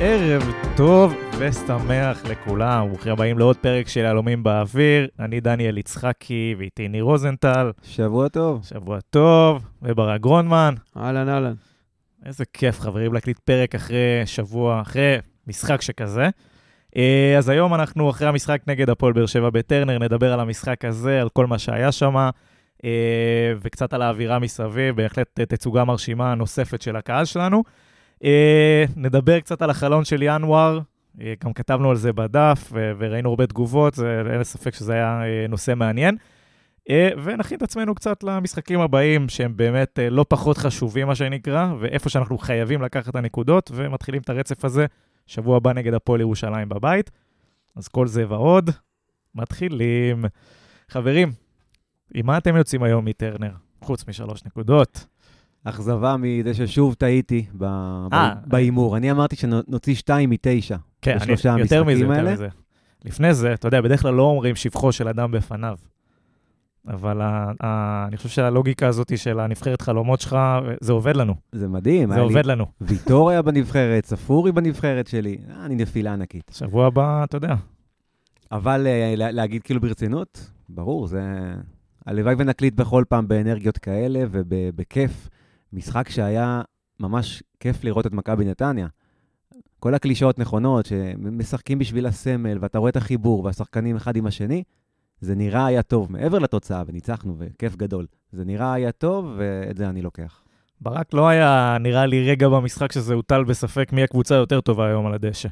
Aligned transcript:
ערב 0.00 0.42
טוב 0.76 1.14
ושמח 1.38 2.24
לכולם, 2.24 2.88
ברוכים 2.88 3.12
הבאים 3.12 3.38
לעוד 3.38 3.56
פרק 3.56 3.88
של 3.88 4.00
יהלומים 4.00 4.42
באוויר. 4.42 5.08
אני 5.20 5.40
דניאל 5.40 5.78
יצחקי 5.78 6.54
ואיתי 6.58 6.88
ניר 6.88 7.04
רוזנטל. 7.04 7.70
שבוע 7.82 8.28
טוב. 8.28 8.64
שבוע 8.64 8.98
טוב, 9.10 9.62
וברק 9.82 10.20
גרונמן. 10.20 10.74
אהלן, 10.96 11.28
אהלן. 11.28 11.54
איזה 12.26 12.44
כיף, 12.52 12.80
חברים, 12.80 13.12
להקליט 13.12 13.38
פרק 13.38 13.74
אחרי 13.74 14.22
שבוע, 14.24 14.80
אחרי 14.80 15.16
משחק 15.46 15.82
שכזה. 15.82 16.28
אה, 16.96 17.34
אז 17.38 17.48
היום 17.48 17.74
אנחנו 17.74 18.10
אחרי 18.10 18.28
המשחק 18.28 18.60
נגד 18.66 18.90
הפועל 18.90 19.12
באר 19.12 19.26
שבע 19.26 19.50
בטרנר, 19.50 19.98
נדבר 19.98 20.32
על 20.32 20.40
המשחק 20.40 20.84
הזה, 20.84 21.20
על 21.20 21.28
כל 21.28 21.46
מה 21.46 21.58
שהיה 21.58 21.92
שם, 21.92 22.28
אה, 22.84 23.52
וקצת 23.60 23.92
על 23.92 24.02
האווירה 24.02 24.38
מסביב, 24.38 24.96
בהחלט 24.96 25.40
תצוגה 25.40 25.84
מרשימה 25.84 26.34
נוספת 26.34 26.82
של 26.82 26.96
הקהל 26.96 27.24
שלנו. 27.24 27.62
אה, 28.24 28.84
נדבר 28.96 29.40
קצת 29.40 29.62
על 29.62 29.70
החלון 29.70 30.04
של 30.04 30.22
ינואר, 30.22 30.80
אה, 31.20 31.34
גם 31.44 31.52
כתבנו 31.52 31.90
על 31.90 31.96
זה 31.96 32.12
בדף 32.12 32.72
וראינו 32.72 33.30
הרבה 33.30 33.46
תגובות, 33.46 33.98
אין 34.32 34.44
ספק 34.44 34.74
שזה 34.74 34.92
היה 34.92 35.22
אה, 35.22 35.46
נושא 35.48 35.74
מעניין. 35.76 36.16
אה, 36.90 37.08
ונכין 37.24 37.56
את 37.56 37.62
עצמנו 37.62 37.94
קצת 37.94 38.22
למשחקים 38.22 38.80
הבאים, 38.80 39.28
שהם 39.28 39.56
באמת 39.56 39.98
אה, 39.98 40.10
לא 40.10 40.24
פחות 40.28 40.58
חשובים, 40.58 41.06
מה 41.06 41.14
שנקרא, 41.14 41.74
ואיפה 41.80 42.08
שאנחנו 42.08 42.38
חייבים 42.38 42.82
לקחת 42.82 43.08
את 43.08 43.16
הנקודות, 43.16 43.70
ומתחילים 43.74 44.22
את 44.22 44.30
הרצף 44.30 44.64
הזה, 44.64 44.86
שבוע 45.26 45.56
הבא 45.56 45.72
נגד 45.72 45.94
הפועל 45.94 46.20
ירושלים 46.20 46.68
בבית. 46.68 47.10
אז 47.76 47.88
כל 47.88 48.06
זה 48.06 48.24
ועוד, 48.28 48.70
מתחילים. 49.34 50.24
חברים, 50.88 51.32
עם 52.14 52.26
מה 52.26 52.38
אתם 52.38 52.56
יוצאים 52.56 52.82
היום 52.82 53.04
מטרנר, 53.04 53.52
חוץ 53.80 54.08
משלוש 54.08 54.44
נקודות? 54.44 55.06
אכזבה 55.64 56.16
מזה 56.16 56.54
ששוב 56.54 56.94
טעיתי 56.94 57.46
אה. 57.62 58.34
בהימור. 58.46 58.96
אני 58.96 59.10
אמרתי 59.10 59.36
שנוציא 59.36 59.94
שתיים 59.94 60.30
מתשע. 60.30 60.76
כן, 61.02 61.18
אני, 61.20 61.32
יותר 61.58 61.84
מזה, 61.84 62.04
יותר? 62.04 62.32
מזה. 62.32 62.48
לפני 63.04 63.34
זה, 63.34 63.54
אתה 63.54 63.68
יודע, 63.68 63.80
בדרך 63.80 64.02
כלל 64.02 64.14
לא 64.14 64.22
אומרים 64.22 64.56
שבחו 64.56 64.92
של 64.92 65.08
אדם 65.08 65.30
בפניו. 65.30 65.76
אבל 66.86 67.20
ה, 67.20 67.52
ה, 67.60 68.04
אני 68.08 68.16
חושב 68.16 68.28
שהלוגיקה 68.28 68.88
הזאת 68.88 69.18
של 69.18 69.40
הנבחרת 69.40 69.82
חלומות 69.82 70.20
שלך, 70.20 70.36
זה 70.80 70.92
עובד 70.92 71.16
לנו. 71.16 71.34
זה 71.52 71.68
מדהים. 71.68 72.08
זה 72.08 72.14
היה 72.14 72.24
לי 72.24 72.28
עובד 72.28 72.46
לנו. 72.46 72.66
ויטור 72.80 73.30
היה 73.30 73.42
בנבחרת, 73.42 74.06
ספורי 74.06 74.52
בנבחרת 74.52 75.06
שלי. 75.06 75.38
אה, 75.50 75.66
אני 75.66 75.74
נפילה 75.74 76.12
ענקית. 76.12 76.50
שבוע 76.54 76.86
הבא, 76.86 77.24
אתה 77.24 77.36
יודע. 77.36 77.54
אבל 78.52 78.86
אה, 78.86 79.14
לה- 79.16 79.30
להגיד 79.30 79.62
כאילו 79.62 79.80
ברצינות, 79.80 80.50
ברור, 80.68 81.06
זה... 81.06 81.22
הלוואי 82.06 82.34
ונקליט 82.38 82.74
בכל 82.74 83.04
פעם 83.08 83.28
באנרגיות 83.28 83.78
כאלה 83.78 84.20
ובכיף. 84.30 85.28
משחק 85.72 86.08
שהיה 86.08 86.62
ממש 87.00 87.42
כיף 87.60 87.84
לראות 87.84 88.06
את 88.06 88.12
מכבי 88.12 88.44
נתניה. 88.44 88.86
כל 89.80 89.94
הקלישאות 89.94 90.38
נכונות, 90.38 90.86
שמשחקים 90.86 91.78
בשביל 91.78 92.06
הסמל, 92.06 92.58
ואתה 92.60 92.78
רואה 92.78 92.90
את 92.90 92.96
החיבור, 92.96 93.44
והשחקנים 93.44 93.96
אחד 93.96 94.16
עם 94.16 94.26
השני, 94.26 94.62
זה 95.20 95.34
נראה 95.34 95.66
היה 95.66 95.82
טוב, 95.82 96.12
מעבר 96.12 96.38
לתוצאה, 96.38 96.82
וניצחנו, 96.86 97.34
וכיף 97.38 97.76
גדול. 97.76 98.06
זה 98.32 98.44
נראה 98.44 98.72
היה 98.72 98.92
טוב, 98.92 99.34
ואת 99.36 99.76
זה 99.76 99.88
אני 99.88 100.02
לוקח. 100.02 100.42
ברק 100.80 101.14
לא 101.14 101.28
היה, 101.28 101.76
נראה 101.80 102.06
לי, 102.06 102.30
רגע 102.30 102.48
במשחק 102.48 102.92
שזה 102.92 103.14
הוטל 103.14 103.44
בספק 103.44 103.92
מי 103.92 104.02
הקבוצה 104.02 104.34
היותר 104.34 104.60
טובה 104.60 104.86
היום 104.86 105.06
על 105.06 105.14
הדשא. 105.14 105.48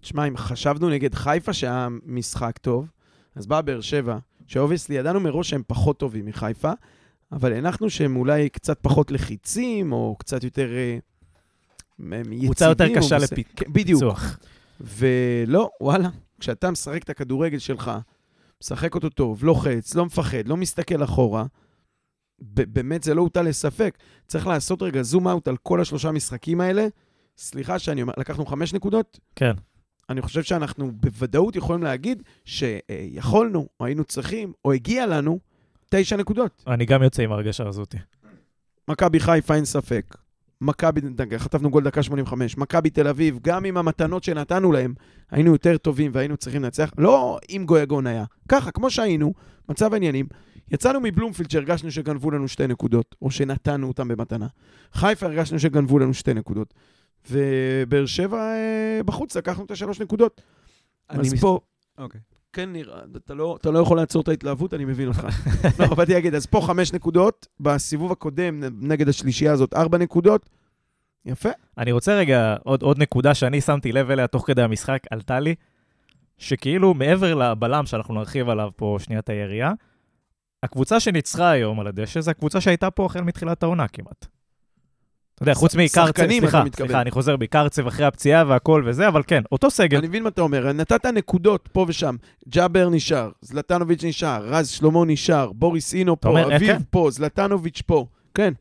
תשמע, 0.00 0.24
אם 0.28 0.36
חשבנו 0.36 0.88
נגד 0.90 1.14
חיפה 1.14 1.52
שהיה 1.52 1.88
משחק 2.06 2.58
טוב, 2.58 2.86
אז 3.34 3.46
באה 3.46 3.62
באר 3.62 3.80
שבע, 3.80 4.18
ש 4.46 4.55
obviously 4.55 4.94
ידענו 4.96 5.20
מראש 5.20 5.50
שהם 5.50 5.62
פחות 5.66 5.98
טובים 5.98 6.26
מחיפה, 6.26 6.72
אבל 7.32 7.52
הנחנו 7.52 7.90
שהם 7.90 8.16
אולי 8.16 8.48
קצת 8.48 8.78
פחות 8.82 9.10
לחיצים, 9.10 9.92
או 9.92 10.16
קצת 10.18 10.44
יותר 10.44 10.68
אה, 10.74 10.98
יציבים. 11.98 12.40
קבוצה 12.44 12.64
יותר 12.64 12.88
קשה 12.94 13.16
בסדר. 13.16 13.18
לפי- 13.32 13.44
כן, 13.56 13.72
בדיוק. 13.72 14.02
ולא, 14.80 15.70
וואלה, 15.80 16.08
כשאתה 16.40 16.70
משחק 16.70 17.02
את 17.02 17.10
הכדורגל 17.10 17.58
שלך, 17.58 17.90
משחק 18.62 18.94
אותו 18.94 19.08
טוב, 19.08 19.44
לוחץ, 19.44 19.94
לא 19.94 20.06
מפחד, 20.06 20.48
לא 20.48 20.56
מסתכל 20.56 21.04
אחורה, 21.04 21.44
באמת 22.40 23.02
זה 23.02 23.14
לא 23.14 23.22
הוטל 23.22 23.42
לספק. 23.42 23.98
צריך 24.26 24.46
לעשות 24.46 24.82
רגע 24.82 25.02
zoom 25.02 25.28
out 25.28 25.48
על 25.48 25.56
כל 25.56 25.80
השלושה 25.80 26.12
משחקים 26.12 26.60
האלה. 26.60 26.86
סליחה 27.38 27.78
שאני 27.78 28.02
אומר, 28.02 28.12
לקחנו 28.16 28.46
חמש 28.46 28.74
נקודות, 28.74 29.20
כן. 29.36 29.52
אני 30.10 30.22
חושב 30.22 30.42
שאנחנו 30.42 30.92
בוודאות 30.92 31.56
יכולים 31.56 31.82
להגיד 31.82 32.22
שיכולנו, 32.44 33.68
או 33.80 33.86
היינו 33.86 34.04
צריכים, 34.04 34.52
או 34.64 34.72
הגיע 34.72 35.06
לנו, 35.06 35.38
תשע 35.90 36.16
נקודות. 36.16 36.64
אני 36.66 36.86
גם 36.86 37.02
יוצא 37.02 37.22
עם 37.22 37.32
ההרגשה 37.32 37.68
הזאת. 37.68 37.94
מכבי 38.88 39.20
חיפה, 39.20 39.54
אין 39.54 39.64
ספק. 39.64 40.16
מכבי, 40.60 41.00
חטפנו 41.38 41.70
גול 41.70 41.84
דקה 41.84 42.02
85. 42.02 42.56
מכבי 42.56 42.90
תל 42.90 43.08
אביב, 43.08 43.38
גם 43.42 43.64
עם 43.64 43.76
המתנות 43.76 44.24
שנתנו 44.24 44.72
להם, 44.72 44.94
היינו 45.30 45.52
יותר 45.52 45.76
טובים 45.76 46.10
והיינו 46.14 46.36
צריכים 46.36 46.62
לנצח. 46.62 46.90
לא 46.98 47.38
אם 47.50 47.62
גויגון 47.66 48.06
היה. 48.06 48.24
ככה, 48.48 48.70
כמו 48.70 48.90
שהיינו, 48.90 49.34
מצב 49.68 49.92
העניינים. 49.92 50.26
יצאנו 50.70 51.00
מבלומפילד 51.00 51.50
שהרגשנו 51.50 51.90
שגנבו 51.90 52.30
לנו 52.30 52.48
שתי 52.48 52.66
נקודות, 52.66 53.14
או 53.22 53.30
שנתנו 53.30 53.88
אותם 53.88 54.08
במתנה. 54.08 54.46
חיפה 54.92 55.26
הרגשנו 55.26 55.58
שגנבו 55.58 55.98
לנו 55.98 56.14
שתי 56.14 56.34
נקודות. 56.34 56.74
ובאר 57.30 58.06
שבע 58.06 58.38
אה, 58.38 59.00
בחוץ, 59.04 59.36
לקחנו 59.36 59.64
את 59.64 59.70
השלוש 59.70 60.00
נקודות. 60.00 60.40
אני 61.10 61.20
אז 61.20 61.32
מס- 61.34 61.40
פה, 61.40 61.58
אוקיי. 61.98 62.20
כן, 62.52 62.72
ניר, 62.72 62.94
אתה 63.16 63.34
לא, 63.34 63.56
אתה 63.60 63.70
לא 63.70 63.78
יכול 63.78 63.96
לעצור 63.96 64.22
את 64.22 64.28
ההתלהבות, 64.28 64.74
אני 64.74 64.84
מבין 64.84 65.08
אותך. 65.08 65.26
לא, 65.80 65.94
באתי 65.94 66.12
להגיד, 66.12 66.34
אז 66.34 66.46
פה 66.46 66.60
חמש 66.60 66.92
נקודות, 66.92 67.46
בסיבוב 67.60 68.12
הקודם 68.12 68.60
נגד 68.80 69.08
השלישייה 69.08 69.52
הזאת 69.52 69.74
ארבע 69.74 69.98
נקודות. 69.98 70.50
יפה. 71.24 71.48
אני 71.78 71.92
רוצה 71.92 72.14
רגע, 72.14 72.56
עוד, 72.64 72.82
עוד 72.82 72.98
נקודה 72.98 73.34
שאני 73.34 73.60
שמתי 73.60 73.92
לב 73.92 74.10
אליה 74.10 74.26
תוך 74.26 74.46
כדי 74.46 74.62
המשחק, 74.62 75.02
עלתה 75.10 75.40
לי, 75.40 75.54
שכאילו 76.38 76.94
מעבר 76.94 77.34
לבלם 77.34 77.86
שאנחנו 77.86 78.14
נרחיב 78.14 78.48
עליו 78.48 78.70
פה 78.76 78.96
שנייה 79.00 79.20
את 79.20 79.28
היריעה, 79.28 79.72
הקבוצה 80.62 81.00
שניצחה 81.00 81.50
היום 81.50 81.80
על 81.80 81.86
הדשא 81.86 82.20
זו 82.20 82.30
הקבוצה 82.30 82.60
שהייתה 82.60 82.90
פה 82.90 83.06
החל 83.06 83.20
מתחילת 83.20 83.62
העונה 83.62 83.88
כמעט. 83.88 84.26
אתה 85.42 85.50
יודע, 85.50 85.54
חוץ 85.54 85.74
מקרצב, 85.74 86.12
סליחה. 86.26 86.62
סליחה, 86.76 87.00
אני 87.00 87.10
חוזר 87.10 87.36
בי, 87.36 87.46
קרצב 87.46 87.86
אחרי 87.86 88.06
הפציעה 88.06 88.44
והכל 88.48 88.82
וזה, 88.86 89.08
אבל 89.08 89.22
כן, 89.26 89.42
אותו 89.52 89.70
סגל. 89.70 89.98
אני 89.98 90.06
מבין 90.08 90.22
מה 90.22 90.28
אתה 90.28 90.42
אומר, 90.42 90.72
נתת 90.72 91.06
נקודות 91.06 91.68
פה 91.72 91.84
ושם. 91.88 92.16
ג'אבר 92.48 92.88
נשאר, 92.88 93.30
זלטנוביץ' 93.40 94.04
נשאר, 94.04 94.44
רז 94.46 94.68
שלמה 94.68 95.04
נשאר, 95.06 95.52
בוריס 95.52 95.94
אינו 95.94 96.20
פה, 96.20 96.28
אומר, 96.28 96.50
אה, 96.50 96.56
אביב 96.56 96.72
כן. 96.72 96.78
פה, 96.90 97.08
זלטנוביץ' 97.10 97.82
פה. 97.86 98.06
כן. 98.34 98.52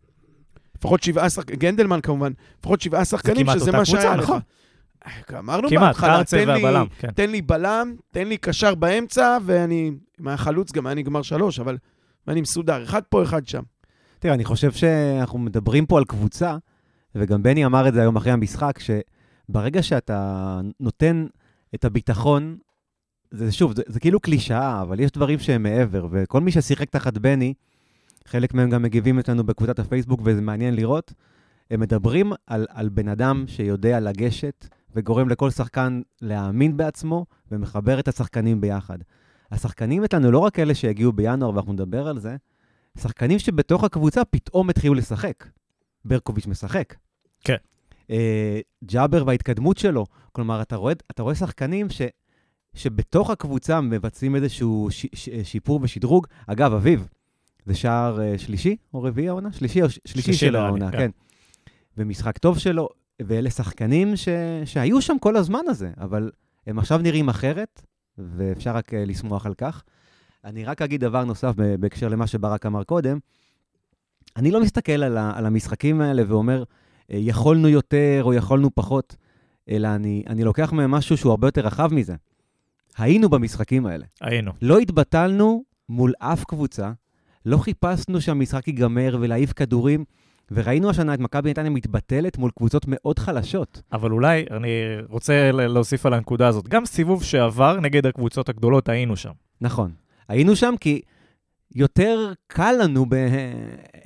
לפחות 0.77 1.03
שבעה 1.03 1.29
שחקנים, 1.29 1.59
גנדלמן 1.59 2.01
כמובן, 2.01 2.31
לפחות 2.59 2.81
שבעה 2.81 3.05
שחקנים, 3.05 3.45
שזה 3.59 3.71
מה 3.71 3.85
שהיה 3.85 4.15
לך. 4.15 4.23
נכון. 4.23 4.39
אה, 5.07 5.39
אמרנו 5.39 5.69
בהתחלה, 5.69 6.23
תן 6.23 6.49
לי- 6.49 6.61
כן. 6.99 7.11
תן 7.11 7.29
לי 7.29 7.41
בלם, 7.41 7.95
תן 8.11 8.27
לי 8.27 8.37
קשר 8.37 8.75
באמצע, 8.75 9.37
ואני, 9.45 9.91
מהחלוץ 10.19 10.71
גם 10.71 10.85
היה 10.87 10.95
נגמר 10.95 11.21
שלוש, 11.21 11.59
אבל 11.59 11.77
אני 12.27 12.41
מסודר, 12.41 12.83
אחד 12.83 13.01
פה, 13.09 13.23
אחד 13.23 13.47
שם. 13.47 13.61
תראה, 14.19 14.33
אני 14.33 14.45
חושב 14.45 14.71
שאנחנו 14.71 15.39
מדברים 15.39 15.85
פה 15.85 15.97
על 15.97 16.05
קבוצה, 16.05 16.57
וגם 17.15 17.43
בני 17.43 17.65
אמר 17.65 17.87
את 17.87 17.93
זה 17.93 18.01
היום 18.01 18.15
אחרי 18.15 18.31
המשחק, 18.31 18.79
שברגע 18.79 19.83
שאתה 19.83 20.61
נותן 20.79 21.25
את 21.75 21.85
הביטחון, 21.85 22.57
זה 23.31 23.51
שוב, 23.51 23.75
זה, 23.75 23.83
זה 23.87 23.99
כאילו 23.99 24.19
קלישאה, 24.19 24.81
אבל 24.81 24.99
יש 24.99 25.11
דברים 25.11 25.39
שהם 25.39 25.63
מעבר, 25.63 26.07
וכל 26.11 26.41
מי 26.41 26.51
ששיחק 26.51 26.89
תחת 26.89 27.17
בני, 27.17 27.53
חלק 28.25 28.53
מהם 28.53 28.69
גם 28.69 28.81
מגיבים 28.81 29.19
אצלנו 29.19 29.43
בקבוצת 29.43 29.79
הפייסבוק, 29.79 30.21
וזה 30.23 30.41
מעניין 30.41 30.75
לראות, 30.75 31.13
הם 31.71 31.79
מדברים 31.79 32.33
על, 32.47 32.65
על 32.69 32.89
בן 32.89 33.07
אדם 33.07 33.43
שיודע 33.47 33.99
לגשת, 33.99 34.67
וגורם 34.95 35.29
לכל 35.29 35.49
שחקן 35.49 36.01
להאמין 36.21 36.77
בעצמו, 36.77 37.25
ומחבר 37.51 37.99
את 37.99 38.07
השחקנים 38.07 38.61
ביחד. 38.61 38.97
השחקנים 39.51 40.03
אצלנו 40.03 40.31
לא 40.31 40.39
רק 40.39 40.59
אלה 40.59 40.75
שהגיעו 40.75 41.11
בינואר, 41.13 41.53
ואנחנו 41.53 41.73
נדבר 41.73 42.07
על 42.07 42.19
זה, 42.19 42.35
שחקנים 42.97 43.39
שבתוך 43.39 43.83
הקבוצה 43.83 44.25
פתאום 44.25 44.69
התחילו 44.69 44.93
לשחק. 44.93 45.45
ברקוביץ' 46.05 46.47
משחק. 46.47 46.95
כן. 47.43 47.55
אה, 48.11 48.59
ג'אבר 48.83 49.23
וההתקדמות 49.27 49.77
שלו. 49.77 50.05
כלומר, 50.31 50.61
אתה 50.61 50.75
רואה, 50.75 50.93
אתה 51.11 51.23
רואה 51.23 51.35
שחקנים 51.35 51.89
ש, 51.89 52.01
שבתוך 52.73 53.29
הקבוצה 53.29 53.81
מבצעים 53.81 54.35
איזשהו 54.35 54.87
ש, 54.91 55.05
ש, 55.13 55.29
שיפור 55.43 55.79
ושדרוג. 55.83 56.27
אגב, 56.47 56.73
אביב, 56.73 57.07
זה 57.65 57.75
שער 57.75 58.21
אה, 58.21 58.37
שלישי 58.37 58.75
או 58.93 59.03
רביעי 59.03 59.29
העונה? 59.29 59.51
שלישי 59.51 59.81
או 59.81 59.89
ש, 59.89 59.99
שלישי 60.05 60.25
שלישי 60.25 60.39
של 60.45 60.55
העונה, 60.55 60.91
כן. 60.91 60.97
כן. 60.97 61.11
ומשחק 61.97 62.37
טוב 62.37 62.59
שלו, 62.59 62.89
ואלה 63.21 63.49
שחקנים 63.49 64.15
ש, 64.15 64.29
שהיו 64.65 65.01
שם 65.01 65.15
כל 65.19 65.35
הזמן 65.35 65.63
הזה, 65.67 65.91
אבל 65.97 66.31
הם 66.67 66.79
עכשיו 66.79 66.97
נראים 66.97 67.29
אחרת, 67.29 67.81
ואפשר 68.17 68.75
רק 68.75 68.93
אה, 68.93 69.05
לשמוח 69.05 69.45
על 69.45 69.53
כך. 69.53 69.83
אני 70.45 70.65
רק 70.65 70.81
אגיד 70.81 71.01
דבר 71.01 71.25
נוסף 71.25 71.53
בהקשר 71.79 72.07
למה 72.07 72.27
שברק 72.27 72.65
אמר 72.65 72.83
קודם. 72.83 73.19
אני 74.37 74.51
לא 74.51 74.61
מסתכל 74.61 74.91
על, 74.91 75.17
ה, 75.17 75.31
על 75.35 75.45
המשחקים 75.45 76.01
האלה 76.01 76.23
ואומר, 76.27 76.63
אה, 77.11 77.17
יכולנו 77.17 77.67
יותר 77.67 78.21
או 78.23 78.33
יכולנו 78.33 78.69
פחות, 78.75 79.15
אלא 79.69 79.87
אני, 79.87 80.23
אני 80.27 80.43
לוקח 80.43 80.73
מהם 80.73 80.91
משהו 80.91 81.17
שהוא 81.17 81.29
הרבה 81.29 81.47
יותר 81.47 81.61
רחב 81.61 81.93
מזה. 81.93 82.15
היינו 82.97 83.29
במשחקים 83.29 83.85
האלה. 83.85 84.05
היינו. 84.21 84.51
לא 84.61 84.79
התבטלנו 84.79 85.63
מול 85.89 86.13
אף 86.19 86.43
קבוצה, 86.43 86.91
לא 87.45 87.57
חיפשנו 87.57 88.21
שהמשחק 88.21 88.67
ייגמר 88.67 89.17
ולהעיף 89.19 89.53
כדורים, 89.53 90.05
וראינו 90.51 90.89
השנה 90.89 91.13
את 91.13 91.19
מכבי 91.19 91.49
נתניה 91.49 91.69
מתבטלת 91.69 92.37
מול 92.37 92.51
קבוצות 92.57 92.85
מאוד 92.87 93.19
חלשות. 93.19 93.81
אבל 93.93 94.11
אולי, 94.11 94.45
אני 94.51 94.69
רוצה 95.09 95.51
להוסיף 95.51 96.05
על 96.05 96.13
הנקודה 96.13 96.47
הזאת. 96.47 96.67
גם 96.67 96.85
סיבוב 96.85 97.23
שעבר 97.23 97.79
נגד 97.79 98.05
הקבוצות 98.05 98.49
הגדולות, 98.49 98.89
היינו 98.89 99.15
שם. 99.15 99.31
נכון. 99.61 99.91
היינו 100.27 100.55
שם 100.55 100.73
כי 100.79 101.01
יותר 101.75 102.33
קל 102.47 102.75
לנו, 102.83 103.05
ב... 103.09 103.13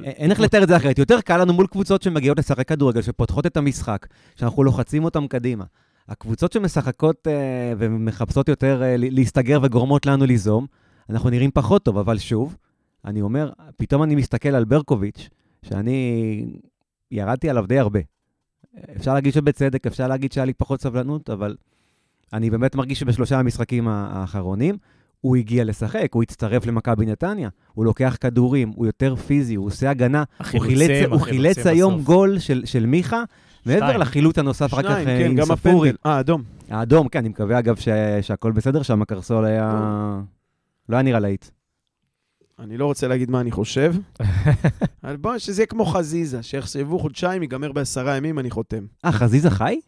אין 0.04 0.32
איך 0.32 0.40
לתאר 0.40 0.64
את 0.64 0.68
זה 0.68 0.78
אחרת, 0.78 0.98
יותר 0.98 1.22
קל 1.22 1.42
לנו 1.42 1.54
מול 1.54 1.68
קבוצות 1.68 2.02
שמגיעות 2.02 2.40
לשחק 2.40 2.68
כדורגל, 2.68 3.02
שפותחות 3.02 3.46
את 3.46 3.58
המשחק, 3.58 4.08
שאנחנו 4.36 4.64
לוחצים 4.64 5.04
אותם 5.04 5.28
קדימה. 5.28 5.66
הקבוצות 6.10 6.52
שמשחקות 6.52 7.28
אה, 7.28 7.74
ומחפשות 7.78 8.50
יותר 8.50 8.84
אה, 8.84 8.96
להסתגר 8.98 9.60
וגורמות 9.64 10.06
לנו 10.06 10.26
ליזום, 10.26 10.66
אנחנו 11.10 11.30
נראים 11.30 11.52
פחות 11.52 11.84
טוב, 11.84 11.98
אבל 11.98 12.18
שוב, 12.18 12.58
אני 13.06 13.22
אומר, 13.22 13.52
פתאום 13.78 14.04
אני 14.04 14.16
מסתכל 14.16 14.50
על 14.50 14.66
ברקוביץ', 14.66 15.30
שאני 15.66 16.46
ירדתי 17.12 17.50
עליו 17.50 17.66
די 17.68 17.80
הרבה. 17.80 18.00
אפשר 18.98 19.14
להגיד 19.14 19.34
שבצדק, 19.34 19.88
אפשר 19.88 20.08
להגיד 20.08 20.32
שהיה 20.32 20.46
לי 20.46 20.54
פחות 20.54 20.82
סבלנות, 20.82 21.30
אבל 21.30 21.56
אני 22.34 22.50
באמת 22.50 22.76
מרגיש 22.76 23.00
שבשלושה 23.00 23.40
המשחקים 23.40 23.88
האחרונים, 23.88 24.78
הוא 25.24 25.36
הגיע 25.36 25.64
לשחק, 25.64 26.10
הוא 26.14 26.24
הצטרף 26.24 26.66
למכבי 26.66 27.06
נתניה, 27.06 27.50
הוא 27.74 27.86
לוקח 27.86 28.18
כדורים, 28.22 28.72
הוא 28.76 28.86
יותר 28.86 29.16
פיזי, 29.16 29.56
הוא 29.56 29.66
עושה 29.66 29.90
הגנה, 29.90 30.24
הוא 30.38 30.46
החילוצים, 30.46 30.78
חילץ, 30.78 31.08
הוא 31.10 31.16
החילוצים 31.16 31.54
חילץ 31.54 31.68
היום. 31.68 32.02
גול 32.02 32.40
של, 32.40 32.62
של 32.66 32.86
מיכה, 32.86 33.24
מעבר. 33.66 33.98
לחילוץ 33.98 34.40
הנוסף 34.40 34.74
אחר 34.74 34.82
כך 34.84 34.90
שניים, 34.90 35.08
אה, 35.08 35.20
כן, 35.20 35.30
עם 35.30 35.36
גם 35.36 35.46
ספורי. 35.46 35.90
הפנדל. 35.90 36.12
אה, 36.12 36.20
אדום. 36.20 36.44
האדום, 36.70 37.08
כן, 37.08 37.20
אני 37.20 37.30
מקווה 37.30 37.60
אגב 37.60 37.76
ש... 37.76 37.88
שהכל 38.22 38.52
בסדר 38.52 38.82
שם, 38.82 39.04
קרסול 39.04 39.46
היה... 39.46 39.80
לא 40.90 40.96
היה 40.96 41.04
נראה 41.04 41.20
להיט. 41.20 41.46
אני 42.60 42.78
לא 42.78 42.86
רוצה 42.86 43.08
להגיד 43.08 43.32
מה 43.32 43.42
אני 43.42 43.52
חושב, 43.52 43.96
אבל 45.04 45.16
בוא, 45.16 45.38
שזה 45.38 45.62
יהיה 45.62 45.68
כמו 45.68 45.86
חזיזה, 45.86 46.44
שיחשבו 46.44 47.00
חודשיים, 47.00 47.42
ייגמר 47.42 47.72
בעשרה 47.72 48.18
ימים, 48.18 48.40
אני 48.40 48.52
חותם, 48.52 48.86
אה, 49.06 49.12
חזיזה 49.12 49.50
חי? 49.50 49.80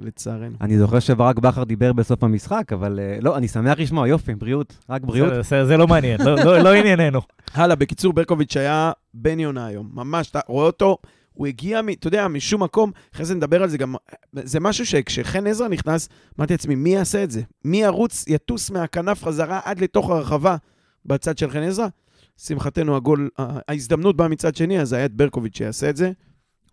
לצערנו. 0.00 0.56
אני 0.60 0.78
זוכר 0.78 0.98
שברק 0.98 1.38
בכר 1.38 1.64
דיבר 1.64 1.92
בסוף 1.92 2.22
המשחק, 2.24 2.72
אבל 2.72 3.00
אה, 3.00 3.18
לא, 3.20 3.36
אני 3.36 3.48
שמח 3.48 3.78
לשמוע, 3.78 4.08
יופי, 4.08 4.34
בריאות, 4.34 4.78
רק 4.90 5.02
בריאות. 5.02 5.32
זה- 5.64 5.76
לא 5.76 5.86
מעניין, 5.86 6.20
לא- 6.20 6.36
לא 6.44 6.58
לא 6.58 6.72
ענייננו. 6.74 7.20
הלאה, 7.54 7.76
בקיצור, 7.76 8.12
ברקוביץ' 8.12 8.56
היה 8.56 8.92
בן 9.14 9.40
יונה 9.40 9.66
היום, 9.66 9.90
ממש, 9.94 10.30
אתה 10.30 10.40
רואה 10.46 10.66
אותו, 10.66 10.96
הוא 11.32 11.46
הגיע, 11.46 11.80
אתה 11.98 12.06
יודע, 12.06 12.28
משום 12.28 12.62
מקום, 12.62 12.90
אחרי 13.14 13.26
זה 13.26 13.34
נדבר 13.34 13.62
על 13.62 13.68
זה 13.68 13.78
גם, 13.78 13.94
זה 14.32 14.60
משהו 14.60 14.86
שכשחן 14.86 15.46
עזרא 15.46 15.68
נכנס, 15.68 16.08
אמרתי 16.38 16.52
לעצמי, 16.54 16.74
מי 16.74 16.90
יעשה 16.90 17.24
את 17.24 17.30
זה? 17.30 17.42
מי 17.64 17.82
ירוץ, 17.82 18.24
יטוס 18.28 18.70
מהכנף 18.70 19.24
חזרה 19.24 19.60
עד 19.64 19.80
לתוך 19.80 20.10
הרחבה 20.10 20.56
בצד 21.06 21.38
של 21.38 21.50
חן 21.50 21.62
עזרא? 21.62 21.86
לשמחתנו, 22.40 22.96
הגול, 22.96 23.28
ההזדמנות 23.38 24.16
באה 24.16 24.28
מצד 24.28 24.56
שני, 24.56 24.80
אז 24.80 24.92
היה 24.92 25.04
את 25.04 25.12
ברקוביץ' 25.14 25.56
שיעשה 25.56 25.90
את 25.90 25.96
זה. 25.96 26.12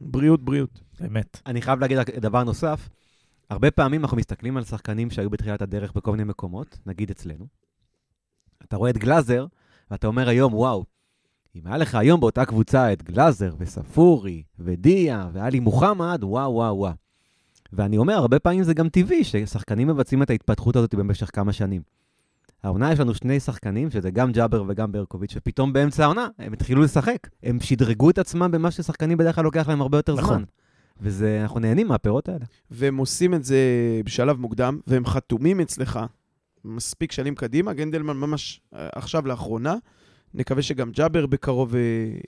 בריאות, 0.02 0.44
בריאות. 0.46 0.80
באמת. 1.00 1.42
אני 1.46 1.62
חייב 1.62 1.80
להגיד 1.80 1.98
רק 1.98 2.10
דבר 2.10 2.44
נוסף, 2.44 2.90
הרבה 3.50 3.72
פעמים 3.72 4.02
אנחנו 4.02 4.18
מסתכלים 4.18 4.58
על 4.58 4.64
שחקנים 4.64 5.10
שהיו 5.10 5.30
בתחילת 5.30 5.62
הדרך 5.62 5.92
בכל 5.96 6.12
מיני 6.12 6.24
מקומות, 6.24 6.78
נגיד 6.86 7.12
אצלנו. 7.12 7.46
אתה 8.64 8.78
רואה 8.78 8.90
את 8.90 8.98
גלאזר, 8.98 9.46
ואתה 9.92 10.08
אומר 10.08 10.30
היום, 10.30 10.54
וואו, 10.54 10.86
אם 11.56 11.62
היה 11.66 11.78
לך 11.78 11.96
היום 11.96 12.20
באותה 12.20 12.46
קבוצה 12.46 12.94
את 12.94 13.04
גלאזר 13.04 13.56
וספורי 13.60 14.44
ודיה 14.60 15.30
ואלי 15.34 15.60
מוחמד, 15.60 16.20
וואו, 16.24 16.54
וואו, 16.54 16.78
וואו. 16.78 16.94
ואני 17.74 17.98
אומר, 17.98 18.14
הרבה 18.14 18.40
פעמים 18.40 18.64
זה 18.64 18.74
גם 18.74 18.90
טבעי 18.90 19.24
ששחקנים 19.24 19.88
מבצעים 19.88 20.24
את 20.24 20.30
ההתפתחות 20.30 20.76
הזאת 20.76 20.96
במשך 20.96 21.30
כמה 21.34 21.54
שנים. 21.54 21.82
העונה 22.64 22.92
יש 22.92 23.00
לנו 23.00 23.14
שני 23.16 23.40
שחקנים, 23.40 23.92
שזה 23.92 24.12
גם 24.12 24.32
ג'אבר 24.32 24.64
וגם 24.68 24.92
ברקוביץ', 24.92 25.34
שפתאום 25.34 25.74
באמצע 25.74 26.04
העונה 26.04 26.28
הם 26.40 26.54
התחילו 26.54 26.82
לשחק. 26.82 27.28
הם 27.44 27.60
שדרגו 27.60 28.10
את 28.10 28.18
עצמם 28.18 28.52
במה 28.52 28.72
ששחקנים 28.72 29.18
בדרך 29.18 29.36
כלל 29.36 29.44
לוקח 29.44 29.68
להם 29.70 29.82
הרבה 29.82 29.98
יותר 29.98 30.16
נכון. 30.16 30.38
זמן. 30.38 30.44
וזה, 31.02 31.40
אנחנו 31.42 31.60
נהנים 31.60 31.88
מהפירות 31.88 32.30
האלה. 32.30 32.46
והם 32.72 32.98
עושים 32.98 33.34
את 33.34 33.44
זה 33.44 33.60
בשלב 34.06 34.40
מוקדם, 34.40 34.80
והם 34.88 35.06
חתומים 35.06 35.60
אצלך 35.60 36.00
מספיק 36.66 37.12
שנים 37.12 37.36
קדימה. 37.36 37.74
גנדלמן 37.74 38.18
ממש 38.18 38.62
אה, 38.76 38.88
עכשיו 38.96 39.28
לאחרונה. 39.28 39.76
נקווה 40.34 40.62
שגם 40.62 40.92
ג'אבר 40.92 41.26
בקרוב 41.26 41.76
אה, 41.76 41.82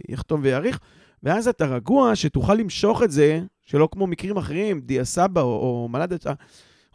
יחתום 0.10 0.42
ויאריך. 0.44 0.80
ואז 1.24 1.48
אתה 1.48 1.66
רגוע 1.66 2.16
שתוכל 2.16 2.54
למשוך 2.54 3.04
את 3.04 3.12
זה, 3.12 3.42
שלא 3.66 3.90
כמו 3.92 4.08
מקרים 4.08 4.38
אחרים, 4.38 4.82
דיה 4.82 5.06
סבא 5.06 5.42
או, 5.42 5.48
או 5.48 5.88
מלאדה, 5.92 6.16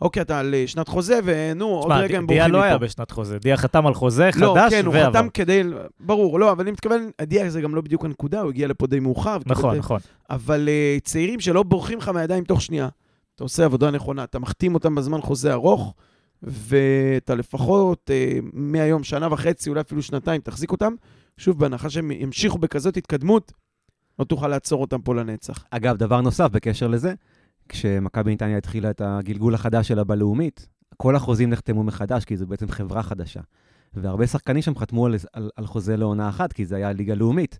אוקיי, 0.01 0.23
אתה 0.23 0.39
על 0.39 0.55
אה, 0.55 0.67
שנת 0.67 0.89
חוזה, 0.89 1.19
ונו, 1.25 1.67
עוד 1.67 1.93
רגע 1.93 2.19
הם 2.19 2.27
דיה 2.27 2.37
בורחים 2.37 2.53
לא 2.53 2.63
היה. 2.63 2.79
בשנת 2.79 3.11
חוזה, 3.11 3.39
דיה 3.39 3.57
חתם 3.57 3.87
על 3.87 3.95
חוזה 3.95 4.29
חדש 4.33 4.43
לא, 4.43 4.49
ועבר. 4.49 4.71
כן, 4.71 4.87
הוא 4.87 4.95
חתם 4.95 5.29
כדי... 5.29 5.63
ברור, 6.01 6.41
לא, 6.41 6.53
אבל 6.53 6.61
אני 6.61 6.71
מתכוון, 6.71 7.11
דיה 7.23 7.51
זה 7.51 7.61
גם 7.61 7.75
לא 7.75 7.81
בדיוק 7.81 8.05
הנקודה, 8.05 8.41
הוא 8.41 8.51
הגיע 8.51 8.69
לפה 8.69 8.87
די 8.87 9.01
מאוחר. 9.01 9.37
נכון, 9.47 9.77
נכון. 9.77 10.01
אבל 10.31 10.69
uh, 10.69 11.01
צעירים 11.05 11.41
שלא 11.41 11.63
בורחים 11.63 11.99
לך 11.99 12.09
מהידיים 12.09 12.45
תוך 12.45 12.63
שנייה. 12.63 12.89
אתה 13.35 13.45
עושה 13.45 13.65
עבודה 13.65 13.91
נכונה, 13.91 14.25
אתה 14.25 14.39
מחתים 14.39 14.75
אותם 14.75 14.95
בזמן 14.95 15.21
חוזה 15.21 15.53
ארוך, 15.53 15.95
ואתה 16.43 17.35
לפחות 17.35 18.11
uh, 18.11 18.45
מהיום, 18.53 19.05
שנה 19.05 19.29
וחצי, 19.33 19.71
אולי 19.71 19.81
אפילו 19.81 20.03
שנתיים, 20.03 20.41
תחזיק 20.41 20.73
אותם. 20.73 20.95
שוב, 21.37 21.59
בהנחה 21.59 21.91
שהם 21.91 22.11
ימשיכו 22.11 22.59
בכזאת 22.59 22.97
התקדמות, 22.97 23.53
לא 24.19 24.25
תוכל 24.25 24.49
לעצור 24.49 24.81
אותם 24.81 25.01
פה 25.03 25.15
לנצח. 25.15 25.65
אגב, 25.71 25.97
דבר 25.97 26.21
נוסף 26.21 26.49
בקשר 26.51 26.87
לזה, 26.87 27.15
כשמכבי 27.69 28.33
נתניה 28.33 28.59
התחילה 28.59 28.91
את 28.91 29.01
הגלגול 29.05 29.55
החדש 29.55 29.89
שלה 29.89 30.05
בלאומית, 30.05 30.69
כל 30.97 31.17
החוזים 31.17 31.51
נחתמו 31.51 31.85
מחדש, 31.85 32.25
כי 32.25 32.37
זו 32.37 32.47
בעצם 32.47 32.69
חברה 32.69 33.03
חדשה. 33.03 33.41
והרבה 33.95 34.27
שחקנים 34.27 34.63
שם 34.63 34.79
חתמו 34.79 35.07
על, 35.07 35.15
על, 35.33 35.51
על 35.57 35.67
חוזה 35.67 35.97
לעונה 35.97 36.29
אחת, 36.29 36.53
כי 36.53 36.67
זה 36.67 36.77
היה 36.77 36.93
ליגה 36.93 37.15
לאומית. 37.15 37.59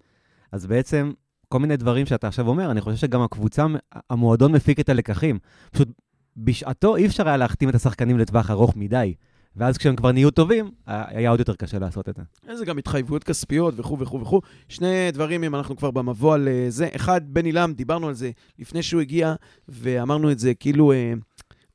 אז 0.53 0.67
בעצם, 0.67 1.13
כל 1.49 1.59
מיני 1.59 1.77
דברים 1.77 2.07
שאתה 2.07 2.29
עכשיו 2.29 2.49
אומר, 2.49 2.71
אני 2.71 2.81
חושב 2.81 2.97
שגם 2.97 3.23
הקבוצה, 3.23 3.67
המועדון 4.11 4.53
מפיק 4.53 4.81
את 4.81 4.89
הלקחים. 4.89 5.39
פשוט 5.71 5.89
בשעתו 6.37 6.97
אי 6.97 7.07
אפשר 7.07 7.29
היה 7.29 7.37
להחתים 7.37 7.69
את 7.69 7.75
השחקנים 7.75 8.19
לטווח 8.19 8.51
ארוך 8.51 8.77
מדי. 8.77 9.15
ואז 9.57 9.79
כשהם 9.79 9.97
כבר 9.97 10.13
נהיו 10.13 10.31
טובים, 10.31 10.71
היה 10.87 11.31
עוד 11.31 11.39
יותר 11.39 11.55
קשה 11.55 11.79
לעשות 11.79 12.09
את 12.09 12.17
זה. 12.17 12.57
זה 12.57 12.65
גם 12.65 12.79
התחייבויות 12.79 13.25
כספיות 13.25 13.75
וכו' 13.77 13.99
וכו' 13.99 14.21
וכו'. 14.21 14.41
שני 14.69 15.11
דברים, 15.13 15.45
אם 15.45 15.55
אנחנו 15.55 15.77
כבר 15.77 15.91
במבוא 15.91 16.35
על 16.35 16.49
אה, 16.49 16.67
זה. 16.69 16.89
אחד, 16.97 17.21
בן 17.27 17.45
עילם, 17.45 17.73
דיברנו 17.77 18.09
על 18.09 18.15
זה 18.15 18.31
לפני 18.59 18.83
שהוא 18.83 19.01
הגיע, 19.01 19.35
ואמרנו 19.69 20.31
את 20.31 20.39
זה 20.39 20.55
כאילו, 20.55 20.93
אה, 20.93 21.13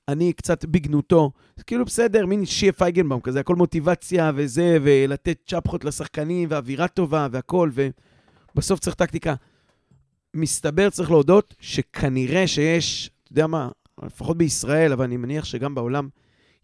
אני 0.07 0.33
קצת 0.33 0.65
בגנותו. 0.65 1.31
כאילו 1.67 1.85
בסדר, 1.85 2.25
מין 2.25 2.45
שיה 2.45 2.71
פייגנבאום 2.71 3.21
כזה, 3.21 3.39
הכל 3.39 3.55
מוטיבציה 3.55 4.31
וזה, 4.35 4.77
ולתת 4.81 5.37
צ'פחות 5.47 5.85
לשחקנים, 5.85 6.49
ואווירה 6.51 6.87
טובה 6.87 7.27
והכל, 7.31 7.69
ובסוף 8.55 8.79
צריך 8.79 8.95
טקטיקה. 8.95 9.35
מסתבר, 10.33 10.89
צריך 10.89 11.11
להודות, 11.11 11.55
שכנראה 11.59 12.47
שיש, 12.47 13.09
אתה 13.23 13.31
יודע 13.31 13.47
מה, 13.47 13.69
לפחות 14.03 14.37
בישראל, 14.37 14.91
אבל 14.91 15.05
אני 15.05 15.17
מניח 15.17 15.45
שגם 15.45 15.75
בעולם, 15.75 16.09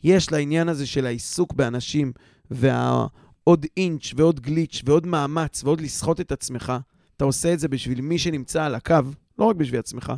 יש 0.04 0.32
לעניין 0.32 0.70
הזה 0.70 0.88
של 0.88 1.06
העיסוק 1.06 1.54
באנשים, 1.54 2.12
והעוד 2.52 3.66
אינץ' 3.78 4.14
ועוד 4.16 4.40
גליץ' 4.40 4.82
ועוד 4.86 5.08
מאמץ 5.08 5.64
ועוד 5.64 5.82
לסחוט 5.82 6.20
את 6.22 6.32
עצמך, 6.32 6.74
אתה 7.18 7.26
עושה 7.26 7.54
את 7.54 7.60
זה 7.60 7.68
בשביל 7.68 8.02
מי 8.02 8.20
שנמצא 8.20 8.64
על 8.64 8.76
הקו, 8.76 8.96
לא 9.40 9.46
רק 9.46 9.56
בשביל 9.56 9.80
עצמך, 9.80 10.14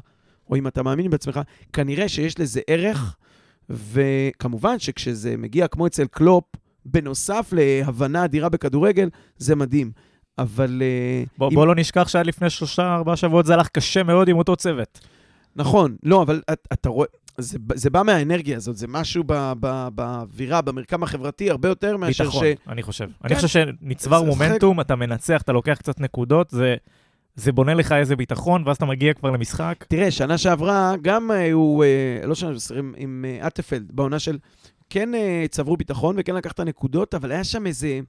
או 0.50 0.56
אם 0.56 0.68
אתה 0.68 0.84
מאמין 0.84 1.10
בעצמך, 1.12 1.40
כנראה 1.74 2.10
שיש 2.10 2.40
לזה 2.40 2.62
ערך, 2.68 3.16
וכמובן 3.70 4.80
שכשזה 4.80 5.38
מגיע 5.38 5.68
כמו 5.68 5.88
אצל 5.88 6.06
קלופ, 6.08 6.44
בנוסף 6.86 7.54
להבנה 7.56 8.26
אדירה 8.26 8.50
בכדורגל, 8.50 9.10
זה 9.38 9.56
מדהים. 9.56 9.92
אבל... 10.38 10.82
אה, 10.82 11.24
בוא, 11.38 11.50
אם- 11.50 11.56
בוא 11.56 11.68
לא 11.68 11.76
נשכח 11.76 12.08
שעד 12.08 12.26
לפני 12.26 12.50
שלושה, 12.50 12.96
ארבעה 12.96 13.16
שבועות 13.16 13.46
זה 13.46 13.54
הלך 13.54 13.68
קשה 13.68 14.04
מאוד 14.04 14.28
עם 14.30 14.38
אותו 14.38 14.56
צוות. 14.56 15.00
נכון, 15.56 15.96
לא, 16.04 16.22
אבל 16.22 16.42
את, 16.54 16.68
אתה 16.74 16.90
רואה, 16.90 17.08
זה, 17.40 17.58
זה 17.74 17.90
בא 17.90 18.04
מהאנרגיה 18.04 18.58
הזאת, 18.58 18.78
זה 18.78 18.88
משהו 18.88 19.24
באווירה, 19.96 20.62
במרקם 20.62 21.04
החברתי, 21.04 21.50
הרבה 21.50 21.70
יותר 21.70 21.98
מאשר 21.98 22.24
ביטחון, 22.24 22.46
ש... 22.46 22.70
אני 22.70 22.84
חושב. 22.84 23.06
כן. 23.06 23.28
אני 23.28 23.36
חושב 23.36 23.48
שנצבר 23.48 24.20
זה 24.20 24.26
מומנטום, 24.26 24.82
אתה 24.82 24.96
מנצח, 24.96 25.42
אתה 25.42 25.52
לוקח 25.52 25.78
קצת 25.78 26.00
נקודות, 26.00 26.50
זה... 26.50 26.76
זה 27.36 27.52
בונה 27.52 27.74
לך 27.74 27.92
איזה 27.92 28.16
ביטחון, 28.16 28.64
ואז 28.66 28.76
אתה 28.76 28.86
מגיע 28.86 29.14
כבר 29.14 29.32
למשחק. 29.32 29.86
תראה, 29.88 30.12
שנה 30.12 30.38
שעברה 30.38 30.94
גם 31.02 31.32
היו, 31.32 31.84
אה, 31.84 32.28
לא 32.28 32.36
שנה, 32.36 32.60
שעברה, 32.60 32.80
עם, 32.80 32.94
עם 32.98 33.26
אה, 33.28 33.48
אטפלד, 33.48 33.92
בעונה 33.94 34.20
של... 34.20 34.38
כן 34.90 35.16
אה, 35.16 35.46
צברו 35.50 35.78
ביטחון 35.78 36.16
וכן 36.20 36.36
לקחת 36.36 36.60
נקודות, 36.60 37.14
אבל 37.16 37.32
היה 37.32 37.44
שם 37.44 37.68
איזה... 37.68 38.00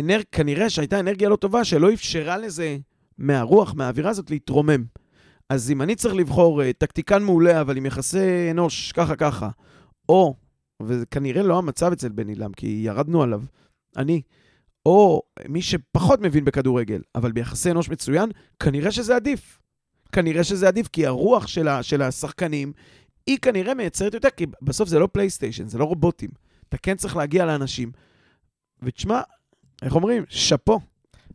אנר... 0.00 0.20
כנראה 0.32 0.70
שהייתה 0.70 1.00
אנרגיה 1.00 1.28
לא 1.28 1.36
טובה 1.36 1.64
שלא 1.64 1.92
אפשרה 1.92 2.38
לזה 2.38 2.76
מהרוח, 3.18 3.74
מהאווירה 3.74 4.10
הזאת, 4.10 4.30
להתרומם. 4.30 4.84
אז 5.50 5.70
אם 5.70 5.82
אני 5.82 5.96
צריך 5.96 6.14
לבחור 6.14 6.62
אה, 6.62 6.72
טקטיקן 6.72 7.22
מעולה, 7.22 7.60
אבל 7.60 7.76
עם 7.76 7.86
יחסי 7.86 8.50
אנוש 8.50 8.92
ככה 8.92 9.16
ככה, 9.16 9.48
או, 10.08 10.34
וזה 10.82 11.06
כנראה 11.06 11.42
לא 11.42 11.58
המצב 11.58 11.92
אצל 11.92 12.08
בן 12.08 12.28
עילם, 12.28 12.52
כי 12.52 12.66
ירדנו 12.66 13.22
עליו, 13.22 13.42
אני, 13.96 14.22
או 14.86 15.22
מי 15.48 15.62
שפחות 15.62 16.20
מבין 16.20 16.44
בכדורגל, 16.44 17.00
אבל 17.14 17.32
ביחסי 17.32 17.70
אנוש 17.70 17.88
מצוין, 17.88 18.30
כנראה 18.60 18.90
שזה 18.90 19.16
עדיף. 19.16 19.58
כנראה 20.12 20.44
שזה 20.44 20.68
עדיף, 20.68 20.88
כי 20.88 21.06
הרוח 21.06 21.46
של, 21.46 21.68
ה, 21.68 21.82
של 21.82 22.02
השחקנים, 22.02 22.72
היא 23.26 23.38
כנראה 23.42 23.74
מייצרת 23.74 24.14
יותר, 24.14 24.30
כי 24.30 24.46
בסוף 24.62 24.88
זה 24.88 24.98
לא 24.98 25.08
פלייסטיישן, 25.12 25.68
זה 25.68 25.78
לא 25.78 25.84
רובוטים. 25.84 26.30
אתה 26.68 26.78
כן 26.78 26.96
צריך 26.96 27.16
להגיע 27.16 27.46
לאנשים. 27.46 27.92
ותשמע, 28.82 29.20
איך 29.82 29.94
אומרים? 29.94 30.24
שאפו. 30.28 30.80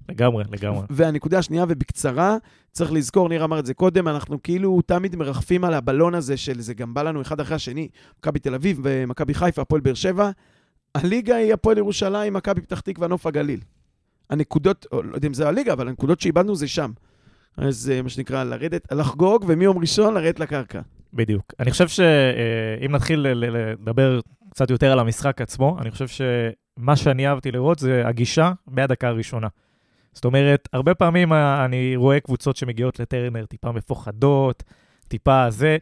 לגמרי, 0.09 0.43
לגמרי. 0.51 0.85
והנקודה 0.89 1.39
השנייה, 1.39 1.65
ובקצרה, 1.69 2.37
צריך 2.71 2.91
לזכור, 2.91 3.29
ניר 3.29 3.43
אמר 3.43 3.59
את 3.59 3.65
זה 3.65 3.73
קודם, 3.73 4.07
אנחנו 4.07 4.43
כאילו 4.43 4.81
תמיד 4.85 5.15
מרחפים 5.15 5.63
על 5.63 5.73
הבלון 5.73 6.15
הזה 6.15 6.37
של 6.37 6.61
זה 6.61 6.73
גם 6.73 6.93
בא 6.93 7.03
לנו 7.03 7.21
אחד 7.21 7.39
אחרי 7.39 7.55
השני, 7.55 7.87
מכבי 8.19 8.39
תל 8.39 8.53
אביב 8.55 8.79
ומכבי 8.83 9.33
חיפה, 9.33 9.61
הפועל 9.61 9.81
באר 9.81 9.93
שבע. 9.93 10.29
הליגה 10.95 11.35
היא 11.35 11.53
הפועל 11.53 11.77
ירושלים, 11.77 12.33
מכבי 12.33 12.61
פתח 12.61 12.79
תקווה, 12.79 13.07
נוף 13.07 13.25
הגליל. 13.25 13.59
הנקודות, 14.29 14.85
או, 14.91 15.03
לא 15.03 15.15
יודע 15.15 15.27
אם 15.27 15.33
זה 15.33 15.47
הליגה, 15.47 15.73
אבל 15.73 15.87
הנקודות 15.87 16.19
שאיבדנו 16.21 16.55
זה 16.55 16.67
שם. 16.67 16.91
אז 17.57 17.91
אה, 17.93 18.01
מה 18.01 18.09
שנקרא, 18.09 18.43
לרדת, 18.43 18.91
לחגוג, 18.91 19.45
ומיום 19.47 19.77
ראשון 19.77 20.13
לרדת 20.13 20.39
לקרקע. 20.39 20.81
בדיוק. 21.13 21.53
אני 21.59 21.71
חושב 21.71 21.87
שאם 21.87 22.91
נתחיל 22.91 23.19
ל- 23.19 23.45
ל- 23.45 23.73
לדבר 23.81 24.19
קצת 24.51 24.69
יותר 24.69 24.91
על 24.91 24.99
המשחק 24.99 25.41
עצמו, 25.41 25.77
אני 25.81 25.91
חושב 25.91 26.07
שמה 26.07 26.95
שאני 26.95 27.27
אהבתי 27.27 27.51
לראות 27.51 27.79
זה 27.79 28.07
הגישה 28.07 28.51
מהדקה 28.67 29.07
הראשונה. 29.07 29.47
זאת 30.15 30.25
אומרת, 30.25 30.69
הרבה 30.73 30.93
פעמים 30.93 31.33
אני 31.33 31.95
רואה 31.95 32.19
קבוצות 32.19 32.55
שמגיעות 32.55 32.99
לטרנר 32.99 33.45
טיפה 33.45 33.71
מפוחדות, 33.71 34.63
טיפה 35.07 35.49
זה. 35.49 35.77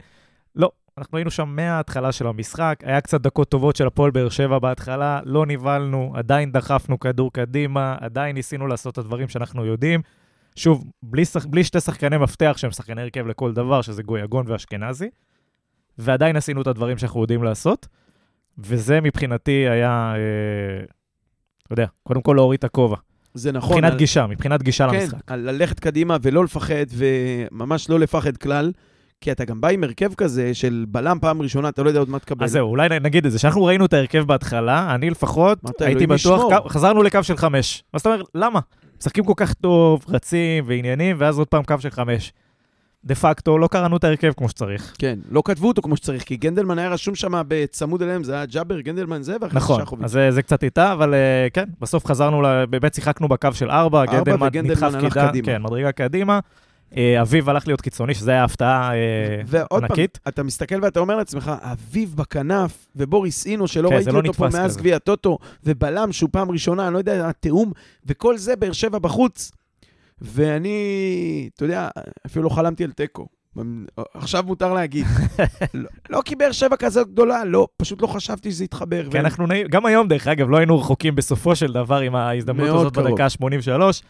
לא, 0.56 0.70
אנחנו 0.98 1.18
היינו 1.18 1.30
שם 1.30 1.48
מההתחלה 1.48 2.12
של 2.12 2.26
המשחק, 2.26 2.78
היה 2.82 3.00
קצת 3.00 3.20
דקות 3.20 3.48
טובות 3.48 3.76
של 3.76 3.86
הפועל 3.86 4.10
באר 4.10 4.28
שבע 4.28 4.58
בהתחלה, 4.58 5.20
לא 5.24 5.46
נבהלנו, 5.46 6.12
עדיין 6.14 6.52
דחפנו 6.52 7.00
כדור 7.00 7.32
קדימה, 7.32 7.96
עדיין 8.00 8.34
ניסינו 8.34 8.66
לעשות 8.66 8.92
את 8.92 8.98
הדברים 8.98 9.28
שאנחנו 9.28 9.64
יודעים. 9.64 10.00
שוב, 10.56 10.84
בלי, 11.02 11.24
שח... 11.24 11.46
בלי 11.46 11.64
שתי 11.64 11.80
שחקני 11.80 12.18
מפתח 12.18 12.54
שהם 12.56 12.70
שחקני 12.70 13.02
הרכב 13.02 13.26
לכל 13.26 13.52
דבר, 13.52 13.82
שזה 13.82 14.02
גויגון 14.02 14.44
ואשכנזי, 14.48 15.10
ועדיין 15.98 16.36
עשינו 16.36 16.62
את 16.62 16.66
הדברים 16.66 16.98
שאנחנו 16.98 17.20
יודעים 17.20 17.42
לעשות, 17.42 17.88
וזה 18.58 19.00
מבחינתי 19.00 19.68
היה, 19.68 20.14
אה, 20.16 20.84
אתה 21.62 21.72
יודע, 21.72 21.86
קודם 22.02 22.22
כל 22.22 22.34
להוריד 22.36 22.58
את 22.58 22.64
הכובע. 22.64 22.96
זה 23.34 23.52
נכון. 23.52 23.70
מבחינת 23.76 23.92
על- 23.92 23.98
גישה, 23.98 24.26
מבחינת 24.26 24.62
גישה 24.62 24.88
כן, 24.90 24.96
למשחק. 25.00 25.18
על 25.32 25.40
ללכת 25.50 25.80
קדימה 25.80 26.16
ולא 26.22 26.44
לפחד, 26.44 26.74
וממש 26.96 27.90
לא 27.90 28.00
לפחד 28.00 28.36
כלל, 28.36 28.72
כי 29.20 29.32
אתה 29.32 29.44
גם 29.44 29.60
בא 29.60 29.68
עם 29.68 29.84
הרכב 29.84 30.14
כזה 30.14 30.54
של 30.54 30.84
בלם 30.88 31.18
פעם 31.20 31.42
ראשונה, 31.42 31.68
אתה 31.68 31.82
לא 31.82 31.88
יודע 31.88 32.00
עוד 32.00 32.08
מה 32.10 32.18
תקבל. 32.18 32.44
אז 32.44 32.50
זהו, 32.52 32.68
אולי 32.68 32.88
נגיד 33.00 33.26
את 33.26 33.32
זה, 33.32 33.38
כשאנחנו 33.38 33.64
ראינו 33.64 33.84
את 33.86 33.92
ההרכב 33.92 34.24
בהתחלה, 34.26 34.94
אני 34.94 35.10
לפחות 35.10 35.58
הייתי 35.80 36.06
בטוח. 36.06 36.42
קו- 36.62 36.68
חזרנו 36.68 37.02
לקו 37.02 37.22
של 37.22 37.36
חמש. 37.36 37.84
מה 37.94 37.98
זאת 37.98 38.06
אומרת, 38.06 38.20
למה? 38.34 38.60
משחקים 39.00 39.24
כל 39.24 39.32
כך 39.36 39.54
טוב, 39.54 40.04
רצים 40.08 40.64
ועניינים, 40.66 41.16
ואז 41.18 41.38
עוד 41.38 41.48
פעם 41.48 41.62
קו 41.62 41.74
של 41.80 41.90
חמש. 41.90 42.32
דה 43.04 43.14
פקטו, 43.14 43.58
לא 43.58 43.66
קראנו 43.66 43.96
את 43.96 44.04
ההרכב 44.04 44.32
כמו 44.36 44.48
שצריך. 44.48 44.94
כן, 44.98 45.18
לא 45.30 45.42
כתבו 45.44 45.68
אותו 45.68 45.82
כמו 45.82 45.96
שצריך, 45.96 46.22
כי 46.22 46.36
גנדלמן 46.36 46.78
היה 46.78 46.88
רשום 46.88 47.14
שם 47.14 47.42
בצמוד 47.48 48.02
אליהם, 48.02 48.24
זה 48.24 48.34
היה 48.34 48.46
ג'אבר, 48.46 48.80
גנדלמן 48.80 49.22
זה, 49.22 49.36
ואחרי 49.40 49.56
נכון, 49.56 49.82
שחוביץ. 49.84 50.04
אז 50.04 50.10
זה, 50.10 50.30
זה 50.30 50.42
קצת 50.42 50.64
איתה, 50.64 50.92
אבל 50.92 51.14
אה, 51.14 51.46
כן, 51.52 51.64
בסוף 51.80 52.06
חזרנו, 52.06 52.42
באמת 52.70 52.94
שיחקנו 52.94 53.28
בקו 53.28 53.48
של 53.52 53.70
ארבע, 53.70 54.00
ארבע, 54.00 54.12
גנדלמן 54.12 54.46
וגנדלמן 54.46 54.96
נדחף 55.04 55.30
קידה. 55.32 55.32
כן, 55.44 55.62
מדרגה 55.62 55.92
קדימה. 55.92 56.40
אה, 56.96 57.22
אביב 57.22 57.48
הלך 57.48 57.66
להיות 57.66 57.80
קיצוני, 57.80 58.14
שזה 58.14 58.30
היה 58.30 58.44
הפתעה 58.44 58.94
אה, 58.94 59.42
ועוד 59.46 59.68
פעם, 59.68 59.84
ענקית. 59.84 60.18
אתה 60.28 60.42
מסתכל 60.42 60.78
ואתה 60.82 61.00
אומר 61.00 61.16
לעצמך, 61.16 61.52
אביב 61.62 62.14
בכנף, 62.16 62.86
ובוריס 62.96 63.46
אינו, 63.46 63.68
שלא 63.68 63.88
כן, 63.88 63.94
ראיתי 63.94 64.10
לא 64.10 64.18
אותו 64.18 64.32
פה 64.32 64.48
מאז. 64.52 64.76
גביע 64.76 64.96
הטוטו, 64.96 65.38
ובלם 65.64 66.12
שהוא 66.12 66.30
פעם 66.32 66.50
ראשונה, 66.50 66.86
אני 66.86 66.94
לא 66.94 66.98
יודע, 66.98 67.28
התיאום, 67.28 67.72
וכל 68.06 68.36
זה 68.36 68.56
באר 68.56 68.72
שבע 68.72 68.98
בחוץ. 68.98 69.52
ואני, 70.24 70.78
אתה 71.54 71.64
יודע, 71.64 71.88
אפילו 72.26 72.44
לא 72.44 72.48
חלמתי 72.48 72.84
על 72.84 72.92
תיקו. 72.92 73.26
עכשיו 74.14 74.42
מותר 74.46 74.74
להגיד. 74.74 75.06
לא, 75.74 75.88
לא 76.10 76.22
כי 76.24 76.36
באר 76.36 76.52
שבע 76.52 76.76
כזאת 76.76 77.08
גדולה, 77.08 77.44
לא, 77.44 77.68
פשוט 77.76 78.02
לא 78.02 78.06
חשבתי 78.06 78.50
שזה 78.52 78.64
יתחבר. 78.64 79.10
כי 79.10 79.18
אנחנו, 79.20 79.46
נעים- 79.46 79.66
גם 79.70 79.86
היום, 79.86 80.08
דרך 80.08 80.26
אגב, 80.28 80.50
לא 80.50 80.56
היינו 80.56 80.78
רחוקים 80.78 81.14
בסופו 81.14 81.56
של 81.56 81.72
דבר 81.72 81.98
עם 82.00 82.14
ההזדמנות 82.14 82.68
הזאת 82.80 82.94
קרוב. 82.94 83.08
בדקה 83.08 83.24
ה-83. 83.24 84.02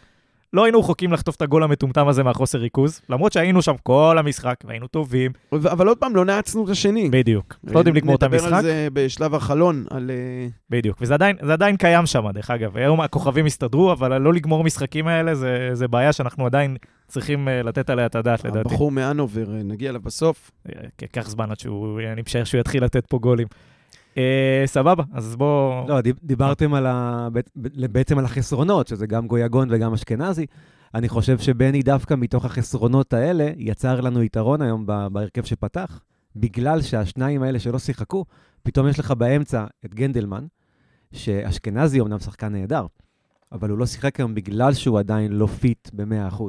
לא 0.55 0.65
היינו 0.65 0.81
רחוקים 0.81 1.13
לחטוף 1.13 1.37
את 1.37 1.43
הגול 1.43 1.63
המטומטם 1.63 2.09
הזה 2.09 2.23
מהחוסר 2.23 2.59
ריכוז, 2.59 3.01
למרות 3.09 3.33
שהיינו 3.33 3.63
שם 3.63 3.75
כל 3.83 4.17
המשחק, 4.19 4.55
והיינו 4.65 4.87
טובים, 4.87 5.33
אבל 5.53 5.89
עוד 5.89 5.99
פעם, 5.99 6.17
לא 6.17 6.25
נעצנו 6.25 6.65
את 6.65 6.69
השני. 6.71 7.09
בדיוק. 7.11 7.57
לא 7.65 7.79
יודעים 7.79 7.97
לגמור 7.97 8.15
את 8.15 8.23
נדבר 8.23 8.37
המשחק, 8.37 8.53
על 8.53 8.63
זה 8.63 8.89
בשלב 8.93 9.35
החלון, 9.35 9.85
על... 9.91 10.11
אה, 10.11 10.49
בדיוק. 10.71 10.99
וזה 11.01 11.15
עדיין, 11.15 11.37
עדיין 11.51 11.77
קיים 11.77 12.07
שם, 12.07 12.31
דרך 12.31 12.51
אגב. 12.51 12.77
היום 12.77 13.01
הכוכבים 13.01 13.47
הסתדרו, 13.47 13.93
אבל 13.93 14.19
לא 14.19 14.33
לגמור 14.33 14.65
משחקים 14.65 15.07
האלה, 15.07 15.35
זה, 15.35 15.71
זה 15.73 15.89
בעיה 15.89 16.13
שאנחנו 16.13 16.47
עדיין 16.47 16.77
צריכים 17.09 17.49
אה, 17.49 17.63
לתת 17.63 17.91
עליה 17.91 18.07
את 18.07 18.15
הדעת, 18.15 18.45
לדעתי. 18.45 18.69
הבחור 18.69 18.91
מאנובר, 18.91 19.55
אה, 19.55 19.63
נגיע 19.63 19.91
אליו 19.91 20.01
בסוף. 20.01 20.51
ייקח 21.03 21.29
זמן 21.29 21.51
עד 21.51 21.59
שהוא, 21.59 22.01
אני 22.13 22.23
משער 22.27 22.45
שהוא 22.45 22.61
יתחיל 22.61 22.85
לתת 22.85 23.07
פה 23.07 23.19
גולים. 23.19 23.47
אה, 24.19 24.63
סבבה, 24.67 25.05
אז 25.13 25.37
בוא... 25.37 25.89
לא, 25.89 26.01
דיב- 26.01 26.19
דיברתם 26.23 26.75
על 26.75 26.87
ה... 26.87 27.29
בעצם 27.93 28.19
על 28.19 28.25
החסרונות, 28.25 28.87
שזה 28.87 29.07
גם 29.07 29.27
גויגון 29.27 29.69
וגם 29.71 29.93
אשכנזי. 29.93 30.47
אני 30.95 31.09
חושב 31.09 31.39
שבני 31.39 31.83
דווקא 31.83 32.15
מתוך 32.15 32.45
החסרונות 32.45 33.13
האלה 33.13 33.51
יצר 33.57 34.01
לנו 34.01 34.23
יתרון 34.23 34.63
היום 34.63 34.87
בהרכב 34.87 35.45
שפתח, 35.45 36.01
בגלל 36.37 36.83
שהשניים 36.83 37.43
האלה 37.43 37.59
שלא 37.59 37.79
שיחקו, 37.79 38.25
פתאום 38.63 38.89
יש 38.89 38.99
לך 38.99 39.11
באמצע 39.11 39.65
את 39.85 39.95
גנדלמן, 39.95 40.47
שאשכנזי 41.13 42.01
אומנם 42.01 42.19
שחקן 42.19 42.53
נהדר, 42.53 42.87
אבל 43.53 43.71
הוא 43.71 43.79
לא 43.79 43.87
שיחק 43.87 44.21
היום 44.21 44.35
בגלל 44.35 44.73
שהוא 44.75 44.99
עדיין 44.99 45.33
לא 45.33 45.47
fit 45.47 45.91
ב-100%. 45.93 46.43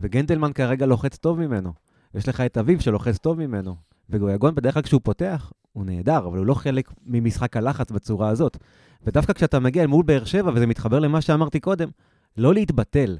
וגנדלמן 0.00 0.52
כרגע 0.52 0.86
לוחץ 0.86 1.16
טוב 1.16 1.40
ממנו. 1.40 1.72
יש 2.14 2.28
לך 2.28 2.40
את 2.40 2.58
אביב 2.58 2.80
שלוחץ 2.80 3.18
טוב 3.18 3.38
ממנו. 3.38 3.76
וגויגון 4.10 4.54
בדרך 4.54 4.74
כלל 4.74 4.82
כשהוא 4.82 5.00
פותח, 5.04 5.52
הוא 5.72 5.84
נהדר, 5.84 6.26
אבל 6.26 6.38
הוא 6.38 6.46
לא 6.46 6.54
חלק 6.54 6.90
ממשחק 7.06 7.56
הלחץ 7.56 7.90
בצורה 7.90 8.28
הזאת. 8.28 8.56
ודווקא 9.02 9.32
כשאתה 9.32 9.58
מגיע 9.60 9.86
מול 9.86 10.04
באר 10.04 10.24
שבע, 10.24 10.50
וזה 10.54 10.66
מתחבר 10.66 10.98
למה 10.98 11.20
שאמרתי 11.20 11.60
קודם, 11.60 11.88
לא 12.36 12.54
להתבטל. 12.54 13.18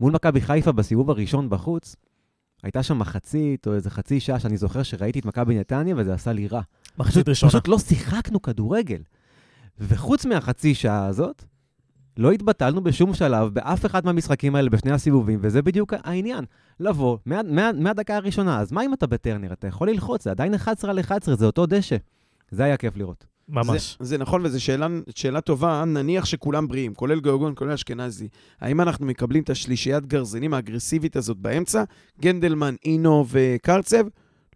מול 0.00 0.12
מכבי 0.12 0.40
חיפה 0.40 0.72
בסיבוב 0.72 1.10
הראשון 1.10 1.50
בחוץ, 1.50 1.96
הייתה 2.62 2.82
שם 2.82 2.98
מחצית 2.98 3.66
או 3.66 3.74
איזה 3.74 3.90
חצי 3.90 4.20
שעה 4.20 4.40
שאני 4.40 4.56
זוכר 4.56 4.82
שראיתי 4.82 5.18
את 5.18 5.24
מכבי 5.24 5.58
נתניה 5.58 5.94
וזה 5.98 6.14
עשה 6.14 6.32
לי 6.32 6.46
רע. 6.48 6.60
מחצית 6.98 7.28
ראשונה. 7.28 7.50
פשוט 7.50 7.68
לא 7.68 7.78
שיחקנו 7.78 8.42
כדורגל. 8.42 9.02
וחוץ 9.78 10.26
מהחצי 10.26 10.74
שעה 10.74 11.06
הזאת, 11.06 11.44
לא 12.16 12.32
התבטלנו 12.32 12.84
בשום 12.84 13.14
שלב 13.14 13.48
באף 13.48 13.86
אחד 13.86 14.04
מהמשחקים 14.04 14.54
האלה 14.54 14.70
בשני 14.70 14.92
הסיבובים, 14.92 15.38
וזה 15.42 15.62
בדיוק 15.62 15.92
העניין. 16.04 16.44
לבוא 16.80 17.18
מה, 17.26 17.40
מה, 17.42 17.70
מהדקה 17.72 18.16
הראשונה, 18.16 18.60
אז 18.60 18.72
מה 18.72 18.84
אם 18.84 18.94
אתה 18.94 19.06
בטרנר? 19.06 19.52
אתה 19.52 19.66
יכול 19.66 19.90
ללחוץ, 19.90 20.24
זה 20.24 20.30
עדיין 20.30 20.54
11 20.54 20.90
על 20.90 21.00
11, 21.00 21.34
זה 21.34 21.46
אותו 21.46 21.66
דשא. 21.66 21.96
זה 22.50 22.64
היה 22.64 22.76
כיף 22.76 22.96
לראות. 22.96 23.26
ממש. 23.48 23.96
זה, 24.00 24.06
זה 24.06 24.18
נכון, 24.18 24.40
וזו 24.44 24.64
שאלה, 24.64 24.86
שאלה 25.14 25.40
טובה. 25.40 25.84
נניח 25.84 26.24
שכולם 26.24 26.68
בריאים, 26.68 26.94
כולל 26.94 27.20
גיאוגון, 27.20 27.52
כולל 27.56 27.70
אשכנזי. 27.70 28.28
האם 28.60 28.80
אנחנו 28.80 29.06
מקבלים 29.06 29.42
את 29.42 29.50
השלישיית 29.50 30.06
גרזינים 30.06 30.54
האגרסיבית 30.54 31.16
הזאת 31.16 31.36
באמצע? 31.36 31.84
גנדלמן, 32.20 32.74
אינו 32.84 33.24
וקרצב? 33.30 34.04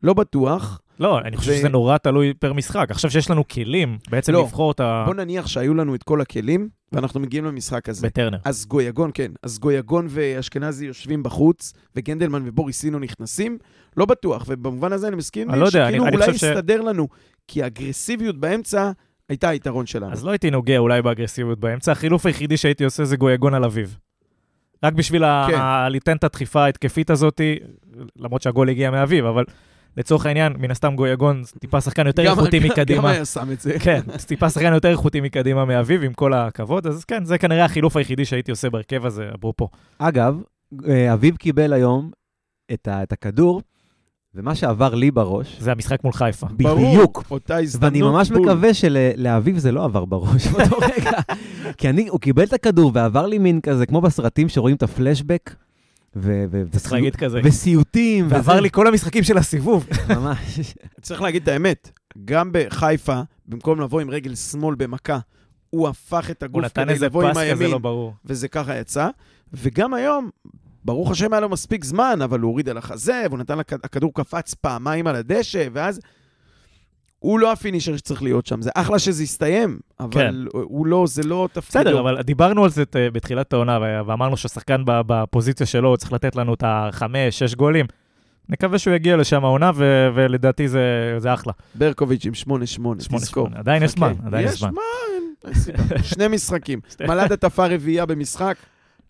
לא 0.02 0.14
בטוח. 0.14 0.80
לא, 1.00 1.18
אני 1.20 1.36
חושב 1.36 1.50
ו- 1.50 1.54
שזה 1.56 1.68
נורא 1.68 1.96
תלוי 1.98 2.34
פר 2.34 2.52
משחק. 2.52 2.86
עכשיו 2.90 3.10
שיש 3.10 3.30
לנו 3.30 3.48
כלים 3.48 3.98
בעצם 4.10 4.32
לא. 4.32 4.42
לבחור 4.42 4.70
את 4.72 4.80
ה... 4.80 5.02
בוא 5.06 5.14
נניח 5.14 5.46
שהיו 5.46 5.74
לנו 5.74 5.94
את 5.94 6.02
כל 6.02 6.20
הכלים, 6.20 6.68
ואנחנו 6.92 7.20
מגיעים 7.20 7.44
למשחק 7.44 7.88
הזה. 7.88 8.06
בטרנר. 8.06 8.38
אז 8.44 8.66
גויגון, 8.66 9.10
כן. 9.14 9.32
אז 9.42 9.58
גויגון 9.58 10.06
ואשכנזי 10.10 10.86
יושבים 10.86 11.22
בחוץ, 11.22 11.72
וגנדלמן 11.96 12.42
ובוריסינו 12.48 12.98
נכנסים? 12.98 13.58
לא 13.96 14.06
בטוח, 14.06 14.44
ובמובן 14.48 14.92
הזה 14.92 15.08
אני 15.08 15.16
מסכים, 15.16 15.50
אני 15.50 15.60
לא 15.60 15.66
יודע, 15.66 15.86
שכאילו 15.86 16.04
אני- 16.06 16.16
אני 16.16 16.24
אולי 16.26 16.38
ש- 16.38 16.42
יסתדר 16.42 16.80
לנו, 16.82 17.08
כי 17.48 17.62
האגרסיביות 17.62 18.38
באמצע 18.38 18.90
הייתה 19.28 19.48
היתרון 19.48 19.86
שלנו. 19.86 20.12
אז 20.12 20.24
לא 20.24 20.30
הייתי 20.30 20.50
נוגע 20.50 20.78
אולי 20.78 21.02
באגרסיביות 21.02 21.58
באמצע, 21.60 21.92
החילוף 21.92 22.26
היחידי 22.26 22.56
שהייתי 22.56 22.84
עושה 22.84 23.04
זה 23.04 23.16
גויגון 23.16 23.54
על 23.54 23.64
אביב. 23.64 23.96
רק 24.84 24.92
בשביל 24.92 25.22
כן. 25.22 25.54
ה- 25.54 25.88
ליתן 25.88 26.16
את 26.16 26.24
הדחיפה 26.24 26.64
ההתקפית 26.64 27.10
הזאת, 27.10 27.40
למרות 28.16 28.42
שהגול 28.42 28.68
הגיע 28.68 28.90
מאביב, 28.90 29.24
אבל 29.24 29.44
לצורך 29.96 30.26
העניין, 30.26 30.52
מן 30.58 30.70
הסתם 30.70 30.96
גויגון 30.96 31.42
טיפה 31.58 31.80
שחקן 31.80 32.06
יותר 32.06 32.22
איכותי 32.22 32.58
מקדימה. 32.58 32.98
גם 32.98 33.06
היה 33.06 33.24
שם 33.24 33.52
את 33.52 33.60
זה. 33.60 33.78
כן, 33.78 34.00
טיפה 34.26 34.50
שחקן 34.50 34.72
יותר 34.72 34.88
איכותי 34.88 35.20
מקדימה 35.20 35.64
מאביב, 35.64 36.02
עם 36.02 36.12
כל 36.12 36.32
הכבוד, 36.32 36.86
אז 36.86 37.04
כן, 37.04 37.24
זה 37.24 37.38
כנראה 37.38 37.64
החילוף 37.64 37.96
היחידי 37.96 38.24
שהייתי 38.24 38.50
עושה 38.50 38.70
בהרכב 38.70 39.06
הזה, 39.06 39.28
אפרופו. 39.34 39.68
אגב, 39.98 40.42
אה, 40.88 41.12
אביב 41.12 41.36
קיבל 41.36 41.72
היום 41.72 42.10
את, 42.72 42.88
ה, 42.88 43.02
את 43.02 43.12
הכדור, 43.12 43.62
ומה 44.34 44.54
שעבר 44.54 44.94
לי 44.94 45.10
בראש, 45.10 45.56
זה 45.60 45.72
המשחק 45.72 46.04
מול 46.04 46.12
חיפה. 46.12 46.46
ברור, 46.50 46.88
בדיוק. 46.90 47.24
אותה 47.30 47.56
הזדמנות. 47.58 47.92
ואני 47.92 48.02
ממש 48.02 48.30
בול. 48.30 48.38
מקווה 48.40 48.74
שלאביב 48.74 49.58
זה 49.58 49.72
לא 49.72 49.84
עבר 49.84 50.04
בראש 50.04 50.46
באותו 50.46 50.76
רגע. 50.96 51.10
כי 51.78 51.88
אני, 51.88 52.08
הוא 52.08 52.20
קיבל 52.20 52.44
את 52.44 52.52
הכדור 52.52 52.90
ועבר 52.94 53.26
לי 53.26 53.38
מין 53.38 53.60
כזה, 53.60 53.86
כמו 53.86 54.00
בסרטים 54.00 54.48
שרואים 54.48 54.76
את 54.76 54.82
הפלשבק, 54.82 55.54
צריך 56.78 56.92
להגיד 56.92 57.16
כזה. 57.16 57.40
וסיוטים, 57.44 58.26
ועבר 58.28 58.60
לי 58.60 58.70
כל 58.70 58.86
המשחקים 58.86 59.22
של 59.22 59.38
הסיבוב. 59.38 59.86
ממש. 60.16 60.74
צריך 61.00 61.22
להגיד 61.22 61.42
את 61.42 61.48
האמת, 61.48 61.90
גם 62.24 62.50
בחיפה, 62.52 63.20
במקום 63.46 63.80
לבוא 63.80 64.00
עם 64.00 64.10
רגל 64.10 64.34
שמאל 64.34 64.74
במכה, 64.74 65.18
הוא 65.70 65.88
הפך 65.88 66.30
את 66.30 66.42
הגוף 66.42 66.64
כדי 66.74 66.98
לבוא 66.98 67.22
עם 67.22 67.30
פס 67.30 67.36
כזה 67.36 67.40
הימין, 67.40 67.70
לא 67.70 67.78
ברור. 67.78 68.14
וזה 68.24 68.48
ככה 68.48 68.76
יצא. 68.76 69.08
וגם 69.52 69.94
היום, 69.94 70.30
ברוך 70.84 71.10
השם 71.10 71.32
היה 71.32 71.40
לו 71.40 71.48
מספיק 71.48 71.84
זמן, 71.84 72.18
אבל 72.24 72.40
הוא 72.40 72.50
הוריד 72.50 72.68
על 72.68 72.78
החזה, 72.78 73.22
והוא 73.28 73.38
נתן, 73.38 73.58
הכדור 73.58 74.14
קפץ 74.14 74.54
פעמיים 74.54 75.06
על 75.06 75.16
הדשא, 75.16 75.68
ואז... 75.72 76.00
הוא 77.18 77.38
לא 77.40 77.52
הפינישר 77.52 77.96
שצריך 77.96 78.22
להיות 78.22 78.46
שם. 78.46 78.62
זה 78.62 78.70
אחלה 78.74 78.98
שזה 78.98 79.22
הסתיים, 79.22 79.78
אבל 80.00 80.10
כן. 80.12 80.34
הוא 80.52 80.86
לא, 80.86 81.04
זה 81.08 81.22
לא 81.22 81.48
תפקידו. 81.52 81.84
בסדר, 81.84 82.00
אבל 82.00 82.22
דיברנו 82.22 82.64
על 82.64 82.70
זה 82.70 82.84
בתחילת 82.94 83.52
העונה, 83.52 83.78
ואמרנו 84.06 84.36
שהשחקן 84.36 84.82
בפוזיציה 84.86 85.66
שלו 85.66 85.96
צריך 85.96 86.12
לתת 86.12 86.36
לנו 86.36 86.54
את 86.54 86.62
החמש, 86.66 87.38
שש 87.38 87.54
גולים. 87.54 87.86
נקווה 88.48 88.78
שהוא 88.78 88.94
יגיע 88.94 89.16
לשם 89.16 89.44
העונה, 89.44 89.70
ו- 89.74 90.08
ולדעתי 90.14 90.68
זה, 90.68 91.14
זה 91.18 91.34
אחלה. 91.34 91.52
ברקוביץ' 91.74 92.26
עם 92.26 92.32
8-8, 92.62 92.66
שמונה, 92.66 92.98
תזכור. 93.00 93.48
עדיין 93.54 93.82
יש 93.82 93.90
חכה. 93.90 93.98
זמן, 93.98 94.12
עדיין 94.26 94.46
יש 94.48 94.58
זמן. 94.60 94.70
אין 95.44 95.54
סיבה. 95.54 95.78
שני 96.02 96.28
משחקים. 96.28 96.80
מלד 97.08 97.32
עטפה 97.32 97.66
רביעייה 97.66 98.06
במשחק, 98.06 98.56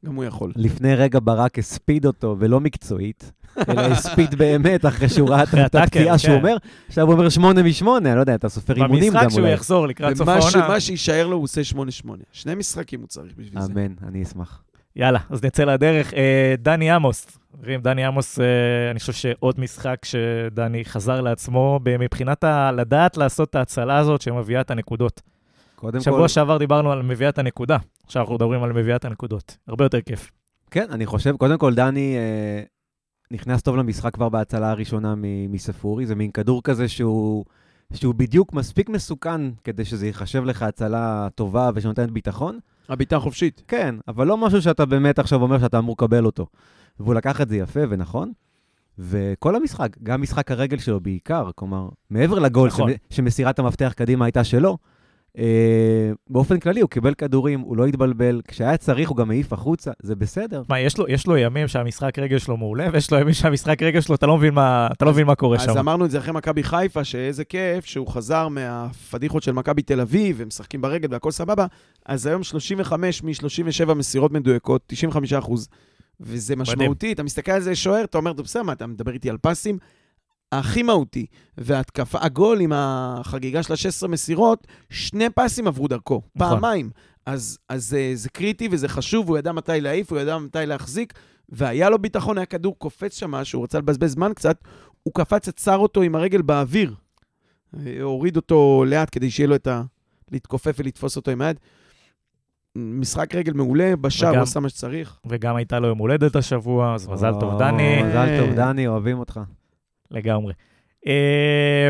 גם 0.07 0.15
הוא 0.15 0.25
יכול. 0.25 0.53
לפני 0.57 0.95
רגע 0.95 1.19
ברק 1.23 1.59
הספיד 1.59 2.07
אותו, 2.07 2.37
ולא 2.39 2.61
מקצועית, 2.61 3.33
אלא 3.69 3.81
הספיד 3.81 4.35
באמת 4.35 4.87
אחרי 4.87 5.09
שהוא 5.09 5.29
ראה 5.29 5.43
את 5.43 5.49
את 5.49 5.55
הטאקל, 5.55 5.85
הפציעה 5.85 6.19
שהוא 6.19 6.35
כן. 6.35 6.39
אומר, 6.39 6.57
עכשיו 6.89 7.07
הוא 7.07 7.13
אומר 7.13 7.29
שמונה 7.29 7.63
משמונה, 7.63 8.09
אני 8.09 8.17
לא 8.17 8.21
יודע, 8.21 8.35
אתה 8.35 8.49
סופר 8.49 8.77
אימונים 8.77 9.13
גם 9.13 9.21
במשחק 9.21 9.31
שהוא 9.31 9.41
אולי. 9.41 9.53
יחזור 9.53 9.87
לקראת 9.87 10.17
סוף 10.17 10.29
ומה 10.29 10.37
העונה. 10.37 10.69
מה 10.69 10.81
שיישאר 10.81 11.27
לו 11.27 11.37
הוא 11.37 11.45
עושה 11.45 11.61
8-8. 12.05 12.09
שני 12.33 12.55
משחקים 12.55 13.01
הוא 13.01 13.09
צריך 13.09 13.33
בשביל 13.37 13.61
זה. 13.63 13.73
אמן, 13.73 13.93
אני 14.09 14.23
אשמח. 14.23 14.63
יאללה, 14.97 15.19
אז 15.31 15.45
נצא 15.45 15.65
לדרך. 15.65 16.15
אה, 16.15 16.55
דני 16.59 16.91
עמוס, 16.91 17.39
חברים, 17.53 17.81
דני 17.81 18.05
עמוס, 18.05 18.41
אה, 18.41 18.45
אני 18.91 19.01
חושב 19.01 19.13
שעוד 19.13 19.61
משחק 19.61 19.97
שדני 20.05 20.85
חזר 20.85 21.21
לעצמו, 21.21 21.81
מבחינת 21.99 22.45
לדעת 22.77 23.17
לעשות 23.17 23.51
את 23.51 23.55
ההצלה 23.55 23.99
הזאת 23.99 24.21
שמביאה 24.21 24.61
את 24.61 24.71
הנקודות. 24.71 25.23
קודם 25.75 25.99
כל, 25.99 26.05
שבוע 26.05 26.29
שעבר 26.29 26.59
דיברנו 26.59 26.93
על 26.93 27.03
מביאת 27.03 27.39
הנקודה, 27.39 27.77
עכשיו 28.07 28.23
אנחנו 28.23 28.35
מדברים 28.35 28.63
על 28.63 28.73
מביאת 28.73 29.05
הנקודות. 29.05 29.57
הרבה 29.69 29.85
יותר 29.85 30.01
כיף. 30.01 30.31
כן, 30.71 30.87
אני 30.91 31.07
חושב, 31.07 31.37
קודם 31.37 31.59
כל, 31.59 31.75
דני 31.75 32.17
אה, 32.17 32.63
נכנס 33.31 33.63
טוב 33.63 33.77
למשחק 33.77 34.15
כבר 34.15 34.29
בהצלה 34.29 34.71
הראשונה 34.71 35.15
מ- 35.15 35.53
מספורי, 35.53 36.07
זה 36.07 36.15
מין 36.15 36.31
כדור 36.31 36.63
כזה 36.63 36.89
שהוא, 36.89 37.45
שהוא 37.95 38.15
בדיוק 38.15 38.53
מספיק 38.53 38.89
מסוכן 38.89 39.41
כדי 39.65 39.85
שזה 39.85 40.07
ייחשב 40.07 40.45
לך 40.45 40.63
הצלה 40.63 41.29
טובה 41.35 41.71
ושנותנת 41.75 42.11
ביטחון. 42.11 42.59
הבעיטה 42.89 43.19
חופשית. 43.19 43.63
כן, 43.69 43.95
אבל 44.09 44.27
לא 44.27 44.37
משהו 44.37 44.63
שאתה 44.63 44.87
באמת 44.87 45.19
עכשיו 45.19 45.43
אומר 45.43 45.59
שאתה 45.59 45.79
אמור 45.79 45.97
לקבל 45.99 46.25
אותו. 46.27 46.47
והוא 47.01 47.15
לקח 47.15 47.41
את 47.41 47.49
זה 47.49 47.57
יפה 47.57 47.81
ונכון. 47.89 48.33
וכל 48.99 49.57
המשחק, 49.57 49.97
גם 50.03 50.23
משחק 50.23 50.51
הרגל 50.51 50.79
שלו 50.79 51.01
בעיקר, 51.01 51.51
כלומר, 51.55 51.89
מעבר 52.11 52.39
לגול 52.39 52.69
נכון. 52.69 52.91
שמסירת 53.11 53.59
המפתח 53.59 53.93
קדימה 53.97 54.25
הייתה 54.25 54.45
שלו, 54.45 54.79
באופן 56.31 56.59
כללי 56.59 56.81
הוא 56.81 56.91
קיבל 56.91 57.15
כדורים, 57.15 57.61
הוא 57.61 57.77
לא 57.77 57.87
התבלבל, 57.87 58.41
כשהיה 58.49 58.77
צריך 58.77 59.09
הוא 59.09 59.17
גם 59.17 59.31
העיף 59.31 59.53
החוצה, 59.53 59.91
זה 60.03 60.17
בסדר. 60.17 60.63
מה, 60.69 60.81
יש 60.81 60.99
לו, 60.99 61.09
יש 61.09 61.27
לו 61.27 61.37
ימים 61.37 61.69
שהמשחק 61.69 62.19
רגל 62.19 62.39
שלו 62.39 62.57
מעולה, 62.57 62.89
ויש 62.93 63.11
לו 63.11 63.19
ימים 63.19 63.35
שהמשחק 63.35 63.83
רגל 63.83 64.01
שלו, 64.01 64.15
אתה 64.15 64.27
לא 64.27 64.37
מבין 64.37 64.55
מה, 64.55 64.89
אתה 64.93 65.05
לא 65.05 65.11
מבין 65.11 65.27
מה 65.27 65.35
קורה 65.35 65.57
אז 65.57 65.65
שם. 65.65 65.79
אמרנו 65.79 66.05
את 66.05 66.11
זה 66.11 66.19
אחרי 66.19 66.33
מכבי 66.33 66.63
חיפה, 66.63 67.05
שאיזה 67.05 67.45
כיף 67.45 67.85
שהוא 67.85 68.09
חזר 68.09 68.49
מהפדיחות 68.49 69.43
של 69.43 69.53
מכבי 69.53 69.83
תל 69.83 70.01
אביב, 70.01 70.41
הם 70.41 70.47
משחקים 70.47 70.81
ברגל 70.81 71.09
והכל 71.11 71.31
סבבה, 71.31 71.67
אז 72.07 72.27
היום 72.27 72.43
35 72.43 73.23
מ-37 73.23 73.95
מסירות 73.95 74.33
מדויקות, 74.33 74.83
95 74.87 75.33
אחוז, 75.33 75.69
וזה 76.21 76.57
משמעותי. 76.57 77.13
אתה 77.13 77.23
מסתכל 77.23 77.53
על 77.53 77.61
זה 77.61 77.75
שוער, 77.75 78.05
אתה 78.05 78.19
אומר, 78.19 78.33
בסדר, 78.33 78.63
מה, 78.63 78.73
אתה 78.73 78.87
מדבר 78.87 79.13
איתי 79.13 79.31
על 79.31 79.37
פסים? 79.39 79.79
הכי 80.53 80.83
מהותי, 80.83 81.27
והתקפה, 81.59 82.19
הגול 82.21 82.61
עם 82.61 82.73
החגיגה 82.75 83.63
של 83.63 83.73
ה-16 83.73 84.09
מסירות, 84.09 84.67
שני 84.91 85.31
פסים 85.31 85.67
עברו 85.67 85.89
דרכו, 85.89 86.23
נכון. 86.37 86.55
פעמיים. 86.55 86.91
אז, 87.27 87.59
אז 87.69 87.89
זה, 87.89 88.11
זה 88.15 88.29
קריטי 88.29 88.69
וזה 88.71 88.89
חשוב, 88.89 89.29
הוא 89.29 89.39
ידע 89.39 89.53
מתי 89.53 89.81
להעיף, 89.81 90.13
הוא 90.13 90.19
ידע 90.21 90.39
מתי 90.39 90.59
להחזיק, 90.67 91.13
והיה 91.49 91.91
לו 91.91 91.99
ביטחון, 91.99 92.39
היה 92.39 92.47
כדור 92.47 92.79
קופץ 92.79 93.19
שם 93.19 93.31
משהו, 93.31 93.59
הוא 93.59 93.65
רצה 93.65 93.79
לבזבז 93.79 94.11
זמן 94.11 94.33
קצת, 94.35 94.59
הוא 95.03 95.15
קפץ, 95.15 95.49
עצר 95.49 95.77
אותו 95.77 96.03
עם 96.03 96.15
הרגל 96.15 96.43
באוויר. 96.43 96.95
אה, 97.75 98.03
הוריד 98.03 98.37
אותו 98.37 98.85
לאט 98.87 99.09
כדי 99.13 99.31
שיהיה 99.31 99.47
לו 99.47 99.55
את 99.55 99.67
ה... 99.67 99.83
להתכופף 100.33 100.77
ולתפוס 100.79 101.17
אותו 101.17 101.31
עם 101.31 101.41
היד. 101.41 101.61
משחק 102.77 103.35
רגל 103.35 103.53
מעולה, 103.53 103.97
בשער 103.97 104.35
הוא 104.35 104.43
עשה 104.43 104.61
מה 104.61 104.69
שצריך. 104.69 105.19
וגם 105.27 105.57
הייתה 105.57 105.79
לו 105.79 105.89
יום 105.89 105.99
הולדת 105.99 106.37
השבוע, 106.37 106.95
אז 106.95 107.09
מזל 107.09 107.33
טוב, 107.41 107.59
דני. 107.59 108.03
מזל 108.03 108.27
טוב, 108.41 108.55
דני, 108.55 108.87
אוהבים 108.87 109.19
אותך. 109.19 109.41
לגמרי. 110.11 110.53
אה, 111.07 111.89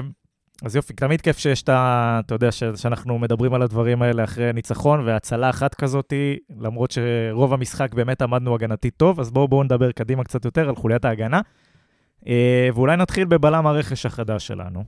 אז 0.64 0.76
יופי, 0.76 0.92
תמיד 0.92 1.20
כיף 1.20 1.38
שיש 1.38 1.62
את 1.62 1.68
ה... 1.68 2.20
אתה 2.26 2.34
יודע, 2.34 2.52
ש- 2.52 2.64
שאנחנו 2.76 3.18
מדברים 3.18 3.54
על 3.54 3.62
הדברים 3.62 4.02
האלה 4.02 4.24
אחרי 4.24 4.52
ניצחון, 4.52 5.06
והצלה 5.06 5.50
אחת 5.50 5.74
כזאתי, 5.74 6.38
למרות 6.60 6.90
שרוב 6.90 7.52
המשחק 7.52 7.94
באמת 7.94 8.22
עמדנו 8.22 8.54
הגנתית 8.54 8.94
טוב, 8.96 9.20
אז 9.20 9.30
בואו 9.30 9.48
בואו 9.48 9.62
נדבר 9.62 9.92
קדימה 9.92 10.24
קצת 10.24 10.44
יותר 10.44 10.68
על 10.68 10.76
חוליית 10.76 11.04
ההגנה. 11.04 11.40
אה, 12.26 12.68
ואולי 12.74 12.96
נתחיל 12.96 13.24
בבלם 13.24 13.66
הרכש 13.66 14.06
החדש 14.06 14.46
שלנו, 14.46 14.84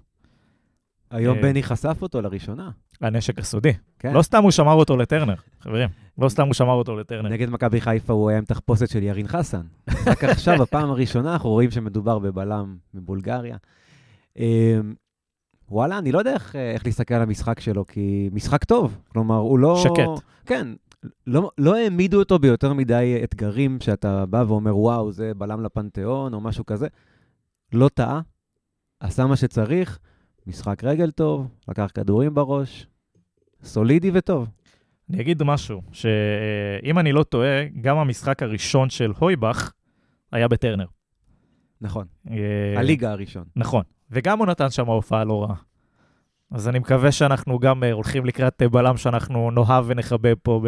היום 1.10 1.36
אה, 1.36 1.42
בני 1.42 1.62
חשף 1.62 1.98
אותו 2.02 2.20
לראשונה. 2.20 2.70
הנשק 3.00 3.38
הסודי. 3.38 3.72
כן. 3.98 4.12
לא 4.12 4.22
סתם 4.22 4.42
הוא 4.42 4.50
שמר 4.50 4.72
אותו 4.72 4.96
לטרנר, 4.96 5.34
חברים. 5.60 5.88
לא 6.18 6.28
סתם 6.28 6.46
הוא 6.46 6.54
שמר 6.54 6.72
אותו 6.72 6.96
לטרנר. 6.96 7.28
נגד 7.28 7.50
מכבי 7.50 7.80
חיפה 7.80 8.12
הוא 8.12 8.28
היה 8.28 8.38
עם 8.38 8.44
תחפושת 8.44 8.88
של 8.88 9.02
ירין 9.02 9.28
חסן. 9.28 9.62
רק 10.06 10.24
עכשיו, 10.24 10.58
בפעם 10.62 10.90
הראשונה, 10.90 11.32
אנחנו 11.32 11.50
רואים 11.50 11.70
שמדובר 11.70 12.18
בבלם 12.18 12.76
מבולגריה. 12.94 13.56
אמ, 14.36 14.94
וואלה, 15.68 15.98
אני 15.98 16.12
לא 16.12 16.18
יודע 16.18 16.34
איך, 16.34 16.56
איך 16.56 16.86
להסתכל 16.86 17.14
על 17.14 17.22
המשחק 17.22 17.60
שלו, 17.60 17.86
כי 17.86 18.30
משחק 18.32 18.64
טוב. 18.64 18.98
כלומר, 19.08 19.36
הוא 19.36 19.58
לא... 19.58 19.76
שקט. 19.84 20.24
כן, 20.46 20.68
לא, 21.26 21.50
לא 21.58 21.76
העמידו 21.76 22.18
אותו 22.18 22.38
ביותר 22.38 22.72
מדי 22.72 23.20
אתגרים 23.24 23.78
שאתה 23.80 24.26
בא 24.26 24.44
ואומר, 24.48 24.76
וואו, 24.76 25.12
זה 25.12 25.32
בלם 25.36 25.64
לפנתיאון 25.64 26.34
או 26.34 26.40
משהו 26.40 26.66
כזה. 26.66 26.86
לא 27.72 27.88
טעה, 27.88 28.20
עשה 29.00 29.26
מה 29.26 29.36
שצריך, 29.36 29.98
משחק 30.48 30.84
רגל 30.84 31.10
טוב, 31.10 31.48
לקח 31.68 31.90
כדורים 31.94 32.34
בראש, 32.34 32.86
סולידי 33.62 34.10
וטוב. 34.14 34.48
אני 35.10 35.20
אגיד 35.20 35.42
משהו, 35.42 35.82
שאם 35.92 36.98
אני 36.98 37.12
לא 37.12 37.22
טועה, 37.22 37.64
גם 37.80 37.98
המשחק 37.98 38.42
הראשון 38.42 38.90
של 38.90 39.12
הויבך 39.18 39.72
היה 40.32 40.48
בטרנר. 40.48 40.86
נכון, 41.80 42.06
אה, 42.30 42.34
הליגה 42.76 43.10
הראשון. 43.10 43.44
נכון, 43.56 43.82
וגם 44.10 44.38
הוא 44.38 44.46
נתן 44.46 44.70
שם 44.70 44.86
הופעה 44.86 45.24
לא 45.24 45.42
רעה. 45.42 45.56
אז 46.50 46.68
אני 46.68 46.78
מקווה 46.78 47.12
שאנחנו 47.12 47.58
גם 47.58 47.84
אה, 47.84 47.92
הולכים 47.92 48.24
לקראת 48.26 48.62
אה, 48.62 48.68
בלם 48.68 48.96
שאנחנו 48.96 49.50
נאהב 49.50 49.84
ונחבב 49.88 50.34
פה 50.42 50.62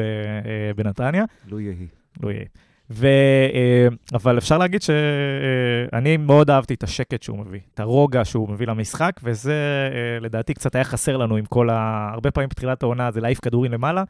בנתניה. 0.76 1.24
לו 1.48 1.60
יהי. 1.60 1.86
לא 2.22 2.30
יהיה. 2.30 2.44
ו... 2.90 3.06
אה, 3.54 3.88
אבל 4.14 4.38
אפשר 4.38 4.58
להגיד 4.58 4.82
שאני 4.82 6.16
מאוד 6.16 6.50
אהבתי 6.50 6.74
את 6.74 6.82
השקט 6.82 7.22
שהוא 7.22 7.38
מביא, 7.38 7.60
את 7.74 7.80
הרוגע 7.80 8.24
שהוא 8.24 8.48
מביא 8.48 8.66
למשחק, 8.66 9.12
וזה 9.22 9.54
אה, 9.92 10.20
לדעתי 10.20 10.54
קצת 10.54 10.74
היה 10.74 10.84
חסר 10.84 11.16
לנו 11.16 11.36
עם 11.36 11.44
כל 11.44 11.70
ה... 11.70 12.10
הרבה 12.12 12.30
פעמים 12.30 12.48
בתחילת 12.48 12.82
העונה 12.82 13.10
זה 13.10 13.20
להעיף 13.20 13.40
כדורים 13.40 13.72
למעלה, 13.72 14.04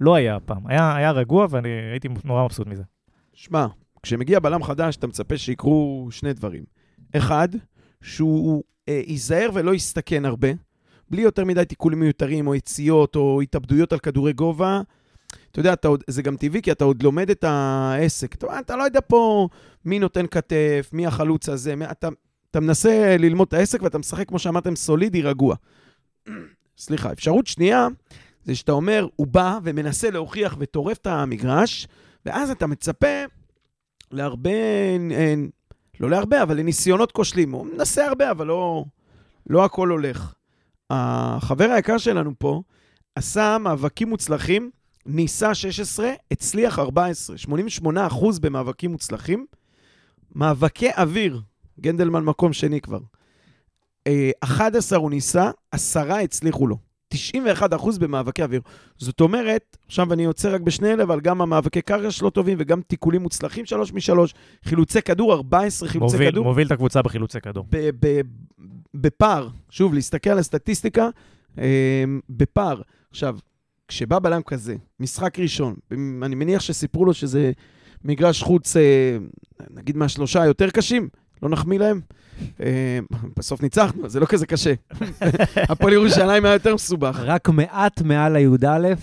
לא 0.00 0.14
היה 0.14 0.36
הפעם. 0.36 0.66
היה, 0.66 0.96
היה 0.96 1.10
רגוע 1.10 1.46
ואני 1.50 1.68
הייתי 1.68 2.08
נורא 2.24 2.44
מבסוט 2.44 2.66
מזה. 2.66 2.82
שמע, 3.34 3.66
כשמגיע 4.02 4.40
בלם 4.40 4.62
חדש, 4.62 4.96
אתה 4.96 5.06
מצפה 5.06 5.38
שיקרו 5.38 6.08
שני 6.10 6.32
דברים. 6.32 6.64
אחד, 7.16 7.48
שהוא 8.02 8.62
אה, 8.88 9.02
ייזהר 9.06 9.50
ולא 9.54 9.74
יסתכן 9.74 10.24
הרבה, 10.24 10.48
בלי 11.10 11.22
יותר 11.22 11.44
מדי 11.44 11.64
תיקולים 11.64 12.00
מיותרים, 12.00 12.46
או 12.46 12.54
יציאות, 12.54 13.16
או 13.16 13.40
התאבדויות 13.40 13.92
על 13.92 13.98
כדורי 13.98 14.32
גובה. 14.32 14.80
אתה 15.50 15.60
יודע, 15.60 15.72
אתה 15.72 15.88
עוד, 15.88 16.04
זה 16.06 16.22
גם 16.22 16.36
טבעי, 16.36 16.62
כי 16.62 16.72
אתה 16.72 16.84
עוד 16.84 17.02
לומד 17.02 17.30
את 17.30 17.44
העסק. 17.44 18.34
אתה, 18.34 18.60
אתה 18.60 18.76
לא 18.76 18.82
יודע 18.82 19.00
פה 19.06 19.48
מי 19.84 19.98
נותן 19.98 20.26
כתף, 20.26 20.90
מי 20.92 21.06
החלוץ 21.06 21.48
הזה, 21.48 21.76
מי, 21.76 21.90
אתה, 21.90 22.08
אתה 22.50 22.60
מנסה 22.60 23.16
ללמוד 23.18 23.48
את 23.48 23.54
העסק 23.54 23.82
ואתה 23.82 23.98
משחק, 23.98 24.28
כמו 24.28 24.38
שאמרתם, 24.38 24.76
סולידי, 24.76 25.22
רגוע. 25.22 25.56
סליחה, 26.78 27.12
אפשרות 27.12 27.46
שנייה, 27.46 27.88
זה 28.44 28.54
שאתה 28.54 28.72
אומר, 28.72 29.06
הוא 29.16 29.26
בא 29.26 29.58
ומנסה 29.64 30.10
להוכיח 30.10 30.56
וטורף 30.58 30.98
את 30.98 31.06
המגרש, 31.06 31.88
ואז 32.26 32.50
אתה 32.50 32.66
מצפה 32.66 33.24
להרבה, 34.10 34.50
אה, 35.10 35.34
לא 36.00 36.10
להרבה, 36.10 36.42
אבל 36.42 36.56
לניסיונות 36.56 37.12
כושלים. 37.12 37.52
הוא 37.52 37.66
מנסה 37.66 38.06
הרבה, 38.06 38.30
אבל 38.30 38.46
לא, 38.46 38.84
לא 39.46 39.64
הכל 39.64 39.88
הולך. 39.88 40.34
החבר 40.90 41.70
היקר 41.70 41.98
שלנו 41.98 42.32
פה 42.38 42.62
עשה 43.14 43.58
מאבקים 43.60 44.08
מוצלחים, 44.08 44.70
ניסה 45.06 45.54
16, 45.54 46.10
הצליח 46.30 46.78
14, 46.78 47.38
88 47.38 48.06
אחוז 48.06 48.38
במאבקים 48.38 48.92
מוצלחים. 48.92 49.46
מאבקי 50.34 50.88
אוויר, 50.96 51.40
גנדלמן 51.80 52.24
מקום 52.24 52.52
שני 52.52 52.80
כבר. 52.80 52.98
אה, 54.06 54.30
11 54.40 54.98
הוא 54.98 55.10
ניסה, 55.10 55.50
10 55.72 56.12
הצליחו 56.12 56.66
לו. 56.66 56.76
91 57.08 57.74
אחוז 57.74 57.98
במאבקי 57.98 58.42
אוויר. 58.42 58.60
זאת 58.98 59.20
אומרת, 59.20 59.76
עכשיו 59.86 60.12
אני 60.12 60.24
יוצא 60.24 60.54
רק 60.54 60.60
בשני 60.60 60.92
אלה, 60.92 61.02
אבל 61.02 61.20
גם 61.20 61.40
המאבקי 61.40 61.82
קרקע 61.82 62.10
שלו 62.10 62.30
טובים 62.30 62.56
וגם 62.60 62.82
תיקולים 62.82 63.22
מוצלחים, 63.22 63.66
3 63.66 63.92
מ-3, 63.92 64.32
חילוצי 64.64 65.02
כדור, 65.02 65.34
14 65.34 65.88
חילוצי 65.88 66.16
מוביל, 66.16 66.30
כדור. 66.30 66.44
מוביל 66.44 66.66
את 66.66 66.72
הקבוצה 66.72 67.02
בחילוצי 67.02 67.40
כדור. 67.40 67.66
בפער, 68.94 69.48
שוב, 69.70 69.94
להסתכל 69.94 70.30
על 70.30 70.38
הסטטיסטיקה, 70.38 71.08
אה, 71.58 72.04
בפער. 72.30 72.82
עכשיו, 73.10 73.38
כשבא 73.88 74.18
בלם 74.18 74.42
כזה, 74.42 74.74
משחק 75.00 75.38
ראשון, 75.38 75.74
אני 76.22 76.34
מניח 76.34 76.60
שסיפרו 76.62 77.04
לו 77.04 77.14
שזה 77.14 77.52
מגרש 78.04 78.42
חוץ, 78.42 78.76
אה, 78.76 79.16
נגיד 79.70 79.96
מהשלושה 79.96 80.42
היותר 80.42 80.70
קשים, 80.70 81.08
לא 81.42 81.48
נחמיא 81.48 81.78
להם. 81.78 82.00
אה, 82.60 82.98
בסוף 83.36 83.62
ניצחנו, 83.62 84.08
זה 84.08 84.20
לא 84.20 84.26
כזה 84.26 84.46
קשה. 84.46 84.74
הפועל 85.70 85.92
ירושלים 85.92 86.44
היה 86.44 86.54
יותר 86.54 86.74
מסובך. 86.74 87.18
רק 87.24 87.48
מעט 87.48 88.02
מעל 88.02 88.36
הי"א 88.36 88.94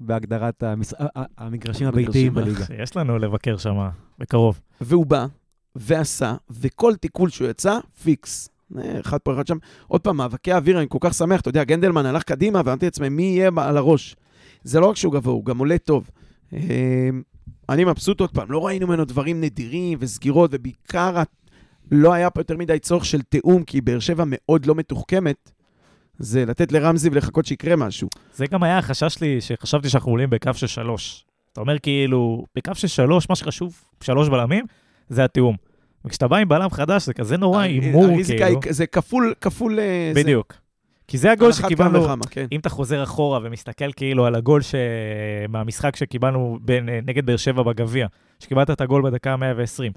בהגדרת 0.00 0.62
המס- 0.62 0.94
המגרשים 1.38 1.86
הביתיים 1.88 2.34
בליגה. 2.34 2.64
יש 2.82 2.96
לנו 2.96 3.18
לבקר 3.18 3.56
שם 3.56 3.88
בקרוב. 4.18 4.60
והוא 4.80 5.06
בא, 5.06 5.26
ועשה, 5.76 6.34
וכל 6.50 6.94
תיקול 6.96 7.30
שהוא 7.30 7.48
יצא, 7.48 7.78
פיקס. 8.02 8.48
אחד 9.00 9.18
פה, 9.18 9.34
אחד 9.34 9.46
שם. 9.46 9.58
עוד 9.86 10.00
פעם, 10.00 10.16
מאבקי 10.16 10.52
האוויר, 10.52 10.78
אני 10.78 10.86
כל 10.88 10.98
כך 11.00 11.14
שמח. 11.14 11.40
אתה 11.40 11.48
יודע, 11.48 11.64
גנדלמן 11.64 12.06
הלך 12.06 12.22
קדימה, 12.22 12.62
ואמרתי 12.64 12.86
לעצמי, 12.86 13.08
מי 13.08 13.22
יהיה 13.22 13.50
על 13.56 13.76
הראש? 13.76 14.16
זה 14.62 14.80
לא 14.80 14.86
רק 14.86 14.96
שהוא 14.96 15.12
גבוה, 15.12 15.34
הוא 15.34 15.44
גם 15.44 15.58
עולה 15.58 15.78
טוב. 15.78 16.10
אה, 16.52 17.08
אני 17.68 17.84
מבסוט 17.84 18.20
עוד 18.20 18.30
פעם, 18.30 18.50
לא 18.50 18.66
ראינו 18.66 18.86
ממנו 18.86 19.04
דברים 19.04 19.40
נדירים 19.40 19.98
וסגירות, 20.00 20.50
ובעיקר 20.52 21.22
לא 21.90 22.12
היה 22.12 22.30
פה 22.30 22.40
יותר 22.40 22.56
מדי 22.56 22.78
צורך 22.78 23.04
של 23.04 23.22
תיאום, 23.22 23.64
כי 23.64 23.80
באר 23.80 23.98
שבע 23.98 24.24
מאוד 24.26 24.66
לא 24.66 24.74
מתוחכמת. 24.74 25.50
זה 26.18 26.44
לתת 26.44 26.72
לרמזי 26.72 27.08
ולחכות 27.12 27.46
שיקרה 27.46 27.76
משהו. 27.76 28.08
זה 28.34 28.46
גם 28.46 28.62
היה 28.62 28.78
החשש 28.78 29.14
שלי, 29.14 29.40
שחשבתי 29.40 29.88
שאנחנו 29.88 30.10
עולים 30.10 30.30
בקו 30.30 30.54
של 30.54 30.66
שלוש. 30.66 31.24
אתה 31.52 31.60
אומר 31.60 31.78
כאילו, 31.78 32.44
בקו 32.56 32.74
של 32.74 32.88
שלוש, 32.88 33.28
מה 33.28 33.36
שחשוב, 33.36 33.84
שלוש 34.00 34.28
בלמים, 34.28 34.64
זה 35.08 35.24
התיאום. 35.24 35.56
וכשאתה 36.04 36.28
בא 36.28 36.36
עם 36.36 36.48
בלם 36.48 36.70
חדש, 36.70 37.06
זה 37.06 37.14
כזה 37.14 37.36
נורא 37.36 37.60
הימור, 37.62 38.06
כאילו. 38.26 38.60
זה 38.70 38.86
כפול, 38.86 39.34
כפול... 39.40 39.78
אה, 39.78 40.10
זה. 40.14 40.22
בדיוק. 40.22 40.54
כי 41.08 41.18
זה 41.18 41.32
הגול 41.32 41.52
שקיבלנו, 41.52 42.04
וכמה, 42.04 42.24
כן. 42.30 42.46
אם 42.52 42.60
אתה 42.60 42.68
חוזר 42.68 43.02
אחורה 43.02 43.40
ומסתכל 43.42 43.92
כאילו 43.92 44.26
על 44.26 44.34
הגול 44.34 44.62
ש... 44.62 44.74
מהמשחק 45.48 45.96
שקיבלנו 45.96 46.58
בין, 46.62 46.88
נגד 47.06 47.26
באר 47.26 47.36
שבע 47.36 47.62
בגביע, 47.62 48.06
שקיבלת 48.40 48.70
את 48.70 48.80
הגול 48.80 49.02
בדקה 49.02 49.32
ה-120. 49.32 49.92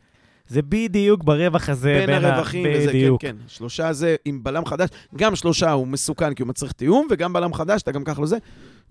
זה 0.47 0.61
בדיוק 0.61 1.23
ברווח 1.23 1.69
הזה 1.69 2.03
בין 2.07 2.25
ה- 2.25 2.27
הרווחים 2.27 2.65
וזה, 2.69 2.85
כן, 2.85 2.89
בדיוק. 2.89 3.21
כן. 3.21 3.35
שלושה 3.47 3.93
זה 3.93 4.15
עם 4.25 4.43
בלם 4.43 4.65
חדש, 4.65 4.89
גם 5.15 5.35
שלושה 5.35 5.71
הוא 5.71 5.87
מסוכן 5.87 6.33
כי 6.33 6.41
הוא 6.41 6.49
מצריך 6.49 6.71
תיאום, 6.71 7.07
וגם 7.11 7.33
בלם 7.33 7.53
חדש, 7.53 7.81
אתה 7.81 7.91
גם 7.91 8.03
ככה 8.03 8.21
לא 8.21 8.27
זה. 8.27 8.37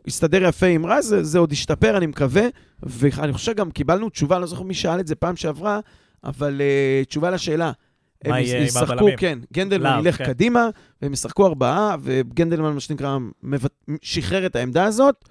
הסתדר 0.07 0.44
יפה 0.44 0.66
עם 0.66 0.87
רז, 0.87 1.07
זה, 1.07 1.22
זה 1.24 1.38
עוד 1.38 1.52
ישתפר, 1.52 1.96
אני 1.96 2.07
מקווה. 2.07 2.42
ואני 2.83 3.33
חושב 3.33 3.55
גם 3.55 3.70
קיבלנו 3.70 4.09
תשובה, 4.09 4.38
לא 4.38 4.46
זוכר 4.46 4.62
מי 4.62 4.74
שאל 4.74 5.00
את 5.00 5.07
זה 5.07 5.14
פעם 5.14 5.37
שעברה, 5.37 5.81
אבל 6.24 6.61
uh, 6.61 7.07
תשובה 7.07 7.31
לשאלה. 7.31 7.72
הם 8.24 8.35
ישחקו? 8.44 9.07
כן, 9.16 9.38
גנדלמן 9.52 9.92
לאו, 9.92 10.00
ילך 10.00 10.16
כן. 10.16 10.26
קדימה, 10.26 10.68
והם 11.02 11.12
ישחקו 11.12 11.46
ארבעה, 11.46 11.96
וגנדלמן, 12.02 12.72
מה 12.74 12.81
שנקרא, 12.81 13.18
מבט... 13.42 13.72
שחרר 14.02 14.46
את 14.46 14.57
העמדה 14.57 14.85
הזאת, 14.85 15.29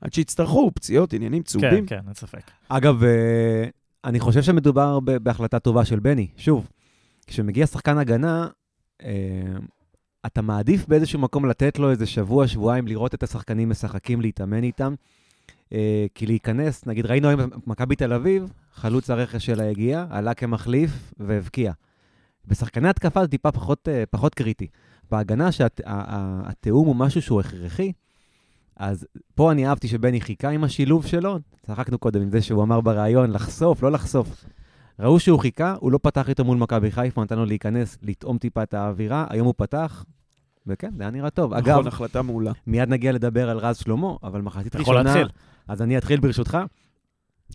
עד 0.00 0.12
שיצטרכו, 0.12 0.70
פציעות, 0.74 1.12
עניינים 1.12 1.42
כן, 1.42 1.46
צהובים. 1.46 1.86
כן, 1.86 2.00
אין 2.06 2.14
ספק. 2.14 2.50
אגב, 2.68 3.04
אה, 3.04 3.64
אני 4.04 4.20
חושב 4.20 4.42
שמדובר 4.42 5.00
בהחלטה 5.00 5.58
טובה 5.58 5.84
של 5.84 5.98
בני. 5.98 6.28
שוב, 6.36 6.68
כשמגיע 7.26 7.66
שחקן 7.66 7.98
הגנה, 7.98 8.48
אה, 9.02 9.10
אתה 10.26 10.42
מעדיף 10.42 10.86
באיזשהו 10.86 11.18
מקום 11.18 11.46
לתת 11.46 11.78
לו 11.78 11.90
איזה 11.90 12.06
שבוע, 12.06 12.48
שבועיים, 12.48 12.86
לראות 12.86 13.14
את 13.14 13.22
השחקנים 13.22 13.70
משחקים, 13.70 14.20
להתאמן 14.20 14.62
איתם. 14.62 14.94
אה, 15.72 16.06
כי 16.14 16.26
להיכנס, 16.26 16.86
נגיד 16.86 17.06
ראינו 17.06 17.28
היום 17.28 17.40
במכבי 17.66 17.96
תל 17.96 18.12
אביב, 18.12 18.52
חלוץ 18.74 19.10
הרכש 19.10 19.46
שלה 19.46 19.68
הגיע, 19.68 20.06
עלה 20.10 20.34
כמחליף 20.34 21.12
והבקיע. 21.18 21.72
בשחקני 22.46 22.88
התקפה 22.88 23.22
זה 23.22 23.28
טיפה 23.28 23.52
פחות, 23.52 23.88
אה, 23.88 24.04
פחות 24.10 24.34
קריטי. 24.34 24.66
בהגנה 25.10 25.52
שהתיאום 25.52 26.86
הוא 26.86 26.96
משהו 26.96 27.22
שהוא 27.22 27.40
הכרחי, 27.40 27.92
אז 28.76 29.06
פה 29.34 29.52
אני 29.52 29.68
אהבתי 29.68 29.88
שבני 29.88 30.20
חיכה 30.20 30.48
עם 30.48 30.64
השילוב 30.64 31.06
שלו, 31.06 31.38
צחקנו 31.66 31.98
קודם 31.98 32.22
עם 32.22 32.30
זה 32.30 32.42
שהוא 32.42 32.62
אמר 32.62 32.80
בריאיון 32.80 33.30
לחשוף, 33.30 33.82
לא 33.82 33.92
לחשוף. 33.92 34.44
ראו 34.98 35.20
שהוא 35.20 35.38
חיכה, 35.38 35.74
הוא 35.80 35.92
לא 35.92 35.98
פתח 36.02 36.28
איתו 36.28 36.44
מול 36.44 36.58
מכבי 36.58 36.90
חיפה, 36.90 37.22
נתן 37.22 37.36
לו 37.36 37.44
להיכנס, 37.44 37.98
לטעום 38.02 38.38
טיפה 38.38 38.62
את 38.62 38.74
האווירה, 38.74 39.26
היום 39.30 39.46
הוא 39.46 39.54
פתח, 39.56 40.04
וכן, 40.66 40.90
זה 40.96 41.02
היה 41.02 41.10
נראה 41.10 41.30
טוב. 41.30 41.54
נכון, 41.54 41.72
אגב, 41.72 41.86
החלטה 41.86 42.22
מעולה. 42.22 42.52
מיד 42.66 42.88
נגיע 42.88 43.12
לדבר 43.12 43.50
על 43.50 43.58
רז 43.58 43.76
שלמה, 43.76 44.14
אבל 44.22 44.40
מחצית 44.40 44.66
אתה 44.66 44.82
יכול 44.82 44.96
ראשונה... 44.96 45.14
להתחיל, 45.14 45.36
אז 45.68 45.82
אני 45.82 45.98
אתחיל 45.98 46.20
ברשותך. 46.20 46.58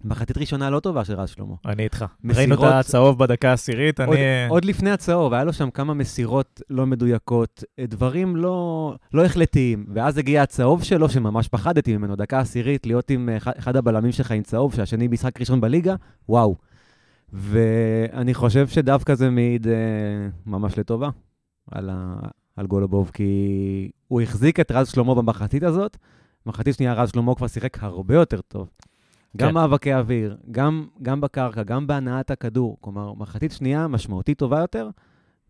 מחצית 0.04 0.38
ראשונה 0.38 0.70
לא 0.70 0.80
טובה 0.80 1.06
של 1.06 1.14
רז 1.14 1.30
שלמה. 1.30 1.54
אני 1.66 1.84
איתך. 1.84 2.06
מסירות- 2.24 2.38
ראינו 2.38 2.56
את 2.80 2.86
הצהוב 2.86 3.20
בדקה 3.20 3.50
העשירית, 3.50 4.00
אני... 4.00 4.16
עוד 4.50 4.66
לפני 4.66 4.92
הצהוב, 4.92 5.34
היה 5.34 5.44
לו 5.44 5.54
שם 5.54 5.70
כמה 5.70 5.94
מסירות 5.94 6.62
לא 6.70 6.86
מדויקות, 6.86 7.64
דברים 7.82 8.36
לא, 8.36 8.96
לא 9.14 9.26
החלטיים, 9.26 9.86
ואז 9.94 10.18
הגיע 10.18 10.42
הצהוב 10.44 10.84
שלו, 10.84 11.10
שממש 11.10 11.48
פחדתי 11.48 11.98
ממנו, 11.98 12.16
דקה 12.16 12.40
עשירית, 12.40 12.86
להיות 12.86 13.10
עם 13.10 13.30
אחד, 13.38 13.52
אחד 13.58 13.76
הבלמים 13.76 14.12
שלך 14.12 14.32
עם 14.32 14.44
צהוב, 14.44 14.74
שהשני 14.76 15.08
משחק 15.08 15.40
ראשון 15.40 15.62
בליגה, 15.62 15.96
וואו. 16.30 16.56
ואני 17.34 18.34
חושב 18.34 18.68
שדווקא 18.68 19.16
זה 19.16 19.30
מעיד 19.30 19.68
אה, 19.68 19.74
ממש 20.46 20.80
לטובה 20.80 21.10
על, 21.72 21.90
ה, 21.94 22.16
על 22.56 22.68
גולובוב, 22.68 23.12
כי 23.14 23.32
הוא 24.08 24.22
החזיק 24.22 24.60
את 24.60 24.72
רז 24.72 24.88
שלמה 24.90 25.16
במחצית 25.16 25.64
הזאת, 25.64 25.98
מחצית 26.46 26.76
שנייה 26.76 26.94
רז 26.94 27.12
שלמה 27.12 27.36
כבר 27.36 27.48
שיחק 27.48 27.84
הרבה 27.84 28.16
יותר 28.16 28.42
טוב. 28.42 28.70
גם 29.38 29.48
כן. 29.48 29.54
מאבקי 29.54 29.94
אוויר, 29.94 30.38
גם, 30.52 30.88
גם 31.02 31.22
בקרקע, 31.22 31.64
גם 31.64 31.88
בהנעת 31.88 32.32
הכדור. 32.32 32.78
כלומר, 32.82 33.14
מחצית 33.14 33.52
שנייה 33.52 33.88
משמעותית 33.88 34.38
טובה 34.38 34.60
יותר, 34.60 34.90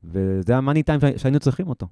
וזה 0.03 0.58
המאני 0.58 0.84
טיים 0.84 0.99
שהיינו 1.17 1.39
צריכים 1.39 1.67
אותו. 1.67 1.88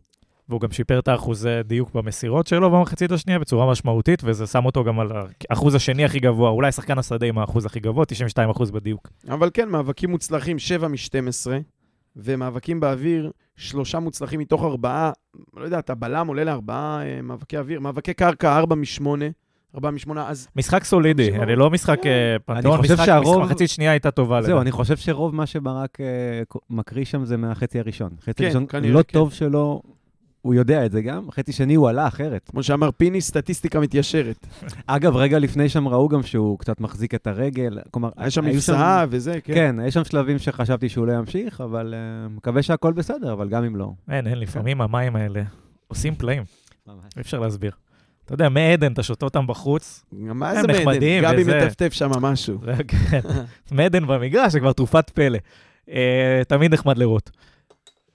והוא 0.50 0.62
גם 0.62 0.72
שיפר 0.72 1.00
את 1.00 1.08
האחוזי 1.08 1.64
דיוק 1.64 1.94
במסירות 1.94 2.48
שלו 2.48 2.72
במחצית 2.72 3.12
השנייה 3.12 3.40
בצורה 3.40 3.72
משמעותית, 3.72 4.22
וזה 4.24 4.48
שם 4.48 4.66
אותו 4.66 4.84
גם 4.84 5.00
על 5.00 5.08
האחוז 5.50 5.76
השני 5.76 6.06
הכי 6.06 6.20
גבוה, 6.20 6.50
אולי 6.50 6.72
שחקן 6.72 6.98
השדה 6.98 7.26
עם 7.26 7.38
האחוז 7.38 7.66
הכי 7.66 7.80
גבוה, 7.80 8.06
92 8.06 8.50
אחוז 8.50 8.72
בדיוק. 8.72 9.10
אבל 9.30 9.50
כן, 9.54 9.70
מאבקים 9.70 10.12
מוצלחים, 10.12 10.60
7 10.60 10.88
מ-12, 10.88 11.52
ומאבקים 12.16 12.80
באוויר, 12.80 13.32
שלושה 13.58 14.00
מוצלחים 14.00 14.40
מתוך 14.40 14.64
ארבעה, 14.64 15.12
לא 15.58 15.66
יודע, 15.66 15.80
אתה 15.80 15.96
בלם 15.96 16.28
עולה 16.28 16.44
לארבעה 16.44 17.02
אה, 17.06 17.22
מאבקי 17.22 17.58
אוויר, 17.58 17.80
מאבקי 17.80 18.14
קרקע, 18.14 18.58
4 18.58 18.76
מ-8, 18.76 19.06
4 19.76 19.92
מ-8, 19.92 19.98
אז 20.20 20.48
משחק 20.56 20.84
סולידי, 20.84 21.26
שבע. 21.26 21.44
אני 21.44 21.56
לא 21.56 21.70
משחק 21.70 22.06
אה, 22.06 22.36
פנתיאון, 22.46 22.78
חושב 22.78 22.94
משחק- 22.94 23.06
שהרוב- 23.06 23.44
מחצית 23.44 23.70
שנייה 23.70 23.92
הייתה 23.92 24.12
טובה. 24.12 24.42
זהו, 24.42 24.50
לדעתי. 24.52 24.62
אני 24.62 24.72
חושב 24.72 24.98
שרוב 24.98 25.36
מה 25.36 25.46
שברק 25.46 26.02
אה, 26.02 26.06
מקריא 26.70 27.06
שם 27.06 27.26
זה 27.26 27.38
מהחצי 27.38 27.80
הראשון. 27.80 28.10
חצי 28.22 28.34
כן, 28.44 28.46
ראשון 28.48 28.66
כנראה, 28.70 28.94
לא 28.94 29.04
כן. 29.08 29.14
טוב 29.14 29.34
שלו, 29.34 29.82
הוא 30.44 30.54
יודע 30.54 30.86
את 30.86 30.92
זה 30.92 31.02
גם, 31.02 31.32
חצי 31.32 31.52
שני 31.52 31.76
הוא 31.76 31.90
עלה 31.90 32.08
אחרת. 32.08 32.50
כמו 32.50 32.64
שאמר 32.64 32.90
פיני, 32.98 33.22
סטטיסטיקה 33.22 33.80
מתיישרת. 33.80 34.48
אגב, 34.88 35.16
רגע 35.16 35.40
לפני 35.40 35.70
שם 35.70 35.88
ראו 35.88 36.10
גם 36.10 36.24
שהוא 36.24 36.60
קצת 36.60 36.80
מחזיק 36.80 37.16
את 37.16 37.28
הרגל, 37.28 37.80
כלומר, 37.92 38.10
היה 38.18 38.30
שם 38.30 38.46
מבצעה 38.46 39.06
וזה, 39.10 39.42
כן. 39.44 39.54
כן, 39.54 39.76
יש 39.88 39.94
שם 39.94 40.04
שלבים 40.04 40.40
שחשבתי 40.40 40.90
שהוא 40.90 41.08
לא 41.08 41.12
ימשיך, 41.12 41.62
אבל 41.62 41.94
אה, 41.94 42.30
מקווה 42.30 42.62
שהכל 42.62 42.94
בסדר, 42.94 43.34
אבל 43.34 43.50
גם 43.50 43.64
אם 43.64 43.76
לא. 43.76 43.92
אין, 44.10 44.28
אין, 44.28 44.40
לפעמים 44.40 44.82
המים 44.82 45.16
האלה 45.16 45.44
עושים 45.88 46.16
פלאים, 46.16 46.44
ממש. 46.88 46.98
אי 47.18 47.22
אפשר 47.22 47.40
להסביר. 47.40 47.72
אתה 48.26 48.34
יודע, 48.34 48.50
מעדן, 48.50 48.94
אתה 48.94 49.04
שותה 49.04 49.26
אותם 49.26 49.48
בחוץ, 49.48 50.06
מה 50.12 50.56
זה 50.56 50.68
מעדן? 50.68 50.80
נחמדים 50.80 51.24
גבי 51.24 51.42
וזה. 51.42 51.66
מטפטף 51.66 51.94
שם 51.94 52.12
משהו. 52.22 52.60
כן, 52.88 53.20
מעדן 53.72 54.08
במגרש, 54.08 54.52
זה 54.52 54.60
כבר 54.60 54.74
תרופת 54.74 55.10
פלא. 55.10 55.38
אה, 55.90 56.42
תמיד 56.48 56.74
נחמד 56.74 56.98
לראות. 56.98 57.32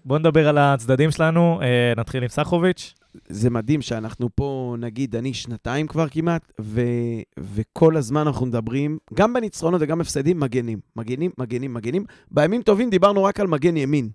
בואו 0.09 0.19
נדבר 0.19 0.49
על 0.49 0.59
הצדדים 0.59 1.11
שלנו, 1.11 1.61
אה, 1.63 1.93
נתחיל 1.97 2.23
עם 2.23 2.29
סחוביץ'. 2.29 2.95
זה 3.29 3.51
מדהים 3.51 3.83
שאנחנו 3.83 4.29
פה, 4.35 4.77
נגיד, 4.79 5.17
אני 5.17 5.35
שנתיים 5.35 5.87
כבר 5.87 6.09
כמעט, 6.09 6.53
ו... 6.61 6.83
וכל 7.39 7.97
הזמן 7.97 8.27
אנחנו 8.27 8.47
מדברים, 8.47 8.99
גם 9.15 9.33
בניצחונות 9.33 9.83
וגם 9.83 10.01
הפסדים, 10.01 10.41
מגנים. 10.41 10.79
מגנים, 10.97 11.31
מגנים, 11.39 11.75
מגנים. 11.75 12.05
בימים 12.31 12.63
טובים 12.63 12.91
דיברנו 12.91 13.25
רק 13.25 13.41
על 13.41 13.47
מגן 13.47 13.77
ימין, 13.77 14.09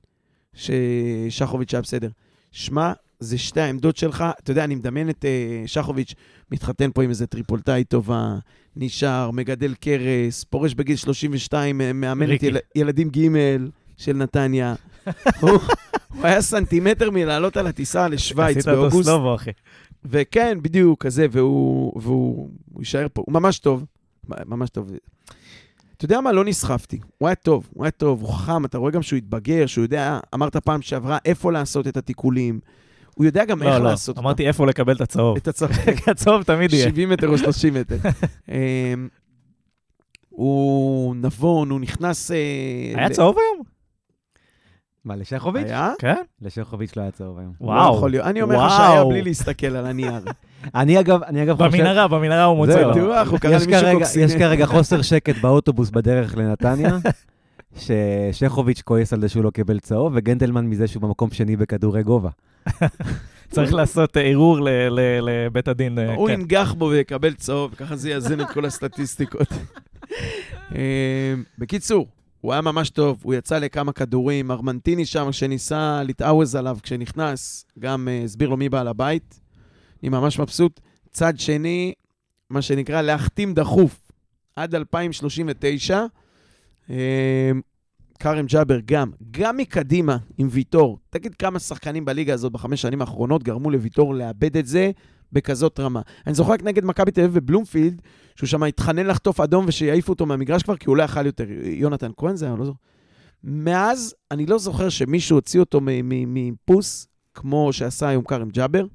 ששחוביץ' 0.53 1.73
היה 1.73 1.81
בסדר. 1.81 2.09
שמע, 2.51 2.93
זה 3.19 3.37
שתי 3.37 3.61
העמדות 3.61 3.97
שלך. 3.97 4.23
אתה 4.39 4.51
יודע, 4.51 4.63
אני 4.63 4.75
מדמיין 4.75 5.09
את 5.09 5.25
אה, 5.25 5.67
שחוביץ' 5.67 6.13
מתחתן 6.51 6.89
פה 6.93 7.03
עם 7.03 7.09
איזה 7.09 7.27
טריפוליטאית 7.27 7.83
טובה, 7.83 8.35
נשאר, 8.75 9.31
מגדל 9.31 9.73
כרס, 9.73 10.43
פורש 10.43 10.73
בגיל 10.73 10.95
32, 10.95 11.81
אה, 11.81 11.93
מאמן 11.93 12.35
את. 12.35 12.43
יל... 12.43 12.57
ילדים 12.75 13.09
ג' 13.09 13.27
של 13.97 14.13
נתניה. 14.13 14.75
הוא, 15.39 15.59
היה 16.23 16.41
סנטימטר 16.41 17.11
מלעלות 17.11 17.57
על 17.57 17.67
הטיסה 17.67 18.07
לשוויץ 18.07 18.57
עשית 18.57 18.67
אותו 18.67 18.81
באוגוסט. 18.81 19.09
סלובו, 19.09 19.35
אחי. 19.35 19.51
וכן, 20.05 20.57
בדיוק, 20.61 21.03
כזה, 21.03 21.25
והוא, 21.31 22.01
והוא 22.01 22.49
הוא 22.73 22.81
יישאר 22.81 23.07
פה. 23.13 23.23
הוא 23.25 23.33
ממש 23.33 23.59
טוב, 23.59 23.85
ממש 24.45 24.69
טוב. 24.69 24.91
אתה 25.97 26.05
יודע 26.05 26.21
מה? 26.21 26.31
לא 26.31 26.45
נסחפתי. 26.45 26.99
הוא 27.17 27.27
היה 27.27 27.35
טוב, 27.35 27.69
הוא 27.73 27.83
היה 27.85 27.91
טוב, 27.91 28.21
הוא 28.21 28.33
חכם, 28.33 28.65
אתה 28.65 28.77
רואה 28.77 28.91
גם 28.91 29.01
שהוא 29.01 29.17
התבגר, 29.17 29.65
שהוא 29.65 29.83
יודע, 29.83 30.19
אמרת 30.33 30.57
פעם 30.57 30.81
שעברה, 30.81 31.17
איפה 31.25 31.51
לעשות 31.51 31.87
את 31.87 31.97
התיקולים. 31.97 32.59
הוא 33.15 33.25
יודע 33.25 33.45
גם 33.45 33.63
איך 33.63 33.71
לא, 33.71 33.77
לא, 33.77 33.89
לעשות 33.89 34.17
אמרתי 34.17 34.47
איפה 34.47 34.67
לקבל 34.67 34.95
את 34.95 35.01
הצהוב. 35.01 35.37
את 35.37 35.47
הצורך. 35.47 35.77
הצהוב 36.07 36.43
תמיד 36.43 36.73
יהיה. 36.73 36.89
70 36.89 37.09
מטר 37.09 37.27
או 37.27 37.37
30 37.37 37.73
מטר. 37.73 37.97
אמ, 38.49 39.07
הוא 40.29 41.15
נבון, 41.15 41.69
הוא 41.69 41.79
נכנס... 41.79 42.31
אה, 42.31 42.37
היה 42.95 43.09
צהוב 43.09 43.35
היום? 43.37 43.72
מה, 45.05 45.15
לשכוביץ'? 45.15 45.65
היה? 45.65 45.91
כן? 45.99 46.15
לשכוביץ' 46.41 46.95
לא 46.95 47.01
היה 47.01 47.11
צהוב 47.11 47.39
היום. 47.39 47.53
וואו. 47.61 47.91
לא 47.91 47.97
יכול 47.97 48.11
להיות. 48.11 48.25
אני 48.25 48.41
אומר 48.41 48.65
לך. 48.65 48.71
שהיה 48.77 49.03
בלי 49.05 49.21
להסתכל 49.21 49.67
על 49.67 49.85
הנייר. 49.85 50.13
אני 50.75 50.99
אגב, 50.99 51.23
אני 51.23 51.43
אגב 51.43 51.57
חושב... 51.57 51.77
במנהרה, 51.77 52.07
במנהרה 52.07 52.43
הוא 52.43 52.57
מוצא. 52.57 52.81
לו. 52.81 52.91
בטוח, 52.91 53.27
הוא 53.27 53.39
קרא 53.39 53.51
יש 53.55 53.63
למישהו 53.63 53.81
כרגע- 53.81 53.93
קוקסינל. 53.99 54.25
יש 54.25 54.35
כרגע 54.35 54.65
חוסר 54.65 55.01
שקט 55.01 55.35
באוטובוס 55.37 55.89
בדרך 55.89 56.37
לנתניה, 56.37 56.97
ששכוביץ' 58.31 58.81
כועס 58.81 59.13
על 59.13 59.21
זה 59.21 59.29
שהוא 59.29 59.43
לא 59.43 59.49
קיבל 59.49 59.79
צהוב, 59.79 60.13
וגנדלמן 60.15 60.65
מזה 60.65 60.87
שהוא 60.87 61.01
במקום 61.03 61.31
שני 61.31 61.55
בכדורי 61.55 62.03
גובה. 62.03 62.29
צריך 63.51 63.73
לעשות 63.73 64.17
אה, 64.17 64.21
ערעור 64.21 64.57
לבית 65.21 65.67
הדין. 65.67 65.99
אה, 65.99 66.15
הוא 66.15 66.27
כן. 66.27 66.33
ינגח 66.33 66.73
בו 66.73 66.85
ויקבל 66.85 67.33
צהוב, 67.33 67.71
וככה 67.73 67.95
זה 67.95 68.09
יאזן 68.09 68.41
את 68.41 68.49
כל 68.49 68.65
הסטטיסטיקות. 68.65 69.47
אה, 70.75 71.33
בקיצור, 71.57 72.07
הוא 72.43 72.53
היה 72.53 72.61
ממש 72.61 72.89
טוב, 72.89 73.19
הוא 73.23 73.33
יצא 73.33 73.57
לכמה 73.57 73.91
כדורים, 73.91 74.51
ארמנטיני 74.51 75.05
שם, 75.05 75.31
שניסה 75.31 76.03
להתעווז 76.03 76.55
עליו 76.55 76.77
כשנכנס, 76.83 77.65
גם 77.79 78.07
אה, 78.07 78.23
הסביר 78.23 78.49
לו 78.49 78.57
מי 78.57 78.69
בעל 78.69 78.87
הבית. 78.87 79.39
אני 80.03 80.09
ממש 80.09 80.39
מבסוט. 80.39 80.79
צד 81.11 81.39
שני, 81.39 81.93
מה 82.49 82.61
שנקרא 82.61 83.01
להחתים 83.01 83.53
דחוף 83.53 84.11
עד 84.55 84.75
2039. 84.75 86.05
אה, 86.89 87.51
כרם 88.19 88.45
ג'אבר 88.45 88.79
גם, 88.85 89.11
גם 89.31 89.57
מקדימה 89.57 90.17
עם 90.37 90.47
ויטור. 90.51 90.99
תגיד 91.09 91.35
כמה 91.35 91.59
שחקנים 91.59 92.05
בליגה 92.05 92.33
הזאת 92.33 92.51
בחמש 92.51 92.81
שנים 92.81 93.01
האחרונות 93.01 93.43
גרמו 93.43 93.71
לוויטור 93.71 94.15
לאבד 94.15 94.57
את 94.57 94.67
זה 94.67 94.91
בכזאת 95.31 95.79
רמה. 95.79 96.01
אני 96.27 96.33
זוכר 96.33 96.51
רק 96.51 96.63
נגד 96.63 96.85
מכבי 96.85 97.11
תל 97.11 97.21
אביב 97.21 97.31
ובלומפילד, 97.33 98.01
שהוא 98.35 98.47
שם 98.47 98.63
התחנן 98.63 99.05
לחטוף 99.07 99.39
אדום 99.39 99.65
ושיעיפו 99.67 100.11
אותו 100.11 100.25
מהמגרש 100.25 100.63
כבר, 100.63 100.75
כי 100.77 100.89
הוא 100.89 100.97
לא 100.97 101.03
יכל 101.03 101.25
יותר. 101.25 101.45
יונתן 101.63 102.11
כהן 102.17 102.35
זה 102.35 102.45
היה, 102.45 102.55
לא 102.55 102.65
זוכר. 102.65 102.77
מאז, 103.43 104.15
אני 104.31 104.45
לא 104.45 104.57
זוכר 104.57 104.89
שמישהו 104.89 105.37
הוציא 105.37 105.59
אותו 105.59 105.79
מפוס, 105.83 107.07
כמו 107.33 107.73
שעשה 107.73 108.07
היום 108.07 108.23
כרם 108.23 108.49
ג'אבר. 108.49 108.85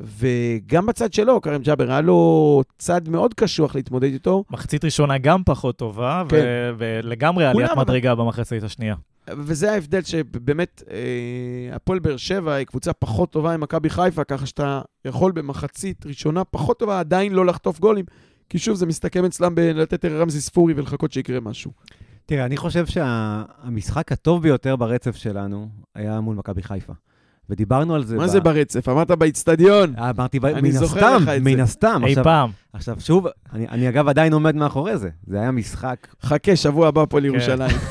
וגם 0.00 0.86
בצד 0.86 1.12
שלו, 1.12 1.40
כרם 1.40 1.62
ג'אבר, 1.62 1.90
היה 1.90 2.00
לו 2.00 2.62
צד 2.78 3.08
מאוד 3.08 3.34
קשוח 3.34 3.74
להתמודד 3.74 4.12
איתו. 4.12 4.44
מחצית 4.50 4.84
ראשונה 4.84 5.18
גם 5.18 5.42
פחות 5.44 5.76
טובה, 5.76 6.22
ו- 6.26 6.28
כן. 6.28 6.44
ולגמרי 6.78 7.44
עליית 7.44 7.56
כולם, 7.56 7.78
אבל- 7.78 7.82
מדרגה 7.84 8.14
במחצית 8.14 8.62
השנייה. 8.62 8.94
וזה 9.30 9.72
ההבדל 9.72 10.02
שבאמת, 10.02 10.82
אה, 10.90 10.96
הפועל 11.76 11.98
באר 11.98 12.16
שבע 12.16 12.54
היא 12.54 12.66
קבוצה 12.66 12.92
פחות 12.92 13.30
טובה 13.30 13.54
עם 13.54 13.60
מכבי 13.60 13.90
חיפה, 13.90 14.24
ככה 14.24 14.46
שאתה 14.46 14.82
יכול 15.04 15.32
במחצית 15.32 16.06
ראשונה 16.06 16.44
פחות 16.44 16.78
טובה 16.78 17.00
עדיין 17.00 17.32
לא 17.32 17.46
לחטוף 17.46 17.80
גולים, 17.80 18.04
כי 18.54 18.58
שוב, 18.58 18.76
זה 18.76 18.86
מסתכם 18.86 19.24
אצלם 19.24 19.54
בלתת 19.54 20.04
רמזי 20.04 20.40
ספורי 20.40 20.74
ולחכות 20.76 21.12
שיקרה 21.12 21.40
משהו. 21.40 21.70
תראה, 22.26 22.44
אני 22.44 22.56
חושב 22.56 22.86
שהמשחק 22.86 24.12
הטוב 24.12 24.42
ביותר 24.42 24.76
ברצף 24.76 25.16
שלנו 25.16 25.68
היה 25.94 26.20
מול 26.20 26.36
מכבי 26.36 26.62
חיפה. 26.62 26.92
ודיברנו 27.50 27.94
על 27.94 28.04
זה. 28.04 28.16
מה 28.16 28.24
ב- 28.24 28.26
זה 28.26 28.40
ברצף? 28.40 28.88
אמרת 28.88 29.10
באיצטדיון. 29.10 29.94
אה, 29.98 30.10
אמרתי, 30.10 30.40
ב- 30.40 30.60
מן 30.60 30.70
הסתם, 30.76 31.24
מן. 31.40 31.60
הסתם. 31.60 32.02
אי 32.04 32.10
עכשיו- 32.10 32.24
פעם. 32.24 32.50
עכשיו, 32.72 32.96
שוב, 33.00 33.26
אני 33.52 33.68
אני 33.68 33.88
אגב 33.88 34.08
עדיין 34.08 34.32
עומד 34.32 34.56
מאחורי 34.56 34.98
זה. 34.98 35.08
זה 35.26 35.40
היה 35.40 35.50
משחק 35.50 36.08
חכה, 36.22 36.56
שבוע 36.56 36.88
הבא 36.88 37.04
פה 37.08 37.20
לירושלים. 37.20 37.76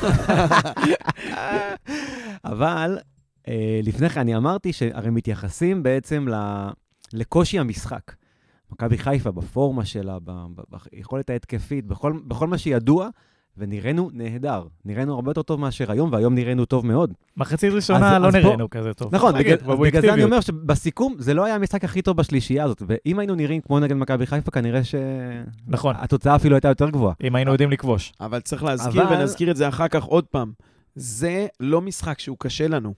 אבל 2.44 2.98
אה, 3.48 3.80
לפני 3.82 4.08
כן 4.08 4.20
אני 4.20 4.36
אמרתי 4.36 4.72
שהרי 4.72 5.10
מתייחסים 5.10 5.82
בעצם 5.82 6.28
ל- 6.28 6.68
לקושי 7.12 7.58
המשחק. 7.58 8.12
מכבי 8.72 8.98
חיפה 8.98 9.30
בפורמה 9.30 9.84
שלה, 9.84 10.18
ב- 10.24 10.30
ב- 10.30 10.76
ביכולת 10.92 11.30
ההתקפית, 11.30 11.86
בכל, 11.86 12.12
בכל 12.26 12.46
מה 12.46 12.58
שידוע, 12.58 13.08
ונראינו 13.56 14.10
נהדר. 14.12 14.62
נראינו 14.84 15.14
הרבה 15.14 15.30
יותר 15.30 15.42
טוב 15.42 15.60
מאשר 15.60 15.92
היום, 15.92 16.12
והיום 16.12 16.34
נראינו 16.34 16.64
טוב 16.64 16.86
מאוד. 16.86 17.12
מחצית 17.36 17.72
ראשונה 17.72 18.16
אז- 18.16 18.22
לא 18.22 18.28
אז 18.28 18.32
פה- 18.34 18.40
נראינו 18.40 18.70
כזה 18.70 18.94
טוב. 18.94 19.14
נכון, 19.14 19.36
נגיד, 19.36 19.62
בגלל, 19.62 19.76
בגלל 19.76 20.02
זה. 20.02 20.14
אני 20.14 20.24
אומר 20.24 20.40
שבסיכום, 20.40 21.14
זה 21.18 21.34
לא 21.34 21.44
היה 21.44 21.54
המשחק 21.54 21.84
הכי 21.84 22.02
טוב 22.02 22.16
בשלישייה 22.16 22.64
הזאת, 22.64 22.82
ואם 22.86 23.18
היינו 23.18 23.34
נראים 23.34 23.60
כמו 23.60 23.80
נגד 23.80 23.96
מכבי 23.96 24.26
חיפה, 24.26 24.50
כנראה 24.50 24.80
נכון, 25.66 25.94
שהתוצאה 26.00 26.36
אפילו 26.36 26.54
הייתה 26.56 26.68
יותר 26.68 26.90
גבוהה. 26.90 27.14
אם 27.24 27.34
היינו 27.36 27.50
יודעים 27.52 27.70
לכבוש. 27.70 28.12
אבל 28.20 28.40
צריך 28.40 28.62
להזכיר, 28.64 29.02
אבל- 29.08 29.16
ונזכיר 29.20 29.50
את 29.50 29.56
זה 29.56 29.68
אחר 29.68 29.88
כך 29.88 30.04
עוד 30.04 30.24
פעם. 30.24 30.52
זה 30.96 31.46
לא 31.60 31.80
משחק 31.80 32.18
שהוא 32.18 32.36
קשה 32.40 32.68
לנו. 32.68 32.94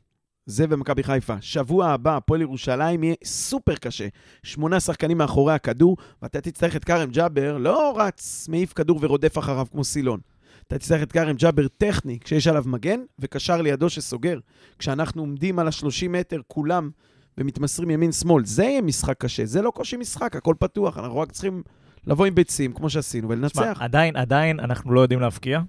זה 0.47 0.65
ומכבי 0.69 1.03
חיפה. 1.03 1.35
שבוע 1.41 1.89
הבא, 1.89 2.17
הפועל 2.17 2.41
ירושלים 2.41 3.05
יהיה 3.05 3.15
סופר 3.25 3.75
קשה. 3.75 4.09
שמונה 4.43 4.81
שחקנים 4.81 5.19
מאחורי 5.19 5.55
הכדור, 5.55 5.97
ואתה 6.23 6.41
תצטרך 6.41 6.77
את 6.77 6.85
כרם 6.85 7.11
ג'אבר, 7.11 7.59
לא 7.59 7.95
רץ, 7.99 8.47
מעיף 8.49 8.73
כדור 8.73 8.99
ורודף 9.03 9.39
אחריו 9.39 9.67
כמו 9.73 9.85
סילון. 9.85 10.21
אתה 10.67 10.79
תצטרך 10.79 11.03
את 11.03 11.13
כרם 11.13 11.37
ג'אבר 11.37 11.69
טכני, 11.69 12.19
כשיש 12.21 12.47
עליו 12.47 12.65
מגן, 12.67 13.01
וקשר 13.19 13.63
לידו 13.63 13.91
שסוגר. 13.91 14.39
כשאנחנו 14.79 15.23
עומדים 15.23 15.59
על 15.59 15.67
ה-30 15.69 16.09
מטר 16.09 16.41
כולם 16.49 16.91
ומתמסרים 17.39 17.91
ימין-שמאל, 17.91 18.45
זה 18.45 18.65
יהיה 18.65 18.83
משחק 18.83 19.15
קשה. 19.19 19.47
זה 19.47 19.63
לא 19.63 19.71
קושי 19.71 19.97
משחק, 19.97 20.37
הכל 20.37 20.55
פתוח. 20.59 20.99
אנחנו 20.99 21.19
רק 21.19 21.33
צריכים 21.33 21.63
לבוא 22.07 22.27
עם 22.27 22.35
ביצים, 22.35 22.73
כמו 22.73 22.91
שעשינו, 22.91 23.29
ולנצח. 23.29 23.79
עדיין, 23.81 24.17
עדיין 24.17 24.61
אנחנו 24.61 24.93
לא 24.93 25.01
יודעים 25.01 25.21
להבקיע, 25.21 25.61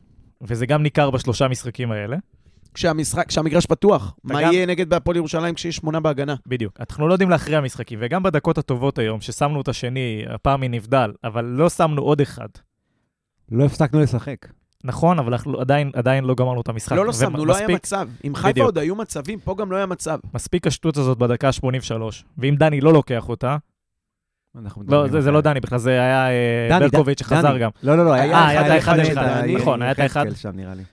וזה 0.42 0.66
גם 0.66 0.84
ניכר 0.84 1.10
בשלושה 1.10 1.48
משחקים 1.48 1.92
האלה. 1.92 2.18
כשהמשחק, 2.78 3.28
כשהמגרש 3.28 3.66
פתוח. 3.66 4.16
מה 4.24 4.42
גם- 4.42 4.54
יהיה 4.54 4.66
נגד 4.66 4.90
בהפועל 4.90 5.18
ירושלים 5.18 5.54
כשיש 5.56 5.76
שמונה 5.76 6.00
בהגנה? 6.00 6.36
בדיוק. 6.48 6.74
אנחנו 6.80 7.08
לא 7.08 7.14
יודעים 7.14 7.30
להכריע 7.30 7.62
משחקים, 7.62 8.00
וגם 8.02 8.24
בדקות 8.24 8.58
הטובות 8.58 9.00
היום, 9.00 9.22
ששמנו 9.22 9.62
את 9.62 9.68
השני, 9.68 10.24
הפעם 10.30 10.62
מנבדל, 10.62 11.14
אבל 11.24 11.46
לא 11.46 11.70
שמנו 11.70 12.02
עוד 12.02 12.22
אחד. 12.22 12.48
לא 13.52 13.66
הפסקנו 13.66 14.00
לשחק. 14.00 14.38
נכון, 14.84 15.20
אבל 15.20 15.34
אנחנו 15.34 15.60
עדיין, 15.60 15.92
עדיין 15.96 16.24
לא 16.24 16.36
גמרנו 16.36 16.62
את 16.62 16.70
המשחק. 16.70 16.96
לא, 16.96 17.06
לא 17.06 17.14
שמנו, 17.14 17.46
לא 17.46 17.58
היה 17.58 17.68
מצב. 17.68 18.10
עם 18.24 18.36
חיפה. 18.36 18.64
עוד 18.64 18.78
היו 18.78 18.96
מצבים, 18.96 19.40
פה 19.40 19.56
גם 19.56 19.72
לא 19.72 19.78
היה 19.78 19.86
מצב. 19.86 20.20
מספיק 20.34 20.68
השטות 20.68 20.98
הזאת 20.98 21.18
בדקה 21.18 21.52
83, 21.52 22.26
ואם 22.38 22.56
דני 22.60 22.82
לא 22.82 22.94
לוקח 22.94 23.30
אותה, 23.30 23.58
לא, 24.88 25.08
זה, 25.08 25.22
זה. 25.22 25.32
לא 25.32 25.42
דני, 25.42 25.60
בכלל 25.60 25.80
זה 25.80 25.92
היה 25.92 26.28
אה, 26.30 26.68
דני, 26.70 26.90
ברקוביץ' 26.90 27.20
שחזר 27.20 27.50
דני. 27.52 27.60
גם. 27.60 27.70
לא, 27.84 27.98
לא, 27.98 28.06
לא, 28.06 28.14
אה, 28.14 28.22
היה 28.22 28.38
האחד 28.40 29.00
אחד, 29.00 29.00
אה, 29.18 29.48
נכון, 29.56 29.82
היה 29.82 29.92
את 29.92 30.00
האחד. 30.00 30.26
יחזקאל 30.26 30.52
שם 30.52 30.58
נראה 30.58 30.74
לי. 30.76 30.84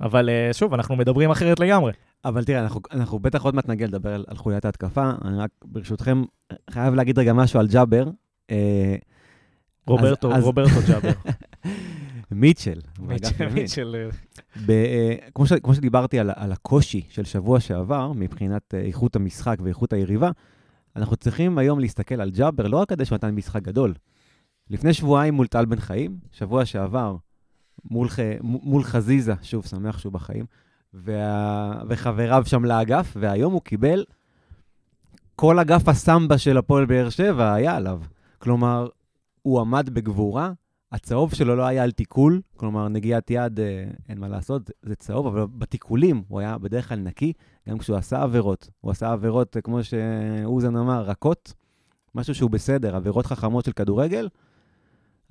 אבל 0.00 0.28
אה, 0.28 0.52
שוב, 0.52 0.74
אנחנו 0.74 0.96
מדברים 0.96 1.30
אחרת 1.30 1.60
לגמרי. 1.60 1.92
אבל 2.24 2.44
תראה, 2.44 2.60
אנחנו, 2.60 2.80
אנחנו 2.92 3.18
בטח 3.18 3.42
עוד 3.42 3.54
מעט 3.54 3.68
נגיע 3.68 3.86
לדבר 3.86 4.14
על, 4.14 4.24
על 4.28 4.36
חוליית 4.36 4.64
ההתקפה. 4.64 5.10
אני 5.24 5.38
רק, 5.38 5.50
ברשותכם, 5.64 6.22
חייב 6.70 6.94
להגיד 6.94 7.18
רגע 7.18 7.32
משהו 7.32 7.60
על 7.60 7.66
ג'אבר. 7.68 8.08
אה, 8.50 8.96
רוברטו, 9.86 10.34
אז- 10.34 10.44
רוברטו 10.44 10.80
ג'אבר. 10.88 11.12
מיטשל. 12.30 12.80
מיטשל, 12.98 13.48
ב, 14.66 14.70
אה, 14.70 15.14
כמו, 15.34 15.46
ש, 15.46 15.52
כמו 15.52 15.74
שדיברתי 15.74 16.18
על, 16.18 16.30
על 16.36 16.52
הקושי 16.52 17.02
של 17.08 17.24
שבוע 17.24 17.60
שעבר, 17.60 18.12
מבחינת 18.12 18.74
איכות 18.74 19.16
המשחק 19.16 19.56
ואיכות 19.62 19.92
היריבה, 19.92 20.30
אנחנו 20.96 21.16
צריכים 21.16 21.58
היום 21.58 21.80
להסתכל 21.80 22.20
על 22.20 22.30
ג'אבר 22.30 22.66
לא 22.66 22.76
רק 22.76 22.88
כדי 22.88 23.04
שהוא 23.04 23.16
נתן 23.16 23.30
משחק 23.34 23.62
גדול. 23.62 23.94
לפני 24.70 24.92
שבועיים 24.92 25.34
מול 25.34 25.46
טל 25.46 25.64
בן 25.64 25.76
חיים, 25.80 26.18
שבוע 26.32 26.64
שעבר 26.64 27.16
מול, 27.84 28.08
ח, 28.08 28.18
מול 28.42 28.84
חזיזה, 28.84 29.34
שוב, 29.42 29.66
שמח 29.66 29.98
שהוא 29.98 30.12
בחיים, 30.12 30.44
וה, 30.94 31.82
וחבריו 31.88 32.42
שם 32.46 32.64
לאגף, 32.64 33.16
והיום 33.20 33.52
הוא 33.52 33.62
קיבל, 33.62 34.04
כל 35.36 35.58
אגף 35.58 35.88
הסמבה 35.88 36.38
של 36.38 36.56
הפועל 36.58 36.86
באר 36.86 37.10
שבע 37.10 37.52
היה 37.52 37.76
עליו. 37.76 38.00
כלומר, 38.38 38.88
הוא 39.42 39.60
עמד 39.60 39.90
בגבורה, 39.90 40.52
הצהוב 40.92 41.34
שלו 41.34 41.56
לא 41.56 41.62
היה 41.66 41.82
על 41.82 41.90
תיקול, 41.90 42.40
כלומר, 42.56 42.88
נגיעת 42.88 43.30
יד, 43.30 43.60
אה, 43.60 43.84
אין 44.08 44.18
מה 44.18 44.28
לעשות, 44.28 44.70
זה 44.82 44.94
צהוב, 44.94 45.26
אבל 45.26 45.46
בתיקולים 45.58 46.22
הוא 46.28 46.40
היה 46.40 46.58
בדרך 46.58 46.88
כלל 46.88 46.98
נקי, 46.98 47.32
גם 47.68 47.78
כשהוא 47.78 47.96
עשה 47.96 48.22
עבירות. 48.22 48.70
הוא 48.80 48.90
עשה 48.90 49.12
עבירות, 49.12 49.56
אה, 49.56 49.62
כמו 49.62 49.84
שאוזן 49.84 50.76
אמר, 50.76 51.02
רכות, 51.02 51.54
משהו 52.14 52.34
שהוא 52.34 52.50
בסדר, 52.50 52.96
עבירות 52.96 53.26
חכמות 53.26 53.64
של 53.64 53.72
כדורגל. 53.72 54.28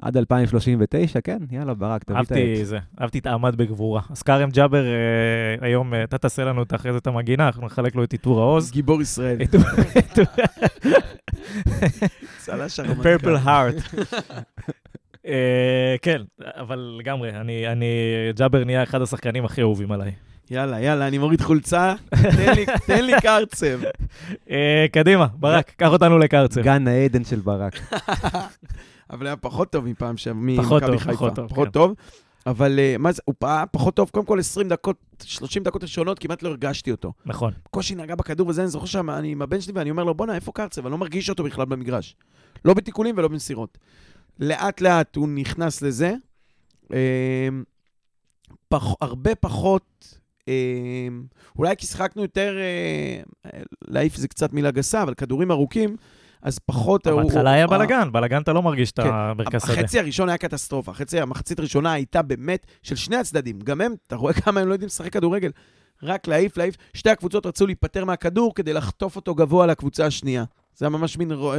עד 0.02 0.18
2039, 0.18 1.20
כן, 1.24 1.38
יאללה, 1.52 1.74
ברק, 1.74 2.04
תביא 2.04 2.16
את 2.22 2.32
העט. 2.32 2.40
אהבתי 2.42 2.66
זה, 2.66 2.78
אהבתי 3.02 3.20
את 3.20 3.26
העמד 3.26 3.56
בגבורה. 3.56 4.02
אז 4.10 4.22
כרם 4.24 4.50
ג'אבר, 4.50 4.86
אה, 4.86 4.92
היום 5.68 5.94
אה, 5.94 6.04
אתה 6.04 6.18
תעשה 6.18 6.44
לנו 6.44 6.64
את- 6.64 6.74
אחרי 6.74 6.92
זה 6.92 6.98
את 6.98 7.08
המגינה, 7.08 7.48
אנחנו 7.48 7.66
נחלק 7.66 7.96
לו 7.96 8.04
את 8.04 8.12
עיטור 8.12 8.40
העוז. 8.42 8.72
גיבור 8.72 9.02
ישראל. 9.02 9.38
צל"ש 12.38 12.80
הרמטכ"ל. 12.80 13.04
פרפל 13.04 13.36
הארט. 13.36 13.76
אה, 15.28 15.96
כן, 16.02 16.22
אבל 16.44 16.96
לגמרי, 17.00 17.30
אני, 17.30 17.68
אני, 17.68 17.86
ג'אבר 18.36 18.64
נהיה 18.64 18.84
אחד 18.84 19.02
השחקנים 19.02 19.46
הכי 19.46 19.62
אהובים 19.62 19.92
עליי. 19.92 20.12
יאללה, 20.52 20.82
יאללה, 20.82 21.08
אני 21.08 21.18
מוריד 21.18 21.42
חולצה, 21.42 21.94
תן 22.12 22.54
לי- 22.56 22.66
תן 22.88 23.06
לי 23.06 23.14
קרצב. 23.22 23.80
אה, 24.50 24.86
קדימה, 24.92 25.28
ברק, 25.40 25.72
קח 25.78 25.88
אותנו 25.90 26.18
לקרצב. 26.18 26.62
גן 26.62 26.88
העדן 26.88 27.24
של 27.24 27.40
ברק. 27.40 27.80
אבל 29.10 29.26
היה 29.28 29.36
פחות 29.36 29.72
טוב 29.72 29.86
מפעם 29.86 30.18
שם, 30.18 30.58
פחות 30.58 30.84
טוב, 30.84 30.98
חיפה. 30.98 31.14
פחות 31.14 31.36
טוב, 31.36 31.50
פחות 31.50 31.68
כן. 31.68 31.72
טוב. 31.72 31.94
אבל 32.46 32.80
אה, 32.80 32.96
מה 33.00 33.12
זה, 33.12 33.22
הוא 33.26 33.36
פעם 33.40 33.68
פחות 33.72 33.96
טוב, 33.96 34.10
קודם 34.10 34.26
כל 34.26 34.40
20 34.40 34.70
דקות, 34.70 34.98
30 35.24 35.64
דקות 35.64 35.84
ראשונות, 35.84 36.20
כמעט 36.20 36.44
לא 36.44 36.50
הרגשתי 36.50 36.92
אותו. 36.92 37.14
נכון. 37.26 37.54
בקושי 37.66 37.96
נגע 37.96 38.16
בכדור 38.16 38.48
וזה, 38.48 38.62
אני 38.62 38.70
זוכר 38.70 38.86
שאני 38.86 39.32
עם 39.32 39.42
הבן 39.42 39.62
שלי 39.62 39.74
ואני 39.76 39.90
אומר 39.90 40.04
לו, 40.04 40.14
בואנה, 40.14 40.36
איפה 40.36 40.52
קרצב? 40.52 40.86
אני 40.86 40.92
לא 40.92 40.98
מרגיש 40.98 41.30
אותו 41.30 41.44
בכלל 41.44 41.66
במגרש. 41.66 42.16
לא 42.66 42.74
בתיקולים 42.74 43.18
ולא 43.18 43.28
במסירות. 43.28 43.78
לאט 44.40 44.82
לאט 44.82 45.16
הוא 45.16 45.30
נכנס 45.30 45.82
לזה. 45.82 46.14
אה, 46.94 47.50
פח, 48.70 48.84
הרבה 49.02 49.36
פחות 49.36 50.20
אה, 50.48 51.08
אולי 51.58 51.76
כי 51.78 51.86
שיחקנו 51.88 52.22
יותר, 52.22 52.58
אה, 52.58 53.62
להעיף 53.88 54.16
זה 54.16 54.28
קצת 54.28 54.54
מילה 54.54 54.72
גסה, 54.72 55.04
אבל 55.04 55.14
כדורים 55.14 55.52
ארוכים, 55.52 55.96
אז 56.46 56.60
פחות... 56.60 57.08
בהתחלה 57.08 57.52
היה 57.52 57.66
הוא- 57.66 57.72
בלאגן, 57.72 58.12
בלאגן 58.12 58.42
אתה 58.42 58.54
לא 58.54 58.62
מרגיש 58.64 58.92
את 58.92 59.00
כן. 59.00 59.10
המרכז 59.14 59.62
שדה. 59.64 59.74
החצי 59.74 60.00
הראשון 60.00 60.30
היה 60.30 60.38
קטסטרופה. 60.38 60.92
החצי, 60.92 61.20
המחצית 61.20 61.60
הראשונה 61.60 61.94
הייתה 61.94 62.22
באמת 62.22 62.68
של 62.84 62.96
שני 62.96 63.16
הצדדים. 63.16 63.60
גם 63.60 63.82
הם, 63.82 63.94
אתה 64.08 64.16
רואה 64.16 64.34
כמה 64.34 64.60
הם 64.62 64.68
לא 64.68 64.74
יודעים 64.74 64.88
לשחק 64.88 65.14
כדורגל. 65.14 65.52
רק 66.04 66.28
להעיף, 66.28 66.58
להעיף. 66.58 66.76
שתי 66.94 67.10
הקבוצות 67.10 67.46
רצו 67.46 67.66
להיפטר 67.66 68.06
מהכדור 68.06 68.56
כדי 68.56 68.74
לחטוף 68.74 69.16
אותו 69.16 69.36
גבוה 69.36 69.66
לקבוצה 69.68 70.06
השנייה. 70.06 70.44
זה 70.76 70.86
היה 70.86 70.90
ממש 70.90 71.18
מין 71.18 71.32
רו- 71.32 71.54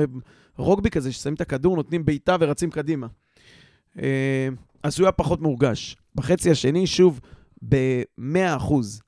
רוגבי 0.57 0.90
כזה, 0.90 1.12
ששמים 1.12 1.35
את 1.35 1.40
הכדור, 1.40 1.77
נותנים 1.77 2.05
בעיטה 2.05 2.37
ורצים 2.40 2.70
קדימה. 2.70 3.07
אה, 4.03 4.49
אז 4.83 4.99
הוא 4.99 5.07
היה 5.07 5.12
פחות 5.12 5.40
מורגש. 5.40 5.96
בחצי 6.14 6.51
השני, 6.51 6.87
שוב, 6.87 7.20
ב-100 7.68 8.57
אחוז, 8.57 9.01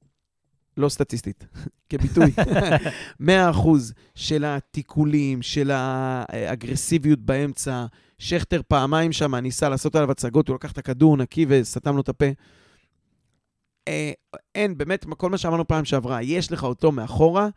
לא 0.78 0.88
סטטיסטית, 0.88 1.46
כביטוי, 1.88 2.30
100 3.20 3.50
אחוז 3.50 3.92
של 4.14 4.44
התיקולים, 4.46 5.42
של 5.42 5.70
האגרסיביות 5.72 7.18
באמצע. 7.18 7.86
שכטר 8.18 8.60
פעמיים 8.68 9.12
שם 9.12 9.34
ניסה 9.34 9.68
לעשות 9.68 9.94
עליו 9.94 10.10
הצגות, 10.10 10.48
הוא 10.48 10.54
לקח 10.54 10.72
את 10.72 10.78
הכדור 10.78 11.16
נקי 11.16 11.46
וסתם 11.48 11.94
לו 11.94 12.00
את 12.00 12.08
הפה. 12.08 12.26
אה, 13.88 14.12
אין, 14.54 14.78
באמת, 14.78 15.06
כל 15.16 15.30
מה 15.30 15.38
שאמרנו 15.38 15.68
פעם 15.68 15.84
שעברה, 15.84 16.22
יש 16.22 16.52
לך 16.52 16.64
אותו 16.64 16.92
מאחורה. 16.92 17.48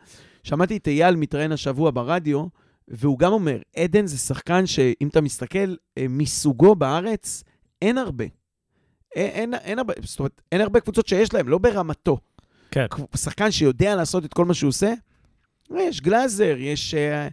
שמעתי 0.43 0.77
את 0.77 0.87
אייל 0.87 1.15
מתראיין 1.15 1.51
השבוע 1.51 1.91
ברדיו, 1.91 2.45
והוא 2.87 3.19
גם 3.19 3.33
אומר, 3.33 3.57
עדן 3.75 4.07
זה 4.07 4.17
שחקן 4.17 4.65
שאם 4.65 5.07
אתה 5.07 5.21
מסתכל 5.21 5.75
אה, 5.97 6.05
מסוגו 6.09 6.75
בארץ, 6.75 7.43
אין 7.81 7.97
הרבה. 7.97 8.25
אין, 9.15 9.29
אין, 9.31 9.53
אין 9.53 9.79
הרבה, 9.79 9.93
זאת 10.03 10.19
אומרת, 10.19 10.41
אין 10.51 10.61
הרבה 10.61 10.79
קבוצות 10.79 11.07
שיש 11.07 11.33
להם, 11.33 11.47
לא 11.47 11.57
ברמתו. 11.57 12.17
כן. 12.71 12.85
שחקן 13.15 13.51
שיודע 13.51 13.95
לעשות 13.95 14.25
את 14.25 14.33
כל 14.33 14.45
מה 14.45 14.53
שהוא 14.53 14.69
עושה, 14.69 14.93
יש 15.77 16.01
גלאזר, 16.01 16.55
יש 16.57 16.93
אה, 16.93 17.27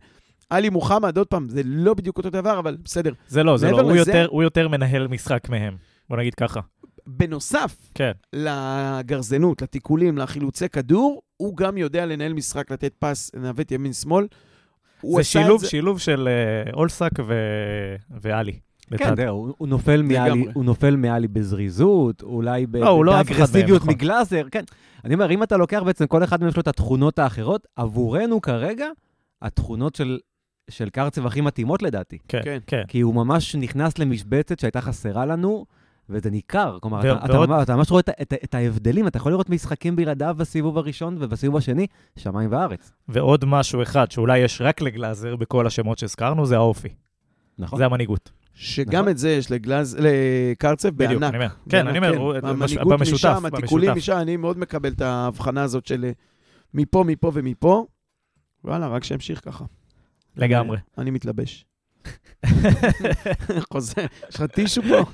עלי 0.50 0.68
מוחמד, 0.68 1.18
עוד 1.18 1.26
פעם, 1.26 1.48
זה 1.48 1.62
לא 1.64 1.94
בדיוק 1.94 2.18
אותו 2.18 2.30
דבר, 2.30 2.58
אבל 2.58 2.76
בסדר. 2.84 3.12
זה 3.28 3.42
לא, 3.42 3.56
זה 3.56 3.70
לא, 3.70 3.80
הוא 3.80 3.90
לזה- 3.92 3.98
יותר- 3.98 4.26
הוא 4.30 4.42
יותר 4.42 4.68
מנהל 4.68 5.06
משחק 5.08 5.48
מהם. 5.48 5.76
בוא 6.10 6.16
נגיד 6.16 6.34
ככה. 6.34 6.60
בנוסף 7.06 7.76
כן. 7.94 8.12
לגרזנות, 8.32 9.62
לתיקולים, 9.62 10.18
לחילוצי 10.18 10.68
כדור, 10.68 11.22
הוא 11.36 11.56
גם 11.56 11.76
יודע 11.78 12.06
לנהל 12.06 12.32
משחק, 12.32 12.70
לתת 12.70 12.92
פס, 12.98 13.30
לנווט 13.34 13.72
ימין-שמאל. 13.72 14.26
זה 15.16 15.24
שילוב, 15.24 15.60
זה- 15.60 15.68
שילוב 15.68 15.98
של 16.00 16.28
אה, 16.28 16.72
אולסק 16.72 17.10
ו- 17.26 17.96
ואלי. 18.20 18.58
כן, 18.96 19.04
לצד. 19.06 19.16
זהו, 19.16 19.36
הוא- 19.36 19.54
הוא 19.58 19.68
נופל 19.68 20.02
מעלי, 20.02 20.30
לגמרי. 20.30 20.52
הוא 20.54 20.64
נופל 20.64 20.96
מעלי 20.96 21.28
בזריזות, 21.28 22.22
אולי 22.22 22.66
ב- 22.66 22.76
לא, 22.76 22.88
הוא 22.88 23.04
לא 23.04 23.12
באגרסיביות 23.12 23.82
נכון. 23.82 23.94
מגלאזר, 23.94 24.42
כן. 24.50 24.62
אני 25.04 25.14
אומר, 25.14 25.30
אם 25.30 25.42
אתה 25.42 25.56
לוקח 25.56 25.82
בעצם, 25.86 26.06
כל 26.06 26.24
אחד 26.24 26.40
מהם 26.40 26.48
יש 26.48 26.56
לו 26.56 26.60
את 26.62 26.68
התכונות 26.68 27.18
האחרות, 27.18 27.66
עבורנו 27.76 28.40
כרגע, 28.40 28.86
התכונות 29.42 29.94
של, 29.94 30.18
של 30.70 30.90
קרצב 30.90 31.26
הכי 31.26 31.40
מתאימות 31.40 31.82
לדעתי. 31.82 32.18
כן, 32.28 32.40
כן. 32.44 32.58
כן. 32.66 32.82
כי 32.88 33.00
הוא 33.00 33.14
ממש 33.14 33.54
נכנס 33.56 33.98
למשבצת 33.98 34.58
שהייתה 34.58 34.80
חסרה 34.80 35.26
לנו, 35.26 35.66
וזה 36.10 36.30
ניכר. 36.30 36.78
כלומר, 36.82 36.96
ו- 37.04 37.12
אתה, 37.12 37.24
אתה, 37.24 37.32
ועוד- 37.34 37.48
ממש- 37.48 37.62
אתה 37.62 37.76
ממש 37.76 37.90
רואה 37.90 38.00
את, 38.00 38.08
את, 38.22 38.34
את 38.44 38.54
ההבדלים, 38.54 39.06
אתה 39.06 39.16
יכול 39.18 39.32
לראות 39.32 39.50
משחקים 39.50 39.96
בלעדיו 39.96 40.34
בסיבוב 40.38 40.78
הראשון 40.78 41.16
ובסיבוב 41.20 41.56
השני, 41.56 41.86
שמיים 42.18 42.52
וארץ. 42.52 42.92
ועוד 43.08 43.44
משהו 43.44 43.82
אחד 43.82 44.10
שאולי 44.10 44.38
יש 44.38 44.60
רק 44.64 44.80
לגלאזר 44.80 45.36
בכל 45.36 45.66
השמות 45.66 45.98
שהזכרנו, 45.98 46.46
זה 46.46 46.56
האופי. 46.56 46.88
נכון? 47.58 47.78
זה 47.78 47.84
המנהיגות. 47.86 48.30
שגם 48.60 49.00
נכון. 49.00 49.08
את 49.08 49.18
זה 49.18 49.30
יש 49.30 49.50
לגלז, 49.50 49.96
לקרצב 50.00 50.88
בדיוק, 50.88 51.20
בענק. 51.20 51.34
אני 51.34 51.44
אומר. 51.44 51.54
כן, 51.68 51.86
אני 51.86 51.98
אומר, 51.98 52.16
הוא- 52.16 52.34
המנהיגות 52.42 52.88
במשותף, 52.98 53.14
משם, 53.14 53.46
התיקולים. 53.46 53.90
משם, 53.96 54.16
אני 54.16 54.36
מאוד 54.36 54.58
מקבל 54.58 54.92
את 54.92 55.00
ההבחנה 55.00 55.62
הזאת 55.62 55.86
של 55.86 56.04
אה, 56.04 56.10
מפה, 56.74 57.04
מפה 57.06 57.30
ומפה. 57.34 57.86
וואלה, 58.64 58.88
רק 58.88 59.04
שימשיך 59.04 59.40
ככה. 59.44 59.64
לגמרי. 60.36 60.78
אני 60.98 61.10
מתלבש. 61.10 61.64
חוזר, 63.72 64.02
יש 64.28 64.34
לך 64.34 64.42
טישו 64.42 64.82
פה? 64.82 65.04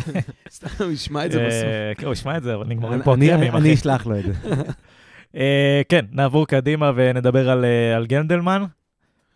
סתם, 0.54 0.84
הוא 0.84 0.92
ישמע 0.92 1.26
את 1.26 1.32
זה 1.32 1.46
בסוף. 1.46 1.64
אה, 1.64 1.92
כן, 1.96 2.06
הוא 2.06 2.12
ישמע 2.12 2.36
את 2.36 2.42
זה, 2.42 2.54
אבל 2.54 2.66
נגמרים 2.66 3.02
פה 3.02 3.14
אני- 3.14 3.32
הקרמים, 3.32 3.56
אני 3.56 3.60
אחי. 3.68 3.74
אשלח 3.74 4.06
לו 4.06 4.18
את 4.18 4.24
זה. 4.24 4.32
אה, 5.36 5.82
כן, 5.88 6.04
נעבור 6.12 6.46
קדימה 6.46 6.92
ונדבר 6.96 7.50
על, 7.50 7.64
אה, 7.64 8.06
גנדלמן. 8.06 8.64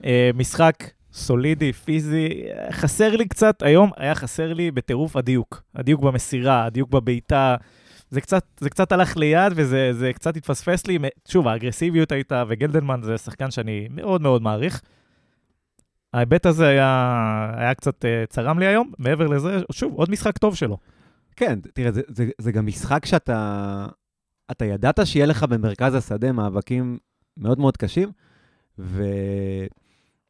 אה, 0.05 0.31
משחק 0.35 0.75
סולידי, 1.15 1.73
פיזי, 1.73 2.29
חסר 2.71 3.17
לי 3.17 3.29
קצת, 3.29 3.63
היום 3.63 3.91
היה 3.97 4.15
חסר 4.15 4.53
לי 4.53 4.71
בטירוף 4.71 5.17
הדיוק. 5.17 5.63
הדיוק 5.75 6.01
במסירה, 6.01 6.65
הדיוק 6.65 6.91
בבעיטה. 6.91 7.57
זה 8.11 8.21
קצת, 8.21 8.45
זה 8.61 8.71
קצת 8.71 8.93
הלך 8.93 9.17
ליד 9.17 9.53
וזה 9.57 9.93
זה 9.93 10.13
קצת 10.13 10.37
התפספס 10.37 10.87
לי. 10.87 10.99
שוב, 11.29 11.49
האגרסיביות 11.49 12.13
הייתה, 12.13 12.45
וגלדלמן 12.49 13.01
זה 13.03 13.19
שחקן 13.19 13.51
שאני 13.51 13.89
מאוד 13.91 14.23
מאוד 14.23 14.43
מעריך. 14.43 14.81
ההיבט 16.15 16.47
הזה 16.47 16.67
היה, 16.67 17.53
היה 17.57 17.75
קצת 17.75 18.05
אה, 18.05 18.25
צרם 18.29 18.59
לי 18.59 18.67
היום. 18.67 18.93
מעבר 18.99 19.27
לזה, 19.27 19.59
שוב, 19.73 19.95
עוד 19.95 20.11
משחק 20.11 20.39
טוב 20.39 20.57
שלו. 20.57 20.79
כן, 21.37 21.59
תראה, 21.75 21.93
זה, 21.93 22.03
זה, 22.09 22.29
זה 22.41 22.53
גם 22.53 22.67
משחק 22.67 23.07
שאתה... 23.07 23.87
אתה 24.51 24.65
ידעת 24.65 25.07
שיהיה 25.07 25.27
לך 25.27 25.43
במרכז 25.43 25.95
השדה 25.95 26.33
מאבקים 26.33 26.99
מאוד 27.37 27.59
מאוד 27.59 27.77
קשים, 27.77 28.11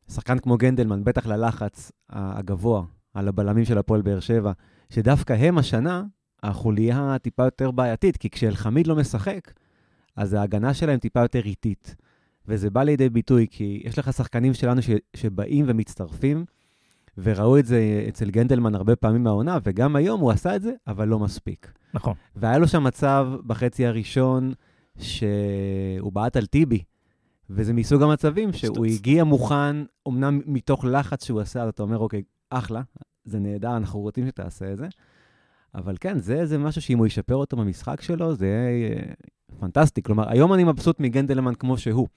ושחקן 0.08 0.38
כמו 0.38 0.56
גנדלמן, 0.56 1.04
בטח 1.04 1.26
ללחץ 1.26 1.92
הגבוה 2.10 2.82
על 3.14 3.28
הבלמים 3.28 3.64
של 3.64 3.78
הפועל 3.78 4.02
באר 4.02 4.20
שבע, 4.20 4.52
שדווקא 4.90 5.32
הם 5.32 5.58
השנה 5.58 6.04
החוליה 6.42 7.16
טיפה 7.22 7.44
יותר 7.44 7.70
בעייתית, 7.70 8.16
כי 8.16 8.30
כשאלחמיד 8.30 8.86
לא 8.86 8.96
משחק, 8.96 9.52
אז 10.16 10.34
ההגנה 10.34 10.74
שלהם 10.74 10.98
טיפה 10.98 11.20
יותר 11.20 11.40
איטית. 11.44 11.96
וזה 12.48 12.70
בא 12.70 12.82
לידי 12.82 13.08
ביטוי, 13.08 13.46
כי 13.50 13.82
יש 13.84 13.98
לך 13.98 14.12
שחקנים 14.12 14.54
שלנו 14.54 14.82
ש, 14.82 14.90
שבאים 15.16 15.64
ומצטרפים, 15.68 16.44
וראו 17.18 17.58
את 17.58 17.66
זה 17.66 18.04
אצל 18.08 18.30
גנדלמן 18.30 18.74
הרבה 18.74 18.96
פעמים 18.96 19.22
מהעונה, 19.24 19.58
וגם 19.62 19.96
היום 19.96 20.20
הוא 20.20 20.30
עשה 20.30 20.56
את 20.56 20.62
זה, 20.62 20.72
אבל 20.86 21.08
לא 21.08 21.18
מספיק. 21.18 21.72
נכון. 21.94 22.14
והיה 22.36 22.58
לו 22.58 22.68
שם 22.68 22.84
מצב 22.84 23.28
בחצי 23.46 23.86
הראשון 23.86 24.52
שהוא 24.98 26.12
בעט 26.12 26.36
על 26.36 26.46
טיבי, 26.46 26.82
וזה 27.50 27.72
מסוג 27.72 28.02
המצבים 28.02 28.52
שהוא. 28.52 28.86
הגיע 28.86 29.24
מוכן, 29.24 29.76
אמנם 30.08 30.40
מתוך 30.46 30.84
לחץ 30.84 31.24
שהוא 31.24 31.40
עשה, 31.40 31.62
אז 31.62 31.68
אתה 31.68 31.82
אומר, 31.82 31.98
אוקיי, 31.98 32.22
אחלה, 32.50 32.82
זה 33.24 33.38
נהדר, 33.38 33.76
אנחנו 33.76 34.00
רוצים 34.00 34.26
שתעשה 34.26 34.72
את 34.72 34.78
זה. 34.78 34.86
אבל 35.74 35.96
כן, 36.00 36.18
זה, 36.18 36.46
זה 36.46 36.58
משהו 36.58 36.82
שאם 36.82 36.98
הוא 36.98 37.06
ישפר 37.06 37.34
אותו 37.34 37.56
במשחק 37.56 38.00
שלו, 38.00 38.34
זה 38.34 38.46
יהיה 38.46 38.88
אה, 38.96 39.12
פנטסטי. 39.60 40.02
כלומר, 40.02 40.30
היום 40.30 40.52
אני 40.52 40.64
מבסוט 40.64 41.00
מגנדלמן 41.00 41.54
כמו 41.54 41.78
שהוא. 41.78 42.08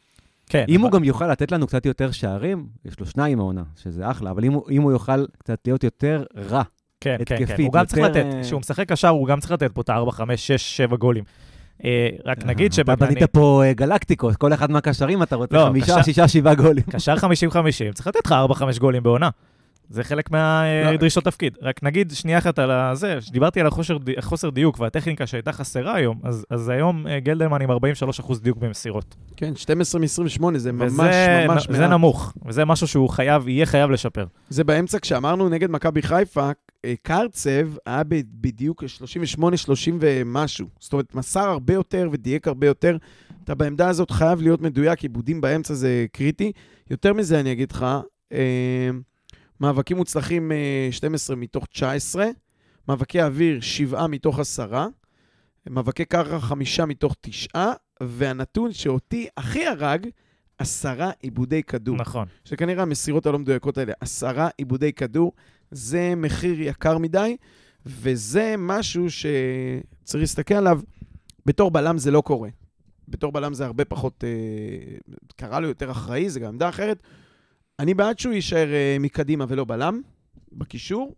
כן. 0.50 0.66
אם 0.70 0.82
הוא 0.82 0.90
אבל- 0.90 0.98
גם 0.98 1.04
יוכל 1.04 1.28
לתת 1.32 1.52
לנו 1.52 1.68
קצת 1.68 1.86
יותר 1.86 2.12
שערים, 2.12 2.68
יש 2.86 3.00
לו 3.00 3.06
שניים 3.06 3.40
העונה, 3.40 3.64
שזה 3.76 4.12
אחלה, 4.12 4.32
אבל 4.32 4.46
אם 4.46 4.54
הוא, 4.54 4.70
אם 4.72 4.82
הוא 4.82 4.92
יוכל 4.92 5.26
קצת 5.40 5.60
להיות 5.66 5.84
יותר 5.84 6.24
רע, 6.36 6.64
כן, 7.02 7.16
כן, 7.18 7.36
כן. 7.36 7.44
התקפית, 7.44 7.66
הוא 7.66 7.74
גם 7.74 7.86
צריך 7.86 8.08
יותר, 8.08 8.20
לתת, 8.28 8.36
אה, 8.36 8.42
כשהוא 8.44 8.60
משחק 8.60 8.88
קשר, 8.90 9.08
הוא 9.10 9.28
גם 9.28 9.40
צריך 9.40 9.52
לתת 9.52 9.72
פה 9.72 9.82
את 9.82 9.90
ה-4, 9.90 10.12
5, 10.12 10.48
6, 10.48 10.78
7 10.78 10.96
גולים. 10.98 11.24
אה, 11.86 12.10
רק 12.26 12.46
נגיד 12.46 12.72
אתה 12.80 12.96
בנית 12.96 13.24
פה 13.24 13.64
אה, 13.66 13.74
גלקטיקות, 13.74 14.36
כל 14.36 14.54
אחד 14.54 14.72
מהקשרים 14.72 15.24
אתה 15.24 15.36
רוצה 15.36 15.56
לא, 15.58 15.66
חמישה, 15.66 16.04
שישה, 16.04 16.28
שבעה 16.28 16.56
גולים. 16.56 16.84
קשר 16.90 17.16
50-50, 17.16 17.24
צריך 17.94 18.08
לתת 18.08 18.26
לך 18.26 18.36
4-5 18.76 18.80
גולים 18.80 19.04
בעונה. 19.04 19.30
זה 19.90 20.04
חלק 20.04 20.32
לא. 20.32 20.40
מהדרישות 20.86 21.24
תפקיד. 21.24 21.58
רק 21.62 21.84
נגיד 21.84 22.12
שנייה 22.12 22.38
אחת 22.38 22.60
על 22.60 22.72
זה, 22.96 23.22
שדיברתי 23.22 23.60
על 23.62 23.68
החוסר, 23.68 23.98
די- 23.98 24.14
החוסר 24.18 24.50
דיוק 24.50 24.80
והטכניקה 24.80 25.28
שהייתה 25.28 25.52
חסרה 25.52 25.96
היום, 25.96 26.20
אז, 26.24 26.46
אז 26.50 26.70
היום 26.70 27.08
אה, 27.08 27.20
גלדלמן 27.20 27.62
עם 27.62 27.72
43% 27.72 27.76
דיוק 28.42 28.58
במסירות. 28.58 29.16
כן, 29.38 29.56
12 29.56 30.02
מ-28, 30.02 30.58
זה 30.58 30.72
ממש 30.72 30.92
וזה, 30.92 31.46
ממש 31.48 31.68
זה 31.72 31.80
מעט. 31.82 31.90
נמוך, 31.92 32.34
וזה 32.46 32.66
משהו 32.66 32.88
שהוא 32.88 33.10
חייב, 33.10 33.48
יהיה 33.48 33.66
חייב 33.66 33.90
לשפר. 33.92 34.26
זה 34.50 34.64
באמצע, 34.64 35.00
כשאמרנו 35.00 35.50
נגד 35.50 35.72
מכבי 35.72 36.02
חיפה, 36.02 36.48
אה, 36.48 36.52
קרצב 37.04 37.68
היה 37.86 38.02
בדיוק 38.24 38.84
38-30 38.84 39.42
ומשהו. 40.00 40.68
זאת 40.80 40.94
אומרת, 40.94 41.16
מסר 41.16 41.50
הרבה 41.50 41.74
יותר 41.74 42.10
ודייק 42.12 42.48
הרבה 42.48 42.68
יותר. 42.68 42.98
אתה 43.44 43.56
בעמדה 43.56 43.90
הזאת 43.90 44.12
חייב 44.12 44.42
להיות 44.42 44.62
מדויק, 44.62 45.02
עיבודים 45.02 45.42
באמצע 45.42 45.74
זה 45.74 46.06
קריטי. 46.12 46.52
יותר 46.90 47.14
מזה 47.14 47.40
אני 47.40 47.52
אגיד 47.52 47.72
לך, 47.72 47.86
אה, 48.32 48.90
מאבקים 49.60 49.98
מוצלחים 49.98 50.52
אה, 50.52 50.88
12 50.92 51.36
מתוך 51.36 51.66
19, 51.66 52.26
מאבקי 52.88 53.22
אוויר 53.22 53.62
7 53.62 54.08
מתוך 54.08 54.40
10, 54.40 54.88
מאבקי 55.70 56.06
קרקע 56.06 56.40
5 56.40 56.80
מתוך 56.80 57.16
9, 57.22 57.48
והנתון 58.04 58.74
שאותי 58.74 59.28
הכי 59.38 59.66
הרג, 59.66 60.08
עשרה 60.58 61.12
עיבודי 61.20 61.64
כדור. 61.64 61.98
נכון. 61.98 62.28
שכנראה 62.46 62.84
המסירות 62.84 63.26
הלא 63.26 63.40
מדויקות 63.40 63.78
האלה, 63.78 63.94
עשרה 64.00 64.50
עיבודי 64.58 64.94
כדור, 64.94 65.32
זה 65.72 66.14
מחיר 66.18 66.62
יקר 66.62 66.98
מדי, 66.98 67.38
וזה 67.86 68.56
משהו 68.58 69.06
שצריך 69.12 70.22
להסתכל 70.22 70.54
עליו. 70.54 70.80
בתור 71.46 71.72
בלם 71.72 71.98
זה 71.98 72.12
לא 72.12 72.22
קורה. 72.22 72.50
בתור 73.08 73.32
בלם 73.32 73.54
זה 73.54 73.66
הרבה 73.66 73.86
פחות, 73.86 74.24
אה, 74.24 74.98
קרה 75.36 75.60
לו 75.60 75.68
יותר 75.68 75.92
אחראי, 75.92 76.30
זה 76.30 76.40
גם 76.40 76.48
עמדה 76.48 76.70
אחרת. 76.70 77.04
אני 77.80 77.94
בעד 77.94 78.20
שהוא 78.20 78.34
יישאר 78.34 78.74
אה, 78.74 78.98
מקדימה 79.00 79.46
ולא 79.48 79.66
בלם, 79.66 80.02
בקישור, 80.52 81.16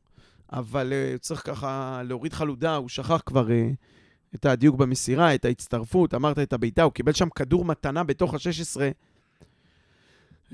אבל 0.53 0.93
אה, 0.93 1.17
צריך 1.17 1.41
ככה 1.45 2.01
להוריד 2.05 2.33
חלודה, 2.33 2.75
הוא 2.75 2.89
שכח 2.89 3.21
כבר 3.25 3.51
אה, 3.51 3.69
את 4.35 4.45
הדיוק 4.45 4.75
במסירה, 4.75 5.35
את 5.35 5.45
ההצטרפות, 5.45 6.13
אמרת 6.13 6.39
את 6.39 6.53
הבעיטה, 6.53 6.83
הוא 6.83 6.93
קיבל 6.93 7.13
שם 7.13 7.29
כדור 7.29 7.65
מתנה 7.65 8.03
בתוך 8.03 8.33
ה-16. 8.33 8.79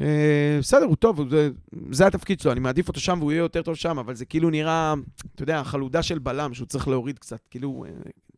אה, 0.01 0.57
בסדר, 0.59 0.85
הוא 0.85 0.95
טוב, 0.95 1.29
זה, 1.29 1.49
זה 1.91 2.07
התפקיד 2.07 2.39
שלו, 2.39 2.51
אני 2.51 2.59
מעדיף 2.59 2.87
אותו 2.87 2.99
שם 2.99 3.17
והוא 3.19 3.31
יהיה 3.31 3.39
יותר 3.39 3.61
טוב 3.61 3.75
שם, 3.75 3.99
אבל 3.99 4.15
זה 4.15 4.25
כאילו 4.25 4.49
נראה, 4.49 4.93
אתה 5.35 5.43
יודע, 5.43 5.63
חלודה 5.63 6.03
של 6.03 6.19
בלם 6.19 6.53
שהוא 6.53 6.67
צריך 6.67 6.87
להוריד 6.87 7.19
קצת, 7.19 7.39
כאילו, 7.49 7.85
אה, 7.87 7.91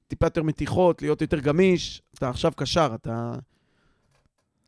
טיפה 0.08 0.26
יותר 0.26 0.43
מתיחות, 0.43 1.01
להיות 1.01 1.22
יותר 1.22 1.39
גמיש, 1.39 2.01
אתה 2.18 2.30
עכשיו 2.30 2.51
קשר, 2.55 2.91
אתה 2.95 3.34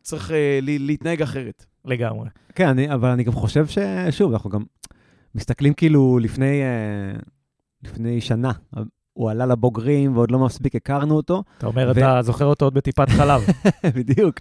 צריך 0.01 0.31
ל- 0.61 0.85
להתנהג 0.85 1.21
אחרת. 1.21 1.65
לגמרי. 1.85 2.29
כן, 2.55 2.67
אני, 2.67 2.93
אבל 2.93 3.09
אני 3.09 3.23
גם 3.23 3.31
חושב 3.33 3.65
ששוב, 3.67 4.31
אנחנו 4.33 4.49
גם 4.49 4.63
מסתכלים 5.35 5.73
כאילו 5.73 6.19
לפני, 6.21 6.61
לפני 7.83 8.21
שנה. 8.21 8.51
הוא 9.13 9.31
עלה 9.31 9.45
לבוגרים 9.45 10.15
ועוד 10.17 10.31
לא 10.31 10.39
מספיק 10.39 10.75
הכרנו 10.75 11.15
אותו, 11.15 11.43
אתה 11.57 11.67
אומר, 11.67 11.87
ו- 11.87 11.99
אתה 11.99 12.21
זוכר 12.21 12.45
אותו 12.45 12.65
עוד 12.65 12.73
בטיפת 12.73 13.09
חלב. 13.09 13.41
בדיוק. 13.97 14.39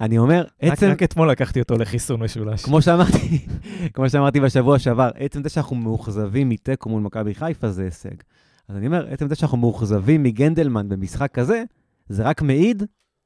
אני 0.00 0.18
אומר, 0.18 0.40
רק- 0.62 0.72
עצם, 0.72 0.90
רק 0.90 1.02
אתמול 1.02 1.30
לקחתי 1.30 1.60
אותו 1.60 1.76
לחיסון 1.76 2.20
משולש. 2.22 2.64
כמו 2.64 2.82
שאמרתי, 2.82 3.46
כמו 3.94 4.10
שאמרתי 4.10 4.40
בשבוע 4.40 4.78
שעבר, 4.78 5.10
עצם 5.14 5.42
זה 5.42 5.48
שאנחנו 5.48 5.76
מאוכזבים 5.76 6.48
מתיקו 6.48 6.88
מול 6.88 7.02
מכבי 7.02 7.34
חיפה 7.34 7.70
זה 7.70 7.82
הישג. 7.84 8.14
אז 8.68 8.76
אני 8.76 8.86
אומר, 8.86 9.06
עצם 9.10 9.28
זה 9.28 9.34
שאנחנו 9.34 9.58
מאוכזבים 9.58 10.22
מגנדלמן 10.22 10.88
במשחק 10.88 11.30
כזה, 11.32 11.62
זה 12.08 12.22
רק 12.22 12.42
מעיד 12.42 12.82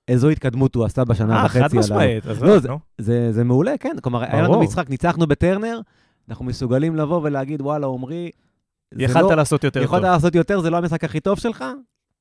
איזו 0.08 0.28
התקדמות 0.28 0.74
הוא 0.74 0.84
עשה 0.84 1.04
בשנה 1.04 1.40
אה, 1.40 1.44
וחצי 1.46 1.58
חד 1.60 1.68
עליו. 1.72 1.80
משמעית. 1.80 2.26
אז 2.26 2.42
לא, 2.42 2.56
נו. 2.68 2.78
זה, 2.98 3.32
זה 3.32 3.44
מעולה, 3.44 3.72
כן. 3.80 3.96
כלומר, 4.02 4.22
היה 4.24 4.42
לנו. 4.42 4.60
משחק, 4.60 4.90
ניצחנו 4.90 5.26
בטרנר, 5.26 5.80
אנחנו 6.28 6.44
מסוגלים 6.44 6.96
לבוא 6.96 7.20
ולהגיד, 7.22 7.62
וואלה, 7.62 7.86
עמרי, 7.86 8.30
זה 8.94 9.02
יכלת 9.02 9.22
לא- 9.22 9.34
לעשות 9.36 9.64
יותר 9.64 9.80
טוב. 9.80 9.84
יכולת 9.84 10.02
לעשות 10.02 10.34
יותר, 10.34 10.60
זה 10.60 10.70
לא 10.70 10.76
המשחק 10.76 11.04
הכי 11.04 11.20
טוב 11.20 11.38
שלך? 11.38 11.64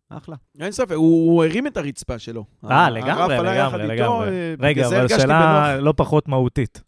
אחלה. 0.09 0.35
אין 0.59 0.71
ספק, 0.71 0.91
הוא, 0.91 1.31
הוא 1.31 1.45
הרים 1.45 1.67
את 1.67 1.77
הרצפה 1.77 2.19
שלו. 2.19 2.45
אה, 2.71 2.89
לגמרי, 2.89 3.37
לגמרי, 3.37 3.83
איתו, 3.83 3.93
לגמרי. 3.93 4.27
אה, 4.29 4.53
רגע, 4.59 4.87
אבל 4.87 5.07
שאלה. 5.07 5.77
לא 5.79 5.93
פחות 5.97 6.27
מהותית. 6.27 6.81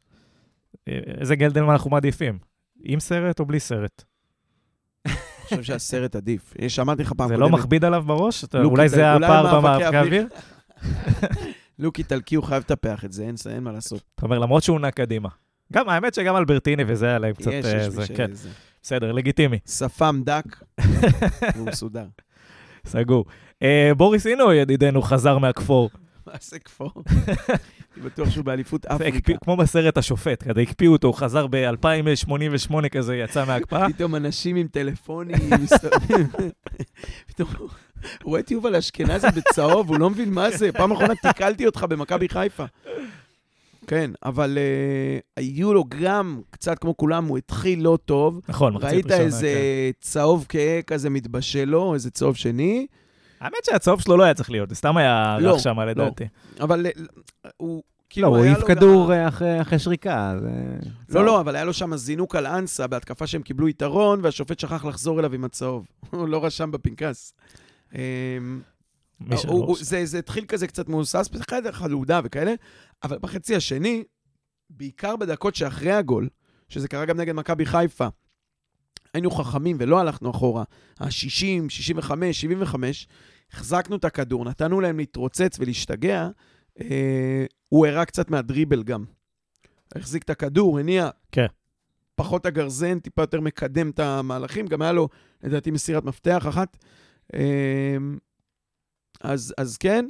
אה, 0.88 1.00
איזה 1.20 1.36
גלדלמן 1.36 1.70
אנחנו 1.72 1.90
מעדיפים? 1.90 2.40
עם 2.84 3.00
סרט 3.00 3.40
או 3.40 3.46
בלי 3.46 3.60
סרט? 3.60 4.04
אני 5.06 5.16
חושב 5.50 5.64
שהסרט 5.64 6.16
עדיף. 6.16 6.54
יש, 6.60 6.80
אמרתי 6.80 7.04
לך 7.04 7.14
פעם 7.18 7.28
זה 7.28 7.38
לא 7.38 7.46
קודמת, 7.46 7.60
מכביד 7.60 7.86
עליו 7.86 8.04
בראש? 8.08 8.46
אולי 8.64 8.90
זה- 8.90 9.14
הפער 9.14 9.44
מאבקי 9.44 9.86
במאבקי 9.86 9.98
אוויר. 9.98 10.28
לוק 11.80 11.98
איטלקי, 12.00 12.36
הוא 12.36 12.44
חייב 12.44 12.64
לטפח 12.64 13.06
את 13.06 13.12
זה, 13.12 13.24
אין, 13.50 13.64
מה 13.64 13.72
לעשות. 13.72 14.02
אתה 14.16 14.26
אומר, 14.26 14.40
למרות 14.40 14.64
שהוא 14.64 14.80
נע 14.80 14.92
קדימה. 14.92 15.30
גם, 15.74 15.90
האמת 15.90 16.14
שגם 16.14 16.36
אלברטיני 16.36 16.84
וזה 16.88 17.06
היה 17.06 17.20
להם 17.20 17.34
קצת... 17.34 17.52
יש, 17.52 17.66
אה, 17.66 17.86
יש 17.88 18.10
מי 18.10 18.16
כן, 18.18 18.30
שזה. 18.32 18.50
בסדר, 18.82 19.12
לגיטימי, 19.12 19.60
שפם 19.68 20.22
דק, 20.26 20.64
והוא 21.56 21.68
מסודר. 21.68 22.06
סגור. 22.86 23.26
אה, 23.64 23.92
בוריס 23.98 24.28
אינו, 24.28 24.54
ידידנו, 24.54 25.02
חזר 25.02 25.38
מהכפור. 25.38 25.90
מה 26.28 26.34
זה 26.42 26.60
כפור? 26.60 26.92
אני 27.98 28.06
בטוח 28.06 28.30
שהוא 28.30 28.46
באליפות 28.46 28.86
אפריקה. 28.96 29.34
כמו 29.44 29.58
בסרט 29.58 29.98
השופט, 29.98 30.44
כזה 30.44 30.62
הקפיאו 30.62 30.92
אותו, 30.92 31.08
הוא 31.08 31.16
חזר 31.16 31.48
ב-2088 31.48 32.90
כזה, 32.92 33.16
יצא 33.16 33.46
מההקפאה. 33.46 33.90
פתאום 33.90 34.16
אנשים 34.16 34.56
עם 34.56 34.68
טלפונים, 34.68 35.38
מסתובבים. 35.62 36.28
פתאום 37.28 37.50
הוא 37.60 37.70
רואה 38.24 38.40
את 38.40 38.52
יובל 38.52 38.76
אשכנזי 38.76 39.28
בצהוב, 39.36 39.90
הוא 39.90 40.00
לא 40.00 40.10
מבין 40.10 40.34
מה 40.34 40.52
זה. 40.52 40.72
פעם 40.72 40.92
אחרונה 40.92 41.16
תיקלתי 41.16 41.66
אותך 41.66 41.84
במכבי 41.84 42.30
חיפה. 42.30 42.66
כן, 43.90 44.12
אבל 44.24 44.58
אה, 44.58 45.20
היו 45.38 45.74
לו 45.74 45.84
גם, 46.02 46.42
קצת 46.50 46.80
כמו 46.80 46.98
כולם, 46.98 47.26
הוא 47.26 47.38
התחיל 47.38 47.84
לא 47.84 47.98
טוב. 48.06 48.42
נכון, 48.50 48.74
מחצית 48.74 48.94
ראית 48.94 49.06
ראשונה, 49.06 49.26
איזה 49.26 49.48
כן. 49.48 50.08
צהוב 50.08 50.46
כהה 50.50 50.82
כזה 50.88 51.10
מתבשל 51.10 51.66
לו, 51.66 51.94
איזה 51.94 52.12
צהוב 52.12 52.36
שני, 52.36 52.88
האמת 53.42 53.66
שהצהוב 53.66 54.02
שלו 54.02 54.18
לא 54.18 54.24
היה 54.24 54.34
צריך 54.34 54.52
להיות, 54.52 54.70
זה 54.70 54.76
סתם 54.76 54.98
היה 54.98 55.38
לא, 55.40 55.54
רך 55.54 55.60
שם 55.60 55.80
לדעתי. 55.80 56.24
אבל 56.60 56.86
אה, 56.86 56.92
הוא... 57.58 57.76
לא, 57.78 57.82
כאילו 58.10 58.28
הוא 58.28 58.38
היה 58.38 58.46
העיף 58.46 58.60
לו 58.62 58.68
כדור 58.68 59.06
גם- 59.06 59.12
אה, 59.12 59.28
אחרי 59.28 59.62
אחרי 59.62 59.80
שריקה. 59.80 60.34
זה- 61.08 61.20
לא, 61.20 61.26
לא, 61.26 61.40
אבל 61.42 61.56
היה 61.56 61.66
לו 61.66 61.74
שם 61.74 61.96
זינוק 61.96 62.36
על 62.36 62.48
אנסה 62.48 62.88
בהתקפה 62.88 63.28
שהם 63.28 63.42
קיבלו 63.42 63.68
יתרון, 63.70 64.20
והשופט 64.24 64.60
שכח 64.60 64.86
לחזור 64.86 65.20
אליו 65.20 65.34
עם 65.34 65.44
הצהוב. 65.46 65.86
הוא 66.12 66.28
לא 66.28 66.46
רשם 66.46 66.72
בפנקס. 66.72 67.34
אמ, 67.96 68.00
הוא- 69.48 69.66
הוא-. 69.66 69.76
זה 69.80 70.06
זה 70.06 70.20
התחיל 70.20 70.46
כזה 70.48 70.68
קצת 70.68 70.90
מהוסס, 70.90 71.30
בחדר 71.34 71.72
חלודה 71.72 72.22
וכאלה, 72.24 72.54
אבל 73.04 73.18
בחצי 73.22 73.56
השני, 73.56 74.04
בעיקר 74.70 75.16
בדקות 75.16 75.56
שאחרי 75.56 75.92
הגול, 75.92 76.30
שזה 76.70 76.88
קרה 76.88 77.06
גם 77.06 77.18
נגד 77.18 77.36
מכבי 77.36 77.66
חיפה, 77.66 78.08
היינו 79.14 79.32
חכמים 79.32 79.78
ולא 79.80 80.00
הלכנו 80.00 80.32
אחורה. 80.32 80.64
ה-60, 81.00 81.70
65, 81.70 82.42
75, 82.42 83.08
החזקנו 83.52 83.96
את 83.96 84.06
הכדור, 84.06 84.46
נתנו 84.46 84.82
להם 84.82 84.98
להתרוצץ 84.98 85.60
ולהשתגע, 85.60 86.30
אה, 86.82 87.46
הוא 87.70 87.88
הראה 87.88 88.06
קצת 88.06 88.30
מהדריבל 88.30 88.84
גם. 88.84 89.06
החזיק 89.96 90.24
את 90.24 90.30
הכדור, 90.30 90.80
הניע 90.80 91.10
כן. 91.32 91.46
פחות 92.16 92.46
הגרזן, 92.46 93.00
טיפה 93.00 93.22
יותר 93.22 93.42
מקדם 93.42 93.90
את 93.90 94.00
המהלכים, 94.00 94.68
גם 94.68 94.82
היה 94.82 94.92
לו, 94.92 95.10
לדעתי, 95.44 95.72
מסירת 95.72 96.04
מפתח 96.04 96.46
אחת. 96.50 96.78
אה, 97.34 97.98
אז, 99.22 99.54
אז 99.58 99.78
כן, 99.78 100.06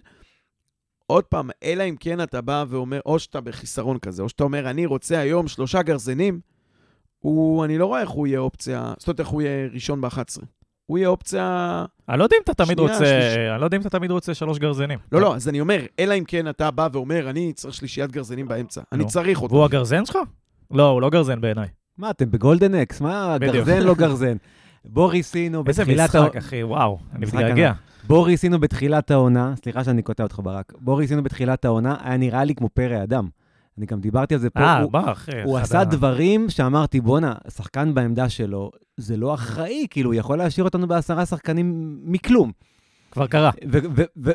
עוד 1.09 1.23
פעם, 1.23 1.49
אלא 1.63 1.83
אם 1.83 1.95
כן 1.99 2.21
אתה 2.21 2.41
בא 2.41 2.65
ואומר, 2.69 2.99
או 3.05 3.19
שאתה 3.19 3.41
בחיסרון 3.41 3.97
כזה, 3.97 4.23
או 4.23 4.29
שאתה 4.29 4.43
אומר, 4.43 4.69
אני 4.69 4.85
רוצה 4.85 5.19
היום 5.19 5.47
שלושה 5.47 5.81
גרזנים, 5.81 6.39
הוא, 7.19 7.65
אני 7.65 7.77
לא 7.77 7.85
רואה 7.85 8.01
איך 8.01 8.09
הוא 8.09 8.27
יהיה 8.27 8.39
אופציה, 8.39 8.93
זאת 8.97 9.07
אומרת, 9.07 9.19
איך 9.19 9.27
הוא 9.27 9.41
יהיה 9.41 9.67
ראשון 9.73 10.01
ב-11. 10.01 10.41
הוא 10.85 10.97
יהיה 10.97 11.07
אופציה... 11.07 11.85
אני 12.09 12.19
לא 12.19 12.23
יודע 12.23 12.37
אם 12.37 12.41
אתה 12.43 12.53
תמיד 12.65 12.79
רוצה, 12.79 12.97
שלישי. 12.97 13.49
אני 13.51 13.61
לא 13.61 13.65
יודע 13.65 13.77
אם 13.77 13.81
אתה 13.81 13.89
תמיד 13.89 14.11
רוצה 14.11 14.33
שלוש 14.33 14.59
גרזנים. 14.59 14.99
לא, 15.11 15.21
לא, 15.21 15.35
אז 15.35 15.49
אני 15.49 15.61
אומר, 15.61 15.85
אלא 15.99 16.13
אם 16.13 16.23
כן 16.27 16.49
אתה 16.49 16.71
בא 16.71 16.87
ואומר, 16.91 17.29
אני 17.29 17.53
צריך 17.53 17.73
שלישיית 17.73 18.11
גרזנים 18.11 18.47
באמצע. 18.47 18.81
אני 18.91 19.03
נו. 19.03 19.09
צריך 19.09 19.41
אותו. 19.41 19.53
והוא 19.53 19.65
הגרזן 19.65 20.05
שלך? 20.05 20.17
לא, 20.71 20.89
הוא 20.89 21.01
לא 21.01 21.09
גרזן 21.09 21.41
בעיניי. 21.41 21.67
מה, 21.97 22.09
אתם 22.09 22.31
ב 22.31 22.38
Golden 22.38 22.75
Axe? 22.75 23.01
מה, 23.01 23.37
בדיוק. 23.37 23.55
גרזן 23.55 23.81
לא 23.81 23.95
גרזן? 23.95 24.37
בוריס 24.85 25.35
אינו 25.35 25.63
איזה 25.67 25.81
בתחילת 25.83 26.09
משחק, 26.15 26.35
ה- 26.35 26.39
אחי, 26.39 26.63
וואו, 26.63 26.99
אני 27.13 27.25
משחק 27.25 27.35
מתגעגע. 27.35 27.73
בוריס 28.07 28.43
אינו 28.43 28.59
בתחילת 28.59 29.11
העונה, 29.11 29.53
סליחה 29.63 29.83
שאני 29.83 30.01
קוטע 30.01 30.23
אותך 30.23 30.39
ברק, 30.43 30.73
בוריס 30.79 31.11
אינו 31.11 31.23
בתחילת 31.23 31.65
העונה 31.65 31.95
היה 32.03 32.17
נראה 32.17 32.43
לי 32.43 32.55
כמו 32.55 32.69
פרא 32.69 33.03
אדם. 33.03 33.27
אני 33.77 33.85
גם 33.85 33.99
דיברתי 33.99 34.33
על 34.33 34.39
זה 34.39 34.49
פה, 34.49 34.59
אה, 34.59 34.87
בא, 34.87 35.11
אחי. 35.11 35.31
הוא 35.43 35.57
עשה 35.57 35.83
דברים 35.83 36.49
שאמרתי, 36.49 37.01
בואנה, 37.01 37.33
שחקן 37.55 37.93
בעמדה 37.93 38.29
שלו, 38.29 38.71
זה 38.97 39.17
לא 39.17 39.33
אחראי, 39.33 39.87
כאילו, 39.89 40.09
הוא 40.09 40.19
יכול 40.19 40.37
להשאיר 40.37 40.63
אותנו 40.65 40.87
בעשרה 40.87 41.25
שחקנים 41.25 41.99
מכלום. 42.03 42.51
כבר 43.11 43.27
קרה. 43.27 43.51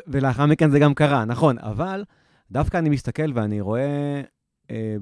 ולאחר 0.07 0.45
מכן 0.45 0.69
זה 0.71 0.79
גם 0.79 0.93
קרה, 0.93 1.25
נכון, 1.25 1.55
אבל 1.59 2.03
דווקא 2.51 2.77
אני 2.77 2.89
מסתכל 2.89 3.31
ואני 3.33 3.61
רואה 3.61 3.81
אה, 3.81 4.21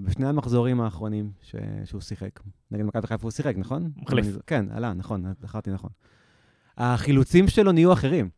בשני 0.04 0.28
המחזורים 0.28 0.82
האחרונים 0.82 1.32
ש- 1.42 1.56
שהוא 1.86 2.02
שיחק, 2.02 2.40
נגד 2.72 2.84
מכבי 2.86 3.08
חיפה 3.08 3.24
הוא 3.24 3.32
שיחק, 3.32 3.54
נכון? 3.58 3.90
מחליף. 3.98 4.26
אני- 4.26 4.34
כן, 4.48 4.66
עלה, 4.72 4.94
נכון, 4.94 5.26
זכרתי 5.42 5.72
נכון. 5.72 5.90
החילוצים 6.78 7.48
שלו 7.48 7.72
נהיו 7.72 7.94
אחרים. 7.94 8.30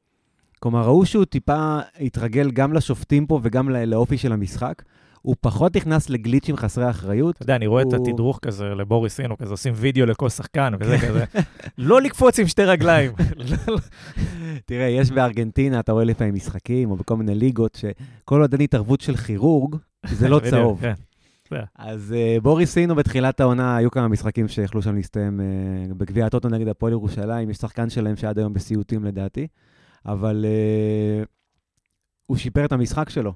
כלומר, 0.60 0.82
ראו 0.86 1.06
שהוא 1.06 1.26
טיפה 1.26 1.80
התרגל 2.00 2.52
גם 2.52 2.74
לשופטים 2.74 3.28
פה 3.28 3.40
וגם 3.44 3.70
לא- 3.70 3.84
לאופי 3.84 4.18
של 4.18 4.32
המשחק. 4.34 4.84
הוא 5.22 5.36
פחות 5.42 5.76
נכנס 5.76 6.10
לגליצ'ים 6.10 6.58
חסרי 6.58 6.90
אחריות. 6.90 7.36
אתה 7.36 7.44
יודע, 7.44 7.56
אני 7.56 7.68
רואה 7.68 7.82
את 7.82 7.94
הוא- 7.94 8.08
התדרוך 8.10 8.40
כזה 8.42 8.66
לבוריס 8.66 9.20
אינו, 9.20 9.38
כזה 9.38 9.52
עושים 9.54 9.74
וידאו 9.76 10.06
לכל 10.06 10.30
שחקן 10.30 10.74
וזה 10.80 10.98
כזה. 11.08 11.24
לא 11.78 12.02
לקפוץ 12.02 12.40
עם 12.40 12.48
שתי 12.48 12.64
רגליים. 12.64 13.12
תראה, 14.66 14.86
יש 14.88 15.12
בארגנטינה, 15.12 15.80
אתה 15.80 15.92
רואה 15.92 16.04
לפעמים 16.04 16.34
משחקים, 16.36 16.92
או 16.92 16.96
בכל 16.96 17.18
מיני 17.18 17.36
ליגות, 17.36 17.76
שכל 17.76 18.42
עוד 18.42 18.54
אין 18.54 18.62
התערבות 18.62 19.02
של 19.02 19.16
כירורג, 19.18 19.76
זה 20.12 20.30
לא 20.30 20.42
צהוב. 20.50 20.82
כן. 21.50 21.64
אז 21.76 22.16
uh, 22.18 22.42
בוריס 22.42 22.78
אינו 22.78 22.96
בתחילת 22.96 23.40
העונה, 23.40 23.78
היו 23.78 23.92
כמה 23.92 24.08
משחקים 24.08 24.48
שיכלו 24.48 24.82
שם 24.82 24.96
להסתיים 24.96 25.40
uh, 25.40 25.94
בגביע 25.94 26.26
הטוטו 26.26 26.50
נגד 26.50 26.68
הפועל 26.68 26.94
ירושלים, 26.94 27.50
יש 27.50 27.58
שחקן 27.58 27.90
שלהם 27.90 28.16
שעד 28.16 28.38
היום 28.38 28.54
בסיוטים 28.54 29.04
לדעתי, 29.04 29.48
אבל 30.06 30.46
uh, 30.46 31.28
הוא 32.28 32.38
שיפר 32.38 32.66
את 32.66 32.72
המשחק 32.72 33.10
שלו. 33.10 33.34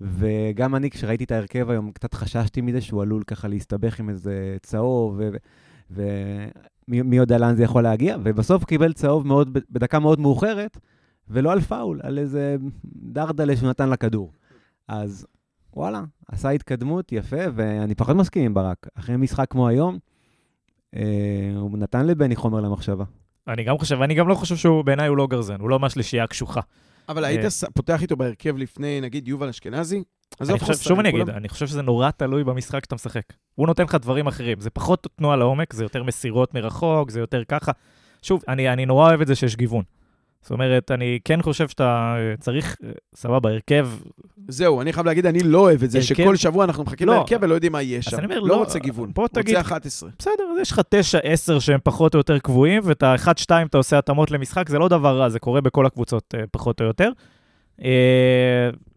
וגם 0.00 0.74
אני, 0.74 0.90
כשראיתי 0.90 1.24
את 1.24 1.32
ההרכב 1.32 1.70
היום, 1.70 1.92
קצת 1.92 2.14
חששתי 2.14 2.60
מזה 2.60 2.80
שהוא 2.80 3.02
עלול 3.02 3.22
ככה 3.22 3.48
להסתבך 3.48 4.00
עם 4.00 4.08
איזה 4.08 4.56
צהוב, 4.62 5.20
ומי 5.90 7.02
מי 7.02 7.16
יודע 7.16 7.38
לאן 7.38 7.54
זה 7.54 7.62
יכול 7.62 7.82
להגיע, 7.82 8.16
ובסוף 8.22 8.64
קיבל 8.64 8.92
צהוב 8.92 9.26
מאוד, 9.26 9.58
בדקה 9.70 9.98
מאוד 9.98 10.20
מאוחרת, 10.20 10.78
ולא 11.28 11.52
על 11.52 11.60
פאול, 11.60 12.00
על 12.02 12.18
איזה 12.18 12.56
דרדלה 12.84 13.56
שהוא 13.56 13.68
נתן 13.68 13.90
לכדור. 13.90 14.32
אז 14.88 15.26
וואלה, 15.74 16.02
עשה 16.28 16.50
התקדמות, 16.50 17.12
יפה, 17.12 17.36
ואני 17.54 17.94
פחות 17.94 18.16
מסכים 18.16 18.44
עם 18.44 18.54
ברק. 18.54 18.86
אחרי 18.94 19.16
משחק 19.16 19.46
כמו 19.50 19.68
היום, 19.68 19.98
אה, 20.96 21.00
הוא 21.56 21.78
נתן 21.78 22.06
לבני 22.06 22.36
חומר 22.36 22.60
למחשבה. 22.60 23.04
אני 23.48 23.64
גם 23.64 23.78
חושב, 23.78 23.96
ואני 24.00 24.14
גם 24.14 24.28
לא 24.28 24.34
חושב 24.34 24.56
שהוא, 24.56 24.84
בעיניי 24.84 25.08
הוא 25.08 25.16
לא 25.16 25.26
גרזן, 25.26 25.60
הוא 25.60 25.70
לא 25.70 25.80
מהשלישייה 25.80 26.24
הקשוחה. 26.24 26.60
אבל 27.08 27.24
היית 27.24 27.44
אה. 27.44 27.50
ש- 27.50 27.64
פותח 27.74 28.02
איתו 28.02 28.16
בהרכב 28.16 28.56
לפני, 28.56 29.00
נגיד, 29.00 29.28
יובל 29.28 29.48
אשכנזי? 29.48 30.02
עזוב 30.40 30.50
אני 30.50 30.58
חושב, 30.58 30.88
שוב 30.88 30.98
אני 30.98 31.08
אגיד, 31.08 31.30
אני 31.30 31.48
חושב 31.48 31.66
שזה 31.66 31.82
נורא 31.82 32.10
תלוי 32.10 32.44
במשחק 32.44 32.84
שאתה 32.84 32.94
משחק. 32.94 33.22
הוא 33.54 33.66
נותן 33.66 33.84
לך 33.84 33.94
דברים 33.94 34.26
אחרים, 34.26 34.60
זה 34.60 34.70
פחות 34.70 35.06
תנועה 35.16 35.36
לעומק, 35.36 35.72
זה 35.72 35.84
יותר 35.84 36.02
מסירות 36.02 36.54
מרחוק, 36.54 37.10
זה 37.10 37.20
יותר 37.20 37.42
ככה. 37.48 37.72
שוב, 38.22 38.42
אני, 38.48 38.72
אני 38.72 38.86
נורא 38.86 39.08
אוהב 39.08 39.20
את 39.20 39.26
זה 39.26 39.34
שיש 39.34 39.56
גיוון. 39.56 39.82
זאת 40.42 40.50
אומרת, 40.50 40.90
אני 40.90 41.18
כן 41.24 41.42
חושב 41.42 41.68
שאתה 41.68 42.14
אה, 42.18 42.36
צריך, 42.40 42.76
אה, 42.84 42.90
סבבה, 43.14 43.50
הרכב, 43.50 43.88
זהו, 44.48 44.80
אני 44.80 44.92
חייב 44.92 45.06
להגיד, 45.06 45.26
אני 45.26 45.42
לא 45.42 45.58
אוהב 45.58 45.82
את 45.82 45.90
זה, 45.90 45.98
הרכב- 45.98 46.14
שכל 46.14 46.36
שבוע 46.36 46.64
אנחנו 46.64 46.84
מחכים 46.84 47.08
לא. 47.08 47.14
להרכב 47.14 47.38
ולא 47.42 47.54
יודעים 47.54 47.72
מה 47.72 47.82
יהיה 47.82 48.02
שם. 48.02 48.24
אומר, 48.24 48.40
לא 48.40 48.48
לא, 48.48 48.56
רוצה 48.56 48.78
גיוון. 48.78 49.10
בוא 49.14 49.28
תגיד- 49.28 49.56
רוצה 49.56 49.60
11. 49.68 50.10
בסדר, 50.18 50.32
אז 50.52 50.58
יש 50.60 50.72
לך 50.72 50.80
9-10 50.88 51.60
שהם 51.60 51.78
פחות 51.84 52.14
או 52.14 52.20
יותר 52.20 52.38
קבועים, 52.38 52.82
ואת 52.84 53.02
ה-1-2 53.02 53.30
אתה 53.66 53.76
עושה 53.78 53.98
התאמות 53.98 54.30
למשחק, 54.30 54.68
זה 54.68 54.78
לא 54.78 54.88
דבר 54.88 55.18
רע, 55.18 55.28
זה 55.28 55.38
קורה 55.38 55.60
בכל 55.60 55.86
הקבוצות 55.86 56.34
אה, 56.38 56.44
פחות 56.50 56.80
או 56.80 56.86
יותר. 56.86 57.10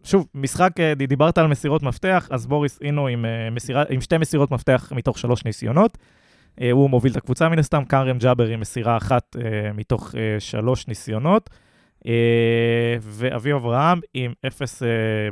שוב, 0.04 0.26
משחק, 0.34 0.70
דיברת 0.96 1.38
על 1.38 1.46
מסירות 1.46 1.82
מפתח, 1.82 2.28
אז 2.30 2.46
בוריס 2.46 2.78
אינו 2.82 3.06
עם, 3.06 3.24
מסירה, 3.52 3.84
עם 3.90 4.00
שתי 4.00 4.18
מסירות 4.18 4.50
מפתח 4.50 4.92
מתוך 4.96 5.18
שלוש 5.18 5.44
ניסיונות. 5.44 5.98
אה, 6.60 6.70
הוא 6.70 6.90
מוביל 6.90 7.12
את 7.12 7.16
הקבוצה 7.16 7.48
מן 7.48 7.58
הסתם, 7.58 7.84
קארם 7.84 8.18
ג'אבר 8.18 8.46
עם 8.46 8.60
מסירה 8.60 8.96
אחת 8.96 9.36
אה, 9.36 9.72
מתוך 9.72 10.14
אה, 10.14 10.40
שלוש 10.40 10.88
ניסיונות. 10.88 11.50
ואביב 13.02 13.56
אברהם 13.56 14.00
עם 14.14 14.32
אפס 14.46 14.82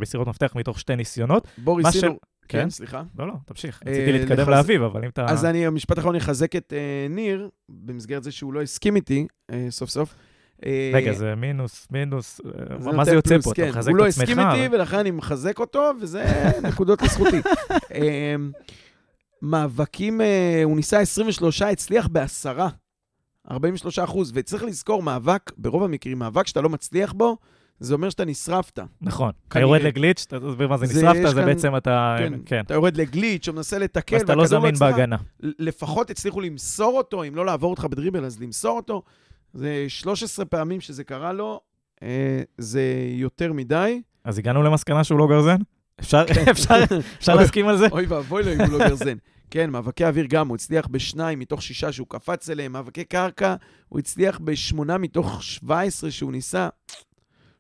מסירות 0.01 0.29
מפתח 0.29 0.53
מתוך 0.57 0.81
שתי 0.81 0.97
ניסיונות. 0.97 1.49
מה 1.59 1.65
בוריס 1.65 1.87
ש-. 1.93 2.01
כן? 2.05 2.13
כן, 2.49 2.71
סליחה. 2.71 3.03
לא, 3.19 3.27
לא, 3.27 3.33
תמשיך. 3.47 3.83
רציתי 3.87 4.13
להתקדם 4.13 4.39
לחז- 4.47 4.51
לאביב, 4.51 4.83
אבל 4.83 5.05
אם 5.05 5.09
אתה... 5.09 5.27
אז 5.27 5.45
אני, 5.45 5.67
המשפט 5.67 5.99
האחרון, 5.99 6.17
אחזק 6.17 6.57
את 6.57 6.73
ניר, 7.11 7.49
במסגרת 7.69 8.25
זה 8.25 8.33
שהוא 8.33 8.53
לא 8.53 8.63
הסכים 8.63 8.97
איתי, 8.97 9.27
סוף 9.71 9.91
סוף. 9.91 10.15
רגע, 10.95 11.13
זה 11.13 11.35
מינוס, 11.35 11.87
מינוס, 11.91 12.41
זה 12.79 12.93
מה 12.93 13.05
זה 13.05 13.15
יוצא 13.15 13.29
פלוס, 13.35 13.45
פה? 13.45 13.53
אתה 13.53 13.63
כן. 13.63 13.69
מחזק 13.69 13.91
הוא 13.91 13.97
את 13.97 14.03
לא 14.03 14.07
עצמך. 14.09 14.23
הסכים 14.23 14.41
איתי, 14.41 14.75
ולכן 14.77 14.99
אני 14.99 15.11
מחזק 15.11 15.59
אותו, 15.59 15.91
וזה 16.01 16.25
נקודות 16.63 17.03
לזכותי. 17.03 17.37
מאבקים, 19.45 20.21
אה, 20.21 20.61
הוא 20.65 20.77
ניסה 20.77 21.01
23, 21.01 21.63
הצליח 21.63 22.09
בעשרה. 22.09 22.69
43 23.51 23.99
אחוז, 23.99 24.33
וצריך 24.35 24.65
לזכור, 24.65 25.03
מאבק, 25.03 25.53
ברוב 25.57 25.83
המקרים, 25.83 26.19
מאבק 26.19 26.47
שאתה 26.47 26.61
לא 26.61 26.69
מצליח 26.69 27.13
בו, 27.13 27.37
זה 27.81 27.95
אומר 27.95 28.11
שאתה 28.11 28.25
נשרפת. 28.25 28.79
נכון. 29.01 29.31
אתה. 29.49 29.61
יורד 29.61 29.83
לגליץ', 29.83 30.25
אתה 30.29 30.41
תסביר 30.41 30.69
מה 30.69 30.77
זה 30.77 30.87
נשרפת, 30.87 31.35
זה 31.35 31.45
בעצם 31.45 31.77
אתה... 31.77 32.17
כן. 32.19 32.33
כן. 32.47 32.61
אתה 32.61 32.75
יורד 32.75 32.97
לגליץ', 32.97 33.49
או 33.49 33.53
מנסה 33.53 33.79
לתקל, 33.79 34.17
אז 34.17 34.23
אתה 34.23 34.35
לא 34.35 34.47
זמין 34.47 34.75
אצלך. 34.75 34.83
בהגנה. 34.83 35.17
לפחות 35.41 36.11
הצליחו 36.11 36.41
למסור 36.41 36.99
אותו, 36.99 37.25
אם 37.25 37.35
לא 37.35 37.47
לעבור 37.47 37.71
אותך 37.71 37.85
בדריבל, 37.85 38.25
אז 38.25 38.41
למסור 38.41 38.77
אותו. 38.77 39.03
זה 39.53 39.85
13 39.89 40.45
פעמים 40.45 40.81
שזה 40.81 41.05
קרה 41.05 41.33
לו, 41.33 41.61
אה, 42.03 42.43
זה 42.59 42.83
יותר 43.13 43.53
מדי. 43.53 44.03
אז 44.25 44.39
הגענו 44.39 44.63
למסקנה 44.63 45.05
שהוא 45.05 45.19
לא 45.19 45.27
גרזן? 45.27 45.57
כן. 46.11 46.45
אפשר 47.19 47.35
להסכים 47.35 47.69
על 47.69 47.77
זה? 47.77 47.87
אוי 47.93 48.07
ואבוי 48.07 48.43
לו 48.43 48.53
אם 48.53 48.61
הוא 48.61 48.79
לא 48.79 48.89
גרזן. 48.89 49.17
כן, 49.55 49.71
מאבקי 49.71 50.05
אוויר 50.05 50.27
גם, 50.29 50.49
הוא 50.49 50.55
הצליח 50.55 50.87
בשניים 50.87 51.39
מתוך 51.39 51.63
שישה 51.63 51.93
שהוא 51.93 52.07
קפץ 52.11 52.51
אליהם. 52.51 52.73
מאבקי 52.73 53.05
קרקע, 53.05 53.55
הוא 53.89 53.99
הצליח 53.99 54.39
בשמונה 54.39 54.99
מתוך 54.99 55.43
17 55.43 56.11
שהוא 56.11 56.33
ניסה. 56.33 56.69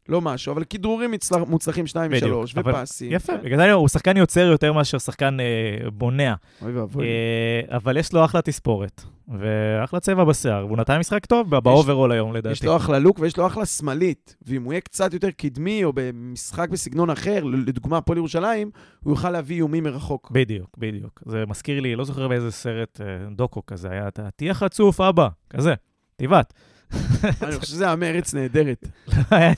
לא 0.08 0.20
משהו, 0.20 0.52
אבל 0.52 0.64
כדרורים 0.64 1.10
מצלח, 1.10 1.40
מוצלחים 1.48 1.86
שניים 1.86 2.10
בדיוק, 2.10 2.24
משלוש, 2.24 2.54
אבל- 2.56 2.72
ופסים. 2.82 3.12
יפה, 3.12 3.32
כן. 3.32 3.42
בגלל 3.44 3.58
זה 3.58 3.72
הוא 3.72 3.88
שחקן 3.88 4.16
יוצר 4.16 4.40
יותר 4.40 4.72
מאשר 4.72 4.98
שחקן 4.98 5.36
אה, 5.40 5.90
בונע. 5.90 6.34
אוי 6.62 6.72
ואבוי. 6.72 7.04
אה, 7.04 7.76
אבל 7.76 7.96
יש 7.96 8.12
לו 8.12 8.24
אחלה 8.24 8.42
תספורת, 8.42 9.02
ואחלה 9.28 10.00
צבע 10.00 10.24
בשיער, 10.24 10.66
והוא 10.66 10.76
נתן 10.78 10.98
משחק 10.98 11.26
טוב 11.26 11.50
ב 11.56 11.63
overall 11.63 12.12
היום, 12.12 12.30
יש 12.30 12.36
לדעתי. 12.36 12.66
לו 12.66 12.76
אחלה 12.76 12.98
לוק 12.98 13.18
ויש 13.18 13.36
לו 13.36 13.46
אחלה 13.46 13.66
שמאלית, 13.66 14.36
ואם 14.46 14.62
הוא 14.64 14.72
יהיה 14.72 14.80
קצת 14.80 15.12
יותר 15.14 15.30
קדמי 15.30 15.84
או 15.84 15.92
במשחק 15.94 16.68
בסגנון 16.68 17.10
אחר, 17.10 17.44
לדוגמה 17.44 17.98
הפועל 17.98 18.18
ירושלים, 18.18 18.70
הוא 19.04 19.12
יוכל 19.12 19.30
להביא 19.30 19.56
איומים 19.56 19.84
מרחוק. 19.84 20.30
בדיוק, 20.30 20.76
בדיוק. 20.78 21.22
זה 21.26 21.44
מזכיר 21.48 21.80
לי, 21.80 21.96
לא 21.96 22.04
זוכר 22.04 22.28
באיזה 22.28 22.50
סרט 22.50 23.00
אה, 23.00 23.06
דוקו 23.36 23.66
כזה 23.66 23.88
היה, 23.90 24.08
תהיה 24.36 24.54
חצוף, 24.54 25.00
אבא, 25.00 25.28
כזה, 25.50 25.74
טבעת. 26.16 26.52
אני 27.42 27.52
חושב 27.58 27.62
שזה 27.62 27.84
היה 27.86 27.96
מארץ 27.96 28.34
נהדרת. 28.34 28.88
היה 29.30 29.52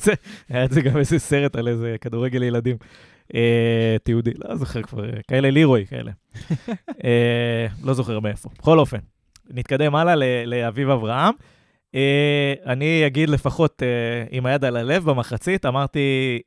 את 0.64 0.72
זה- 0.72 0.80
גם 0.80 0.96
איזה 0.96 1.18
סרט 1.18 1.56
על 1.56 1.68
איזה 1.68 1.96
כדורגל 2.00 2.42
ילדים. 2.42 2.76
אה, 3.34 3.96
תיעודי, 4.04 4.30
לא 4.48 4.56
זוכר 4.56 4.82
כבר, 4.82 5.04
כאלה 5.28 5.50
לירוי 5.50 5.86
כאלה. 5.86 6.10
אה, 7.04 7.66
לא 7.84 7.94
זוכר 7.94 8.20
מאיפה. 8.20 8.48
בכל 8.58 8.78
אופן, 8.78 8.98
נתקדם 9.50 9.94
הלאה 9.94 10.14
לאביב 10.46 10.90
אברהם. 10.90 11.34
אה, 11.94 12.54
אני 12.66 13.06
אגיד 13.06 13.28
לפחות 13.30 13.82
עם 14.30 14.46
היד 14.46 14.64
על 14.64 14.76
הלב 14.76 15.04
במחצית, 15.10 15.66
אמרתי 15.66 16.38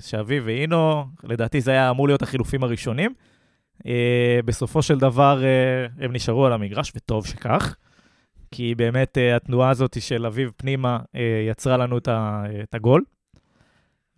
שאביב 0.00 0.42
ואינו, 0.46 1.04
לדעתי 1.24 1.60
זה 1.60 1.70
היה 1.70 1.90
אמור 1.90 2.08
להיות 2.08 2.22
החילופים 2.22 2.64
הראשונים. 2.64 3.14
בסופו 4.44 4.82
של 4.82 4.98
דבר 4.98 5.42
הם 6.00 6.12
נשארו 6.12 6.46
על 6.46 6.52
המגרש, 6.52 6.92
וטוב 6.96 7.26
שכך. 7.26 7.76
כי 8.54 8.74
באמת 8.74 9.18
אה, 9.18 9.36
התנועה 9.36 9.70
הזאת 9.70 10.02
של 10.02 10.26
אביב 10.26 10.50
פנימה 10.56 10.98
אה, 11.16 11.20
יצרה 11.50 11.76
לנו 11.76 11.98
את, 11.98 12.08
הגול. 12.74 13.02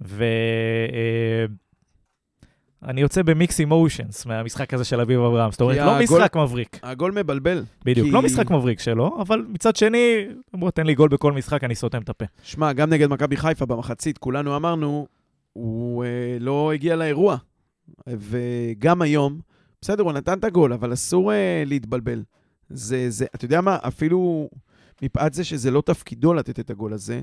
ואני 0.01 0.20
יוצא 3.01 3.22
במיקס 3.22 3.61
אימושנס 3.61 4.26
מהמשחק 4.26 4.74
הזה 4.74 4.85
של 4.85 5.01
אביב 5.01 5.20
אברהם. 5.20 5.51
זאת 5.51 5.61
אומרת, 5.61 5.76
לא 5.76 5.83
הגול- 5.97 6.18
משחק 6.18 6.37
מבריק, 6.37 6.80
הגול 6.83 7.12
מבלבל. 7.12 7.64
בדיוק, 7.85 8.07
כי- 8.07 8.12
לא 8.12 8.22
משחק 8.22 8.51
מבריק 8.51 8.80
שלו, 8.80 9.16
אבל 9.20 9.45
מצד 9.49 9.76
שני, 9.76 10.26
בוא 10.55 10.70
תן 10.70 10.87
לי 10.87 10.95
גול 10.95 11.09
בכל 11.09 11.33
משחק, 11.33 11.64
אני 11.64 11.74
סותם 11.74 12.03
את 12.03 12.09
הפה. 12.09 12.24
שמע, 12.43 12.72
גם 12.72 12.91
נגד 12.91 13.09
מכבי 13.11 13.37
חיפה 13.37 13.66
במחצית, 13.66 14.18
כולנו 14.18 14.57
אמרנו, 14.57 15.07
הוא 15.53 16.05
אה, 16.05 16.09
לא 16.41 16.72
הגיע 16.72 16.97
לאירוע. 16.97 17.37
וגם 18.07 19.03
היום, 19.03 19.41
בסדר, 19.80 20.03
הוא 20.03 20.12
נתן 20.12 20.39
את 20.39 20.45
הגול, 20.45 20.72
אבל 20.72 20.93
אסור 20.93 21.33
אה, 21.33 21.62
להתבלבל. 21.66 22.22
זה, 22.70 23.10
זה, 23.10 23.26
אתה 23.34 23.44
יודע 23.44 23.60
מה, 23.60 23.78
אפילו 23.80 24.48
מפאת 25.02 25.34
זה 25.34 25.44
שזה 25.44 25.70
לא 25.70 25.82
תפקידו 25.86 26.34
לתת 26.34 26.60
את 26.60 26.70
הגול 26.70 26.92
הזה, 26.92 27.22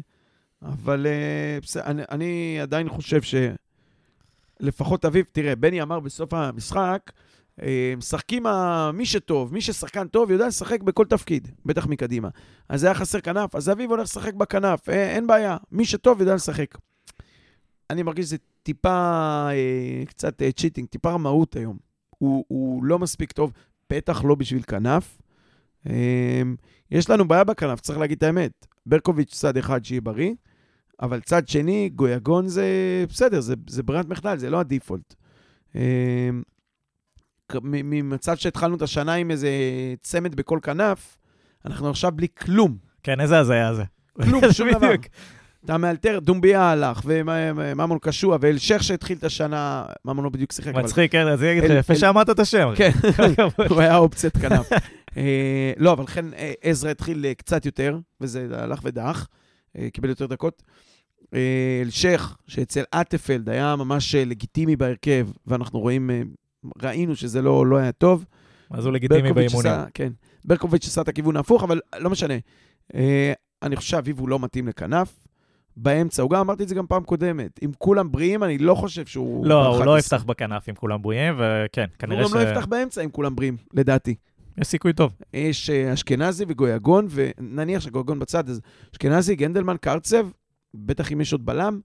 אבל 0.62 1.08
אה, 1.08 1.82
אני, 1.86 2.04
אני 2.12 2.60
עדיין 2.62 2.90
חושב 2.90 3.22
שלפחות 4.60 5.06
אביב, 5.06 5.26
תראה, 5.32 5.56
בני 5.56 5.82
אמר 5.82 6.00
בסוף 6.00 6.34
המשחק, 6.34 7.12
אה, 7.62 7.94
משחקים 7.98 8.46
מי 8.94 9.06
שטוב, 9.06 9.54
מי 9.54 9.62
ששחקן 9.62 10.08
טוב, 10.08 10.32
יודע 10.32 10.48
לשחק 10.48 10.84
בכל 10.84 11.06
תפקיד, 11.06 11.48
בטח 11.66 11.88
מקדימה. 11.88 12.30
אז 12.70 12.84
היה 12.84 12.94
חסר 12.94 13.20
כנף, 13.20 13.56
אז 13.56 13.70
אביב 13.70 13.90
הולך 13.90 14.04
לשחק 14.04 14.34
בכנף, 14.34 14.90
אה, 14.90 15.10
אין 15.10 15.28
בעיה. 15.28 15.58
מי 15.72 15.86
שטוב 15.86 16.20
יודע 16.22 16.36
לשחק. 16.36 16.78
אני 17.90 18.04
מרגיש 18.04 18.26
שזה 18.26 18.38
טיפה, 18.64 18.90
אה, 19.52 20.04
קצת 20.08 20.42
צ'יטינג, 20.56 20.88
טיפה 20.88 21.12
רמאות 21.12 21.56
היום. 21.56 21.78
הוא, 22.10 22.46
הוא 22.48 22.84
לא 22.84 23.00
מספיק 23.00 23.32
טוב, 23.32 23.52
בטח 23.90 24.24
לא 24.24 24.36
בשביל 24.36 24.62
כנף. 24.62 25.18
אה, 25.90 26.42
יש 26.92 27.10
לנו 27.10 27.28
בעיה 27.28 27.44
בכנף, 27.44 27.80
צריך 27.80 28.00
להגיד 28.00 28.18
את 28.18 28.24
האמת. 28.24 28.68
ברקוביץ' 28.86 29.34
צד 29.36 29.58
אחד 29.58 29.86
שיהיה 29.86 30.02
בריא, 30.02 30.32
אבל 31.02 31.20
צד 31.22 31.48
שני, 31.48 31.90
גויגון 31.96 32.48
זה 32.48 32.66
בסדר, 33.10 33.40
זה, 33.40 33.54
זה 33.70 33.84
ברירת 33.84 34.06
מחדל, 34.10 34.38
זה 34.38 34.50
לא 34.50 34.60
הדיפולט. 34.60 35.16
אה, 35.76 36.30
כ- 37.52 37.56
מ- 37.64 37.90
ממצב 37.90 38.36
שהתחלנו 38.36 38.76
את 38.76 38.82
השנה 38.82 39.14
עם 39.14 39.32
איזה 39.32 39.50
צמד 40.02 40.36
בכל 40.36 40.60
כנף, 40.64 41.18
אנחנו 41.66 41.90
עכשיו 41.90 42.12
בלי 42.12 42.28
כלום. 42.40 42.78
כן, 43.04 43.20
איזה 43.22 43.40
הזיה 43.40 43.74
זה. 43.74 43.84
כלום, 44.24 44.42
שום 44.52 44.68
דבר. 44.78 44.94
אתה 45.66 45.78
מאלתר, 45.78 46.20
דומביה 46.20 46.62
הלך, 46.62 47.02
וממון 47.06 47.98
קשוע, 48.02 48.38
ואלשיך 48.42 48.84
שהתחיל 48.84 49.18
את 49.18 49.24
השנה, 49.24 49.86
ממון 50.06 50.24
לא 50.24 50.30
בדיוק 50.30 50.52
שיחק, 50.52 50.76
מצחיק, 50.76 51.12
כן, 51.12 51.28
אז 51.28 51.44
אני 51.44 51.52
אגיד 51.52 51.64
לך, 51.64 51.72
יפה 51.80 51.96
שאמרת 51.96 52.30
את 52.30 52.40
השם. 52.40 52.70
כן. 52.76 52.92
הוא 53.70 53.82
היה 53.82 53.98
אופציית 53.98 54.38
כנף. 54.38 54.70
אה, 55.18 55.72
לא, 55.78 55.94
אבל 55.94 56.04
לכן 56.04 56.34
אה, 56.34 56.54
עזרא 56.62 56.92
התחיל 56.92 57.26
אה, 57.26 57.34
קצת 57.34 57.66
יותר, 57.66 57.98
וזה 58.22 58.48
הלך 58.52 58.80
ודעך, 58.84 59.28
קיבל 59.94 60.10
יותר 60.10 60.26
דקות. 60.26 60.64
אלשיך, 61.84 62.38
שאצל 62.48 62.84
אטפלד 62.92 63.50
היה 63.50 63.76
ממש 63.76 64.16
לגיטימי 64.16 64.76
בהרכב, 64.76 65.28
ואנחנו 65.48 65.80
רואים, 65.80 66.10
ראינו 66.84 67.16
שזה 67.16 67.42
לא 67.42 67.66
לא 67.66 67.78
היה 67.78 67.92
טוב. 67.92 68.26
אז 68.72 68.86
הוא 68.86 68.94
לגיטימי 68.94 69.34
באימונים. 69.34 69.72
כן. 69.94 70.12
ברקוביץ' 70.46 70.88
עשה 70.88 71.02
את 71.02 71.08
הכיוון 71.08 71.38
ההפוך, 71.38 71.64
אבל 71.64 71.80
לא 72.00 72.10
משנה. 72.10 72.34
אני 73.64 73.76
חושב 73.76 73.90
שאביב 73.90 74.20
הוא 74.20 74.30
לא 74.30 74.40
מתאים 74.40 74.68
לכנף. 74.68 75.29
באמצע, 75.82 76.24
הוא 76.24 76.32
גם 76.32 76.40
אמרתי 76.40 76.64
את 76.64 76.68
זה 76.68 76.76
גם 76.76 76.88
פעם 76.88 77.04
קודמת. 77.04 77.60
אם 77.66 77.72
כולם 77.78 78.12
בריאים, 78.12 78.44
אני 78.44 78.58
לא 78.58 78.76
חושב 78.76 79.06
שהוא... 79.06 79.46
לא, 79.46 79.68
הוא 79.68 79.86
לא 79.86 79.98
11. 79.98 80.00
יפתח 80.00 80.24
בכנף 80.24 80.70
אם 80.70 80.76
כולם 80.76 81.02
בריאים, 81.02 81.36
וכן, 81.38 81.86
כנראה 82.00 82.22
הוא 82.22 82.30
ש... 82.30 82.34
גם 82.34 82.40
לא 82.40 82.44
יפתח 82.44 82.66
באמצע 82.66 83.02
אם 83.02 83.10
כולם 83.10 83.36
בריאים, 83.36 83.58
לדעתי. 83.74 84.16
יש 84.58 84.68
סיכוי 84.68 84.94
טוב. 84.94 85.14
יש 85.34 85.70
אה, 85.70 85.94
אשכנזי 85.94 86.46
וגויגון, 86.48 87.08
ונניח 87.10 87.82
שגויגון 87.82 88.20
בצד, 88.20 88.50
אז 88.50 88.62
אשכנזי, 88.94 89.36
גנדלמן, 89.36 89.76
קרצב, 89.82 90.28
בטח 90.74 91.12
אם 91.12 91.22
יש 91.22 91.32
עוד 91.32 91.46
בלם. 91.46 91.80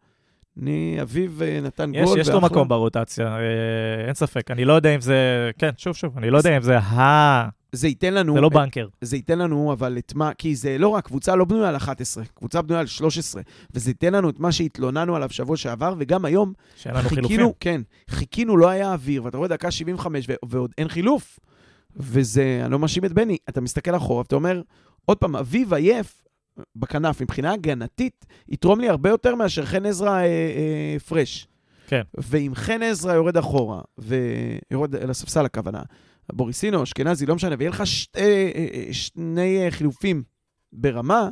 אני, 0.62 0.98
אביב 1.02 1.42
אה, 1.42 1.60
נתן 1.62 1.94
יש, 1.94 2.08
גול. 2.08 2.18
יש 2.18 2.28
לו. 2.28 2.40
מקום 2.40 2.68
ברוטציה, 2.68 3.26
אה, 3.26 4.06
אין 4.06 4.14
ספק. 4.14 4.50
אני 4.50 4.64
לא 4.64 4.72
יודע 4.72 4.94
אם 4.94 5.00
זה... 5.00 5.50
כן, 5.58 5.70
שוב, 5.76 5.96
שוב, 5.96 6.18
אני 6.18 6.30
לא 6.30 6.38
יודע 6.38 6.56
אם 6.56 6.62
זה 6.62 6.78
ה... 6.78 7.48
זה 7.74 7.88
ייתן 7.88 8.14
לנו... 8.14 8.34
זה 8.34 8.40
לא 8.40 8.48
בנקר. 8.48 8.88
זה 9.00 9.16
ייתן 9.16 9.38
לנו, 9.38 9.72
אבל 9.72 9.98
את 9.98 10.14
מה, 10.14 10.34
כי 10.34 10.56
זה 10.56 10.78
לא 10.78 10.88
רק, 10.88 11.06
קבוצה 11.06 11.36
לא 11.36 11.44
בנויה 11.44 11.68
על 11.68 11.76
11, 11.76 12.24
קבוצה 12.34 12.62
בנויה 12.62 12.80
על 12.80 12.86
13, 12.86 13.42
וזה 13.74 13.90
ייתן 13.90 14.12
לנו 14.12 14.30
את 14.30 14.40
מה 14.40 14.52
שהתלוננו 14.52 15.16
עליו 15.16 15.30
שבוע 15.30 15.56
שעבר, 15.56 15.94
וגם 15.98 16.24
היום, 16.24 16.52
שאין 16.76 16.94
לנו 16.94 17.08
חילופים. 17.08 17.28
חיכינו, 17.28 17.54
כן, 17.60 17.80
חיכינו, 18.10 18.56
לא 18.56 18.68
היה 18.68 18.92
אוויר, 18.92 19.24
ואתה 19.24 19.36
רואה 19.36 19.48
דקה 19.48 19.70
75 19.70 20.26
ו- 20.28 20.34
ועוד 20.48 20.70
אין 20.78 20.88
חילוף. 20.88 21.38
וזה, 21.96 22.60
אני 22.62 22.72
לא 22.72 22.78
מאשים 22.78 23.04
את 23.04 23.12
בני, 23.12 23.36
אתה 23.48 23.60
מסתכל 23.60 23.96
אחורה 23.96 24.18
ואתה 24.18 24.34
אומר, 24.34 24.62
עוד 25.04 25.18
פעם, 25.18 25.36
אביב 25.36 25.74
עייף, 25.74 26.24
בכנף, 26.76 27.20
מבחינה 27.20 27.52
הגנתית, 27.52 28.26
יתרום 28.48 28.80
לי 28.80 28.88
הרבה 28.88 29.10
יותר 29.10 29.34
מאשר 29.34 29.64
חן 29.64 29.86
עזרא 29.86 30.10
אה, 30.10 30.22
אה, 30.22 30.96
פרש. 31.08 31.48
כן. 31.86 32.02
ואם 32.14 32.52
חן 32.54 32.82
עזרא 32.82 33.14
יורד 33.14 33.36
אחורה, 33.36 33.80
ויורד 33.98 34.96
אל 34.96 35.10
הספסל 35.10 35.44
הכוונה, 35.44 35.82
בוריסינו, 36.32 36.82
אשכנזי, 36.82 37.26
לא 37.26 37.34
משנה, 37.34 37.54
ויהיה 37.58 37.70
לך 37.70 37.86
שתי, 37.86 38.20
אה, 38.20 38.66
אה, 38.74 38.92
שני 38.92 39.64
אה, 39.64 39.70
חילופים 39.70 40.22
ברמה, 40.72 41.28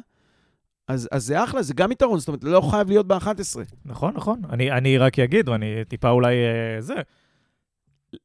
אז, 0.89 1.09
אז 1.13 1.25
זה 1.25 1.45
אחלה, 1.45 1.63
זה 1.63 1.75
גם 1.75 1.93
יתרון, 1.93 2.19
זאת 2.19 2.29
אומרת, 2.29 2.45
לא 2.45 2.61
חייב 2.61 2.89
להיות 2.89 3.07
ב-11. 3.07 3.61
נכון, 3.85 4.15
נכון. 4.17 4.41
אני, 4.51 4.73
אני 4.73 4.99
רק 4.99 5.19
אגיד, 5.19 5.49
ואני 5.49 5.85
טיפה 5.89 6.11
אולי 6.11 6.35
זה. 6.79 6.95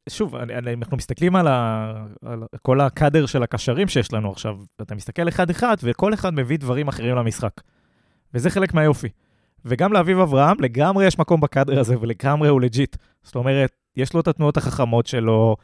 שוב, 0.10 0.36
אני, 0.36 0.56
אני, 0.56 0.74
אנחנו 0.74 0.98
מסתכלים 0.98 1.36
על, 1.36 1.48
ה, 1.48 1.94
על 2.26 2.44
כל 2.62 2.82
הקאדר 2.82 3.26
של 3.26 3.44
הקשרים 3.44 3.88
שיש 3.88 4.14
לנו 4.14 4.32
עכשיו, 4.32 4.58
אתה 4.82 4.96
מסתכל 4.96 5.28
אחד-אחד, 5.28 5.76
וכל 5.84 6.14
אחד 6.14 6.34
מביא 6.34 6.58
דברים 6.60 6.88
אחרים 6.88 7.16
למשחק. 7.16 7.62
וזה 8.34 8.50
חלק 8.50 8.74
מהיופי. 8.74 9.08
וגם 9.66 9.94
לאביב 9.94 10.20
אברהם, 10.20 10.58
לגמרי 10.60 11.06
יש 11.06 11.20
מקום 11.20 11.42
בקאדר 11.42 11.80
הזה, 11.80 11.96
ולגמרי 12.00 12.50
הוא 12.50 12.62
legit. 12.62 12.96
זאת 13.24 13.36
אומרת, 13.36 13.72
יש 13.96 14.14
לו 14.14 14.20
את 14.20 14.28
התנועות 14.28 14.58
החכמות 14.58 15.08
שלו, 15.08 15.56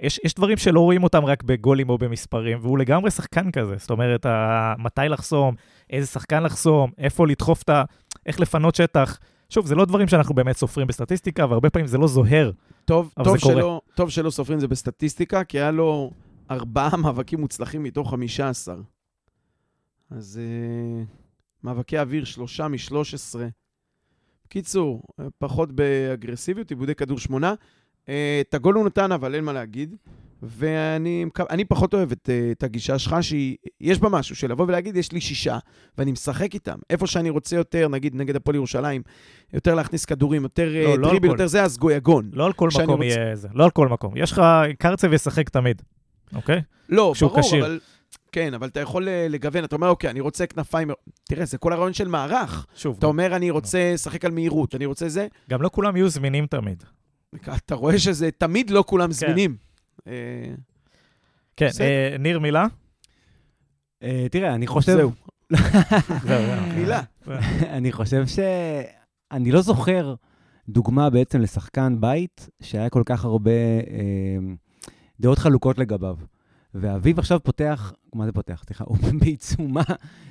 יש, 0.00 0.20
יש 0.24 0.34
דברים 0.34 0.56
שלא 0.56 0.80
רואים 0.80 1.02
אותם 1.02 1.24
רק 1.24 1.42
בגולים 1.42 1.88
או 1.88 1.98
במספרים, 1.98 2.58
והוא 2.62 2.78
לגמרי 2.78 3.10
שחקן 3.10 3.50
כזה. 3.50 3.76
זאת 3.78 3.90
אומרת, 3.90 4.26
ה, 4.26 4.74
מתי 4.78 5.00
לחסום, 5.08 5.54
איזה 5.90 6.06
שחקן 6.06 6.42
לחסום, 6.42 6.90
איפה 6.98 7.26
לדחוף 7.26 7.62
את 7.62 7.68
ה... 7.68 7.84
איך 8.26 8.40
לפנות 8.40 8.74
שטח. 8.74 9.18
שוב, 9.48 9.66
זה 9.66 9.74
לא 9.74 9.84
דברים 9.84 10.08
שאנחנו 10.08 10.34
באמת 10.34 10.56
סופרים 10.56 10.86
בסטטיסטיקה, 10.86 11.46
והרבה 11.46 11.70
פעמים 11.70 11.86
זה 11.86 11.98
לא 11.98 12.06
זוהר. 12.06 12.50
טוב, 12.84 13.12
אבל 13.16 13.24
טוב, 13.24 13.36
זה 13.36 13.42
קורה. 13.42 13.54
שלא, 13.54 13.80
טוב 13.94 14.10
שלא 14.10 14.30
סופרים 14.30 14.60
זה 14.60 14.68
בסטטיסטיקה, 14.68 15.44
כי 15.44 15.60
היה 15.60 15.70
לו 15.70 16.10
ארבעה 16.50 16.96
מאבקים 17.02 17.40
מוצלחים 17.40 17.82
מתוך 17.82 18.10
חמישה 18.10 18.48
עשר. 18.48 18.80
אז 20.10 20.40
uh, 20.40 21.06
מאבקי 21.64 21.98
אוויר, 21.98 22.24
שלושה 22.24 22.68
משלוש 22.68 23.14
עשרה. 23.14 23.46
בקיצור, 24.46 25.02
אה, 25.20 25.26
פחות 25.38 25.72
באגרסיביות, 25.72 26.70
עיבודי 26.70 26.94
כדור 26.94 27.18
שמונה. 27.18 27.54
Uh, 28.06 28.08
את 28.40 28.54
הגול 28.54 28.74
הוא 28.74 28.86
נתן, 28.86 29.12
אבל 29.12 29.34
אין 29.34 29.44
מה 29.44 29.52
להגיד. 29.52 29.96
ואני 30.42 31.64
פחות 31.68 31.94
אוהב 31.94 32.12
את, 32.12 32.28
uh, 32.28 32.52
את 32.52 32.62
הגישה 32.62 32.98
שלך, 32.98 33.16
שיש 33.20 33.98
בה 33.98 34.08
משהו, 34.08 34.36
של 34.36 34.50
לבוא 34.50 34.66
ולהגיד, 34.66 34.96
יש 34.96 35.12
לי 35.12 35.20
שישה, 35.20 35.58
ואני 35.98 36.12
משחק 36.12 36.54
איתם. 36.54 36.78
איפה 36.90 37.06
שאני 37.06 37.30
רוצה 37.30 37.56
יותר, 37.56 37.88
נגיד 37.88 38.14
נגד 38.14 38.36
הפועל 38.36 38.54
ירושלים, 38.54 39.02
יותר 39.52 39.74
להכניס 39.74 40.04
כדורים, 40.04 40.42
יותר 40.42 40.68
לא, 40.74 40.84
לא, 40.84 40.98
לא 40.98 41.08
דריבל, 41.08 41.28
כל. 41.28 41.34
יותר 41.34 41.46
זה, 41.46 41.62
אז 41.62 41.78
גויגון. 41.78 42.30
לא 42.32 42.46
על 42.46 42.52
כל 42.52 42.68
מקום 42.74 42.90
רוצה- 42.90 43.04
יהיה 43.04 43.36
זה. 43.36 43.48
לא 43.54 43.64
על 43.64 43.70
כל 43.70 43.88
מקום. 43.88 44.16
יש 44.16 44.32
לך, 44.32 44.42
קרצב 44.78 45.12
ישחק 45.12 45.48
תמיד, 45.48 45.82
אוקיי? 46.34 46.62
לא, 46.88 47.12
ברור, 47.20 47.40
כשיר. 47.40 47.64
אבל... 47.64 47.80
כן, 48.32 48.54
אבל 48.54 48.68
אתה 48.68 48.80
יכול 48.80 49.08
אה, 49.08 49.26
לגוון, 49.30 49.64
אתה 49.64 49.76
אומר, 49.76 49.88
אוקיי, 49.88 50.10
אני 50.10 50.20
רוצה 50.20 50.46
כנפיים... 50.46 50.90
תראה, 51.24 51.44
זה 51.44 51.58
כל 51.58 51.72
הרעיון 51.72 51.92
של 51.92 52.08
מערך. 52.08 52.66
שוב, 52.76 52.96
אתה 52.98 53.06
אומר, 53.06 53.36
אני 53.36 53.50
רוצה 53.50 53.92
לשחק 53.94 54.24
על 54.24 54.30
מהירות, 54.30 54.74
אני 54.74 54.86
רוצה 54.86 55.08
זה. 55.08 55.26
גם 55.50 55.62
לא 55.62 55.70
כולם 55.72 55.96
יהיו 55.96 56.08
זמינים 56.08 56.46
תמיד. 56.46 56.84
אתה 57.56 57.74
רואה 57.74 57.98
שזה 57.98 58.30
תמיד 58.30 58.70
לא 58.70 58.84
כולם 58.86 59.12
זמינים. 59.12 59.56
אה, 60.06 60.12
כן. 61.56 61.68
אה, 61.80 62.16
ניר, 62.18 62.38
מילה? 62.38 62.66
אה, 64.02 64.26
תראה, 64.30 64.54
אני 64.54 64.66
חושב... 64.66 64.92
זהו. 64.92 65.12
מילה. 66.78 67.02
אני 67.62 67.92
חושב 67.92 68.26
ש... 68.26 68.38
אני 69.32 69.52
לא 69.52 69.60
זוכר 69.60 70.14
דוגמה 70.68 71.10
בעצם 71.10 71.40
לשחקן 71.40 72.00
בית 72.00 72.48
שהיה 72.62 72.90
כל 72.90 73.02
כך 73.06 73.24
הרבה 73.24 73.50
דעות 75.20 75.38
חלוקות 75.38 75.78
לגביו. 75.78 76.16
ואביב 76.74 77.18
עכשיו 77.18 77.40
פותח, 77.42 77.92
מה 78.14 78.26
זה 78.26 78.32
פותח? 78.32 78.62
סליחה, 78.66 78.84
הוא 78.86 78.98
בעיצומה 79.20 79.82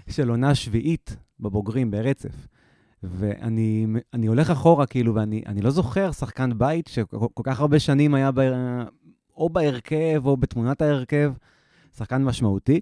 של 0.09 0.29
עונה 0.29 0.55
שביעית 0.55 1.15
בבוגרים 1.39 1.91
ברצף. 1.91 2.47
ואני 3.03 3.87
אני 4.13 4.27
הולך 4.27 4.49
אחורה, 4.49 4.85
כאילו, 4.85 5.15
ואני 5.15 5.43
אני 5.45 5.61
לא 5.61 5.69
זוכר 5.69 6.11
שחקן 6.11 6.57
בית 6.57 6.87
שכל 6.87 7.27
כל 7.33 7.43
כך 7.45 7.59
הרבה 7.59 7.79
שנים 7.79 8.13
היה 8.13 8.31
ב, 8.31 8.39
או 9.37 9.49
בהרכב 9.49 10.21
או 10.25 10.37
בתמונת 10.37 10.81
ההרכב, 10.81 11.33
שחקן 11.97 12.23
משמעותי. 12.23 12.81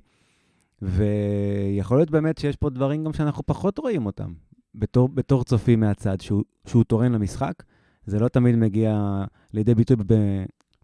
ויכול 0.82 1.98
להיות 1.98 2.12
באמת 2.12 2.38
שיש 2.38 2.56
פה 2.56 2.70
דברים 2.70 3.04
גם 3.04 3.14
שאנחנו 3.14 3.44
פחות 3.46 3.78
רואים 3.78 4.06
אותם, 4.06 4.34
בתור, 4.76 5.10
בתור 5.10 5.44
צופים 5.44 5.80
מהצד, 5.80 6.22
שהוא, 6.22 6.44
שהוא 6.66 6.84
תורן 6.84 7.12
למשחק. 7.12 7.64
זה 8.06 8.20
לא 8.20 8.28
תמיד 8.28 8.56
מגיע 8.56 9.24
לידי 9.54 9.76
ביטוי 9.76 9.98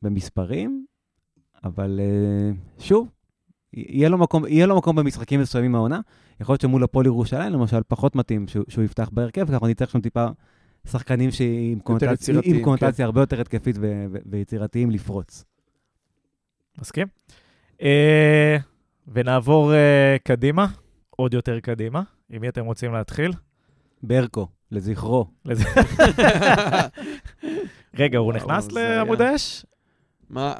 במספרים, 0.01 0.85
אבל 1.63 1.99
uh, 1.99 2.83
שוב, 2.83 3.07
יהיה 3.75 4.09
לו, 4.09 4.17
מקום, 4.17 4.45
יהיה 4.47 4.65
לו 4.65 4.77
מקום 4.77 4.95
במשחקים 4.95 5.39
מסוימים 5.41 5.71
מהעונה. 5.71 5.99
יכול 6.41 6.53
להיות 6.53 6.61
שמול 6.61 6.83
הפועל 6.83 7.05
ירושלים, 7.05 7.53
למשל, 7.53 7.79
פחות 7.87 8.15
מתאים 8.15 8.47
שהוא, 8.47 8.65
שהוא 8.67 8.83
יפתח 8.83 9.09
בהרכב, 9.13 9.45
כי 9.45 9.51
אנחנו 9.53 9.67
נצטרך 9.67 9.89
שם 9.91 10.01
טיפה 10.01 10.25
שחקנים 10.87 11.31
שעם 11.31 11.79
קונוטציה, 11.83 12.35
עם 12.43 12.63
קונוטציה 12.63 13.05
הרבה 13.05 13.21
יותר 13.21 13.41
התקפית 13.41 13.75
ו- 13.79 14.05
ו- 14.11 14.17
ויצירתיים 14.25 14.91
לפרוץ. 14.91 15.45
מסכים? 16.81 17.07
אה, 17.81 18.57
ונעבור 19.07 19.73
אה, 19.73 20.15
קדימה, 20.23 20.67
עוד 21.09 21.33
יותר 21.33 21.59
קדימה. 21.59 22.01
עם 22.29 22.41
מי 22.41 22.49
אתם 22.49 22.65
רוצים 22.65 22.93
להתחיל? 22.93 23.31
ברקו, 24.03 24.47
לזכרו. 24.71 25.25
רגע, 27.99 28.17
הוא 28.17 28.33
נכנס 28.33 28.75
היה- 28.77 28.95
לעמוד 28.97 29.21
האש? 29.21 29.65
מה, 30.29 30.53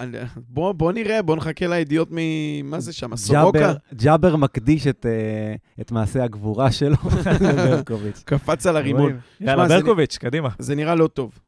בוא 0.50 0.72
בוא 0.72 0.92
נראה, 0.92 1.22
בוא 1.22 1.36
נחכה 1.36 1.68
לידיעות 1.68 2.08
מ... 2.12 2.18
מה 2.64 2.80
זה 2.80 2.94
שם, 2.94 3.16
סורוקה? 3.16 3.74
ג'אבר, 3.94 4.36
מקדיש 4.36 4.88
את, 4.88 5.06
אה, 5.06 5.56
את 5.82 5.92
מעשה 5.92 6.24
הגבורה 6.24 6.72
שלו 6.72 6.96
לברקוביץ'. 7.42 8.24
קפץ 8.26 8.66
על 8.68 8.78
הרימון. 8.78 9.18
יאללה, 9.42 9.54
שמע, 9.56 9.68
זה- 9.68 9.84
ברקוביץ', 9.84 10.18
קדימה. 10.18 10.50
זה 10.60 10.76
נראה 10.76 10.96
לא 10.96 11.08
טוב. 11.08 11.40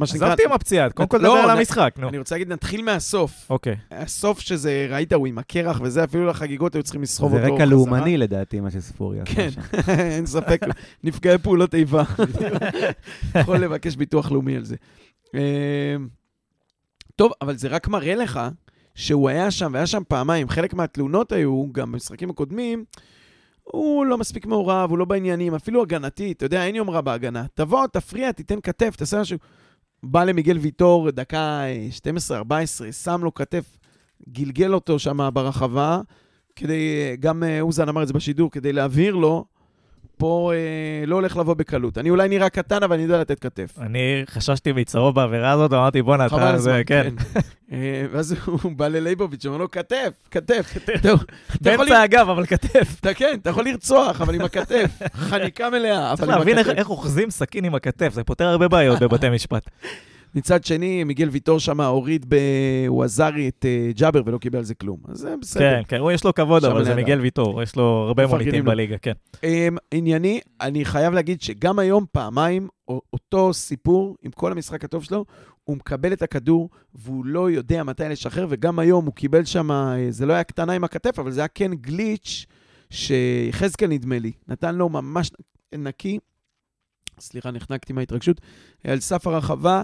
עזבתי 0.00 0.44
עם 0.44 0.52
הפציעה, 0.52 0.90
קודם 0.90 1.08
כל 1.08 1.16
לא, 1.16 1.22
דבר 1.22 1.38
על 1.38 1.50
אני- 1.50 1.58
המשחק, 1.58 1.94
נו. 1.98 2.08
אני 2.08 2.18
רוצה 2.18 2.34
להגיד, 2.34 2.52
נתחיל 2.52 2.82
מהסוף. 2.82 3.46
אוקיי. 3.50 3.76
הסוף 3.90 4.40
שזה, 4.40 4.86
ראית, 4.90 5.12
הוא 5.12 5.26
עם 5.26 5.38
הקרח 5.38 5.80
וזה, 5.84 6.04
אפילו 6.04 6.26
לחגיגות 6.26 6.74
היו 6.74 6.82
צריכים 6.82 7.02
לסחוב 7.02 7.30
זה 7.32 7.36
אותו 7.42 7.54
רקע 7.54 7.64
חזרה. 7.64 7.76
לאומני 7.76 8.16
לדעתי, 8.16 8.60
מה 8.60 8.70
שספורי 8.70 9.20
עשה 9.20 9.34
כן. 9.34 9.48
אין 10.12 10.26
ספק, 10.26 10.60
נפגעי 11.04 11.38
פעולות 11.38 11.74
איבה. 11.74 12.02
יכול 13.40 13.56
לבקש 13.56 13.96
ביטוח 13.96 14.32
לאומי 14.32 14.56
על 14.56 14.64
זה. 14.64 14.76
טוב, 17.16 17.32
אבל 17.40 17.56
זה 17.56 17.68
רק 17.68 17.88
מראה 17.88 18.14
לך 18.14 18.40
שהוא 18.94 19.28
היה 19.28 19.50
שם, 19.50 19.70
והיה 19.74 19.86
שם 19.86 20.02
פעמיים. 20.08 20.48
חלק 20.48 20.74
מהתלונות 20.74 21.32
היו, 21.32 21.72
גם 21.72 21.92
במשחקים 21.92 22.30
הקודמים, 22.30 22.84
הוא 23.62 24.06
לא 24.06 24.18
מספיק 24.18 24.46
מעורב, 24.46 24.90
הוא 24.90 24.98
לא 24.98 25.04
בעניינים, 25.04 25.54
אפילו 25.54 25.82
הגנתי, 25.82 26.32
אתה 26.32 26.44
יודע, 26.44 26.66
אין 26.66 26.74
יומרה 26.74 27.00
בהגנה. 27.00 27.44
תבוא, 27.54 27.86
תפריע, 27.86 28.32
תיתן 28.32 28.60
כתף, 28.62 28.96
תעשה 28.96 29.20
משהו. 29.20 29.38
בא 30.02 30.24
למיגל 30.24 30.58
ויטור, 30.58 31.10
דקה 31.10 31.60
אה, 31.64 31.88
12-14, 32.88 32.92
שם 32.92 33.20
לו 33.24 33.34
כתף, 33.34 33.78
גלגל 34.28 34.74
אותו 34.74 34.98
שם 34.98 35.28
ברחבה, 35.34 36.00
כדי, 36.56 37.16
גם 37.20 37.42
אה, 37.42 37.60
אוזן 37.60 37.88
אמר 37.88 38.02
את 38.02 38.08
זה 38.08 38.14
בשידור, 38.14 38.50
כדי 38.50 38.72
להבהיר 38.72 39.14
לו, 39.14 39.44
פה 40.24 40.52
אה, 40.54 41.06
לא 41.06 41.14
הולך 41.14 41.36
לבוא 41.36 41.54
בקלות. 41.54 41.98
אני 41.98 42.10
אולי 42.10 42.28
נראה 42.28 42.48
קטן, 42.48 42.82
אבל 42.82 42.94
אני 42.94 43.02
יודע 43.02 43.20
לתת 43.20 43.38
כתף. 43.38 43.78
אני 43.80 44.22
חששתי 44.30 44.72
מצהוב 44.72 45.14
בעבירה 45.14 45.50
הזאת, 45.50 45.72
אמרתי, 45.72 46.02
בואנה, 46.02 46.26
אתה... 46.26 46.36
זה, 46.36 46.50
הזמן, 46.50 46.80
כן. 46.86 47.14
אה, 47.72 48.06
ואז 48.12 48.34
הוא 48.44 48.72
בא 48.76 48.88
ללייבוביץ', 48.88 49.46
אומר 49.46 49.58
לו, 49.58 49.70
כתף, 49.70 50.08
כתף. 50.30 50.74
באמצע 51.60 52.02
הגב, 52.02 52.28
אבל 52.30 52.46
כתף. 52.46 52.96
אתה 53.00 53.14
כן, 53.14 53.36
אתה 53.42 53.50
יכול 53.50 53.64
לרצוח, 53.64 54.20
אבל 54.20 54.34
עם 54.34 54.40
הכתף. 54.40 54.90
חניקה 55.14 55.70
מלאה, 55.70 56.12
צריך 56.16 56.22
אבל 56.28 56.32
עם 56.32 56.38
להבין 56.38 56.58
איך- 56.58 56.66
הכתף. 56.66 56.78
איך 56.78 56.90
אוחזים 56.90 57.30
סכין 57.30 57.64
עם 57.64 57.74
הכתף, 57.74 58.12
זה 58.14 58.24
פותר 58.24 58.44
הרבה 58.46 58.68
בעיות 58.68 59.00
בבתי 59.00 59.30
משפט. 59.30 59.70
מצד 60.34 60.64
שני, 60.64 61.04
מיגל 61.04 61.28
ויטור 61.28 61.60
שם 61.60 61.80
הוריד 61.80 62.26
בווזארי 62.88 63.48
את 63.48 63.64
אה, 63.68 63.90
ג'אבר 63.94 64.22
ולא 64.26 64.38
קיבל 64.38 64.58
על 64.58 64.64
זה 64.64 64.74
כלום. 64.74 64.98
אז 65.08 65.18
זה 65.18 65.34
בסדר. 65.40 65.62
כן, 65.62 65.82
כן, 65.88 65.98
הוא 65.98 66.12
יש 66.12 66.24
לו 66.24 66.34
כבוד, 66.34 66.64
אבל 66.64 66.84
זה. 66.84 66.94
מיגל 66.94 67.20
ויטור, 67.20 67.62
יש 67.62 67.76
לו 67.76 68.04
הרבה 68.06 68.22
לו. 68.22 68.64
בליגה, 68.64 68.98
כן. 68.98 69.12
Um, 69.36 69.78
ענייני, 69.90 70.40
אני 70.60 70.84
חייב 70.84 71.14
להגיד 71.14 71.42
שגם 71.42 71.78
היום, 71.78 72.04
פעמיים, 72.12 72.68
אותו 73.12 73.54
סיפור, 73.54 74.16
עם 74.22 74.30
כל 74.30 74.52
המשחק 74.52 74.84
הטוב 74.84 75.04
שלו, 75.04 75.24
הוא 75.64 75.76
מקבל 75.76 76.12
את 76.12 76.22
הכדור, 76.22 76.70
והוא 76.94 77.24
לא 77.24 77.50
יודע 77.50 77.82
מתי 77.82 78.08
לשחרר, 78.08 78.46
וגם 78.48 78.78
היום 78.78 79.04
הוא 79.04 79.14
קיבל 79.14 79.44
שם, 79.44 79.70
אה, 79.70 80.06
זה 80.10 80.26
לא 80.26 80.32
היה 80.32 80.44
קטנה 80.44 80.72
עם 80.72 80.84
הכתף, 80.84 81.18
אבל 81.18 81.30
זה 81.30 81.40
היה 81.40 81.48
כן 81.48 81.74
גליץ', 81.74 82.46
שיחזקאל 82.90 83.88
נדמה 83.88 84.18
לי, 84.18 84.32
נתן 84.48 84.74
לו 84.74 84.88
ממש 84.88 85.30
נקי, 85.74 86.18
סליחה, 87.20 87.50
נחנקתי 87.50 87.92
מההתרגשות, 87.92 88.40
על 88.84 89.00
סף 89.00 89.26
הרחבה, 89.26 89.82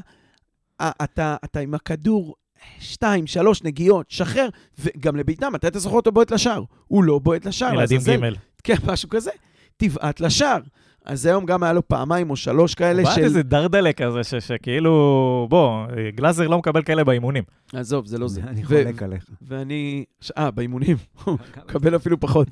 אתה, 0.82 1.36
אתה 1.44 1.60
עם 1.60 1.74
הכדור, 1.74 2.34
שתיים, 2.80 3.26
שלוש 3.26 3.62
נגיעות, 3.62 4.06
שחרר, 4.10 4.48
וגם 4.78 5.16
לביתם, 5.16 5.52
מתי 5.52 5.66
אתה 5.66 5.78
זוכר 5.78 5.96
אותו 5.96 6.12
בועט 6.12 6.30
לשער? 6.30 6.62
הוא 6.86 7.04
לא 7.04 7.18
בועט 7.18 7.44
לשער, 7.44 7.74
ילדים. 7.74 8.00
ג'. 8.00 8.34
כן, 8.64 8.74
משהו 8.86 9.08
כזה, 9.08 9.30
תבעט 9.76 10.20
לשער. 10.20 10.58
אז 11.04 11.26
היום 11.26 11.46
גם 11.46 11.62
היה 11.62 11.72
לו 11.72 11.88
פעמיים 11.88 12.30
או 12.30 12.36
שלוש 12.36 12.74
כאלה 12.74 13.02
בעט 13.02 13.14
של... 13.14 13.20
איזה 13.24 13.42
דרדלה 13.42 13.92
כזה, 13.92 14.24
ש- 14.24 14.34
שכאילו, 14.34 15.46
בוא, 15.50 15.86
גלאזר 16.14 16.48
לא 16.48 16.58
מקבל 16.58 16.82
כאלה 16.82 17.04
באימונים. 17.04 17.44
עזוב, 17.72 18.06
זה 18.06 18.18
לא 18.18 18.28
זה. 18.28 18.40
אני 18.42 18.64
חולק 18.64 19.02
עליך. 19.02 19.24
ואני... 19.42 20.04
אה, 20.38 20.50
באימונים. 20.50 20.96
הוא 21.24 21.38
מקבל 21.66 21.96
אפילו 21.96 22.20
פחות. 22.20 22.48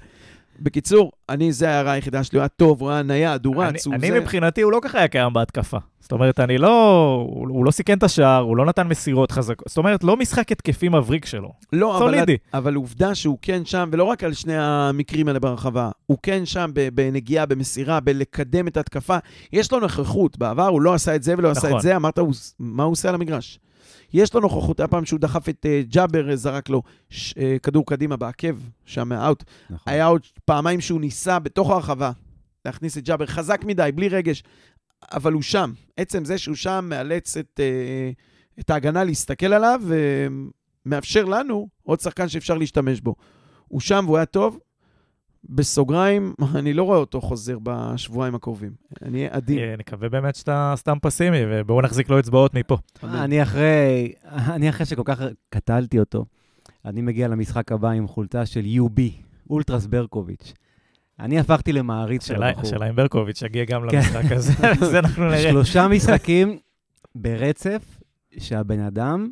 בקיצור, 0.60 1.12
אני, 1.28 1.52
זה 1.52 1.70
ההערה 1.70 1.92
היחידה 1.92 2.24
שלי, 2.24 2.36
הוא 2.38 2.42
היה 2.42 2.48
טוב, 2.48 2.80
הוא 2.80 2.90
היה 2.90 3.02
נייד, 3.02 3.46
הוא 3.46 3.62
אני, 3.62 3.72
רץ, 3.72 3.86
הוא 3.86 3.94
אני 3.94 4.08
זה. 4.08 4.20
מבחינתי, 4.20 4.62
הוא 4.62 4.72
לא 4.72 4.78
ככה 4.82 4.98
היה 4.98 5.08
קיים 5.08 5.32
בהתקפה. 5.32 5.78
זאת 6.00 6.12
אומרת, 6.12 6.40
אני 6.40 6.58
לא... 6.58 6.68
הוא, 7.28 7.48
הוא 7.48 7.64
לא 7.64 7.70
סיכן 7.70 7.98
את 7.98 8.02
השער, 8.02 8.42
הוא 8.42 8.56
לא 8.56 8.66
נתן 8.66 8.86
מסירות 8.86 9.32
חזקות. 9.32 9.68
זאת 9.68 9.78
אומרת, 9.78 10.04
לא 10.04 10.16
משחק 10.16 10.52
התקפי 10.52 10.88
מבריק 10.88 11.26
שלו. 11.26 11.52
לא, 11.72 11.96
אבל, 11.96 12.06
סולידי. 12.06 12.36
אבל 12.54 12.74
עובדה 12.74 13.14
שהוא 13.14 13.38
כן 13.42 13.64
שם, 13.64 13.88
ולא 13.92 14.04
רק 14.04 14.24
על 14.24 14.32
שני 14.32 14.58
המקרים 14.58 15.28
האלה 15.28 15.40
ברחבה, 15.40 15.90
הוא 16.06 16.18
כן 16.22 16.46
שם 16.46 16.70
בנגיעה, 16.94 17.46
במסירה, 17.46 18.00
בלקדם 18.00 18.68
את 18.68 18.76
ההתקפה. 18.76 19.16
יש 19.52 19.72
לו 19.72 19.80
נוכחות, 19.80 20.38
בעבר 20.38 20.66
הוא 20.66 20.82
לא 20.82 20.94
עשה 20.94 21.14
את 21.14 21.22
זה 21.22 21.34
ולא 21.38 21.50
עשה 21.50 21.66
נכון. 21.66 21.76
את 21.76 21.82
זה, 21.82 21.96
אמרת, 21.96 22.18
הוא, 22.18 22.32
מה 22.58 22.82
הוא 22.82 22.92
עושה 22.92 23.08
על 23.08 23.14
המגרש? 23.14 23.58
יש 24.12 24.34
לו 24.34 24.40
נוכחות, 24.40 24.80
היה 24.80 24.88
פעם 24.88 25.04
שהוא 25.04 25.20
דחף 25.20 25.48
את 25.48 25.66
uh, 25.66 25.92
ג'אבר, 25.92 26.30
אה, 26.30 26.36
זרק 26.36 26.68
לו 26.68 26.82
ש, 27.10 27.32
uh, 27.32 27.36
כדור 27.62 27.86
קדימה 27.86 28.16
בעקב, 28.16 28.56
שם 28.84 29.08
מהאוט. 29.08 29.44
נכון. 29.70 29.92
היה 29.92 30.06
עוד 30.06 30.22
פעמיים 30.44 30.80
שהוא 30.80 31.00
ניסה 31.00 31.38
בתוך 31.38 31.70
הרחבה 31.70 32.12
להכניס 32.64 32.98
את 32.98 33.04
ג'אבר 33.04 33.26
חזק 33.26 33.64
מדי, 33.64 33.90
בלי 33.94 34.08
רגש, 34.08 34.42
אבל 35.12 35.32
הוא 35.32 35.42
שם. 35.42 35.72
עצם 35.96 36.24
זה 36.24 36.38
שהוא 36.38 36.56
שם 36.56 36.86
מאלץ 36.88 37.36
את, 37.36 37.60
אה, 37.62 38.10
את 38.60 38.70
ההגנה 38.70 39.04
להסתכל 39.04 39.52
עליו 39.52 39.82
ומאפשר 40.86 41.24
לנו 41.24 41.68
עוד 41.82 42.00
שחקן 42.00 42.28
שאפשר 42.28 42.54
להשתמש 42.54 43.00
בו. 43.00 43.14
הוא 43.68 43.80
שם 43.80 44.04
והוא 44.06 44.16
היה 44.16 44.26
טוב. 44.26 44.58
בסוגריים, 45.48 46.34
אני 46.58 46.72
לא 46.72 46.82
רואה 46.82 46.98
אותו 46.98 47.20
חוזר 47.20 47.58
בשבועיים 47.62 48.34
הקרובים. 48.34 48.72
אני 49.02 49.18
אהיה 49.18 49.30
עדין. 49.32 49.58
נקווה 49.78 50.08
באמת 50.08 50.36
שאתה 50.36 50.74
סתם 50.76 50.96
פסימי, 51.02 51.38
ובואו 51.48 51.82
נחזיק 51.82 52.10
לו 52.10 52.18
אצבעות 52.18 52.54
מפה. 52.54 52.76
אני 53.02 53.42
אחרי, 53.42 54.12
אני 54.24 54.68
אחרי 54.68 54.86
שכל 54.86 55.02
כך 55.04 55.22
קטלתי 55.50 55.98
אותו, 55.98 56.24
אני 56.84 57.02
מגיע 57.02 57.28
למשחק 57.28 57.72
הבא 57.72 57.90
עם 57.90 58.08
חולצה 58.08 58.46
של 58.46 58.64
UB, 58.64 59.00
אולטרס 59.50 59.86
ברקוביץ'. 59.86 60.52
אני 61.20 61.38
הפכתי 61.38 61.72
למעריץ 61.72 62.26
של 62.26 62.42
הבחור. 62.42 62.62
השאלה 62.62 62.88
אם 62.88 62.96
ברקוביץ' 62.96 63.42
יגיע 63.42 63.64
גם 63.64 63.82
כן. 63.90 63.96
למשחק 63.96 64.32
הזה, 64.32 64.52
זה 64.90 64.98
אנחנו 64.98 65.24
נראה. 65.24 65.42
שלושה 65.42 65.88
משחקים 65.88 66.58
ברצף 67.14 68.00
שהבן 68.38 68.80
אדם 68.80 69.30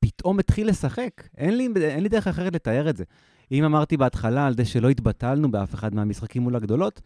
פתאום 0.00 0.38
התחיל 0.38 0.68
לשחק. 0.68 1.10
אין 1.36 1.56
לי, 1.56 1.68
אין 1.80 2.02
לי 2.02 2.08
דרך 2.08 2.26
אחרת 2.26 2.54
לתאר 2.54 2.90
את 2.90 2.96
זה. 2.96 3.04
אם 3.52 3.64
אמרתי 3.64 3.96
בהתחלה 3.96 4.46
על 4.46 4.54
זה 4.56 4.64
שלא 4.64 4.88
התבטלנו 4.88 5.50
באף 5.50 5.74
אחד 5.74 5.94
מהמשחקים 5.94 6.42
מול 6.42 6.56
הגדולות, 6.56 7.00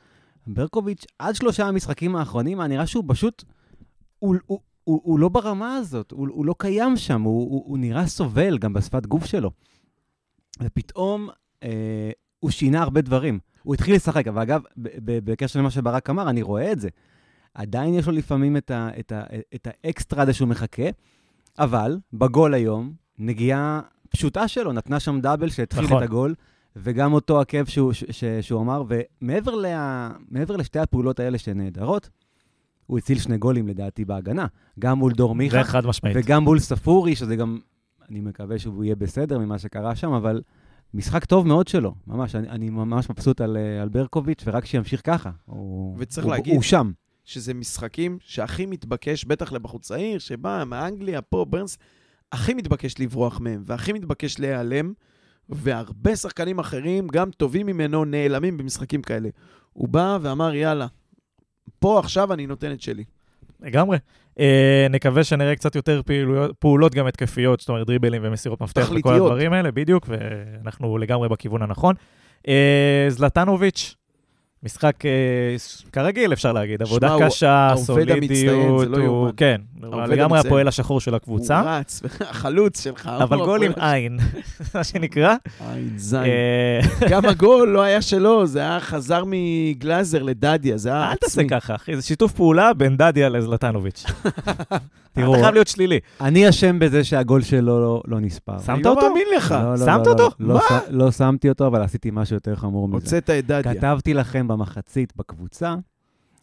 ברקוביץ', 0.47 1.07
עד 1.18 1.34
שלושה 1.34 1.66
המשחקים 1.66 2.16
האחרונים, 2.16 2.61
היה 2.61 2.68
נראה 2.68 2.86
שהוא 2.86 3.05
פשוט... 3.09 3.45
הוא, 4.18 4.36
הוא, 4.47 4.61
הוא, 4.84 5.01
הוא 5.05 5.18
לא 5.18 5.28
ברמה 5.28 5.76
הזאת, 5.76 6.11
הוא, 6.11 6.28
הוא 6.30 6.47
לא 6.47 6.55
קיים 6.59 6.97
שם, 6.97 7.22
הוא, 7.22 7.51
הוא, 7.51 7.64
הוא 7.66 7.78
נראה 7.78 8.07
סובל 8.07 8.59
גם 8.59 8.72
בשפת 8.72 9.07
גוף 9.07 9.24
שלו. 9.24 9.51
ופתאום 10.62 11.28
אה, 11.62 12.11
הוא 12.41 12.51
שינה 12.51 12.82
הרבה 12.82 13.01
דברים. 13.01 13.38
הוא 13.62 13.74
התחיל 13.74 13.95
לשחק, 13.95 14.26
אבל 14.28 14.43
אגב, 14.43 14.62
בקשר 15.07 15.59
למה 15.59 15.70
שברק 15.70 16.11
אמר, 16.11 16.30
אני 16.30 16.43
רואה 16.43 16.72
את 16.72 16.80
זה. 16.80 16.88
עדיין 17.55 17.95
יש 17.95 18.07
לו 18.07 18.12
לפעמים 18.12 18.57
את, 18.57 18.70
ה, 18.70 18.88
את, 18.99 19.12
ה, 19.12 19.22
את 19.55 19.68
האקסטרה 19.84 20.22
הזה 20.22 20.32
שהוא 20.32 20.49
מחכה, 20.49 20.82
אבל 21.59 21.99
בגול 22.12 22.55
היום, 22.55 22.93
נגיעה 23.18 23.80
פשוטה 24.11 24.48
שלו, 24.48 24.72
נתנה 24.72 25.00
שם 25.00 25.20
דאבל 25.20 25.50
שהתחיל 25.50 25.84
נכון. 25.84 25.98
את 25.98 26.08
הגול, 26.08 26.34
וגם 26.76 27.12
אותו 27.12 27.40
עקב 27.40 27.64
שהוא, 27.64 27.92
ש, 27.92 28.04
ש, 28.11 28.24
שהוא 28.40 28.61
אמר, 28.62 28.82
ומעבר 28.88 29.54
לה, 29.54 30.11
מעבר 30.28 30.56
לשתי 30.56 30.78
הפעולות 30.78 31.20
האלה 31.20 31.38
שהן 31.38 31.61
נהדרות, 31.61 32.11
הוא 32.86 32.98
הציל 32.98 33.18
שני 33.18 33.38
גולים 33.38 33.68
לדעתי 33.68 34.04
בהגנה, 34.04 34.46
גם 34.78 34.98
מול 34.98 35.12
דור 35.12 35.34
מיכה, 35.34 35.56
זה 35.62 35.64
חד 35.64 35.86
משמעית. 35.86 36.16
וגם 36.20 36.44
מול 36.44 36.58
ספורי, 36.58 37.16
שזה 37.16 37.36
גם, 37.36 37.58
אני 38.11 38.20
מקווה 38.20 38.58
שהוא 38.58 38.84
יהיה 38.84 38.96
בסדר 38.96 39.38
ממה 39.38 39.58
שקרה 39.58 39.96
שם, 39.96 40.12
אבל 40.12 40.42
משחק 40.94 41.24
טוב 41.24 41.46
מאוד 41.46 41.68
שלו, 41.68 41.94
ממש, 42.06 42.34
אני, 42.34 42.48
אני 42.48 42.70
ממש 42.70 43.11
מבסוט 43.11 43.40
על, 43.40 43.56
אה, 43.56 43.82
על 43.82 43.88
ברקוביץ', 43.88 44.42
ורק 44.46 44.64
שימשיך 44.64 45.00
ככה. 45.04 45.30
הוא, 45.44 45.96
וצריך 45.98 46.26
הוא, 46.26 46.34
להגיד- 46.34 46.54
הוא 46.54 46.62
שם. 46.62 46.90
שזה 47.24 47.54
משחקים 47.54 48.18
שהכי 48.20 48.66
מתבקש, 48.66 49.24
בטח 49.24 49.52
לבחור 49.52 49.80
צעיר, 49.80 50.18
שבא 50.18 50.64
מאנגליה, 50.66 51.22
פה, 51.22 51.44
ברנס, 51.48 51.78
הכי 52.33 52.55
מתבקש 52.55 52.95
לברוח 52.99 53.41
מהם, 53.41 53.62
והכי 53.66 53.93
מתבקש 53.93 54.39
להיעלם, 54.39 54.93
והרבה 55.49 56.16
שחקנים 56.16 56.59
אחרים, 56.59 57.09
גם 57.09 57.31
טובים 57.31 57.66
ממנו, 57.66 58.05
נעלמים 58.05 58.57
במשחקים 58.57 59.03
כאלה. 59.03 59.28
הוא 59.72 59.89
בא 59.89 60.18
ואמר, 60.22 60.55
יאללה, 60.55 60.87
פה 61.78 61.99
עכשיו 61.99 62.33
אני 62.33 62.47
נותן 62.47 62.72
את 62.72 62.81
שלי. 62.81 63.05
לגמרי. 63.61 63.99
אה, 64.41 64.87
נקווה 64.91 65.24
שנראה 65.24 65.57
קצת 65.57 65.74
יותר 65.74 66.03
פעילויות, 66.07 66.57
פעולות 66.59 66.95
גם 66.95 67.07
התקפיות, 67.07 67.61
זאת 67.61 67.68
אומרת 67.68 67.87
דריבלים 67.87 68.22
ומסירות 68.24 68.61
מפתח 68.61 68.81
וכל 68.81 68.89
תכליתיות. 68.89 69.31
הדברים 69.31 69.53
האלה, 69.53 69.70
בדיוק, 69.70 70.07
ואנחנו 70.09 70.99
לגמרי 70.99 71.28
בכיוון 71.28 71.62
הנכון. 71.62 71.95
אה, 72.49 73.07
זלטנוביץ', 73.09 73.95
משחק 74.62 75.06
אה, 75.06 75.11
כרגיל, 75.92 76.32
אפשר 76.32 76.52
להגיד, 76.52 76.82
עבודה 76.82 77.08
שמע, 77.08 77.16
הוא 77.16 77.26
קשה, 77.26 77.72
סולידיות, 77.76 78.80
זה 78.80 78.88
לא 78.88 78.96
הוא, 78.96 79.04
יאומן. 79.04 79.30
כן, 79.36 79.61
העובד 79.82 80.08
לגמרי 80.08 80.22
המצטיין. 80.22 80.46
הפועל 80.46 80.68
השחור 80.68 81.00
של 81.00 81.14
הקבוצה, 81.14 81.61
הוא 81.61 81.68
רץ, 81.68 82.02
החלוץ 82.30 82.84
שלך. 82.84 83.11
אבל 83.22 83.36
הוא 83.36 83.46
גול 83.46 83.62
עם 83.62 83.72
עין, 83.76 84.18
מה 84.74 84.84
שנקרא. 84.84 85.34
עין 85.72 85.92
זין. 85.96 86.20
אה, 86.20 86.80
גם 87.11 87.26
הגול 87.26 87.68
לא 87.68 87.82
היה 87.82 88.02
שלו, 88.02 88.46
זה 88.46 88.58
היה 88.58 88.80
חזר 88.80 89.24
מגלאזר 89.26 90.22
לדדיה, 90.22 90.76
זה 90.76 90.88
היה 90.88 91.11
אל 91.11 91.16
תעשה 91.16 91.40
עצמי. 91.40 91.48
ככה, 91.48 91.74
אחי, 91.74 91.96
זה 91.96 92.02
שיתוף 92.02 92.32
פעולה 92.32 92.72
בין 92.74 92.96
דדיה 92.96 93.28
לזלטנוביץ'. 93.28 94.04
תראו, 95.12 95.34
אתה 95.34 95.42
חייב 95.42 95.54
להיות 95.54 95.68
שלילי. 95.68 95.98
אני 96.20 96.48
אשם 96.48 96.78
בזה 96.78 97.04
שהגול 97.04 97.42
שלו 97.42 97.80
לא, 97.80 98.02
לא 98.06 98.20
נספר. 98.20 98.58
שמת 98.58 98.68
אני 98.68 98.82
לא 98.82 98.90
אותו? 98.90 99.08
מאמין 99.08 99.26
לך. 99.36 99.54
לא, 99.62 99.70
לא, 99.70 99.76
שמת 99.76 100.06
לא, 100.06 100.12
אותו? 100.12 100.30
לא, 100.40 100.54
לא, 100.54 100.61
מה? 100.70 100.80
לא 100.90 101.12
שמתי 101.12 101.48
אותו, 101.48 101.66
אבל 101.66 101.82
עשיתי 101.82 102.11
משהו 102.12 102.36
יותר 102.36 102.56
חמור 102.56 102.88
מזה. 102.88 102.96
הוצאת 102.96 103.30
את 103.30 103.46
דדיה. 103.46 103.74
כתבתי 103.74 104.14
לכם 104.14 104.49
במחצית 104.51 105.16
בקבוצה, 105.16 105.74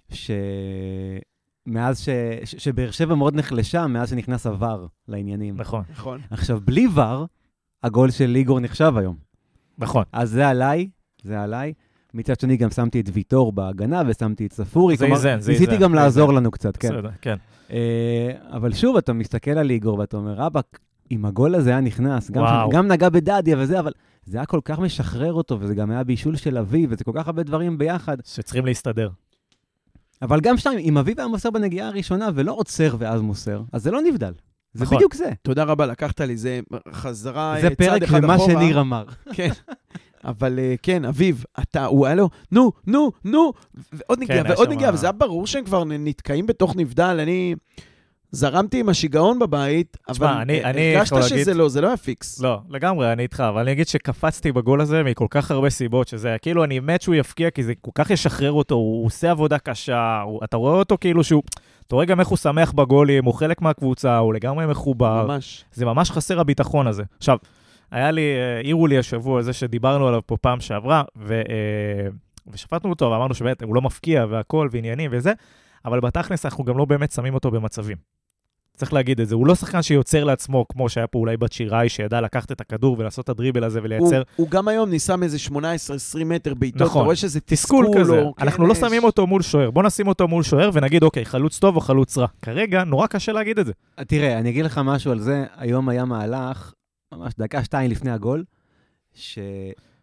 שמאז 0.10 2.00
ש... 2.00 2.10
ש... 2.44 2.56
שבאר 2.56 2.92
שבע 2.92 3.16
מאוד 3.16 3.36
נחלשה 3.36 3.88
מאז 3.88 4.10
שנכנס 4.10 4.46
עבר 4.46 4.86
לעניינים. 5.08 5.58
נכון, 5.58 5.84
נכון. 5.92 6.22
עכשיו, 6.30 6.60
בלי 6.66 6.88
ור, 6.96 7.28
הגול 7.84 8.12
של 8.12 8.26
ליגור 8.26 8.60
נחשב 8.60 8.94
היום. 8.98 9.16
נכון. 9.78 10.04
אז 10.12 10.30
זה 10.30 10.48
עליי, 10.48 10.90
זה 11.24 11.42
עליי. 11.42 11.74
מצד 12.14 12.40
שני, 12.40 12.58
גם 12.58 12.70
שמתי 12.70 13.00
את 13.00 13.10
ויטור 13.14 13.52
בהגנה 13.52 14.02
ושמתי 14.08 14.46
את 14.46 14.54
ספורי. 14.54 14.98
זה 14.98 15.06
איזן, 15.06 15.40
זה 15.40 15.52
ניסיתי 15.52 15.72
איזן, 15.72 15.84
גם 15.84 15.92
זה 15.92 15.96
לעזור 15.96 16.30
איזן. 16.30 16.36
לנו 16.36 16.52
קצת, 16.52 16.78
כן. 16.78 16.90
בסדר, 16.90 17.10
כן. 17.22 17.36
אה, 17.72 18.32
אבל 18.52 18.74
שוב, 18.74 18.98
אתה 18.98 19.14
מסתכל 19.14 19.52
על 19.52 19.66
ליגור 19.68 20.00
ואתה 20.00 20.18
אומר, 20.18 20.34
רבאק, 20.34 20.80
אם 21.12 21.26
הגול 21.26 21.56
הזה 21.56 21.70
היה 21.70 21.82
נכנס, 21.82 22.32
גם, 22.32 22.44
וואו. 22.44 22.70
גם 22.70 22.88
נגע 22.88 23.10
בדדיה 23.10 23.56
וזה, 23.60 23.80
אבל 23.80 23.92
זה 24.28 24.38
היה 24.38 24.46
כל 24.46 24.60
כך 24.66 24.80
משחרר 24.80 25.34
אותו, 25.34 25.58
וזה 25.60 25.76
גם 25.76 25.92
היה 25.92 26.04
בישול 26.04 26.36
של 26.36 26.58
אביב, 26.58 26.90
וזה 26.94 27.04
כל 27.04 27.12
כך 27.16 27.28
הרבה 27.28 27.44
דברים 27.44 27.78
ביחד. 27.78 28.18
שצריכים 28.26 28.66
להסתדר. 28.66 29.10
אבל 30.22 30.40
גם 30.42 30.58
שתיים, 30.58 30.80
אם 30.80 30.98
אביב 30.98 31.20
היה 31.20 31.28
מוסר 31.28 31.50
בנגיעה 31.52 31.88
הראשונה 31.88 32.30
ולא 32.36 32.52
עוצר 32.54 32.96
ואז 33.00 33.22
מוסר, 33.22 33.62
אז 33.74 33.84
זה 33.84 33.92
לא 33.92 34.02
נבדל. 34.02 34.34
זה 34.74 34.84
נכון. 34.84 34.98
בדיוק 34.98 35.14
זה. 35.14 35.32
תודה 35.42 35.64
רבה, 35.64 35.86
לקחת 35.86 36.22
לי, 36.22 36.38
זה 36.38 36.60
חזרה 36.92 37.56
זה 37.62 37.68
אה, 37.68 37.76
צעד 37.76 37.78
פרק 37.90 38.04
אחד 38.04 38.22
של 38.22 38.26
מה 38.28 38.36
אחורה. 38.36 38.54
שניר 38.54 38.82
אמר. 38.82 39.06
כן. 39.36 39.50
אבל 40.24 40.60
אה, 40.60 40.76
כן, 40.84 41.06
אביב, 41.06 41.44
אתה, 41.62 41.86
הוא 41.86 42.06
היה 42.06 42.16
לו, 42.16 42.30
נו, 42.52 42.72
נו, 42.88 43.12
נו, 43.26 43.54
ועוד 43.94 44.20
נגיעה, 44.20 44.42
היה 44.44 44.54
ועוד 44.56 44.68
שם- 44.68 44.74
נגיעה, 44.76 44.94
וזה 44.94 45.06
היה 45.06 45.12
ברור 45.12 45.48
שהם 45.48 45.64
כבר 45.66 45.84
נתקעים 45.86 46.48
בתוך 46.48 46.76
נבדל. 46.76 47.20
אני 47.24 47.56
זרמתי 48.32 48.80
עם 48.80 48.90
השיגעון 48.90 49.40
בבית, 49.40 49.98
אבל 50.08 50.14
תשמע, 50.16 50.42
אני- 50.42 50.64
אני 50.64 50.96
הרגשת 50.96 51.16
שזה 51.22 51.36
להגיד- 51.36 51.48
לא, 51.56 51.70
זה 51.70 51.82
לא 51.82 51.88
היה 51.88 51.98
פיקס. 51.98 52.40
לא, 52.42 52.60
לגמרי, 52.70 53.12
אני 53.14 53.24
איתך, 53.24 53.40
אבל 53.50 53.62
אני 53.62 53.72
אגיד 53.72 53.88
שקפצתי 53.88 54.52
בגול 54.52 54.82
הזה 54.82 55.04
מכל 55.04 55.26
כך 55.30 55.52
הרבה 55.52 55.70
סיבות, 55.70 56.08
שזה 56.08 56.28
היה 56.28 56.38
כאילו, 56.38 56.64
אני 56.64 56.80
מת 56.80 57.02
שהוא 57.02 57.16
יפקיע, 57.16 57.50
כי 57.50 57.64
זה 57.64 57.74
כל 57.82 57.92
כך 57.96 58.10
ישחרר 58.10 58.52
אותו, 58.52 58.76
הוא 58.76 59.06
עושה 59.06 59.32
עבודה 59.32 59.60
קשה, 59.60 60.22
הוא, 60.26 60.40
אתה 60.44 60.58
רואה 60.58 60.74
אותו 60.74 60.98
כאילו 61.02 61.24
שהוא, 61.24 61.44
אתה 61.88 61.96
רואה 61.96 62.06
גם 62.06 62.20
איך 62.20 62.28
הוא 62.28 62.38
שמח 62.38 62.72
בגולים, 62.72 63.26
הוא 63.26 63.34
חלק 63.34 63.62
מהקבוצה, 63.62 64.18
הוא 64.18 64.34
לגמרי 64.34 64.66
מחובר, 64.66 65.26
ממש. 65.28 65.66
זה 65.74 65.86
ממש 65.86 66.12
חסר 66.12 66.40
הביטחון 66.40 66.88
הזה. 66.88 67.04
עכשיו, 67.18 67.38
היה 67.92 68.12
לי, 68.12 68.22
אה, 68.22 68.58
העירו 68.58 68.88
לי 68.88 68.98
השבוע 68.98 69.40
הזה 69.40 69.54
שדיברנו 69.54 70.08
עליו 70.08 70.22
פה 70.26 70.38
פעם 70.38 70.60
שעברה, 70.60 71.04
ו, 71.18 71.34
אה, 71.50 72.08
ושפטנו 72.54 72.90
אותו, 72.90 73.12
ואמרנו 73.12 73.34
שבאמת 73.34 73.62
הוא 73.64 73.76
לא 73.76 73.82
מפקיע 73.82 74.26
והכל, 74.30 74.70
ועניינים 74.72 75.10
וזה, 75.14 75.34
אבל 75.86 76.00
בתכלס 76.00 76.46
אנחנו 76.46 76.64
גם 76.64 76.78
לא 76.78 76.86
באמת 76.86 77.12
שמים 77.12 77.34
אותו 77.34 77.52
במצבים. 77.52 77.98
צריך 78.78 78.94
להגיד 78.94 79.20
את 79.22 79.28
זה, 79.28 79.36
הוא 79.36 79.48
לא 79.48 79.56
שחקן 79.56 79.82
שיוצר 79.82 80.24
לעצמו, 80.24 80.66
כמו 80.70 80.90
שהיה 80.90 81.08
פה 81.08 81.20
אולי 81.20 81.38
בת 81.38 81.52
שיראי, 81.54 81.90
שידע 81.90 82.22
לקחת 82.22 82.52
את 82.52 82.62
הכדור 82.62 82.96
ולעשות 83.00 83.24
את 83.26 83.30
הדריבל 83.30 83.64
הזה 83.64 83.80
הוא, 83.80 83.86
ולייצר 83.86 84.22
הוא 84.36 84.50
גם 84.50 84.68
היום 84.68 84.90
ניסה 84.90 85.16
מאיזה 85.16 85.38
18-20 85.50 85.52
מטר 86.26 86.54
בעיטות, 86.54 86.82
נכון. 86.82 87.02
אתה 87.02 87.06
רואה 87.06 87.16
שזה 87.16 87.40
תסכול 87.40 87.86
תסכול 87.86 88.02
כזה. 88.02 88.20
או- 88.22 88.34
אנחנו 88.40 88.64
כן, 88.64 88.68
לא 88.68 88.74
יש- 88.74 88.80
שמים 88.80 89.04
אותו 89.04 89.28
מול 89.28 89.42
שוער, 89.42 89.72
בוא 89.72 89.84
נשים 89.84 90.08
אותו 90.08 90.28
מול 90.28 90.44
שוער 90.44 90.70
ונגיד, 90.74 91.04
אוקיי, 91.04 91.26
חלוץ 91.26 91.60
טוב 91.60 91.76
או 91.76 91.82
חלוץ 91.82 92.18
רע. 92.18 92.28
כרגע, 92.42 92.84
נורא 92.84 93.08
קשה 93.08 93.32
להגיד 93.32 93.60
את 93.60 93.66
זה. 93.66 93.72
תראה, 94.08 94.40
אני 94.40 94.50
אגיד 94.50 94.66
לך 94.66 94.82
משהו 94.84 95.12
על 95.12 95.20
זה. 95.20 95.46
היום 95.58 95.90
היה 95.90 96.06
מהלך, 96.06 96.74
ממש 97.14 97.34
דקה, 97.40 97.64
שתיים 97.64 97.92
לפני 97.92 98.12
הגול, 98.12 98.44
ש... 99.16 99.40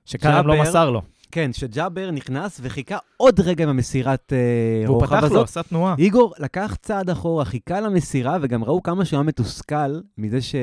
שקארם 0.04 0.46
לא 0.46 0.60
מסר 0.62 0.90
לו. 0.90 1.02
כן, 1.30 1.52
שג'אבר 1.52 2.10
נכנס 2.10 2.60
וחיכה 2.62 2.98
עוד 3.16 3.40
רגע 3.40 3.64
עם 3.64 3.70
המסירת 3.70 4.32
אה, 4.32 4.84
והוא 4.86 4.94
רוחב 4.94 5.06
פתח 5.06 5.20
לו, 5.20 5.26
הזאת. 5.26 5.48
עשה 5.48 5.62
תנועה. 5.62 5.94
איגור 5.98 6.34
לקח 6.38 6.76
צעד 6.82 7.10
אחורה, 7.10 7.44
חיכה 7.44 7.80
למסירה, 7.80 8.38
וגם 8.42 8.64
ראו 8.64 8.82
כמה 8.82 9.04
שהוא 9.04 9.16
היה 9.16 9.26
מתוסכל 9.26 10.00
מזה 10.18 10.42
ש... 10.42 10.54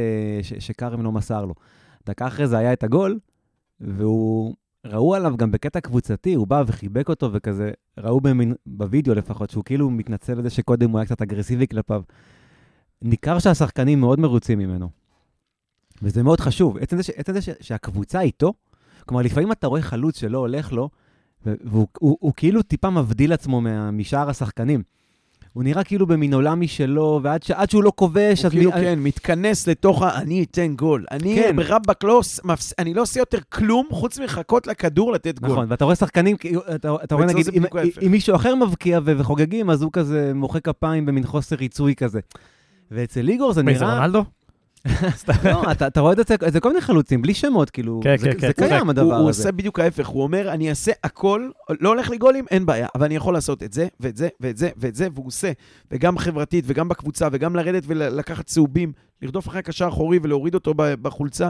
ש... 0.42 0.54
שכרם 0.60 1.04
לא 1.04 1.12
מסר 1.12 1.46
לו. 1.46 1.54
דקה 2.06 2.28
אחרי 2.28 2.48
זה 2.48 2.58
היה 2.58 2.74
את 2.74 2.84
הגול, 2.84 3.20
והוא 3.80 4.56
ראו 4.86 5.16
עליו 5.16 5.38
גם 5.38 5.52
בקטע 5.52 5.80
קבוצתי, 5.80 6.34
הוא 6.34 6.48
בא 6.48 6.64
וחיבק 6.68 7.10
אותו 7.10 7.34
וכזה, 7.34 7.72
ראו 7.98 8.22
במין, 8.22 8.54
בווידאו 8.66 9.16
לפחות, 9.16 9.50
שהוא 9.50 9.64
כאילו 9.64 9.90
מתנצל 9.90 10.38
על 10.38 10.44
זה 10.44 10.50
שקודם 10.50 10.90
הוא 10.90 11.00
היה 11.00 11.06
קצת 11.06 11.22
אגרסיבי 11.22 11.68
כלפיו. 11.68 12.02
ניכר 13.02 13.40
שהשחקנים 13.40 14.00
מאוד 14.00 14.20
מרוצים 14.20 14.60
ממנו. 14.60 14.90
וזה 16.02 16.24
מאוד 16.24 16.40
חשוב. 16.40 16.78
עצם 16.78 16.98
זה, 16.98 17.04
ש- 17.04 17.10
עצם 17.10 17.34
זה 17.34 17.42
ש, 17.42 17.50
שהקבוצה 17.62 18.22
איתו, 18.22 18.54
כלומר, 19.06 19.24
לפעמים 19.24 19.52
אתה 19.52 19.68
רואה 19.68 19.82
חלוץ 19.82 20.20
שלא 20.20 20.38
הולך 20.38 20.72
לו, 20.74 20.90
והוא 21.46 21.88
הוא, 22.00 22.18
הוא 22.20 22.34
כאילו 22.36 22.62
טיפה 22.62 22.90
מבדיל 22.90 23.34
עצמו 23.34 23.62
מה, 23.62 23.92
משאר 23.92 24.30
השחקנים. 24.30 24.84
הוא 25.54 25.64
נראה 25.64 25.84
כאילו 25.84 26.08
במין 26.08 26.34
עולם 26.34 26.62
משלו, 26.62 27.20
ועד 27.24 27.44
ש, 27.44 27.52
שהוא 27.70 27.84
לא 27.84 27.92
כובש, 27.96 28.40
הוא 28.40 28.46
אז 28.48 28.52
כאילו, 28.52 28.72
מי- 28.72 28.78
כן, 28.82 29.00
מתכנס 29.00 29.68
לתוך 29.68 30.02
ה... 30.02 30.18
אני 30.22 30.44
אתן 30.44 30.76
גול. 30.76 31.06
אני 31.12 31.36
כן. 31.36 31.56
ברבאק 31.56 32.04
לא... 32.04 32.22
מפס- 32.44 32.74
אני 32.80 32.94
לא 32.94 33.02
עושה 33.02 33.20
יותר 33.20 33.38
כלום 33.50 33.88
חוץ 33.92 34.20
מחכות 34.20 34.68
לכדור 34.68 35.12
לתת 35.12 35.40
גול. 35.40 35.52
נכון, 35.52 35.66
ואתה 35.70 35.86
רואה 35.86 35.96
שחקנים, 35.96 36.36
אתה, 36.76 36.96
אתה 37.04 37.16
רואה 37.16 37.28
נגיד, 37.28 37.48
אם. 37.54 37.64
אם 38.06 38.12
מישהו 38.12 38.36
אחר 38.36 38.56
מבקיע 38.56 39.00
ו- 39.06 39.20
וחוגגים, 39.20 39.70
אז 39.70 39.82
הוא 39.82 39.92
כזה 39.94 40.32
מוחא 40.36 40.60
כפיים 40.60 41.06
במין 41.06 41.26
חוסר 41.26 41.56
ריצוי 41.56 41.96
כזה. 41.96 42.20
ואצל 42.92 43.30
איגור 43.30 43.54
זה 43.54 43.64
מי 43.64 43.76
זה 43.76 43.86
נראה... 43.86 43.96
רונלדו? 43.98 44.24
לא, 45.44 45.72
אתה, 45.72 46.02
רואה 46.02 46.14
את 46.14 46.54
זה 46.54 46.60
כל 46.60 46.70
מיני 46.70 46.82
חלוצים, 46.82 47.22
בלי 47.22 47.34
שמות, 47.34 47.70
כאילו, 47.70 48.00
כן, 48.04 48.18
זה, 48.18 48.32
כן, 48.32 48.40
כן, 48.40 48.68
קיים. 48.68 48.90
הדבר 48.90 49.06
הוא, 49.06 49.14
הוא 49.14 49.30
הזה. 49.30 49.42
עושה 49.42 49.52
בדיוק 49.52 49.80
ההפך, 49.80 50.08
הוא 50.08 50.24
אומר, 50.24 50.52
אני 50.52 50.70
אעשה 50.70 50.92
הכל, 51.04 51.50
לא 51.80 51.90
הולך 51.90 52.10
לי 52.10 52.18
גולים, 52.18 52.46
אין 52.52 52.66
בעיה, 52.66 52.88
אבל 52.96 53.06
אני 53.06 53.16
יכול 53.16 53.34
לעשות 53.34 53.64
את 53.64 53.74
זה, 53.74 53.88
ואת 54.00 54.18
זה, 54.18 54.30
ואת 54.40 54.58
זה, 54.58 54.70
ואת 54.78 54.96
זה, 54.96 55.08
והוא 55.14 55.28
עושה. 55.28 55.52
וגם 55.92 56.18
חברתית, 56.18 56.66
וגם 56.68 56.90
בקבוצה, 56.90 57.28
וגם 57.32 57.56
לרדת 57.56 57.84
ולקחת 57.88 58.46
צהובים, 58.46 58.92
לרדוף 59.22 59.48
אחרי 59.48 59.60
הקשר 59.60 59.86
האחורי 59.86 60.20
ולהוריד 60.24 60.54
אותו 60.54 60.74
בחולצה, 60.78 61.50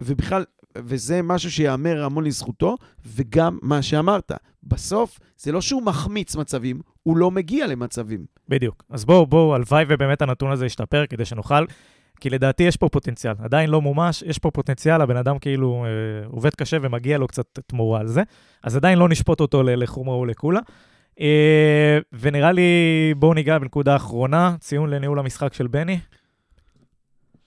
ובכלל, 0.00 0.44
וזה 0.78 1.22
משהו 1.22 1.50
שיאמר 1.50 2.04
המון 2.04 2.24
לזכותו, 2.24 2.76
וגם 3.06 3.58
מה 3.62 3.82
שאמרת, 3.82 4.32
בסוף, 4.62 5.18
זה 5.36 5.52
לא 5.52 5.60
שהוא 5.60 5.82
מחמיץ 5.82 6.36
מצבים, 6.36 6.80
הוא 7.02 7.16
לא 7.16 7.30
מגיע 7.30 7.66
למצבים. 7.66 8.24
בדיוק. 8.48 8.84
אז 8.90 9.04
בואו, 9.04 9.26
בואו, 9.26 9.54
הלוואי 9.54 9.84
ובאמת 9.88 10.22
הנתון 10.22 10.50
הזה 10.50 10.66
ישתפר 10.66 11.06
כדי 11.06 11.24
שנוכל, 11.24 11.64
כי 12.22 12.30
לדעתי 12.30 12.62
יש 12.62 12.76
פה 12.76 12.88
פוטנציאל. 12.88 13.34
עדיין 13.38 13.70
לא 13.70 13.80
מומש, 13.80 14.22
יש 14.22 14.38
פה 14.38 14.50
פוטנציאל, 14.50 15.00
הבן 15.00 15.16
אדם 15.16 15.38
כאילו 15.38 15.84
אה, 15.84 16.26
עובד 16.26 16.54
קשה 16.54 16.76
ומגיע 16.82 17.18
לו 17.18 17.28
קצת 17.28 17.58
תמורה 17.66 18.00
על 18.00 18.06
זה, 18.06 18.22
אז 18.62 18.76
עדיין 18.76 18.98
לא 18.98 19.08
נשפוט 19.08 19.40
אותו 19.40 19.62
לחומרה 19.62 20.18
ולקולה. 20.18 20.60
אה, 21.20 21.98
ונראה 22.12 22.52
לי, 22.52 22.62
בואו 23.16 23.34
ניגע 23.34 23.58
בנקודה 23.58 23.92
האחרונה, 23.92 24.56
ציון 24.60 24.90
לניהול 24.90 25.18
המשחק 25.18 25.54
של 25.54 25.66
בני. 25.66 25.98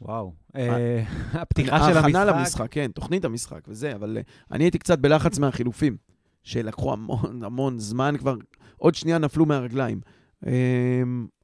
וואו. 0.01 0.33
אה, 0.55 1.03
הפתיחה 1.41 1.77
של 1.79 1.97
ההכנה 1.97 2.21
המשחק, 2.21 2.35
למשחק, 2.35 2.67
כן, 2.71 2.91
תוכנית 2.91 3.25
המשחק 3.25 3.61
וזה, 3.67 3.95
אבל 3.95 4.17
אה, 4.17 4.21
אני 4.51 4.63
הייתי 4.63 4.77
קצת 4.77 4.99
בלחץ 4.99 5.39
מהחילופים, 5.39 5.97
שלקחו 6.43 6.93
המון 6.93 7.43
המון 7.43 7.79
זמן 7.79 8.15
כבר, 8.17 8.35
עוד 8.77 8.95
שנייה 8.95 9.17
נפלו 9.17 9.45
מהרגליים. 9.45 10.01
אה, 10.47 10.51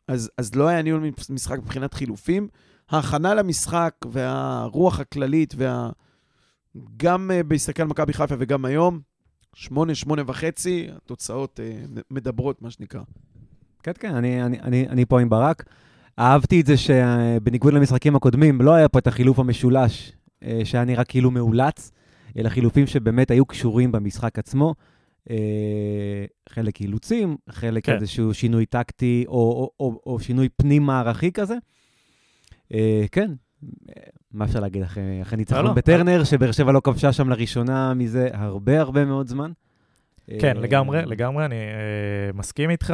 אז, 0.08 0.32
אז 0.38 0.56
לא 0.56 0.68
היה 0.68 0.82
ניהול 0.82 1.12
משחק 1.30 1.58
מבחינת 1.58 1.94
חילופים. 1.94 2.48
ההכנה 2.92 3.34
למשחק 3.34 3.96
והרוח 4.12 5.00
הכללית, 5.00 5.54
וה... 5.58 5.90
גם 6.98 7.32
אה, 7.32 7.44
בהסתכל 7.44 7.84
על 7.84 7.88
מכבי 7.88 8.14
חיפה 8.14 8.36
וגם 8.40 8.66
היום, 8.66 9.00
שמונה, 9.54 9.96
שמונה 9.96 10.22
וחצי, 10.28 10.88
התוצאות 10.96 11.60
אה, 11.60 12.02
מדברות, 12.12 12.62
מה 12.62 12.72
שנקרא. 12.72 13.02
כן, 13.84 13.92
כן, 14.00 14.16
אני, 14.16 14.44
אני, 14.44 14.60
אני, 14.60 14.88
אני 14.90 15.06
פה 15.06 15.22
עם 15.22 15.30
ברק. 15.30 15.64
אהבתי 16.20 16.62
את 16.62 16.66
זה 16.66 16.78
שבניגוד 16.78 17.74
למשחקים 17.74 18.16
הקודמים, 18.16 18.62
לא 18.62 18.74
היה 18.74 18.90
פה 18.90 19.00
את 19.00 19.08
החילוף 19.08 19.40
המשולש, 19.40 20.12
אה, 20.44 20.62
שהיה 20.64 20.86
נראה 20.86 21.04
כאילו 21.04 21.32
מאולץ, 21.32 21.92
אלא 22.38 22.50
חילופים 22.50 22.88
שבאמת 22.88 23.32
היו 23.32 23.46
קשורים 23.46 23.92
במשחק 23.92 24.40
עצמו. 24.40 24.76
אה, 25.30 26.26
חלק 26.50 26.82
אילוצים, 26.82 27.38
חלק 27.50 27.86
כן. 27.86 27.96
איזשהו 27.96 28.34
שינוי 28.34 28.66
טקטי 28.66 29.24
או, 29.28 29.34
או, 29.34 29.72
או, 29.80 30.02
או 30.06 30.20
שינוי 30.20 30.50
פנים-מערכי 30.50 31.32
כזה. 31.32 31.56
אה, 32.74 33.06
כן, 33.12 33.32
מה 34.32 34.46
אפשר 34.46 34.60
להגיד 34.60 34.84
אחרי, 34.84 35.22
אחרי 35.22 35.38
לא. 35.38 35.40
ניצחון 35.40 35.76
בטרנר, 35.76 36.24
שבאר 36.24 36.52
שבע 36.52 36.72
לא 36.72 36.82
כבשה 36.84 37.14
שם 37.14 37.30
לראשונה 37.30 37.94
מזה 37.94 38.28
הרבה 38.34 38.82
הרבה 38.82 39.06
מאוד 39.06 39.28
זמן. 39.28 39.52
כן, 40.40 40.58
אה, 40.58 40.62
לגמרי, 40.62 41.02
לגמרי, 41.06 41.46
אני 41.46 41.56
אה, 41.56 42.32
מסכים 42.34 42.70
איתך. 42.70 42.94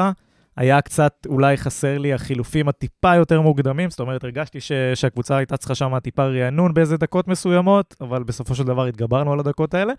היה 0.57 0.81
קצת, 0.81 1.27
אולי 1.29 1.57
חסר 1.57 1.97
לי 1.97 2.13
החילופים 2.13 2.69
הטיפה 2.69 3.15
יותר 3.15 3.41
מוקדמים, 3.41 3.89
זאת 3.89 3.99
אומרת, 3.99 4.23
הרגשתי 4.23 4.61
ש, 4.61 4.71
שהקבוצה 4.95 5.37
הייתה 5.37 5.57
צריכה 5.57 5.75
שם 5.75 5.99
טיפה 5.99 6.25
רענון 6.25 6.73
באיזה 6.73 6.97
דקות 6.97 7.27
מסוימות, 7.27 7.95
אבל 8.01 8.23
בסופו 8.23 8.55
של 8.55 8.63
דבר 8.63 8.85
התגברנו 8.85 9.33
על 9.33 9.39
הדקות 9.39 9.73
האלה. 9.73 9.93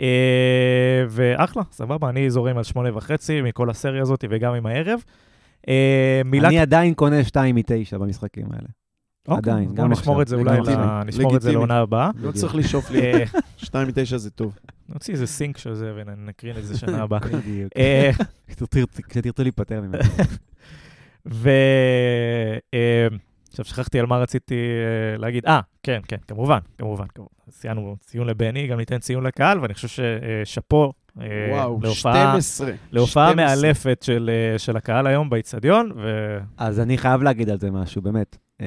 אה, 0.00 1.04
ואחלה, 1.08 1.62
סבבה, 1.72 2.08
אני 2.08 2.30
זורם 2.30 2.58
על 2.58 2.64
שמונה 2.64 2.96
וחצי 2.96 3.42
מכל 3.42 3.70
הסריה 3.70 4.02
הזאת 4.02 4.24
וגם 4.30 4.54
עם 4.54 4.66
הערב. 4.66 5.00
אה, 5.68 6.22
מילה... 6.24 6.48
אני 6.48 6.58
עדיין 6.58 6.94
קונה 6.94 7.24
2 7.24 7.54
מ-9 7.54 7.98
במשחקים 7.98 8.46
האלה. 8.52 8.68
אוקיי, 9.28 9.52
עדיין, 9.52 9.68
גם 9.68 9.74
בואו 9.76 9.88
נשמור 9.88 10.22
עכשיו. 10.22 10.22
את 10.22 10.28
זה 10.28 10.36
אולי, 10.36 10.60
נשמור 11.06 11.36
את 11.36 11.42
זה. 11.42 11.52
לעונה 11.52 11.78
הבאה. 11.78 12.10
לא 12.20 12.32
צריך 12.32 12.54
לשאוף 12.54 12.90
לי, 12.90 13.00
אה, 13.00 13.24
שתיים 13.56 13.88
מתשע 13.88 14.16
זה 14.16 14.30
טוב. 14.30 14.58
נוציא 14.88 15.14
איזה 15.14 15.26
סינק 15.26 15.58
של 15.58 15.74
זה 15.74 15.92
ונקרין 15.96 16.56
את 16.56 16.64
זה 16.64 16.78
שנה 16.78 17.02
הבאה. 17.02 17.18
בדיוק. 17.42 17.72
אה, 17.76 18.10
כשתרצו- 18.48 19.42
להיפטר 19.42 19.80
ממנו. 19.80 19.98
ו... 21.32 21.50
אה, 22.74 23.06
עכשיו 23.48 23.64
שכחתי 23.64 24.00
על 24.00 24.06
מה 24.06 24.16
רציתי 24.18 24.54
אה, 24.54 25.18
להגיד. 25.18 25.46
אה, 25.46 25.60
כן, 25.82 26.00
כן, 26.08 26.16
כמובן, 26.28 26.58
כמובן. 26.78 27.06
כמובן. 27.14 27.28
ציינו 27.50 27.96
ציון 28.00 28.26
לבני, 28.26 28.66
גם 28.66 28.78
ניתן 28.78 28.98
ציון 28.98 29.26
לקהל, 29.26 29.60
ואני 29.60 29.74
חושב 29.74 29.88
ששאפו 30.44 30.92
וואו, 31.50 31.78
להופעה 31.82 32.30
12. 32.32 32.70
להופעה 32.92 33.32
12. 33.32 33.46
מאלפת 33.46 34.02
של 34.02 34.30
אה, 34.52 34.58
של 34.58 34.76
הקהל 34.76 35.06
היום 35.06 35.30
באיצטדיון, 35.30 35.92
ו... 35.96 36.38
אז 36.56 36.80
אני 36.80 36.98
חייב 36.98 37.22
להגיד 37.22 37.50
על 37.50 37.58
זה 37.58 37.70
משהו, 37.70 38.02
באמת. 38.02 38.36
אה, 38.60 38.66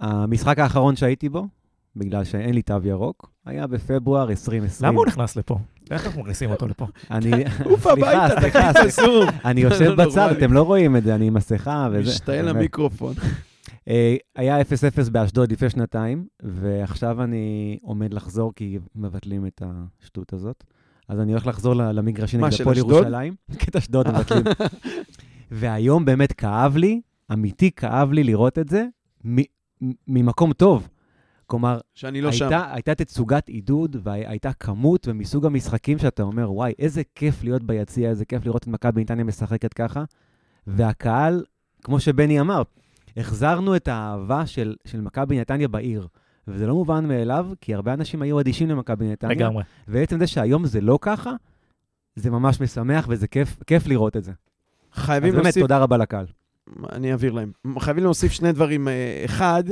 המשחק 0.00 0.58
האחרון 0.58 0.96
שהייתי 0.96 1.28
בו, 1.28 1.46
בגלל 1.96 2.24
שאין 2.24 2.54
לי 2.54 2.62
תו 2.62 2.74
ירוק, 2.84 3.30
היה 3.46 3.66
בפברואר 3.66 4.30
2020. 4.30 4.88
למה 4.88 4.98
הוא 4.98 5.06
נכנס 5.06 5.36
לפה? 5.36 5.58
איך 5.90 6.06
אנחנו 6.06 6.20
מכניסים 6.22 6.50
אותו 6.50 6.68
לפה? 6.68 6.86
אני... 7.10 7.30
עוף 7.70 7.86
הביתה, 7.86 8.40
סליחה. 8.40 8.70
בזום. 8.84 9.28
אני 9.44 9.60
יושב 9.60 9.84
לא 9.84 10.04
בצד. 10.04 10.32
אתם 10.36 10.52
לא 10.52 10.62
רואים 10.62 10.96
את 10.96 11.04
זה, 11.04 11.14
אני 11.14 11.26
עם 11.26 11.34
מסכה 11.34 11.88
וזה. 11.92 12.10
משתעל. 12.10 12.48
למיקרופון. 12.48 13.14
אה, 13.88 14.16
היה 14.36 14.60
0-0 14.60 14.64
באשדוד 15.12 15.52
לפני 15.52 15.70
שנתיים, 15.70 16.26
ועכשיו 16.42 17.22
אני 17.22 17.78
עומד 17.82 18.14
לחזור 18.14 18.52
כי 18.56 18.78
מבטלים 18.96 19.46
את 19.46 19.62
השטות 20.02 20.32
הזאת. 20.32 20.64
אז 21.08 21.20
אני 21.20 21.32
הולך 21.32 21.46
לחזור 21.46 21.74
ל- 21.74 21.92
למגרשים 21.92 22.40
מה, 22.40 22.46
נגד 22.46 22.56
של 22.56 22.62
הפועל 22.62 22.76
אשדוד? 22.76 22.92
ירושלים. 22.92 23.34
כן, 23.58 23.78
אשדוד 23.78 24.08
מבטלים. 24.08 24.44
והיום 25.50 26.04
באמת 26.04 26.32
כאב 26.32 26.76
לי, 26.76 27.00
אמיתי 27.32 27.70
כאב 27.70 28.12
לי 28.12 28.24
לראות 28.24 28.58
את 28.58 28.68
זה, 28.68 28.86
ממקום 30.08 30.52
טוב. 30.52 30.88
כלומר, 31.46 31.78
שאני 31.94 32.20
לא 32.20 32.32
שם. 32.32 32.44
הייתה, 32.44 32.72
הייתה 32.72 32.94
תצוגת 32.94 33.48
עידוד 33.48 33.96
והייתה 34.02 34.52
כמות 34.52 35.08
ומסוג 35.08 35.46
המשחקים 35.46 35.98
שאתה 35.98 36.22
אומר, 36.22 36.52
וואי, 36.52 36.72
איזה 36.78 37.02
כיף 37.14 37.44
להיות 37.44 37.62
ביציע, 37.62 38.10
איזה 38.10 38.24
כיף 38.24 38.44
לראות 38.44 38.62
את 38.62 38.68
מכבי 38.68 39.00
נתניה 39.00 39.24
משחקת 39.24 39.74
ככה. 39.74 40.04
והקהל, 40.66 41.44
כמו 41.82 42.00
שבני 42.00 42.40
אמר, 42.40 42.62
החזרנו 43.16 43.76
את 43.76 43.88
האהבה 43.88 44.46
של, 44.46 44.76
של 44.84 45.00
מכבי 45.00 45.40
נתניה 45.40 45.68
בעיר. 45.68 46.08
וזה 46.48 46.66
לא 46.66 46.74
מובן 46.74 47.08
מאליו, 47.08 47.50
כי 47.60 47.74
הרבה 47.74 47.94
אנשים 47.94 48.22
היו 48.22 48.40
אדישים 48.40 48.68
למכבי 48.68 49.12
נתניה. 49.12 49.36
לגמרי. 49.36 49.64
ועצם 49.88 50.18
זה 50.18 50.26
שהיום 50.26 50.66
זה 50.66 50.80
לא 50.80 50.98
ככה, 51.00 51.32
זה 52.16 52.30
ממש 52.30 52.60
משמח 52.60 53.06
וזה 53.08 53.26
כיף, 53.26 53.62
כיף 53.66 53.86
לראות 53.86 54.16
את 54.16 54.24
זה. 54.24 54.32
אז 54.92 55.02
חייבים 55.02 55.32
באמת, 55.32 55.44
להוסיף, 55.44 55.62
תודה 55.62 55.78
רבה 55.78 55.96
לקהל. 55.96 56.26
אני 56.92 57.12
אעביר 57.12 57.32
להם. 57.32 57.52
חייבים 57.78 58.04
להוסיף 58.04 58.32
שני 58.32 58.52
דברים. 58.52 58.88
אה, 58.88 59.22
אחד, 59.24 59.64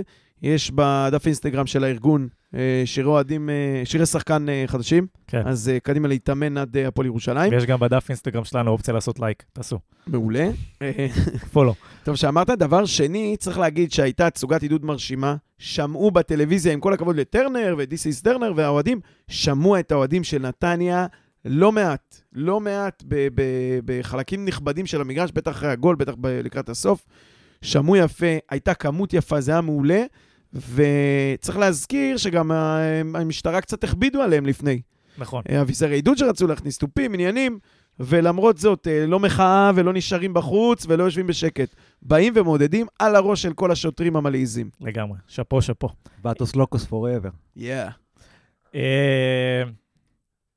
יש 0.43 0.71
בדף 0.71 1.27
אינסטגרם 1.27 1.67
של 1.67 1.85
הארגון 1.85 2.29
אה, 2.55 2.83
שירי 2.85 3.07
אוהדים, 3.07 3.51
אה, 3.51 3.83
שירי 3.85 4.07
שחקן 4.07 4.47
חדשים, 4.67 5.07
כן. 5.27 5.43
אז 5.45 5.71
קדימה 5.83 6.09
להתאמן 6.09 6.59
עד 6.59 6.77
הפועל 6.77 7.07
ירושלים. 7.07 7.53
ויש 7.53 7.67
גם 7.67 7.79
בדף 7.81 8.07
אינסטגרם 8.09 8.45
שלנו 8.45 8.71
אופציה 8.71 8.95
לעשות 8.95 9.21
לייק, 9.21 9.43
תעשו. 9.53 9.79
מעולה. 10.07 10.49
פולו. 11.53 11.75
טוב 12.05 12.17
שאמרת. 12.17 12.51
דבר 12.51 12.85
שני, 12.85 13.37
צריך 13.39 13.59
להגיד 13.59 13.93
שהייתה 13.93 14.31
תצוגת 14.31 14.63
עידוד 14.63 14.85
מרשימה. 14.85 15.37
שמעו 15.59 16.11
בטלוויזיה, 16.11 16.73
עם 16.73 16.81
כל 16.81 16.93
הכבוד 16.93 17.17
לטרנר 17.17 17.75
ודיסיס 17.79 18.23
טרנר 18.23 18.53
והאוהדים, 18.57 19.01
שמעו 19.29 19.79
את 19.79 19.93
האוהדים 19.93 20.25
של 20.25 20.39
נתניה 20.39 21.07
לא 21.47 21.73
מעט, 21.73 22.21
לא 22.33 22.61
מעט 22.61 23.03
ב- 23.09 23.29
ב- 23.35 23.81
בחלקים 23.85 24.45
נכבדים 24.45 24.87
של 24.87 25.01
המגרש, 25.01 25.31
בטח 25.35 25.51
אחרי 25.51 25.71
הגול, 25.71 25.97
בטח 25.97 26.15
ב- 26.21 26.41
לקראת 26.45 26.69
הסוף. 26.69 27.07
שמעו 27.63 27.97
יפה, 27.97 28.27
הייתה 28.51 28.75
כמות 28.75 29.15
יפה, 29.15 29.41
זה 29.41 29.53
היה 29.53 29.61
מעולה. 29.61 30.03
וצריך 30.53 31.59
להזכיר 31.59 32.17
שגם 32.17 32.51
המשטרה 33.15 33.61
קצת 33.61 33.85
הכבידו 33.85 34.23
עליהם 34.23 34.47
לפני. 34.47 34.81
נכון. 35.19 35.43
אה, 35.51 35.61
אביזרי 35.61 35.95
עידוד 35.95 36.19
שרצו 36.19 36.47
להכניס, 36.47 36.79
תופים, 36.79 37.15
עניינים, 37.15 37.59
ולמרות 38.01 38.59
זאת, 38.59 38.87
אה, 38.87 39.07
לא 39.07 39.21
מחאה 39.21 39.71
ולא 39.75 39.93
נשארים 39.93 40.35
בחוץ 40.35 40.87
ולא 40.89 41.05
יושבים 41.05 41.27
בשקט. 41.27 41.75
באים 42.03 42.33
ומעודדים 42.37 42.87
על 42.99 43.17
הראש 43.17 43.43
של 43.43 43.53
כל 43.53 43.71
השוטרים 43.71 44.17
המלעיזים. 44.17 44.71
לגמרי. 44.81 45.19
שאפו, 45.27 45.63
שאפו. 45.63 45.89
ואטוס 46.25 46.57
לוקוס 46.57 46.85
פוראבר. 46.85 47.31
יאה. 47.57 47.91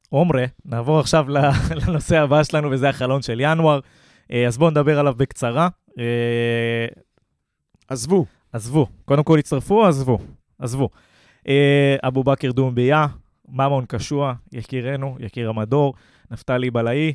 עומרה, 0.10 0.46
נעבור 0.66 1.00
עכשיו 1.00 1.26
לנושא 1.88 2.20
הבא 2.20 2.44
שלנו, 2.44 2.72
וזה 2.72 2.90
החלון 2.90 3.22
של 3.22 3.40
ינואר. 3.40 3.80
אה, 4.32 4.48
אז 4.48 4.58
בואו 4.58 4.70
נדבר 4.70 5.00
עליו 5.00 5.14
בקצרה. 5.18 5.70
אה, 6.00 6.88
עזבו. 7.88 8.26
עזבו. 8.54 8.88
קודם 9.06 9.24
כל 9.24 9.40
הצטרפו, 9.40 9.86
עזבו. 9.86 10.20
עזבו. 10.60 10.90
אה, 11.48 11.96
אבו 12.04 12.24
בכר 12.24 12.52
דומביה, 12.52 13.08
ממון 13.50 13.86
קשוע, 13.88 14.34
יקירנו, 14.52 15.18
יקיר 15.20 15.50
המדור, 15.50 15.94
נפתלי 16.32 16.72
בלעי, 16.72 17.14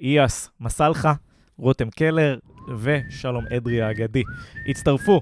איאס 0.00 0.50
מסלחה, 0.60 1.14
רותם 1.58 1.90
קלר 1.90 2.38
ושלום 2.78 3.44
אדרי 3.56 3.82
האגדי. 3.82 4.22
הצטרפו, 4.68 5.20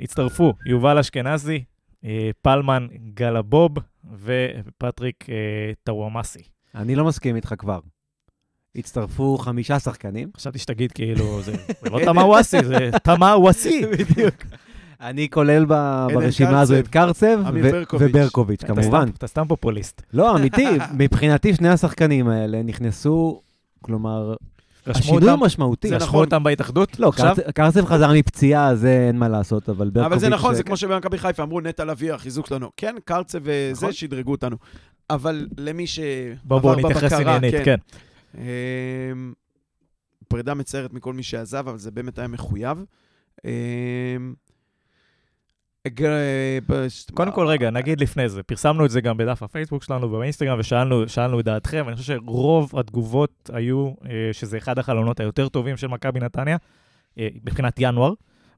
הצטרפו 0.00 0.52
יובל 0.66 0.98
אשכנזי, 0.98 1.64
פלמן 2.42 2.86
גלבוב 3.14 3.70
ופטריק 4.22 5.26
טוואמאסי. 5.84 6.42
אני 6.74 6.94
לא 6.94 7.04
מסכים 7.04 7.36
איתך 7.36 7.54
כבר. 7.58 7.80
הצטרפו 8.76 9.38
חמישה 9.38 9.78
שחקנים. 9.78 10.30
חשבתי 10.36 10.58
שתגיד 10.58 10.92
כאילו, 10.92 11.42
זה 11.42 11.52
לא 11.92 12.00
תמאווסי, 12.04 12.64
זה 12.64 12.90
תמאווסי. 13.02 13.86
בדיוק. 13.86 14.34
אני 15.00 15.30
כולל 15.30 15.64
ברשימה 15.64 16.60
הזו 16.60 16.78
את 16.78 16.88
קרצב 16.88 17.38
וברקוביץ', 17.92 18.64
כמובן. 18.64 19.08
אתה 19.18 19.26
סתם 19.26 19.44
פופוליסט. 19.48 20.02
לא, 20.12 20.36
אמיתי, 20.36 20.66
מבחינתי 20.94 21.54
שני 21.54 21.68
השחקנים 21.68 22.28
האלה 22.28 22.62
נכנסו, 22.62 23.40
כלומר, 23.82 24.34
השינוי 24.86 25.30
הוא 25.30 25.38
משמעותי. 25.38 25.88
זה 25.88 25.96
נכון 25.96 26.24
אותם 26.24 26.42
בהתאחדות? 26.42 27.00
לא, 27.00 27.12
קרצב 27.54 27.84
חזר 27.84 28.12
מפציעה, 28.12 28.74
זה 28.74 29.06
אין 29.08 29.18
מה 29.18 29.28
לעשות, 29.28 29.68
אבל 29.68 29.90
ברקוביץ'... 29.90 30.06
אבל 30.06 30.18
זה 30.18 30.28
נכון, 30.28 30.54
זה 30.54 30.62
כמו 30.62 30.76
שבמכבי 30.76 31.18
חיפה 31.18 31.42
אמרו, 31.42 31.60
נטע 31.60 31.84
לביא, 31.84 32.12
החיזוק 32.12 32.46
שלנו. 32.46 32.70
כן, 32.76 32.94
קרצב 33.04 33.38
וזה, 33.42 33.72
נכון. 33.72 33.92
שדרגו 33.92 34.30
אותנו. 34.30 34.56
אבל 35.10 35.46
למי 35.58 35.86
שעבר 35.86 36.58
בבקרה, 36.58 36.60
בואו 36.60 36.76
נתייחס 36.76 37.12
עניינית, 37.12 37.54
כן. 37.64 37.76
אמ, 38.38 38.42
פרידה 40.28 40.54
מצערת 40.54 40.92
מכל 40.92 41.12
מי 41.12 41.22
שעזב, 41.22 41.68
אבל 41.68 41.78
זה 41.78 41.90
באמת 41.90 42.18
היה 42.18 42.28
מחויב. 42.28 42.84
אמ, 45.86 45.92
קודם 47.14 47.32
כל, 47.32 47.46
רגע, 47.46 47.70
נגיד 47.70 48.00
לפני 48.00 48.28
זה, 48.28 48.42
פרסמנו 48.42 48.84
את 48.84 48.90
זה 48.90 49.00
גם 49.00 49.16
בדף 49.16 49.42
הפייסבוק 49.42 49.82
שלנו 49.82 50.12
ובאינסטגרם, 50.12 50.58
ושאלנו 50.58 51.40
את 51.40 51.44
דעתכם, 51.44 51.82
ואני 51.86 51.96
חושב 51.96 52.14
שרוב 52.14 52.78
התגובות 52.78 53.50
היו 53.52 53.92
אה, 54.06 54.28
שזה 54.32 54.58
אחד 54.58 54.78
החלונות 54.78 55.20
היותר 55.20 55.48
טובים 55.48 55.76
של 55.76 55.86
מכבי 55.86 56.20
נתניה, 56.20 56.56
אה, 57.18 57.28
מבחינת 57.44 57.74
ינואר, 57.78 58.12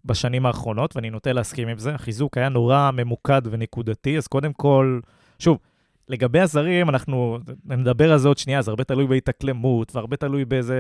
בשנים 0.05 0.47
האחרונות, 0.47 0.97
ואני 0.97 1.11
נוטה 1.11 1.33
להסכים 1.33 1.69
עם 1.69 1.79
זה. 1.79 1.95
החיזוק 1.95 2.39
היה 2.39 2.49
נורא 2.49 2.91
ממוקד 2.95 3.43
ונקודתי, 3.51 4.17
אז 4.17 4.27
קודם 4.27 4.53
כל, 4.53 5.01
שוב, 5.39 5.59
לגבי 6.13 6.41
הזרים, 6.41 6.89
אנחנו 6.89 7.39
נדבר 7.65 8.13
על 8.13 8.19
זה 8.19 8.29
עוד 8.29 8.39
שנייה, 8.39 8.63
זה 8.63 8.71
הרבה 8.71 8.85
תלוי 8.85 9.07
בהתאקלמות, 9.07 9.97
והרבה 9.97 10.17
תלוי 10.17 10.45
באיזה... 10.45 10.77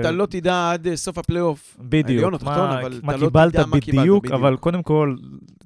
אתה 0.00 0.10
לא 0.10 0.26
תדע 0.26 0.70
עד 0.72 0.86
אה, 0.86 0.96
סוף 0.96 1.18
הפלייאוף. 1.18 1.76
בדיוק. 1.80 2.08
העליון 2.08 2.32
או 2.32 2.38
תחתון, 2.38 2.70
אבל 2.70 3.00
אתה 3.04 3.16
לא 3.16 3.50
תדע 3.50 3.66
מה 3.66 3.80
קיבלת 3.80 4.00
בדיוק. 4.00 4.26
אבל 4.30 4.56
קודם 4.56 4.82
כל, 4.82 5.16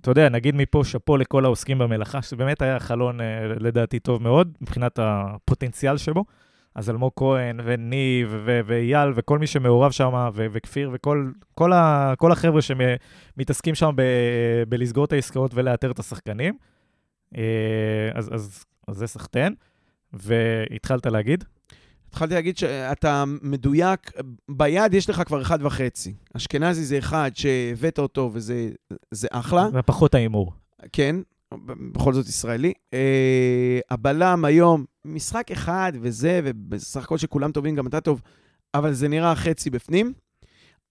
אתה 0.00 0.10
יודע, 0.10 0.28
נגיד 0.28 0.54
מפה 0.54 0.84
שאפו 0.84 1.16
לכל 1.16 1.44
העוסקים 1.44 1.78
במלאכה, 1.78 2.22
שבאמת 2.22 2.62
היה 2.62 2.80
חלון, 2.80 3.20
אה, 3.20 3.26
לדעתי, 3.60 3.98
טוב 3.98 4.22
מאוד, 4.22 4.52
מבחינת 4.60 4.98
הפוטנציאל 5.02 5.96
שבו. 5.96 6.24
אז 6.74 6.90
אלמוג 6.90 7.12
כהן, 7.16 7.60
וניב, 7.64 8.36
ואייל, 8.44 9.12
וכל 9.14 9.38
מי 9.38 9.46
שמעורב 9.46 9.90
שם, 9.90 10.28
וכפיר, 10.34 10.90
וכל 10.92 11.30
כל 11.54 11.72
ה, 11.72 12.14
כל 12.18 12.32
החבר'ה 12.32 12.60
שמתעסקים 12.62 13.74
שם 13.74 13.90
בלסגור 14.68 15.04
את 15.04 15.12
העסקאות 15.12 15.50
ולאתר 15.54 15.90
את 15.90 15.98
השחקנים. 15.98 16.54
אה, 17.36 18.10
אז, 18.14 18.34
אז 18.34 18.64
אז 18.88 18.96
זה 18.96 19.06
סחטיין. 19.06 19.54
והתחלת 20.12 21.06
להגיד? 21.06 21.44
התחלתי 22.08 22.34
להגיד 22.34 22.58
שאתה 22.58 23.24
מדויק, 23.42 24.10
ביד 24.48 24.94
יש 24.94 25.10
לך 25.10 25.22
כבר 25.26 25.42
אחד 25.42 25.58
וחצי. 25.62 26.14
אשכנזי 26.36 26.84
זה 26.84 26.98
אחד 26.98 27.30
שהבאת 27.34 27.98
אותו 27.98 28.30
וזה 28.32 28.70
אחלה. 29.30 29.68
זה 29.72 29.82
פחות 29.82 30.14
ההימור. 30.14 30.52
כן, 30.92 31.16
בכל 31.92 32.12
זאת 32.12 32.28
ישראלי. 32.28 32.72
Uh, 32.90 32.96
הבלם 33.90 34.44
היום, 34.44 34.84
משחק 35.04 35.50
אחד 35.50 35.92
וזה, 36.00 36.40
ובסך 36.44 37.02
הכל 37.02 37.18
שכולם 37.18 37.52
טובים, 37.52 37.74
גם 37.74 37.86
אתה 37.86 38.00
טוב, 38.00 38.20
אבל 38.74 38.92
זה 38.92 39.08
נראה 39.08 39.34
חצי 39.34 39.70
בפנים. 39.70 40.12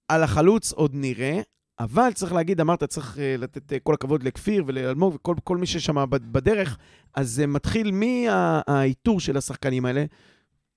על 0.07 0.23
החלוץ 0.23 0.71
עוד 0.71 0.91
נראה, 0.93 1.41
אבל 1.79 2.13
צריך 2.13 2.33
להגיד, 2.33 2.61
אמרת, 2.61 2.83
צריך 2.83 3.15
uh, 3.15 3.41
לתת 3.41 3.71
uh, 3.71 3.75
כל 3.83 3.93
הכבוד 3.93 4.23
לכפיר 4.23 4.63
ולאלמוג 4.67 5.17
וכל 5.37 5.57
מי 5.57 5.65
ששם 5.65 5.95
בדרך, 6.09 6.77
אז 7.15 7.31
זה 7.31 7.47
מתחיל 7.47 7.91
מהאיתור 7.91 9.19
של 9.19 9.37
השחקנים 9.37 9.85
האלה. 9.85 10.05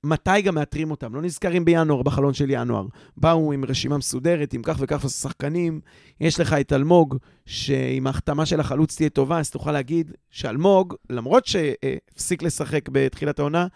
מתי 0.04 0.42
גם 0.42 0.54
מאתרים 0.54 0.90
אותם? 0.90 1.14
לא 1.14 1.22
נזכרים 1.22 1.64
בינואר, 1.64 2.02
בחלון 2.02 2.34
של 2.34 2.50
ינואר. 2.50 2.86
באו 3.16 3.52
עם 3.52 3.64
רשימה 3.64 3.98
מסודרת, 3.98 4.52
עם 4.52 4.62
כך 4.64 4.76
וכך 4.80 5.10
שחקנים. 5.10 5.80
יש 6.20 6.40
לך 6.40 6.52
את 6.52 6.72
אלמוג, 6.72 7.16
שאם 7.46 8.06
ההחתמה 8.06 8.46
של 8.46 8.60
החלוץ 8.60 8.96
תהיה 8.96 9.08
טובה, 9.08 9.38
אז 9.38 9.50
תוכל 9.50 9.72
להגיד 9.72 10.12
שאלמוג, 10.30 10.94
למרות 11.10 11.46
שהפסיק 11.46 12.42
לשחק 12.42 12.88
בתחילת 12.88 13.38
העונה, 13.38 13.66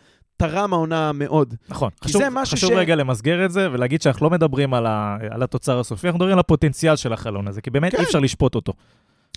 תרם 0.40 0.72
העונה 0.72 1.12
מאוד. 1.12 1.54
נכון. 1.68 1.90
חשוב, 2.04 2.22
חשוב 2.44 2.70
ש... 2.70 2.72
רגע 2.72 2.94
למסגר 2.94 3.44
את 3.44 3.50
זה 3.52 3.72
ולהגיד 3.72 4.02
שאנחנו 4.02 4.26
לא 4.26 4.30
מדברים 4.30 4.74
על, 4.74 4.86
ה, 4.86 5.16
על 5.30 5.42
התוצר 5.42 5.80
הסופי, 5.80 6.06
אנחנו 6.06 6.18
מדברים 6.18 6.32
על 6.32 6.38
הפוטנציאל 6.38 6.96
של 6.96 7.12
החלון 7.12 7.48
הזה, 7.48 7.60
כי 7.60 7.70
באמת 7.70 7.92
כן. 7.92 7.98
אי 7.98 8.04
אפשר 8.04 8.20
לשפוט 8.20 8.54
אותו. 8.54 8.72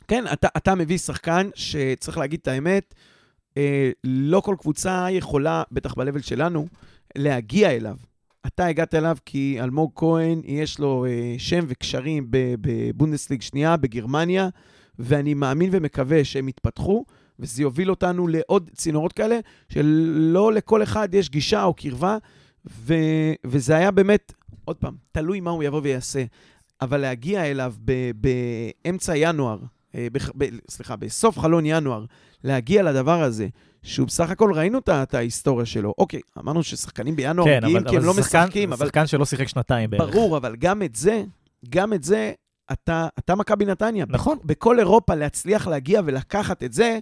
כן, 0.07 0.23
אתה, 0.33 0.47
אתה 0.57 0.75
מביא 0.75 0.97
שחקן 0.97 1.49
שצריך 1.55 2.17
להגיד 2.17 2.39
את 2.41 2.47
האמת, 2.47 2.93
אה, 3.57 3.91
לא 4.03 4.39
כל 4.39 4.55
קבוצה 4.59 5.07
יכולה, 5.09 5.63
בטח 5.71 5.93
ב 5.97 6.21
שלנו, 6.21 6.67
להגיע 7.17 7.71
אליו. 7.71 7.95
אתה 8.47 8.65
הגעת 8.65 8.95
אליו 8.95 9.17
כי 9.25 9.57
אלמוג 9.59 9.91
כהן, 9.95 10.41
יש 10.45 10.79
לו 10.79 11.05
אה, 11.05 11.35
שם 11.37 11.65
וקשרים 11.67 12.27
בבונדסליג 12.31 13.41
שנייה, 13.41 13.77
בגרמניה, 13.77 14.49
ואני 14.99 15.33
מאמין 15.33 15.69
ומקווה 15.73 16.23
שהם 16.23 16.49
יתפתחו. 16.49 17.05
וזה 17.43 17.61
יוביל 17.61 17.89
אותנו 17.89 18.27
לעוד 18.27 18.69
צינורות 18.75 19.13
כאלה, 19.13 19.39
שלא 19.69 20.53
לכל 20.53 20.83
אחד 20.83 21.13
יש 21.13 21.29
גישה 21.29 21.63
או 21.63 21.73
קרבה, 21.73 22.17
ו, 22.65 22.93
וזה 23.45 23.75
היה 23.75 23.91
באמת, 23.91 24.33
עוד 24.65 24.75
פעם, 24.75 24.95
תלוי 25.11 25.39
מה 25.39 25.51
הוא 25.51 25.63
יבוא 25.63 25.81
ויעשה. 25.83 26.23
אבל 26.81 26.97
להגיע 26.97 27.51
אליו 27.51 27.73
ב, 27.85 28.11
באמצע 28.15 29.13
ינואר, 29.15 29.59
אה, 29.95 30.07
ב, 30.11 30.17
ב, 30.37 30.49
סליחה, 30.69 30.95
בסוף 30.95 31.39
חלון 31.39 31.65
ינואר, 31.65 32.05
להגיע 32.43 32.83
לדבר 32.83 33.21
הזה, 33.23 33.47
שהוא 33.83 34.07
בסך 34.07 34.29
הכל 34.29 34.51
ראינו 34.53 34.79
את 34.79 35.13
ההיסטוריה 35.13 35.65
שלו. 35.65 35.93
אוקיי, 35.97 36.21
אמרנו 36.39 36.63
ששחקנים 36.63 37.15
בינואר 37.15 37.45
כן, 37.47 37.59
מגיעים 37.63 37.83
כי 37.83 37.97
הם 37.97 38.03
לא 38.03 38.13
שחקן, 38.13 38.43
משחקים, 38.43 38.73
אבל... 38.73 38.85
שחקן 38.85 39.07
שלא 39.07 39.25
שיחק 39.25 39.47
שנתיים 39.47 39.89
בערך. 39.89 40.15
ברור, 40.15 40.37
אבל 40.37 40.55
גם 40.55 40.81
את 40.81 40.95
זה, 40.95 41.23
גם 41.69 41.93
את 41.93 42.03
זה, 42.03 42.31
אתה, 42.71 43.07
אתה 43.19 43.35
מכבי 43.35 43.65
נתניה. 43.65 44.05
נכון. 44.09 44.37
בכל 44.45 44.79
אירופה 44.79 45.15
להצליח 45.15 45.67
להגיע 45.67 46.01
ולקחת 46.05 46.63
את 46.63 46.73
זה, 46.73 46.99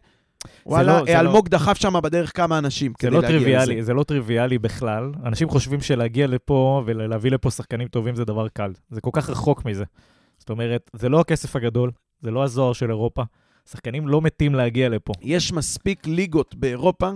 וואלה, 0.66 1.02
לא, 1.02 1.08
אלמוג 1.08 1.48
לא... 1.52 1.60
דחף 1.60 1.78
שם 1.78 1.94
בדרך 2.04 2.38
כמה 2.38 2.58
אנשים 2.58 2.94
כדי 2.94 3.12
לא 3.12 3.22
להגיע 3.22 3.38
טריוויאלי, 3.38 3.76
לזה. 3.76 3.86
זה 3.86 3.94
לא 3.94 4.04
טריוויאלי 4.04 4.60
בכלל. 4.60 5.12
אנשים 5.26 5.50
חושבים 5.50 5.82
שלהגיע 5.82 6.28
לפה 6.28 6.84
ולהביא 6.86 7.32
לפה 7.32 7.52
שחקנים 7.52 7.88
טובים 7.88 8.16
זה 8.16 8.26
דבר 8.26 8.48
קל. 8.48 8.72
זה 8.90 9.02
כל 9.02 9.10
כך 9.14 9.30
רחוק 9.30 9.66
מזה. 9.66 9.84
זאת 10.38 10.50
אומרת, 10.50 10.90
זה 10.94 11.10
לא 11.10 11.20
הכסף 11.20 11.56
הגדול, 11.56 11.92
זה 12.22 12.32
לא 12.32 12.44
הזוהר 12.44 12.74
של 12.74 12.90
אירופה. 12.90 13.24
שחקנים 13.70 14.08
לא 14.08 14.22
מתים 14.22 14.56
להגיע 14.56 14.90
לפה. 14.90 15.14
יש 15.22 15.54
מספיק 15.54 16.08
ליגות 16.08 16.56
באירופה 16.56 17.10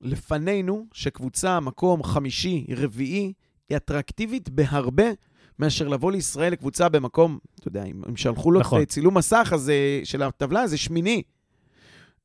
לפנינו, 0.00 0.86
שקבוצה, 0.92 1.60
מקום 1.60 2.02
חמישי, 2.02 2.66
רביעי, 2.76 3.32
היא 3.68 3.76
אטרקטיבית 3.76 4.50
בהרבה 4.50 5.04
מאשר 5.58 5.88
לבוא 5.88 6.12
לישראל 6.12 6.52
לקבוצה 6.52 6.88
במקום, 6.88 7.38
אתה 7.54 7.68
יודע, 7.68 7.84
אם 7.84 8.16
שלחו 8.16 8.50
לו 8.50 8.60
נכון. 8.60 8.84
צילום 8.84 9.16
מסך 9.16 9.50
הזה, 9.52 10.00
של 10.04 10.22
הטבלה, 10.22 10.66
זה 10.66 10.78
שמיני. 10.78 11.22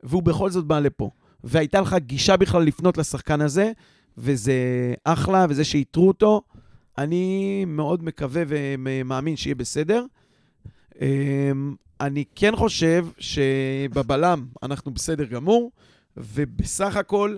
והוא 0.04 0.24
בכל 0.24 0.50
זאת 0.50 0.66
בא 0.66 0.80
לפה. 0.80 1.10
והייתה 1.43 1.82
לך 1.82 1.96
גישה 2.00 2.38
בכלל 2.38 2.64
לפנות 2.64 2.98
לשחקן 2.98 3.41
הזה, 3.41 3.72
וזה 4.18 4.54
אחלה, 5.04 5.46
וזה 5.50 5.64
שאיתרו 5.64 6.08
אותו, 6.08 6.41
אני 6.98 7.66
מאוד 7.68 8.04
מקווה 8.04 8.43
ומאמין 8.48 9.36
שיהיה 9.36 9.56
בסדר. 9.56 10.06
אמ, 11.02 11.76
אני 12.02 12.24
כן 12.36 12.56
חושב 12.56 13.08
שבבלם 13.20 14.46
אנחנו 14.64 14.91
בסדר 14.91 15.24
גמור, 15.24 15.72
ובסך 16.18 16.96
הכל, 16.96 17.38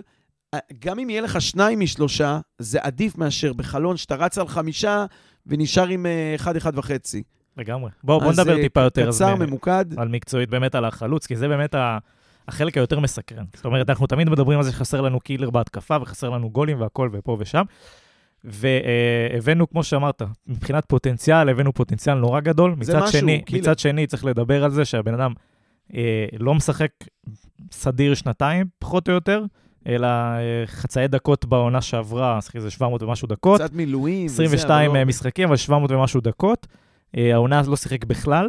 גם 0.78 0.98
אם 0.98 1.10
יהיה 1.10 1.20
לך 1.20 1.40
שניים 1.40 1.80
משלושה, 1.80 2.40
זה 2.58 2.78
עדיף 2.82 3.18
מאשר 3.18 3.52
בחלון 3.52 3.96
שאתה 3.96 4.14
רץ 4.14 4.38
על 4.38 4.48
חמישה 4.48 5.06
ונשאר 5.46 5.86
עם 5.86 6.06
אה, 6.06 6.32
אחד, 6.34 6.56
אחד 6.56 6.78
וחצי. 6.78 7.22
לגמרי. 7.56 7.90
בואו 8.04 8.20
בוא 8.20 8.32
נדבר 8.32 8.56
אה, 8.56 8.62
טיפה 8.62 8.80
יותר. 8.80 9.10
קצר, 9.10 9.34
ממוקד. 9.34 9.84
על 9.96 10.08
מקצועית, 10.08 10.50
באמת 10.50 10.74
על 10.74 10.84
החלוץ, 10.84 11.26
כי 11.26 11.36
זה 11.36 11.48
באמת 11.48 11.74
ה... 11.74 11.98
החלק 12.48 12.76
היותר 12.76 13.00
מסקרן. 13.00 13.44
זאת 13.54 13.64
אומרת, 13.64 13.90
אנחנו 13.90 14.06
תמיד 14.06 14.28
מדברים 14.30 14.58
על 14.58 14.64
זה 14.64 14.72
שחסר 14.72 15.00
לנו 15.00 15.20
killer 15.20 15.50
בהתקפה 15.50 15.96
וחסר 16.00 16.30
לנו 16.30 16.50
גולים 16.50 16.80
והכל 16.80 17.10
ופה 17.12 17.36
ושם. 17.40 17.62
והבאנו, 18.44 19.70
כמו 19.70 19.84
שאמרת, 19.84 20.22
מבחינת 20.46 20.84
פוטנציאל, 20.84 21.48
הבאנו 21.48 21.72
פוטנציאל 21.72 22.14
נורא 22.14 22.40
גדול. 22.40 22.74
מצד 22.78 22.96
משהו, 23.02 23.20
שני, 23.20 23.42
killer. 23.42 23.60
מצד 23.60 23.78
שני, 23.78 24.06
צריך 24.06 24.24
לדבר 24.24 24.64
על 24.64 24.70
זה 24.70 24.84
שהבן 24.84 25.14
אדם 25.14 25.32
אה, 25.94 26.26
לא 26.38 26.54
משחק 26.54 26.90
סדיר 27.72 28.14
שנתיים, 28.14 28.66
פחות 28.78 29.08
או 29.08 29.14
יותר, 29.14 29.44
אלא 29.86 30.06
אה, 30.06 30.40
חצאי 30.66 31.08
דקות 31.08 31.44
בעונה 31.44 31.80
שעברה, 31.80 32.38
אז 32.38 32.50
איזה 32.54 32.70
700 32.70 33.02
ומשהו 33.02 33.28
דקות. 33.28 33.60
קצת 33.60 33.72
מילואים. 33.72 34.26
וזה, 34.26 34.42
22 34.42 34.90
אבל 34.90 34.98
לא- 34.98 35.04
משחקים, 35.04 35.48
אבל 35.48 35.56
700 35.56 35.90
ומשהו 35.90 36.20
דקות. 36.20 36.66
אה, 37.16 37.32
העונה 37.34 37.62
לא 37.66 37.76
שיחק 37.76 38.04
בכלל. 38.04 38.48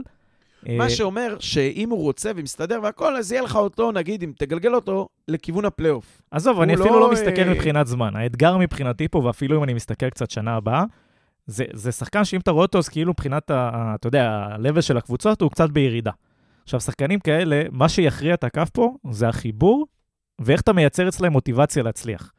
אה, 0.69 0.77
מה 0.77 0.89
שאומר 0.89 1.35
שאם 1.39 1.89
הוא 1.89 2.03
רוצה 2.03 2.31
ומסתדר 2.35 2.79
והכל, 2.83 3.15
אז 3.15 3.31
יהיה 3.31 3.41
לך 3.41 3.55
אותו, 3.55 3.91
נגיד, 3.91 4.23
אם 4.23 4.31
תגלגל 4.37 4.75
אותו, 4.75 5.07
לכיוון 5.27 5.65
הפלייאוף. 5.65 6.21
עזוב, 6.31 6.61
אני 6.61 6.73
אפילו 6.73 6.89
לא, 6.89 6.99
לא 6.99 7.11
מסתכל 7.11 7.41
אה, 7.41 7.49
מבחינת 7.53 7.87
זמן. 7.87 8.15
האתגר 8.15 8.57
מבחינתי 8.57 9.07
פה, 9.07 9.19
ואפילו 9.19 9.57
אם 9.57 9.63
אני 9.63 9.73
מסתכל 9.73 10.09
קצת 10.09 10.31
שנה 10.31 10.55
הבאה, 10.55 10.83
זה, 11.47 11.65
זה 11.73 11.91
שחקן 11.91 12.25
שאם 12.25 12.39
אתה 12.39 12.51
רואה 12.51 12.65
אותו, 12.65 12.77
אז 12.77 12.89
כאילו 12.89 13.11
מבחינת, 13.11 13.51
ה, 13.51 13.69
ה- 13.73 13.95
אתה 13.95 14.07
יודע, 14.07 14.29
ה-level 14.29 14.81
של 14.81 14.97
הקבוצות 14.97 15.41
הוא 15.41 15.51
קצת 15.51 15.69
בירידה. 15.69 16.11
עכשיו, 16.63 16.79
שחקנים 16.79 17.19
כאלה, 17.19 17.63
מה 17.71 17.89
שיכריע 17.89 18.33
את 18.33 18.43
הכף 18.43 18.69
פה 18.73 18.95
זה 19.11 19.27
החיבור, 19.27 19.87
ואיך 20.39 20.61
אתה 20.61 20.73
מייצר 20.73 21.07
אצלם 21.07 21.31
מוטיבציה 21.31 21.83
להצליח. 21.83 22.31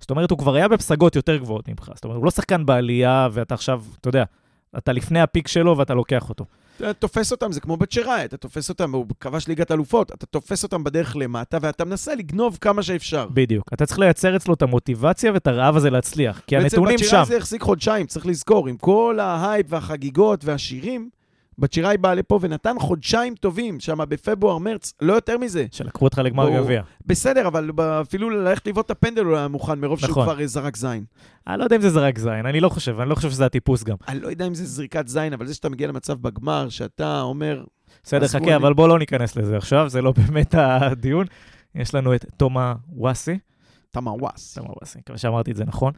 זאת 0.00 0.10
אומרת, 0.10 0.30
הוא 0.30 0.38
כבר 0.38 0.54
היה 0.54 0.68
בפסגות 0.68 1.16
יותר 1.16 1.36
גבוהות 1.36 1.68
ממך. 1.68 1.90
זאת 1.94 2.04
אומרת, 2.04 2.16
הוא 2.16 2.24
לא 2.24 2.30
שחקן 2.30 2.66
בעלייה, 2.66 3.28
ואתה 3.32 3.54
עכשיו, 3.54 3.82
אתה 4.00 4.08
יודע, 4.08 4.24
אתה 4.78 4.92
לפני 4.92 5.20
הפיק 5.20 5.48
שלו 5.48 5.78
ואתה 5.78 5.94
לוקח 5.94 6.28
אותו. 6.28 6.44
אתה 6.82 6.92
תופס 6.92 7.32
אותם, 7.32 7.52
זה 7.52 7.60
כמו 7.60 7.76
בצ'ראי, 7.76 8.24
אתה 8.24 8.36
תופס 8.36 8.68
אותם, 8.68 8.94
הוא 8.94 9.06
כבש 9.20 9.48
ליגת 9.48 9.70
אלופות, 9.70 10.12
אתה 10.12 10.26
תופס 10.26 10.62
אותם 10.62 10.84
בדרך 10.84 11.16
למטה, 11.16 11.58
ואתה 11.60 11.84
מנסה 11.84 12.14
לגנוב 12.14 12.58
כמה 12.60 12.82
שאפשר. 12.82 13.26
בדיוק. 13.30 13.70
אתה 13.74 13.86
צריך 13.86 13.98
לייצר 13.98 14.36
אצלו 14.36 14.54
את 14.54 14.62
המוטיבציה 14.62 15.32
ואת 15.32 15.46
הרעב 15.46 15.76
הזה 15.76 15.90
להצליח, 15.90 16.40
כי 16.46 16.56
הנתונים 16.56 16.96
בעצם 16.96 17.04
שם. 17.04 17.06
בצ'יראי 17.06 17.26
זה 17.26 17.36
החזיק 17.36 17.62
חודשיים, 17.62 18.06
צריך 18.06 18.26
לזכור, 18.26 18.68
עם 18.68 18.76
כל 18.76 19.18
ההייפ 19.20 19.66
והחגיגות 19.68 20.44
והשירים, 20.44 21.08
בצ'יראי 21.58 21.96
בא 21.98 22.14
לפה 22.14 22.38
ונתן 22.42 22.76
חודשיים 22.78 23.34
טובים, 23.34 23.80
שם 23.80 23.98
בפברואר-מרץ, 24.08 24.92
לא 25.02 25.12
יותר 25.12 25.38
מזה. 25.38 25.66
שלקחו 25.72 26.04
אותך 26.04 26.18
לגמר. 26.18 26.50
גביע. 26.62 26.82
בסדר, 27.06 27.46
אבל 27.48 27.70
אפילו 28.02 28.30
ללכת 28.30 28.66
לבעוט 28.66 28.86
את 28.86 28.90
הפנדל 28.90 29.24
הוא 29.24 29.36
היה 29.36 29.48
מוכן, 29.48 29.80
מרוב 29.80 29.98
שהוא 29.98 30.10
נכון. 30.10 30.24
כבר 30.24 30.40
אה, 30.40 30.46
זרק 30.46 30.76
זין. 30.76 31.04
אני 31.46 31.58
לא 31.58 31.64
יודע 31.64 31.76
אם 31.76 31.80
זה 31.80 31.90
זרק 31.90 32.18
זין, 32.18 32.46
אני 32.46 32.60
לא 32.60 32.68
חושב, 32.68 33.00
אני 33.00 33.10
לא 33.10 33.14
חושב 33.14 33.30
שזה 33.30 33.46
הטיפוס 33.46 33.84
גם. 33.84 33.96
אני 34.08 34.20
לא 34.20 34.28
יודע 34.28 34.46
אם 34.46 34.54
זה 34.54 34.64
זריקת 34.66 35.08
זין, 35.08 35.32
אבל 35.32 35.46
זה 35.46 35.54
שאתה 35.54 35.68
מגיע 35.68 35.88
למצב 35.88 36.14
בגמר, 36.22 36.68
שאתה 36.68 37.20
אומר, 37.22 37.64
בסדר, 38.04 38.28
חכה, 38.28 38.38
אני- 38.38 38.56
אבל 38.56 38.74
בואו 38.74 38.88
לא 38.88 38.98
ניכנס 38.98 39.36
לזה 39.36 39.56
עכשיו, 39.56 39.88
זה 39.88 40.02
לא 40.02 40.12
באמת 40.26 40.54
הדיון. 40.58 41.26
יש 41.74 41.94
לנו 41.94 42.14
את 42.14 42.24
תומה 42.36 42.74
וואסי, 42.92 43.38
תמאוואס. 43.92 44.54
תומה 44.54 44.68
וואסי, 44.76 44.98
מקווה 44.98 45.18
שאמרתי 45.18 45.50
את 45.50 45.56
זה 45.56 45.64
נכון. 45.64 45.92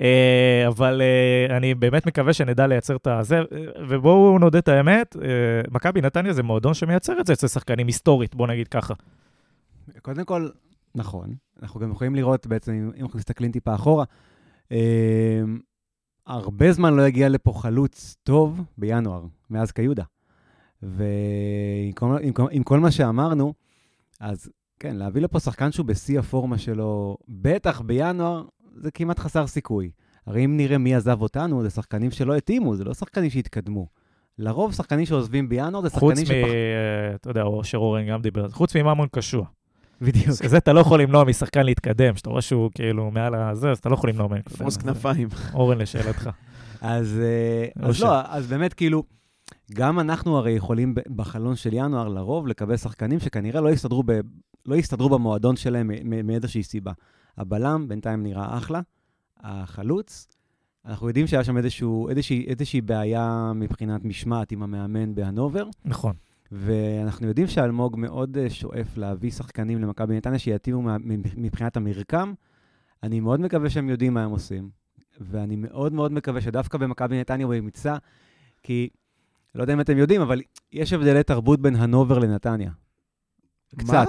אה, 0.00 0.64
אבל 0.68 1.02
אה, 1.02 1.56
אני 1.56 1.74
באמת 1.74 2.06
מקווה 2.06 2.32
שנדע 2.32 2.66
לייצר 2.66 2.96
את 2.96 3.06
הזה, 3.06 3.40
ובואו 3.88 4.38
נודה 4.38 4.58
את 4.58 4.68
האמת, 4.68 5.16
אה, 5.16 5.22
מכבי 5.70 6.00
נתניה 6.00 6.32
זה 6.32 6.42
מועדון 6.42 6.74
שמייצר 6.74 7.20
את 7.20 7.26
זה 7.26 7.32
אצל 7.32 7.46
שחקנים 7.48 7.86
היסטורית, 7.86 8.34
בוא 8.34 8.46
נגיד 8.46 8.68
ככה. 8.68 8.94
קודם 10.02 10.24
כל, 10.24 10.48
נכון. 10.94 11.34
אנחנו 11.62 11.80
גם 11.80 11.90
יכולים 11.90 12.14
לראות 12.14 12.46
בעצם, 12.46 12.72
אם 12.72 13.02
אנחנו 13.04 13.18
מסתכלים 13.18 13.52
טיפה 13.52 13.74
אחורה, 13.74 14.04
הרבה 16.26 16.72
זמן 16.72 16.94
לא 16.94 17.02
הגיע 17.02 17.28
לפה 17.28 17.52
חלוץ 17.56 18.16
טוב 18.22 18.60
בינואר, 18.78 19.22
מאז 19.50 19.72
קיודה. 19.72 20.04
ועם 20.82 21.92
כל, 21.94 22.18
עם, 22.22 22.32
כל- 22.32 22.48
עם 22.50 22.62
כל 22.62 22.80
מה 22.80 22.90
שאמרנו, 22.90 23.54
אז 24.20 24.50
כן, 24.80 24.96
להביא 24.96 25.22
לפה 25.22 25.40
שחקן 25.40 25.72
שהוא 25.72 25.86
בשיא 25.86 26.18
הפורמה 26.18 26.58
שלו, 26.58 27.16
בטח 27.28 27.80
בינואר, 27.80 28.42
זה 28.76 28.90
כמעט 28.90 29.18
חסר 29.18 29.46
סיכוי. 29.46 29.90
הרי 30.26 30.44
אם 30.44 30.56
נראה 30.56 30.78
מי 30.78 30.94
עזב 30.94 31.22
אותנו, 31.22 31.62
זה 31.62 31.70
שחקנים 31.70 32.10
שלא 32.10 32.36
התאימו, 32.36 32.76
זה 32.76 32.84
לא 32.84 32.94
שחקנים 32.94 33.30
שהתקדמו. 33.30 33.86
לרוב 34.38 34.72
שחקנים 34.72 35.06
שעוזבים 35.06 35.48
בינואר 35.48 35.82
זה 35.82 35.90
חוץ 35.90 36.18
שחקנים 36.18 36.22
מ... 36.22 36.26
שפח... 36.44 36.52
אה, 36.52 37.14
אתה 37.14 37.30
יודע, 37.30 37.42
או 37.42 37.64
שאורן 37.64 38.06
גם 38.06 38.22
דיבר 38.22 38.48
חוץ 38.48 38.76
מממון 38.76 39.08
קשוע. 39.12 39.44
בדיוק. 40.00 40.46
זה 40.46 40.56
אתה 40.56 40.72
לא 40.72 40.80
יכול 40.80 41.02
למנוע 41.02 41.24
משחקן 41.24 41.62
להתקדם, 41.62 42.16
שאתה 42.16 42.30
רואה 42.30 42.42
שהוא 42.42 42.70
כאילו 42.74 43.10
מעל 43.10 43.34
הזה, 43.34 43.70
אז 43.70 43.78
אתה 43.78 43.88
לא 43.88 43.94
יכול 43.94 44.10
למנוע 44.10 44.28
ממנו. 44.28 44.42
פרוס 44.58 44.76
כנפיים. 44.76 45.28
אורן, 45.54 45.78
לשאלתך. 45.78 46.30
אז, 46.80 47.20
אה, 47.22 47.82
לא 47.82 47.88
אז 47.88 48.02
לא, 48.02 48.20
אז 48.24 48.46
באמת 48.46 48.74
כאילו, 48.74 49.02
גם 49.74 50.00
אנחנו 50.00 50.38
הרי 50.38 50.52
יכולים 50.52 50.94
בחלון 51.16 51.56
של 51.56 51.70
ינואר 51.72 52.08
לרוב 52.08 52.46
לקבל 52.46 52.76
שחקנים 52.76 53.20
שכנראה 53.20 53.60
לא 53.60 53.68
יסתדרו, 53.68 54.02
ב, 54.06 54.20
לא 54.68 54.74
יסתדרו 54.74 55.08
במועדון 55.08 55.56
שלהם 55.56 55.90
מאיזושהי 56.24 56.62
סיבה. 56.62 56.92
הבלם 57.36 57.88
בינתיים 57.88 58.22
נראה 58.22 58.58
אחלה, 58.58 58.80
החלוץ, 59.40 60.28
אנחנו 60.84 61.08
יודעים 61.08 61.26
שהיה 61.26 61.44
שם 61.44 61.56
איזשהו, 61.56 62.08
איזושהי, 62.08 62.46
איזושהי 62.48 62.80
בעיה 62.80 63.52
מבחינת 63.54 64.04
משמעת 64.04 64.52
עם 64.52 64.62
המאמן 64.62 65.14
בהנובר, 65.14 65.64
נכון. 65.84 66.16
ואנחנו 66.52 67.26
יודעים 67.26 67.46
שאלמוג 67.46 67.96
מאוד 67.98 68.38
אה, 68.38 68.50
שואף 68.50 68.96
להביא 68.96 69.30
שחקנים 69.30 69.78
למכבי 69.82 70.16
נתניה 70.16 70.38
שיתאימו 70.38 70.90
מבחינת 71.36 71.76
המרקם. 71.76 72.32
אני 73.02 73.20
מאוד 73.20 73.40
מקווה 73.40 73.70
שהם 73.70 73.88
יודעים 73.88 74.14
מה 74.14 74.24
הם 74.24 74.30
עושים, 74.30 74.70
ואני 75.20 75.56
מאוד 75.56 75.92
מאוד 75.92 76.12
מקווה 76.12 76.40
שדווקא 76.40 76.78
במכבי 76.78 77.20
נתניה 77.20 77.46
הוא 77.46 77.54
ימצא, 77.54 77.96
כי, 78.62 78.88
לא 79.54 79.62
יודע 79.62 79.72
אם 79.72 79.80
אתם 79.80 79.98
יודעים, 79.98 80.20
אבל 80.20 80.42
יש 80.72 80.92
הבדלי 80.92 81.22
תרבות 81.22 81.60
בין 81.60 81.76
הנובר 81.76 82.18
לנתניה. 82.18 82.70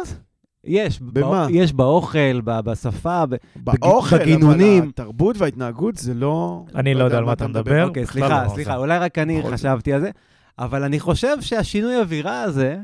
מה? 0.09 0.28
יש. 0.63 0.99
במה? 1.01 1.29
בא- 1.29 1.47
יש 1.51 1.73
באוכל, 1.73 2.41
ב- 2.43 2.59
בשפה, 2.59 3.25
ב- 3.25 3.35
באוכל, 3.55 4.17
בגינונים. 4.19 4.79
אבל 4.83 4.89
התרבות 4.89 5.35
וההתנהגות 5.37 5.97
זה 5.97 6.13
לא... 6.13 6.63
אני 6.75 6.93
לא 6.93 7.03
יודע 7.03 7.17
על 7.17 7.23
מה 7.25 7.33
אתה 7.33 7.47
מדבר. 7.47 7.83
אוקיי, 7.87 8.03
בכלל 8.03 8.21
סליחה, 8.21 8.43
לא, 8.43 8.49
סליחה, 8.49 8.71
זה- 8.71 8.77
אולי 8.77 8.97
רק 8.97 9.17
אני. 9.17 9.41
חשבתי 9.51 9.93
על 9.93 10.01
זה, 10.01 10.09
אבל 10.59 10.83
אני 10.83 10.99
חושב 10.99 11.41
שהשינוי 11.41 11.99
אווירה 11.99 12.41
הזה 12.41 12.77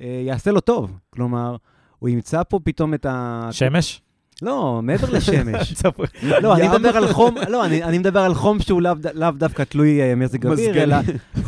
אה, 0.00 0.22
יעשה 0.26 0.50
לו 0.50 0.60
טוב. 0.60 0.98
כלומר, 1.10 1.56
הוא 1.98 2.08
ימצא 2.08 2.42
פה 2.48 2.60
פתאום 2.64 2.94
את 2.94 3.06
ה... 3.06 3.48
שמש? 3.50 4.02
לא, 4.42 4.80
מעבר 4.82 5.10
לשמש. 5.10 5.74
לא, 6.42 6.54
אני. 6.56 6.68
מדבר 6.68 6.96
על 6.96 7.12
חום, 7.12 7.34
לא, 7.48 7.64
אני, 7.66 7.84
אני 7.84 7.98
מדבר 7.98 8.20
על 8.20 8.34
חום 8.34 8.60
שהוא 8.60 8.82
לאו, 8.82 8.92
לאו 9.14 9.30
דווקא 9.30 9.62
תלוי 9.62 10.02
אה, 10.02 10.14
מזג 10.14 10.46
אוויר. 10.46 10.82
אלא 10.82 10.96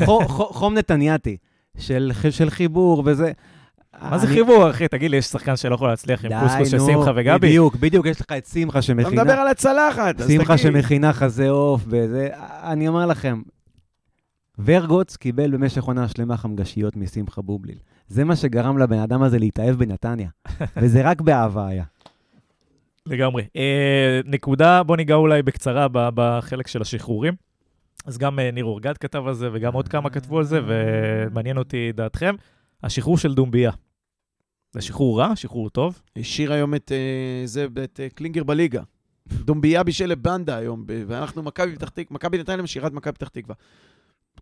חום, 0.05 0.25
חום 0.29 0.75
נתניאתי, 0.75 1.37
של, 1.79 2.13
של 2.31 2.51
חיבור 2.51 3.03
וזה. 3.07 3.33
מה 4.01 4.19
זה 4.19 4.27
חיבור, 4.27 4.71
אחי? 4.71 4.89
תגיד 4.89 5.11
לי, 5.11 5.17
יש 5.17 5.27
שחקן 5.27 5.57
שלא 5.57 5.75
יכול 5.75 5.89
להצליח 5.89 6.25
עם 6.25 6.31
קוסקוס 6.41 6.69
של 6.69 6.79
שמחה 6.79 7.11
וגבי? 7.17 7.49
בדיוק, 7.49 7.77
בדיוק, 7.77 8.07
יש 8.07 8.21
לך 8.21 8.27
את 8.39 8.47
שמחה 8.47 8.79
אתה 8.79 8.87
שמכינה. 8.87 9.23
מדבר 9.23 9.33
על 9.33 9.49
הצלחת, 9.49 10.21
אז 10.21 10.31
שמחה 10.31 10.57
תגיד. 10.57 10.73
שמכינה 10.73 11.13
חזה 11.13 11.51
עוף 11.51 11.83
וזה, 11.87 12.29
אני 12.63 12.89
אומר 12.89 13.07
לכם, 13.07 13.43
ורגוץ 14.59 15.17
קיבל 15.17 15.51
במשך 15.51 15.83
עונה 15.83 16.09
שלמה 16.09 16.37
חמגשיות 16.37 16.97
משמחה 16.97 17.43
בובליל. 17.43 17.79
זה 18.09 18.25
מה 18.25 18.37
שגרם 18.37 18.79
לבן 18.79 18.99
אדם 18.99 19.23
הזה 19.23 19.39
להתאהב 19.39 19.77
בנתניה, 19.77 20.29
וזה 20.83 21.03
רק 21.03 21.21
באהבה 21.21 21.67
היה. 21.69 21.85
לגמרי. 23.07 23.43
אה, 23.57 24.21
נקודה, 24.25 24.83
בוא 24.83 24.97
ניגע 24.97 25.15
אולי 25.15 25.43
בקצרה 25.43 25.87
בחלק 25.93 26.67
של 26.67 26.83
השחרורים. 26.83 27.35
אז 28.07 28.19
גם 28.19 28.39
אה, 28.39 28.51
ניר 28.51 28.65
אורגד 28.65 28.99
כתב 28.99 29.27
על 29.27 29.35
זה, 29.35 29.49
וגם 29.53 29.73
עוד 29.73 29.89
כמה 29.89 30.11
כתבו 30.11 30.39
על 30.39 30.45
זה, 30.45 30.61
ומעניין 30.67 31.57
אותי 31.57 31.93
דעתכם. 31.95 32.35
השחרור 32.83 33.19
של 33.19 33.35
דומביה. 33.35 33.71
זה 34.75 34.81
שחרור 34.81 35.21
רע? 35.21 35.37
שחרור 35.37 35.71
טוב? 35.71 36.01
השאיר 36.17 36.53
היום 36.53 36.75
את 36.75 36.93
אה, 36.93 37.47
זה, 37.47 37.67
את 37.85 38.01
אה, 38.01 38.09
קלינגר 38.09 38.45
בליגה. 38.45 38.83
דומביה 39.27 39.83
בישל 39.83 40.07
לבנדה 40.07 40.57
היום, 40.57 40.85
ואנחנו 41.07 41.43
מכבי 41.43 41.75
פתח 41.75 41.89
תקווה, 41.89 42.15
מכבי 42.15 42.39
נתניה 42.39 42.63
משאירה 42.63 42.89
את 42.89 42.93
מכבי 42.93 43.13
פתח 43.13 43.29
תקווה. 43.29 43.55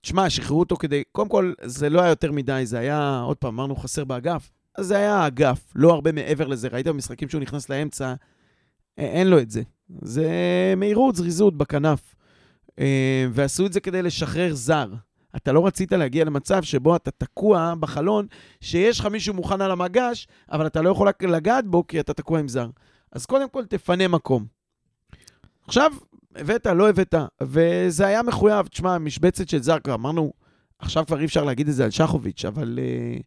תשמע, 0.01 0.31
שחררו 0.31 0.61
אותו 0.61 0.77
כדי, 0.77 1.03
קודם 1.13 1.29
כל, 1.29 1.53
זה 1.63 1.91
לא 1.91 2.01
היה 2.01 2.09
יותר 2.09 2.33
מדי, 2.33 2.63
זה 2.65 2.79
היה, 2.79 3.21
עוד 3.21 3.37
פעם, 3.37 3.55
אמרנו 3.55 3.77
חסר 3.77 4.05
באגף, 4.05 4.51
אז 4.75 4.87
זה 4.87 4.97
היה 4.97 5.15
האגף, 5.15 5.73
לא 5.75 5.93
הרבה 5.93 6.13
מעבר 6.13 6.47
לזה. 6.47 6.69
ראית 6.69 6.87
במשחקים 6.87 7.29
שהוא 7.29 7.41
נכנס 7.41 7.69
לאמצע, 7.69 8.15
אה, 8.99 9.05
אין 9.05 9.29
לו 9.29 9.39
את 9.39 9.51
זה. 9.51 9.63
זה 10.03 10.29
מהירות, 10.77 11.17
זריזות 11.17 11.57
בכנף. 11.57 12.15
ועשו 13.33 13.67
את 13.67 13.73
זה 13.73 13.81
כדי 13.81 14.03
לשחרר 14.03 14.55
זר. 14.55 14.89
אתה 15.37 15.53
לא 15.53 15.67
רצית 15.67 15.93
להגיע 15.93 16.25
למצב 16.25 16.63
שבו 16.63 16.97
אתה 16.97 17.11
תקוע 17.11 17.75
בחלון, 17.81 18.27
שיש 18.61 19.01
לך 19.01 19.07
מישהו 19.07 19.35
מוכן 19.35 19.61
על 19.61 19.71
המגש, 19.71 20.29
אבל 20.53 20.67
אתה 20.67 20.83
לא 20.83 20.91
יכול 20.91 21.09
לגעת 21.21 21.67
בו 21.67 21.87
כי 21.87 22.01
אתה 22.01 22.15
תקוע 22.15 22.41
עם 22.41 22.49
זר. 22.49 22.69
אז 23.13 23.27
קודם 23.27 23.49
כל 23.49 23.65
תפנה 23.65 24.09
מקום. 24.09 24.47
עכשיו, 25.67 25.93
הבאת, 26.37 26.67
לא 26.67 26.89
הבאת, 26.89 27.15
וזה 27.43 28.07
היה 28.07 28.23
מחויב. 28.23 28.67
תשמע, 28.67 28.99
משבצת 28.99 29.49
של 29.49 29.63
זר, 29.63 29.79
כבר 29.79 29.95
אמרנו, 29.95 30.33
עכשיו 30.79 31.07
כבר 31.07 31.21
אי 31.21 31.25
אפשר 31.25 31.45
להגיד 31.45 31.69
את 31.69 31.75
זה 31.75 31.85
על 31.85 31.91
שחוביץ', 31.91 32.45
אבל 32.45 32.79
uh, 32.79 33.23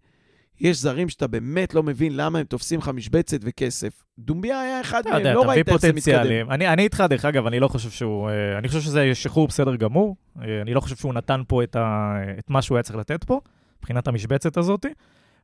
יש 0.60 0.78
זרים 0.82 1.10
שאתה 1.10 1.28
באמת 1.28 1.74
לא 1.74 1.84
מבין 1.84 2.16
למה 2.16 2.40
הם 2.40 2.46
תופסים 2.46 2.80
לך 2.80 2.90
משבצת 2.90 3.38
וכסף. 3.42 4.04
דומביה 4.20 4.60
היה 4.62 4.82
אחד 4.82 5.02
מהם, 5.06 5.18
יודע, 5.18 5.34
לא 5.34 5.50
ראית 5.50 5.70
איך 5.70 5.78
זה 5.78 5.94
מתקדם. 5.94 6.52
אני 6.52 6.68
אני 6.68 6.84
איתך, 6.84 7.04
דרך 7.10 7.26
אגב, 7.26 7.46
אני 7.48 7.60
לא 7.60 7.68
חושב 7.68 7.90
שהוא... 7.90 8.30
אה, 8.30 8.58
אני 8.58 8.68
חושב 8.68 8.82
שזה 8.82 9.16
שחרור 9.16 9.48
בסדר 9.48 9.76
גמור. 9.76 10.16
אה, 10.42 10.62
אני 10.62 10.74
לא 10.74 10.80
חושב 10.80 10.96
שהוא 10.96 11.14
נתן 11.14 11.42
פה 11.48 11.64
את 11.64 11.76
ה- 11.76 12.16
את 12.40 12.50
מה 12.50 12.62
שהוא 12.62 12.78
היה 12.78 12.84
צריך 12.84 12.96
לתת 13.00 13.24
פה, 13.24 13.40
מבחינת 13.80 14.08
המשבצת 14.08 14.58
הזאת. 14.58 14.86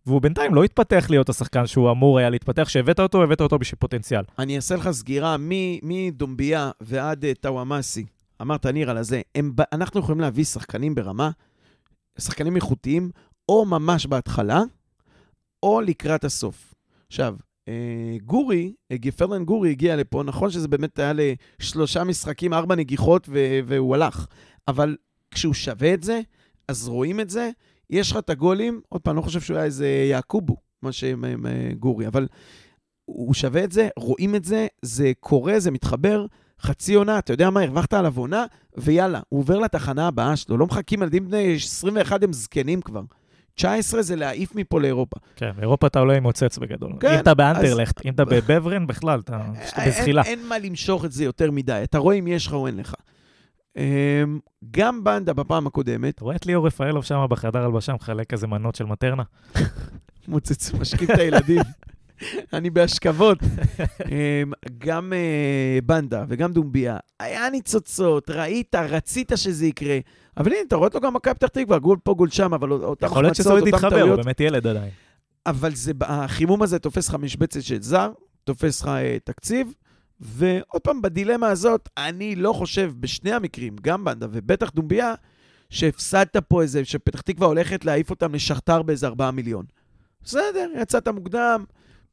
והוא 0.05 0.21
בינתיים 0.21 0.55
לא 0.55 0.63
התפתח 0.63 1.05
להיות 1.09 1.29
השחקן 1.29 1.67
שהוא 1.67 1.91
אמור 1.91 2.19
היה 2.19 2.29
להתפתח. 2.29 2.63
כשהבאת 2.63 2.99
אותו, 2.99 3.23
הבאת 3.23 3.41
אותו 3.41 3.59
בשביל 3.59 3.77
פוטנציאל. 3.79 4.21
אני 4.39 4.55
אעשה 4.55 4.75
לך 4.75 4.91
סגירה 4.91 5.35
מדומביה 5.83 6.71
ועד 6.81 7.25
אה, 7.25 7.33
טאוואמאסי. 7.33 8.05
אמרת, 8.41 8.65
ניר, 8.65 8.89
על 8.89 8.97
הזה. 8.97 9.21
הם, 9.35 9.51
אנחנו 9.73 9.99
יכולים 9.99 10.21
להביא 10.21 10.43
שחקנים 10.43 10.95
ברמה, 10.95 11.29
שחקנים 12.19 12.55
איכותיים, 12.55 13.09
או 13.49 13.65
ממש 13.65 14.05
בהתחלה, 14.05 14.61
או 15.63 15.81
לקראת 15.81 16.23
הסוף. 16.23 16.73
עכשיו, 17.07 17.35
אה, 17.67 18.17
גורי, 18.25 18.73
אה, 18.91 18.97
גפרלן 18.97 19.45
גורי 19.45 19.69
הגיע 19.69 19.95
לפה, 19.95 20.23
נכון 20.23 20.51
שזה 20.51 20.67
באמת 20.67 20.99
היה 20.99 21.13
לשלושה 21.59 22.03
משחקים, 22.03 22.53
ארבע 22.53 22.75
נגיחות, 22.75 23.29
והוא 23.65 23.95
הלך. 23.95 24.27
אבל 24.67 24.97
כשהוא 25.31 25.53
שווה 25.53 25.93
את 25.93 26.03
זה, 26.03 26.21
אז 26.67 26.87
רואים 26.87 27.19
את 27.19 27.29
זה. 27.29 27.49
יש 27.89 28.11
לך 28.11 28.17
את 28.17 28.29
הגולים, 28.29 28.81
עוד 28.89 29.01
פעם, 29.01 29.15
לא 29.15 29.21
חושב 29.21 29.41
שהוא 29.41 29.57
היה 29.57 29.65
איזה 29.65 29.87
יעקובו, 30.09 30.57
מה 30.81 30.91
שהם 30.91 31.23
הם, 31.23 31.45
אה, 31.45 31.71
גורי, 31.79 32.07
אבל 32.07 32.27
הוא 33.05 33.33
שווה 33.33 33.63
את 33.63 33.71
זה, 33.71 33.89
רואים 33.97 34.35
את 34.35 34.45
זה, 34.45 34.67
זה 34.81 35.11
קורה, 35.19 35.59
זה 35.59 35.71
מתחבר. 35.71 36.25
חצי 36.61 36.93
עונה, 36.93 37.19
אתה 37.19 37.33
יודע 37.33 37.49
מה, 37.49 37.61
הרווחת 37.61 37.93
עליו 37.93 38.13
עונה, 38.17 38.45
ויאללה, 38.77 39.21
הוא 39.29 39.39
עובר 39.39 39.59
לתחנה 39.59 40.07
הבאה 40.07 40.35
שלו. 40.35 40.57
לא 40.57 40.65
מחכים, 40.65 41.01
ילדים 41.01 41.27
בני 41.27 41.55
21 41.55 42.23
הם 42.23 42.33
זקנים 42.33 42.81
כבר. 42.81 43.01
19 43.55 44.01
זה 44.01 44.15
להעיף 44.15 44.55
מפה 44.55 44.79
לאירופה. 44.81 45.15
כן, 45.35 45.51
באירופה 45.55 45.87
אתה 45.87 45.99
עולה 45.99 46.17
עם 46.17 46.23
מוצץ 46.23 46.57
בגדול. 46.57 46.93
כן, 46.99 47.13
אם 47.13 47.19
אתה 47.19 47.29
אז- 47.31 47.37
באנדרלכט, 47.37 48.05
אם 48.05 48.13
אתה 48.13 48.25
בבברן, 48.25 48.87
בכלל, 48.87 49.19
אתה 49.19 49.41
אתה 49.69 49.81
בזחילה. 49.87 50.21
אין, 50.21 50.39
אין 50.39 50.47
מה 50.47 50.59
למשוך 50.59 51.05
את 51.05 51.11
זה 51.11 51.23
יותר 51.23 51.51
מדי, 51.51 51.79
אתה 51.83 51.97
רואה 51.97 52.15
אם 52.15 52.27
יש 52.27 52.47
לך 52.47 52.53
או 52.53 52.67
אין 52.67 52.77
לך. 52.77 52.93
אמ, 53.77 54.39
גם 54.71 55.03
בנדה 55.03 55.33
בפעם 55.33 55.67
הקודמת, 55.67 56.15
אתה 56.15 56.23
רואה 56.23 56.35
את 56.35 56.45
ליאור 56.45 56.67
רפאלוב 56.67 57.03
שם 57.03 57.25
בחדר 57.29 57.65
הלבשה 57.65 57.93
מחלק 57.93 58.33
איזה 58.33 58.47
מנות 58.47 58.75
של 58.75 58.85
מטרנה? 58.85 59.23
מוצץ, 60.27 60.73
משכים 60.73 61.07
את 61.13 61.19
הילדים. 61.19 61.61
אני 62.53 62.69
בהשכבות. 62.69 63.37
אמ, 64.05 64.51
גם 64.77 65.13
אה, 65.13 65.79
בנדה 65.85 66.23
וגם 66.27 66.51
דומביה, 66.53 66.97
היה 67.19 67.49
ניצוצות, 67.49 68.29
ראית, 68.29 68.75
רצית 68.75 69.31
שזה 69.35 69.65
יקרה. 69.65 69.97
אבל 70.37 70.51
הנה, 70.51 70.61
אתה 70.67 70.75
רואה 70.75 70.87
אותו 70.87 70.99
גם 70.99 71.13
מכבי 71.13 71.33
פתח 71.33 71.47
תקווה, 71.47 71.79
גול 71.79 71.97
פה, 72.03 72.13
גול 72.13 72.29
שם, 72.29 72.53
אבל 72.53 72.71
אותם 72.71 73.05
יכול 73.05 73.23
להיות 73.23 73.35
שזה 73.35 73.49
החמצות, 73.49 73.65
עוד 73.65 73.73
אותם 73.73 73.85
יתחבר, 73.85 74.01
הוא 74.01 74.07
טעויות. 74.07 74.25
באמת 74.25 74.39
ילד 74.39 74.67
עדיין. 74.67 74.91
אבל 75.45 75.75
זה, 75.75 75.91
החימום 76.01 76.61
הזה 76.61 76.79
תופס 76.79 77.09
לך 77.09 77.15
משבצת 77.15 77.63
של 77.63 77.81
זר, 77.81 78.11
תופס 78.43 78.81
לך 78.81 78.87
אה, 78.87 79.17
תקציב, 79.23 79.73
ועוד 80.19 80.81
פעם, 80.81 81.01
בדילמה 81.01 81.47
הזאת, 81.47 81.89
אני 81.97 82.35
לא 82.35 82.53
חושב, 82.53 82.91
בשני 82.99 83.31
המקרים, 83.31 83.75
גם 83.81 84.05
בנדה 84.05 84.27
ובטח 84.31 84.69
דומביה, 84.69 85.13
שהפסדת 85.69 86.37
פה 86.37 86.61
איזה, 86.61 86.85
שפתח 86.85 87.21
תקווה 87.21 87.47
הולכת 87.47 87.85
להעיף 87.85 88.09
אותם 88.09 88.35
לשכתר 88.35 88.81
באיזה 88.81 89.07
4 89.07 89.31
מיליון. 89.31 89.65
בסדר, 90.23 90.69
יצאת 90.81 91.07
מוקדם, 91.07 91.65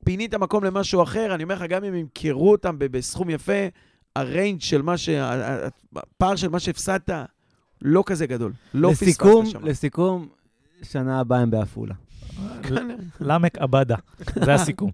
פינית 0.05 0.35
מקום 0.35 0.65
למשהו 0.65 1.03
אחר, 1.03 1.35
אני 1.35 1.43
אומר 1.43 1.55
לך, 1.55 1.63
גם 1.63 1.85
אם 1.85 1.95
ימכרו 1.95 2.51
אותם 2.51 2.77
בסכום 2.79 3.31
יפה, 3.31 3.67
הריינג' 4.17 4.61
של 4.61 4.83
מה 4.83 4.97
ש... 4.97 5.09
הפער 5.97 6.37
של 6.37 6.49
מה 6.49 6.61
שהפסדת, 6.61 7.11
לא 7.83 8.03
כזה 8.07 8.27
גדול. 8.27 8.53
לא 8.75 8.89
פספסת 8.89 9.03
לסיכום, 9.07 9.47
שם. 9.47 9.65
לסיכום, 9.65 10.29
שנה 10.83 11.21
הבאה 11.21 11.39
הם 11.39 11.51
בעפולה. 11.51 11.95
למק 13.21 13.59
עבדה, 13.59 13.97
זה 14.45 14.55
הסיכום. 14.55 14.91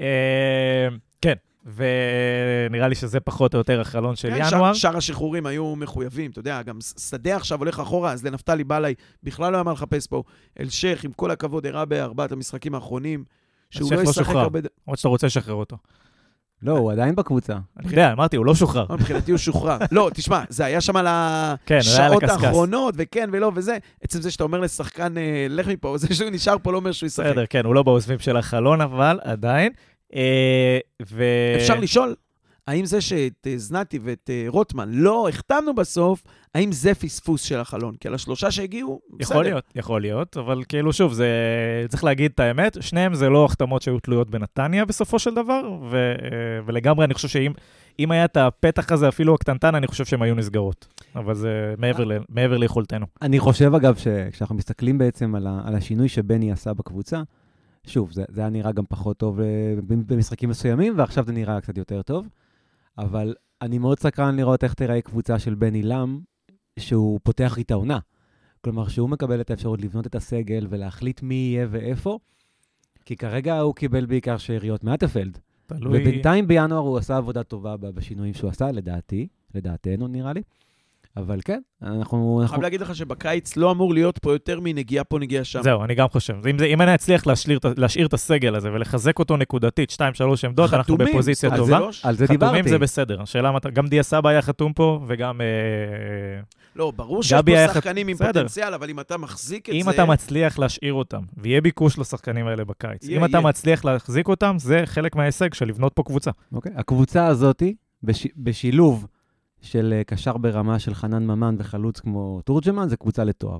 אה, 0.00 0.88
כן, 1.20 1.34
ונראה 1.74 2.88
לי 2.88 2.94
שזה 2.94 3.20
פחות 3.20 3.54
או 3.54 3.58
יותר 3.58 3.80
החלון 3.80 4.16
של 4.16 4.28
כן, 4.28 4.34
ינואר. 4.34 4.50
שאר, 4.50 4.74
שאר 4.74 4.96
השחרורים 4.96 5.46
היו 5.46 5.76
מחויבים, 5.76 6.30
אתה 6.30 6.38
יודע, 6.38 6.62
גם 6.62 6.78
שדה 6.98 7.36
עכשיו 7.36 7.58
הולך 7.58 7.80
אחורה, 7.80 8.12
אז 8.12 8.24
לנפתלי 8.24 8.64
בלעי 8.64 8.94
בכלל 9.22 9.52
לא 9.52 9.56
היה 9.56 9.64
מה 9.64 9.72
לחפש 9.72 10.06
פה. 10.06 10.22
אלשיך, 10.60 11.04
עם 11.04 11.12
כל 11.12 11.30
הכבוד, 11.30 11.66
הראה 11.66 11.84
בארבעת 11.84 12.32
המשחקים 12.32 12.74
האחרונים, 12.74 13.24
שהוא 13.70 13.92
לא 13.92 14.02
לא 14.02 14.10
ישחק. 14.10 14.34
הרבה... 14.34 14.60
למרות 14.86 14.98
שאתה 14.98 15.08
רוצה 15.08 15.26
לשחרר 15.26 15.54
אותו. 15.54 15.76
לא, 16.62 16.78
הוא 16.78 16.92
עדיין 16.92 17.14
בקבוצה. 17.14 17.52
אני 17.52 17.88
יודע, 17.90 18.12
אמרתי, 18.12 18.36
הוא 18.36 18.46
לא 18.46 18.54
שוחרר. 18.54 18.86
לא, 18.90 18.96
מבחינתי 18.96 19.30
הוא 19.30 19.38
שוחרר. 19.38 19.78
לא, 19.92 20.10
תשמע, 20.14 20.42
זה 20.48 20.64
היה 20.64 20.80
שם 20.80 20.96
על 20.96 21.06
כן, 21.66 21.76
השעות 21.78 22.22
הקשקש. 22.22 22.44
האחרונות, 22.44 22.94
וכן 22.98 23.30
ולא 23.32 23.52
וזה. 23.54 23.78
עצם 24.02 24.20
זה 24.20 24.30
שאתה 24.30 24.44
אומר 24.44 24.60
לשחקן, 24.60 25.18
אה, 25.18 25.46
לך 25.48 25.68
מפה, 25.68 25.94
זה 25.98 26.14
שהוא 26.14 26.30
נשאר 26.30 26.56
פה 26.62 26.72
לא 26.72 26.76
אומר 26.76 26.92
שהוא 26.92 27.06
ישחק. 27.06 27.26
בסדר, 27.26 27.44
כן, 27.50 27.64
הוא 27.64 27.74
לא 27.74 27.82
בעוזבים 27.82 28.18
של 28.18 28.36
החלון, 28.36 28.80
אבל 28.80 29.18
עדיין. 29.22 29.72
אה. 30.14 30.78
אפשר 31.56 31.74
לשאול, 31.80 32.14
האם 32.70 32.86
זה 32.86 33.00
שאת 33.00 33.46
אה, 33.46 33.58
זנתי 33.58 33.98
ואת 34.02 34.30
אה, 34.32 34.44
רוטמן 34.48 34.88
לא 34.92 35.28
החתמנו 35.28 35.74
בסוף, 35.74 36.22
האם 36.54 36.72
זה 36.72 36.94
פספוס 36.94 37.42
של 37.42 37.60
החלון? 37.60 37.94
כי 38.00 38.08
על 38.08 38.14
השלושה 38.14 38.50
שהגיעו, 38.50 39.00
בסדר. 39.10 39.22
יכול 39.22 39.44
להיות, 39.44 39.64
יכול 39.74 40.00
להיות, 40.00 40.36
אבל 40.36 40.62
כאילו, 40.68 40.92
שוב, 40.92 41.12
זה... 41.12 41.28
צריך 41.88 42.04
להגיד 42.04 42.30
את 42.34 42.40
האמת, 42.40 42.76
שניהם 42.80 43.14
זה 43.14 43.28
לא 43.28 43.44
החתמות 43.44 43.82
שהיו 43.82 44.00
תלויות 44.00 44.30
בנתניה 44.30 44.84
בסופו 44.84 45.18
של 45.18 45.34
דבר, 45.34 45.78
ו... 45.90 45.96
אה, 45.96 46.28
ולגמרי 46.66 47.04
אני 47.04 47.14
חושב 47.14 47.28
שאם 47.28 47.52
אם 47.98 48.10
היה 48.10 48.24
את 48.24 48.36
הפתח 48.36 48.92
הזה, 48.92 49.08
אפילו 49.08 49.34
הקטנטן, 49.34 49.74
אני 49.74 49.86
חושב 49.86 50.04
שהן 50.04 50.22
היו 50.22 50.34
נסגרות. 50.34 50.86
אבל 51.16 51.34
זה 51.34 51.74
מעבר, 51.78 52.04
ל... 52.04 52.12
מעבר 52.28 52.56
ליכולתנו. 52.56 53.06
אני 53.22 53.38
חושב, 53.38 53.74
אגב, 53.74 53.96
שכשאנחנו 53.96 54.54
מסתכלים 54.54 54.98
בעצם 54.98 55.34
על, 55.34 55.46
ה, 55.46 55.60
על 55.64 55.74
השינוי 55.74 56.08
שבני 56.08 56.52
עשה 56.52 56.74
בקבוצה, 56.74 57.22
שוב, 57.86 58.12
זה, 58.12 58.24
זה 58.28 58.40
היה 58.40 58.50
נראה 58.50 58.72
גם 58.72 58.84
פחות 58.88 59.16
טוב 59.16 59.40
במשחקים 59.86 60.48
מסוימים, 60.48 60.94
ועכשיו 60.96 61.24
זה 61.24 61.32
נראה 61.32 61.60
קצת 61.60 61.78
יותר 61.78 62.02
טוב, 62.02 62.26
אבל 63.00 63.34
אני 63.62 63.78
מאוד 63.78 63.98
סקרן 63.98 64.36
לראות 64.36 64.64
איך 64.64 64.74
תיראה 64.74 65.00
קבוצה 65.00 65.38
של 65.38 65.54
בני 65.54 65.82
לם, 65.82 66.20
שהוא 66.78 67.20
פותח 67.22 67.58
איתה 67.58 67.74
עונה. 67.74 67.98
כלומר, 68.60 68.88
שהוא 68.88 69.08
מקבל 69.08 69.40
את 69.40 69.50
האפשרות 69.50 69.80
לבנות 69.80 70.06
את 70.06 70.14
הסגל 70.14 70.66
ולהחליט 70.70 71.22
מי 71.22 71.34
יהיה 71.34 71.66
ואיפה, 71.70 72.18
כי 73.04 73.16
כרגע 73.16 73.58
הוא 73.58 73.74
קיבל 73.74 74.06
בעיקר 74.06 74.36
שאריות 74.36 74.84
מאטפלד. 74.84 75.38
תלוי... 75.66 76.00
ובינתיים 76.00 76.46
בינואר 76.46 76.78
הוא 76.78 76.98
עשה 76.98 77.16
עבודה 77.16 77.42
טובה 77.42 77.76
בשינויים 77.76 78.34
שהוא 78.34 78.50
עשה, 78.50 78.70
לדעתי, 78.72 79.28
לדעתנו 79.54 80.08
נראה 80.08 80.32
לי. 80.32 80.42
אבל 81.16 81.38
כן, 81.44 81.60
אנחנו... 81.82 81.92
אני 82.38 82.42
אנחנו... 82.42 82.48
חייב 82.48 82.62
להגיד 82.62 82.80
לך 82.80 82.94
שבקיץ 82.96 83.56
לא 83.56 83.70
אמור 83.70 83.94
להיות 83.94 84.18
פה 84.18 84.32
יותר 84.32 84.60
מנגיעה 84.62 85.04
פה, 85.04 85.18
נגיעה 85.18 85.44
שם. 85.44 85.62
זהו, 85.62 85.84
אני 85.84 85.94
גם 85.94 86.08
חושב. 86.08 86.34
אם, 86.50 86.58
זה, 86.58 86.64
אם 86.64 86.82
אני 86.82 86.94
אצליח 86.94 87.26
להשאיר, 87.26 87.58
להשאיר 87.76 88.06
את 88.06 88.14
הסגל 88.14 88.54
הזה 88.54 88.72
ולחזק 88.72 89.18
אותו 89.18 89.36
נקודתית, 89.36 89.90
2-3 89.92 89.94
עמדות, 90.44 90.74
אנחנו 90.74 90.94
חתומים, 90.94 91.12
בפוזיציה 91.14 91.50
על 91.50 91.56
זה 91.56 91.62
טובה. 91.62 91.78
לא- 91.78 91.90
על 92.02 92.16
זה 92.16 92.24
חתומים 92.26 92.40
דיברתי. 92.54 92.68
זה 92.68 92.78
בסדר. 92.78 93.22
השאלה 93.22 93.52
מתי, 93.52 93.70
גם 93.70 93.86
דיה 93.86 94.02
סבא 94.02 94.28
היה 94.28 94.42
חתום 94.42 94.72
פה, 94.72 95.00
וגם... 95.06 95.40
אה, 95.40 95.46
לא, 96.76 96.92
ברור 96.96 97.22
שיש 97.22 97.32
פה 97.46 97.66
חת- 97.68 97.74
שחקנים 97.74 98.08
עם 98.08 98.14
בסדר. 98.16 98.32
פוטנציאל, 98.32 98.74
אבל 98.74 98.90
אם 98.90 99.00
אתה 99.00 99.16
מחזיק 99.16 99.68
את 99.68 99.74
אם 99.74 99.82
זה... 99.84 99.90
אתה 99.90 100.04
מצליח 100.04 100.58
להשאיר 100.58 100.92
אותם, 100.94 101.20
ויהיה 101.36 101.60
ביקוש 101.60 101.98
לשחקנים 101.98 102.46
האלה 102.46 102.64
בקיץ, 102.64 103.04
יהיה, 103.04 103.18
אם 103.18 103.24
אתה 103.24 103.36
יהיה. 103.36 103.46
מצליח 103.46 103.84
להחזיק 103.84 104.28
אותם, 104.28 104.56
זה 104.58 104.82
חלק 104.84 105.16
מההישג 105.16 105.54
של 105.54 105.66
לבנות 105.68 105.92
פה 105.94 106.02
קבוצה. 106.02 106.30
אוקיי. 106.52 106.72
הקבוצה 106.76 107.26
הזאת, 107.26 107.62
בש... 108.02 108.26
בשילוב 108.36 109.06
של 109.62 109.94
אה, 109.96 110.04
קשר 110.04 110.36
ברמה 110.36 110.78
של 110.78 110.94
חנן 110.94 111.26
ממן 111.26 111.54
וחלוץ 111.58 112.00
כמו 112.00 112.40
תורג'מן, 112.44 112.88
זה 112.88 112.96
קבוצה 112.96 113.24
לתואר. 113.24 113.58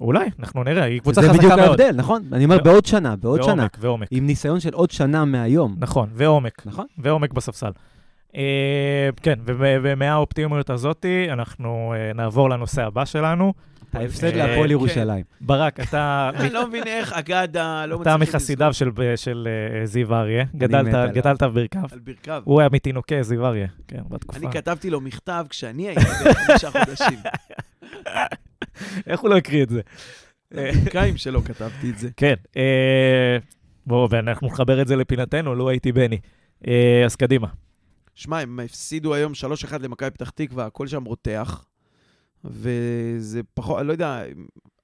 אולי, 0.00 0.28
אנחנו 0.38 0.64
נראה, 0.64 0.84
היא 0.84 1.00
קבוצה 1.00 1.20
זה 1.20 1.28
חזקה 1.28 1.38
בדיוק 1.38 1.52
מאוד. 1.52 1.68
ההבדל, 1.68 1.96
נכון? 1.96 2.22
אני 2.32 2.44
אומר, 2.44 2.62
בעוד 2.62 2.86
שנה, 2.86 3.16
בעוד 3.16 3.42
שנה. 3.42 3.54
ועומק, 3.54 3.76
ועומק. 3.80 4.08
עם 4.10 4.26
ניסיון 4.26 4.60
של 4.60 4.74
עוד 4.74 4.90
שנה 4.90 5.24
מהיום. 5.24 5.76
נכון, 5.78 6.08
ועומק. 6.12 6.62
נכון? 6.66 6.86
ועומק 6.98 7.32
בספסל. 7.32 7.70
אה, 8.36 9.08
כן, 9.22 9.38
ומהאופטימיות 9.54 10.70
הזאתי, 10.70 11.26
אנחנו 11.32 11.94
אה, 11.96 12.12
נעבור 12.14 12.50
לנושא 12.50 12.82
הבא 12.82 13.04
שלנו. 13.04 13.52
ההפסד 13.92 14.24
אה, 14.24 14.36
להפועל 14.36 14.66
כן. 14.66 14.70
ירושלים. 14.70 15.24
ברק, 15.40 15.80
אתה... 15.80 16.30
אני 16.40 16.50
לא 16.50 16.68
מבין 16.68 16.86
איך 16.86 17.12
אגדה 17.12 17.86
לא 17.86 18.02
אתה 18.02 18.16
מחסידיו 18.16 18.72
של, 18.72 18.90
של 19.16 19.48
אה, 19.80 19.86
זיו 19.86 20.14
אריה, 20.14 20.44
גדלת, 20.56 21.42
בברכיו. 21.42 21.82
לזכור 21.82 21.92
על 21.92 21.98
ברכיו. 21.98 22.42
הוא 22.44 22.60
היה 22.60 22.68
מתינוקי 22.72 23.22
זיו 23.22 23.46
אריה, 23.46 23.66
כן, 23.88 24.00
בתקופה. 24.08 24.38
אני 24.38 24.52
כתבתי 24.52 24.90
לו 24.90 25.00
מכתב 25.00 25.46
כשאני 25.50 25.88
הייתי 25.88 26.04
בן 26.04 26.32
חמישה 26.34 26.70
חודשים. 26.70 27.18
איך 29.06 29.20
הוא 29.20 29.30
לא 29.30 29.36
הקריא 29.36 29.62
את 29.62 29.68
זה? 29.68 29.80
לברכיים 30.52 31.16
שלו 31.16 31.44
כתבתי 31.44 31.90
את 31.90 31.98
זה. 31.98 32.08
כן, 32.16 32.34
אה, 32.56 33.36
בואו, 33.86 34.10
ואנחנו 34.10 34.46
נחבר 34.46 34.82
את 34.82 34.88
זה 34.88 34.96
לפינתנו, 34.96 35.54
לו 35.54 35.68
הייתי 35.68 35.92
בני. 35.92 36.18
אז 37.04 37.16
קדימה. 37.16 37.46
שמע, 38.14 38.40
הם 38.40 38.60
הפסידו 38.64 39.14
היום 39.14 39.32
3-1 39.72 39.78
למכבי 39.80 40.10
פתח 40.10 40.30
תקווה, 40.30 40.66
הכל 40.66 40.86
שם 40.86 41.04
רותח. 41.04 41.67
וזה 42.44 43.40
פחות, 43.54 43.78
אני 43.78 43.88
לא 43.88 43.92
יודע, 43.92 44.22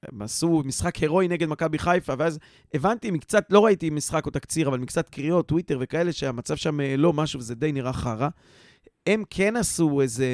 הם 0.09 0.23
עשו 0.23 0.63
משחק 0.65 0.97
הירואי 0.97 1.29
נגד 1.29 1.49
מכבי 1.49 1.79
חיפה, 1.79 2.13
ואז 2.19 2.39
הבנתי 2.75 3.11
מקצת, 3.11 3.47
לא 3.51 3.65
ראיתי 3.65 3.91
משחק 3.91 4.27
או 4.27 4.31
תקציר, 4.31 4.69
אבל 4.69 4.79
מקצת 4.79 5.09
קריאות, 5.09 5.49
טוויטר 5.49 5.79
וכאלה, 5.81 6.13
שהמצב 6.13 6.57
שם 6.57 6.81
אה, 6.81 6.97
לא 6.97 7.13
משהו, 7.13 7.39
וזה 7.39 7.55
די 7.55 7.73
נראה 7.73 7.93
חרא. 7.93 8.29
הם 9.07 9.23
כן 9.31 9.57
עשו 9.57 10.01
איזה... 10.01 10.27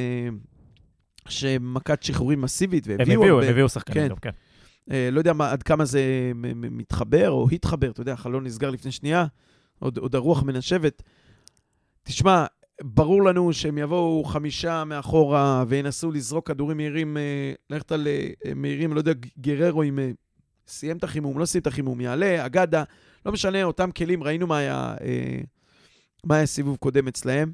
שמכת 1.28 2.02
שחרורים 2.02 2.40
מסיבית, 2.40 2.86
הם 2.86 2.96
והביאו 2.98 3.20
הביאו, 3.20 3.34
הרבה. 3.34 3.46
הם 3.46 3.52
הביאו 3.52 3.68
שחקנים 3.68 4.08
כן. 4.08 4.14
כן. 4.20 4.30
אה, 4.90 5.08
לא 5.12 5.18
יודע 5.18 5.32
מה, 5.32 5.50
עד 5.50 5.62
כמה 5.62 5.84
זה 5.84 6.02
מתחבר 6.54 7.30
או 7.30 7.48
התחבר, 7.52 7.90
אתה 7.90 8.00
יודע, 8.00 8.12
החלון 8.12 8.44
נסגר 8.44 8.70
לפני 8.70 8.92
שנייה, 8.92 9.26
עוד, 9.78 9.98
עוד 9.98 10.14
הרוח 10.14 10.42
מנשבת. 10.42 11.02
תשמע, 12.02 12.46
ברור 12.82 13.24
לנו 13.24 13.52
שהם 13.52 13.78
יבואו 13.78 14.24
חמישה 14.24 14.84
מאחורה 14.84 15.64
וינסו 15.68 16.10
לזרוק 16.10 16.46
כדורים 16.46 16.76
מהירים, 16.76 17.16
אה, 17.16 17.52
ללכת 17.70 17.92
על 17.92 18.08
אה, 18.08 18.54
מהירים, 18.54 18.92
לא 18.92 18.98
יודע, 18.98 19.12
גררו 19.38 19.82
אם 19.82 19.98
אה, 19.98 20.10
סיים 20.66 20.96
את 20.96 21.04
החימום, 21.04 21.38
לא 21.38 21.44
סיים 21.44 21.62
את 21.62 21.66
החימום, 21.66 22.00
יעלה, 22.00 22.46
אגדה, 22.46 22.84
לא 23.26 23.32
משנה, 23.32 23.64
אותם 23.64 23.90
כלים, 23.90 24.22
ראינו 24.22 24.46
מה 24.46 24.58
היה, 24.58 24.94
מה 26.24 26.36
היה 26.36 26.46
סיבוב 26.46 26.76
קודם 26.76 27.08
אצלהם. 27.08 27.52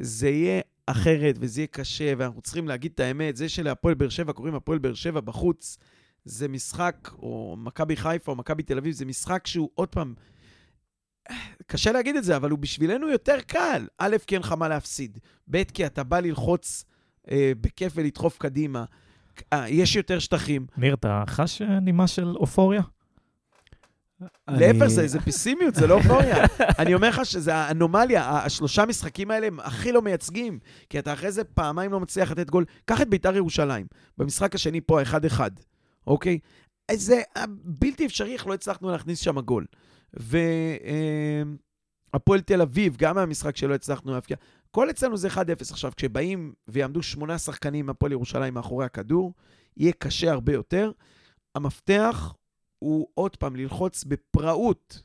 זה 0.00 0.28
יהיה 0.28 0.60
אחרת 0.86 1.36
וזה 1.40 1.60
יהיה 1.60 1.66
קשה, 1.66 2.12
ואנחנו 2.18 2.42
צריכים 2.42 2.68
להגיד 2.68 2.92
את 2.94 3.00
האמת, 3.00 3.36
זה 3.36 3.48
שלהפועל 3.48 3.94
באר 3.94 4.08
שבע 4.08 4.32
קוראים 4.32 4.54
הפועל 4.54 4.78
באר 4.78 4.94
שבע 4.94 5.20
בחוץ, 5.20 5.78
זה 6.24 6.48
משחק, 6.48 7.10
או 7.18 7.56
מכבי 7.58 7.96
חיפה 7.96 8.32
או 8.32 8.36
מכבי 8.36 8.62
תל 8.62 8.78
אביב, 8.78 8.94
זה 8.94 9.04
משחק 9.04 9.46
שהוא, 9.46 9.70
עוד 9.74 9.88
פעם, 9.88 10.14
קשה 11.66 11.92
להגיד 11.92 12.16
את 12.16 12.24
זה, 12.24 12.36
אבל 12.36 12.50
הוא 12.50 12.58
בשבילנו 12.58 13.08
יותר 13.08 13.40
קל. 13.46 13.86
א', 13.98 14.16
כי 14.26 14.34
אין 14.34 14.42
לך 14.42 14.52
מה 14.52 14.68
להפסיד. 14.68 15.18
ב', 15.50 15.64
כי 15.64 15.86
אתה 15.86 16.04
בא 16.04 16.20
ללחוץ 16.20 16.84
אה, 17.30 17.52
בכיף 17.60 17.92
ולדחוף 17.96 18.38
קדימה. 18.38 18.84
אה, 19.52 19.68
יש 19.68 19.96
יותר 19.96 20.18
שטחים. 20.18 20.66
ניר, 20.76 20.94
אתה 20.94 21.24
חש 21.26 21.62
אה, 21.62 21.80
נימה 21.80 22.06
של 22.06 22.36
אופוריה? 22.36 22.82
להפך, 24.48 24.86
זה, 24.86 25.08
זה 25.08 25.20
פסימיות, 25.26 25.74
זה 25.74 25.86
לא 25.86 25.94
אופוריה. 25.94 26.44
אני 26.78 26.94
אומר 26.94 27.08
לך 27.08 27.26
שזה 27.26 27.54
האנומליה, 27.54 28.30
השלושה 28.30 28.86
משחקים 28.86 29.30
האלה 29.30 29.46
הם 29.46 29.60
הכי 29.60 29.92
לא 29.92 30.02
מייצגים, 30.02 30.58
כי 30.88 30.98
אתה 30.98 31.12
אחרי 31.12 31.32
זה 31.32 31.44
פעמיים 31.44 31.92
לא 31.92 32.00
מצליח 32.00 32.30
לתת 32.30 32.50
גול. 32.50 32.64
קח 32.84 33.02
את 33.02 33.08
ביתר 33.08 33.36
ירושלים, 33.36 33.86
במשחק 34.18 34.54
השני 34.54 34.80
פה, 34.80 35.00
ה-1-1, 35.00 35.40
אוקיי? 36.06 36.38
זה 36.92 37.22
אה, 37.36 37.44
בלתי 37.64 38.06
אפשרי 38.06 38.32
איך 38.32 38.46
לא 38.46 38.54
הצלחנו 38.54 38.90
להכניס 38.90 39.18
שם 39.18 39.40
גול. 39.40 39.66
והפועל 42.12 42.40
תל 42.40 42.62
אביב, 42.62 42.96
גם 42.96 43.14
מהמשחק 43.14 43.56
שלא 43.56 43.74
הצלחנו 43.74 44.12
להבקיע. 44.12 44.36
כל 44.70 44.90
אצלנו 44.90 45.16
זה 45.16 45.28
1-0. 45.28 45.36
עכשיו, 45.70 45.92
כשבאים 45.96 46.52
ויעמדו 46.68 47.02
שמונה 47.02 47.38
שחקנים 47.38 47.86
מהפועל 47.86 48.12
ירושלים 48.12 48.54
מאחורי 48.54 48.84
הכדור, 48.84 49.32
יהיה 49.76 49.92
קשה 49.92 50.32
הרבה 50.32 50.52
יותר. 50.52 50.92
המפתח 51.54 52.34
הוא 52.78 53.08
עוד 53.14 53.36
פעם 53.36 53.56
ללחוץ 53.56 54.04
בפראות, 54.04 55.02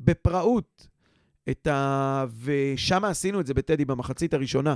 בפראות, 0.00 0.88
את 1.50 1.66
ה... 1.66 2.24
ושם 2.40 3.04
עשינו 3.04 3.40
את 3.40 3.46
זה 3.46 3.54
בטדי 3.54 3.84
במחצית 3.84 4.34
הראשונה. 4.34 4.74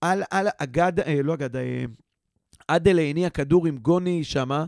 על, 0.00 0.22
על 0.30 0.48
אגד, 0.58 1.00
אה, 1.00 1.22
לא 1.22 1.34
אגד, 1.34 1.56
אה, 1.56 1.84
עדל 2.68 2.98
הניע 2.98 3.30
כדור 3.30 3.66
עם 3.66 3.78
גוני 3.78 4.24
שמה, 4.24 4.64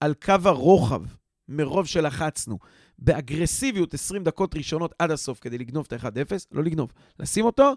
על 0.00 0.14
קו 0.14 0.34
הרוחב, 0.44 1.02
מרוב 1.48 1.86
שלחצנו. 1.86 2.58
באגרסיביות 2.98 3.94
20 3.94 4.24
דקות 4.24 4.56
ראשונות 4.56 4.94
עד 4.98 5.10
הסוף 5.10 5.38
כדי 5.40 5.58
לגנוב 5.58 5.86
את 5.88 5.92
ה-1-0, 5.92 6.32
לא 6.52 6.62
לגנוב, 6.64 6.92
לשים 7.20 7.44
אותו, 7.44 7.72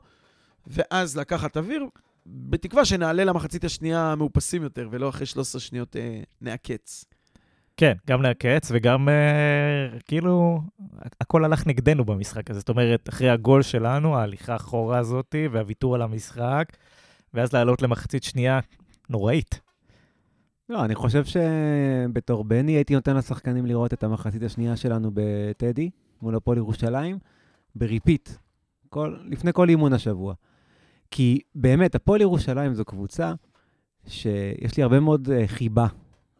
ואז 0.67 1.17
לקחת 1.17 1.57
אוויר, 1.57 1.85
בתקווה 2.25 2.85
שנעלה 2.85 3.23
למחצית 3.23 3.63
השנייה 3.63 4.15
מאופסים 4.15 4.63
יותר, 4.63 4.87
ולא 4.91 5.09
אחרי 5.09 5.25
13 5.25 5.61
שניות 5.61 5.95
אה, 5.95 6.21
נעקץ. 6.41 7.05
כן, 7.77 7.93
גם 8.07 8.21
לעקץ 8.21 8.71
וגם 8.71 9.09
אה, 9.09 9.99
כאילו, 10.05 10.61
הכל 11.21 11.45
הלך 11.45 11.67
נגדנו 11.67 12.05
במשחק 12.05 12.49
הזה. 12.49 12.59
זאת 12.59 12.69
אומרת, 12.69 13.09
אחרי 13.09 13.29
הגול 13.29 13.61
שלנו, 13.61 14.17
ההליכה 14.17 14.53
האחורה 14.53 14.97
הזאת 14.97 15.35
והוויתור 15.51 15.95
על 15.95 16.01
המשחק, 16.01 16.65
ואז 17.33 17.53
לעלות 17.53 17.81
למחצית 17.81 18.23
שנייה 18.23 18.59
נוראית. 19.09 19.59
לא, 20.69 20.85
אני 20.85 20.95
חושב 20.95 21.23
שבתור 21.25 22.43
בני 22.43 22.71
הייתי 22.71 22.95
נותן 22.95 23.15
לשחקנים 23.15 23.65
לראות 23.65 23.93
את 23.93 24.03
המחצית 24.03 24.43
השנייה 24.43 24.75
שלנו 24.75 25.11
בטדי, 25.13 25.89
מול 26.21 26.35
הפועל 26.35 26.57
ירושלים, 26.57 27.17
בריפיט, 27.75 28.29
כל, 28.89 29.17
לפני 29.25 29.53
כל 29.53 29.69
אימון 29.69 29.93
השבוע. 29.93 30.33
כי 31.11 31.39
באמת, 31.55 31.95
הפועל 31.95 32.21
ירושלים 32.21 32.73
זו 32.73 32.85
קבוצה 32.85 33.33
שיש 34.07 34.77
לי 34.77 34.83
הרבה 34.83 34.99
מאוד 34.99 35.27
uh, 35.27 35.47
חיבה 35.47 35.87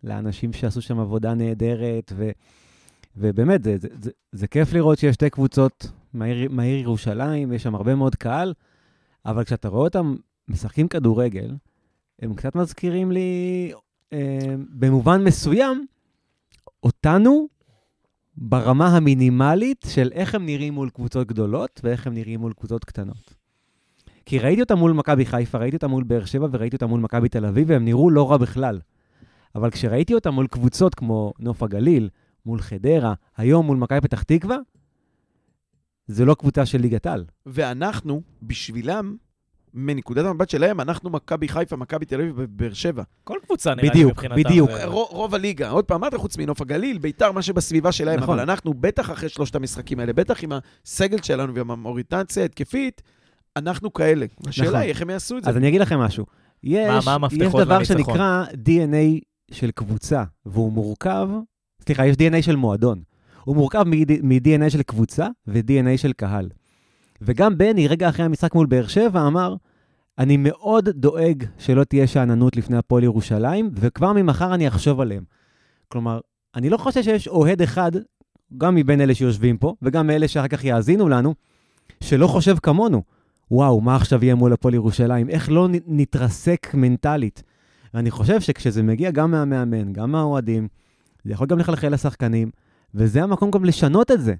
לאנשים 0.04 0.54
שעשו 0.54 0.82
שם 0.82 1.00
עבודה 1.00 1.34
נהדרת, 1.34 2.12
ו, 2.16 2.30
ובאמת, 3.18 3.64
זה, 3.64 3.78
זה, 3.78 3.88
זה, 4.02 4.12
זה 4.32 4.48
כיף 4.48 4.74
לראות 4.74 4.98
שיש 5.00 5.14
שתי 5.14 5.30
קבוצות 5.30 5.92
מהעיר, 6.14 6.80
ירושלים, 6.80 7.54
יש 7.54 7.64
שם 7.64 7.76
הרבה 7.76 7.96
מאוד 7.96 8.16
קהל, 8.16 8.54
אבל 9.26 9.44
כשאתה 9.44 9.68
רואה 9.68 9.84
אותם 9.84 10.16
משחקים 10.48 10.88
כדורגל, 10.88 11.56
הם 12.22 12.34
קצת 12.34 12.56
מזכירים 12.56 13.12
לי 13.12 13.72
אה, 13.74 13.80
במובן 14.70 15.24
מסוים, 15.24 15.86
אותנו 16.84 17.48
ברמה 18.38 18.88
המינימלית 18.88 19.86
של 19.90 20.10
איך 20.14 20.36
הם 20.36 20.46
נראים 20.46 20.74
מול 20.74 20.90
קבוצות 20.90 21.28
גדולות 21.28 21.82
ואיך 21.84 22.08
הם 22.08 22.14
נראים 22.14 22.40
מול 22.40 22.54
קבוצות 22.54 22.86
קטנות. 22.86 23.34
כי 24.26 24.40
ראיתי 24.40 24.62
אותם 24.62 24.78
מול 24.78 24.94
מכבי 24.94 25.26
חיפה, 25.26 25.58
ראיתי 25.58 25.76
אותם 25.76 25.90
מול 25.90 26.04
באר 26.04 26.26
שבע 26.26 26.48
וראיתי 26.52 26.76
אותם 26.76 26.90
מול 26.90 27.00
מכבי 27.00 27.30
תל 27.30 27.46
אביב, 27.46 27.70
והם 27.70 27.86
נראו 27.86 28.10
לא 28.10 28.32
רע 28.32 28.38
בכלל. 28.38 28.80
אבל 29.56 29.72
כשראיתי 29.72 30.14
אותם 30.14 30.34
מול 30.34 30.48
קבוצות 30.48 30.96
כמו 30.96 31.34
נוף 31.40 31.64
הגליל, 31.64 32.10
מול 32.46 32.62
חדרה, 32.62 33.14
היום 33.38 33.66
מול 33.66 33.78
מכבי 33.78 34.02
פתח 34.02 34.24
תקווה, 34.24 34.58
זה 36.08 36.26
לא 36.26 36.34
קבוצה 36.34 36.66
של 36.66 36.82
ליגת 36.82 37.08
על. 37.08 37.26
ואנחנו, 37.46 38.22
בשבילם, 38.42 39.16
מנקודת 39.74 40.26
המבט 40.26 40.50
שלהם, 40.50 40.80
אנחנו 40.82 41.10
מכבי 41.10 41.48
חיפה, 41.48 41.76
מכבי 41.76 42.06
תל 42.06 42.22
אביב 42.22 42.34
ובאר 42.38 42.74
שבע. 42.74 43.04
כל 43.24 43.38
קבוצה 43.46 43.76
נראה 43.76 43.84
לי 43.84 43.90
בדיוק, 43.90 44.12
מבחינתם. 44.12 44.36
בדיוק. 44.44 44.72
זה- 44.72 44.86
רוב, 44.86 45.08
רוב 45.12 45.36
הליגה, 45.36 45.70
עוד 45.70 45.86
פעם, 45.86 46.02
מה 46.02 46.08
אתה 46.08 46.18
חוץ 46.18 46.38
מנוף 46.38 46.62
הגליל, 46.62 46.98
ביתר, 46.98 47.32
מה 47.32 47.42
שבסביבה 47.42 47.92
שלהם, 47.92 48.20
נכון. 48.20 48.40
אבל 48.40 48.50
אנחנו, 48.50 48.74
בטח 48.74 49.12
אחרי 49.12 49.30
שלושת 49.30 49.56
המשחקים 49.56 50.00
האלה, 50.00 50.14
בטח 50.14 50.44
עם 50.44 50.52
הסגל 50.86 51.18
שלנו 51.22 51.56
ועם 51.56 51.72
המוריטציה 51.72 52.44
ההתקפית, 52.44 53.02
אנחנו 53.58 53.94
כאלה. 53.94 54.26
השאלה 54.48 54.68
נכון. 54.70 54.82
היא 54.82 54.90
איך 54.90 55.02
הם 55.02 55.10
יעשו 55.10 55.38
את 55.38 55.44
זה. 55.44 55.50
אז 55.50 55.58
אני 55.58 55.68
אגיד 55.68 55.82
לכם 55.82 56.00
משהו. 56.00 56.26
יש, 56.64 56.88
מה 56.90 56.98
יש 56.98 57.08
המפתחות 57.08 57.62
דבר 57.64 57.76
לניצחון? 57.78 57.98
שנקרא 57.98 58.44
DNA 58.54 59.22
של 59.52 59.72
קבוצה, 59.72 60.24
והוא 60.46 60.74
מורכב, 60.74 61.30
סליחה, 61.86 62.06
יש 62.06 62.16
DNA 62.16 62.42
של 62.42 62.56
מועדון. 62.56 63.02
הוא 63.44 63.56
מורכב 63.56 63.84
מ-DNA 64.24 64.70
של 64.70 64.82
קבוצה 64.84 65.28
ו-DNA 65.48 65.98
של 65.98 66.14
קהל. 66.14 66.50
וגם 67.22 67.58
בני, 67.58 67.88
רגע 67.88 68.10
אחרי 68.10 68.26
המשחק 68.26 68.56
מול 68.56 68.66
באר 68.66 68.88
שבע, 68.88 69.28
אמר, 69.28 69.56
אני 70.20 70.38
מאוד 70.38 70.90
דואג 70.90 71.44
שלא 71.58 71.84
תהיה 71.84 72.08
שאננות 72.08 72.58
לפני 72.58 72.78
הפועל 72.78 73.04
ירושלים, 73.04 73.70
וכבר 73.74 74.14
ממחר 74.14 74.54
אני 74.54 74.68
אחשוב 74.68 75.02
עליהם. 75.02 75.24
כלומר, 75.88 76.20
אני 76.56 76.70
לא 76.70 76.78
חושב 76.78 77.04
שיש 77.04 77.28
אוהד 77.28 77.62
אחד, 77.62 77.92
גם 78.58 78.76
מבין 78.76 79.02
אלה 79.02 79.16
שיושבים 79.16 79.58
פה, 79.58 79.76
וגם 79.82 80.08
מאלה 80.08 80.28
שאחר 80.28 80.48
כך 80.48 80.64
יאזינו 80.64 81.10
לנו, 81.10 81.36
שלא 82.04 82.28
חושב 82.28 82.56
כמונו. 82.64 83.04
וואו, 83.52 83.82
מה 83.82 83.96
עכשיו 83.96 84.24
יהיה 84.24 84.36
מול 84.36 84.54
הפועל 84.54 84.74
ירושלים? 84.74 85.30
איך 85.30 85.50
לא 85.52 85.68
נתרסק 85.88 86.74
מנטלית? 86.74 87.44
ואני 87.94 88.12
חושב 88.12 88.42
שכשזה 88.42 88.84
מגיע 88.84 89.12
גם 89.12 89.32
מהמאמן, 89.32 89.94
גם 89.94 90.12
מהאוהדים, 90.12 90.68
זה 91.24 91.34
יכול 91.34 91.48
גם 91.48 91.60
לחלחל 91.60 91.94
לשחקנים, 91.94 92.52
וזה 92.96 93.24
המקום 93.24 93.52
גם 93.52 93.66
לשנות 93.66 94.12
את 94.12 94.22
זה. 94.22 94.36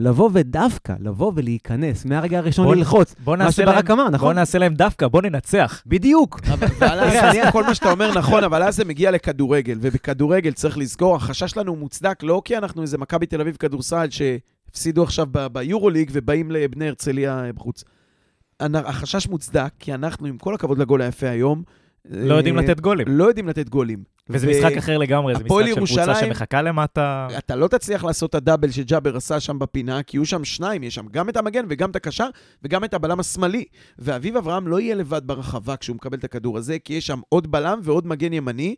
לבוא 0.00 0.30
ודווקא, 0.32 0.94
לבוא 1.00 1.32
ולהיכנס, 1.34 2.04
מהרגע 2.04 2.38
הראשון 2.38 2.66
בוא- 2.66 2.74
ללחוץ. 2.76 3.14
בוא 3.24 3.36
מה 3.36 3.52
שברק 3.52 3.90
אמר, 3.90 4.02
בוא 4.04 4.10
נכון? 4.10 4.34
נעשה 4.36 4.58
להם 4.58 4.74
דווקא, 4.74 5.08
בוא 5.08 5.22
ננצח. 5.22 5.82
בדיוק. 5.86 6.40
אבל 6.48 6.98
אז 7.00 7.36
כל 7.52 7.64
מה 7.64 7.74
שאתה 7.74 7.90
אומר 7.92 8.18
נכון, 8.18 8.44
אבל 8.44 8.62
אז 8.62 8.76
זה 8.76 8.84
מגיע 8.84 9.10
לכדורגל, 9.10 9.78
ובכדורגל 9.80 10.52
צריך 10.52 10.78
לזכור, 10.78 11.16
החשש 11.16 11.50
שלנו 11.50 11.76
מוצדק 11.76 12.22
לא 12.22 12.42
כי 12.44 12.56
אנחנו 12.56 12.82
איזה 12.82 12.98
מכבי 12.98 13.26
תל 13.26 13.40
אביב 13.40 13.56
כדורסל 13.56 14.06
שהפסידו 14.10 15.02
עכשיו 15.02 15.26
ב- 15.32 15.46
ביורוליג 15.46 16.10
ובאים 16.12 16.50
לבני 16.50 16.88
הרצליה 16.88 17.44
בחוץ. 17.54 17.84
אנ- 18.62 18.74
החשש 18.76 19.28
מוצדק, 19.28 19.70
כי 19.78 19.94
אנחנו, 19.94 20.26
עם 20.26 20.38
כל 20.38 20.54
הכבוד 20.54 20.78
לגול 20.78 21.02
היפה 21.02 21.28
היום, 21.28 21.62
לא 22.04 22.34
יודעים 22.34 22.58
אה, 22.58 22.62
לתת 22.62 22.80
גולים. 22.80 23.06
לא 23.08 23.24
יודעים 23.24 23.48
לתת 23.48 23.68
גולים. 23.68 24.04
וזה 24.28 24.46
ו- 24.46 24.50
משחק 24.50 24.76
אחר 24.76 24.98
לגמרי, 24.98 25.34
זה 25.34 25.44
משחק 25.44 25.66
של 25.66 25.74
קבוצה 25.74 26.14
שמחכה 26.14 26.62
למטה. 26.62 27.28
אתה 27.38 27.56
לא 27.56 27.68
תצליח 27.68 28.04
לעשות 28.04 28.30
את 28.30 28.34
הדאבל 28.34 28.70
שג'אבר 28.70 29.16
עשה 29.16 29.40
שם 29.40 29.58
בפינה, 29.58 30.02
כי 30.02 30.16
יהיו 30.16 30.26
שם 30.26 30.44
שניים, 30.44 30.82
יש 30.82 30.94
שם 30.94 31.06
גם 31.10 31.28
את 31.28 31.36
המגן 31.36 31.64
וגם 31.68 31.90
את 31.90 31.96
הקשר 31.96 32.28
וגם 32.62 32.84
את 32.84 32.94
הבלם 32.94 33.20
השמאלי. 33.20 33.64
ואביב 33.98 34.36
אברהם 34.36 34.68
לא 34.68 34.80
יהיה 34.80 34.94
לבד 34.94 35.22
ברחבה 35.26 35.76
כשהוא 35.76 35.96
מקבל 35.96 36.18
את 36.18 36.24
הכדור 36.24 36.58
הזה, 36.58 36.78
כי 36.78 36.92
יש 36.94 37.06
שם 37.06 37.20
עוד 37.28 37.50
בלם 37.50 37.80
ועוד 37.82 38.06
מגן 38.06 38.32
ימני, 38.32 38.74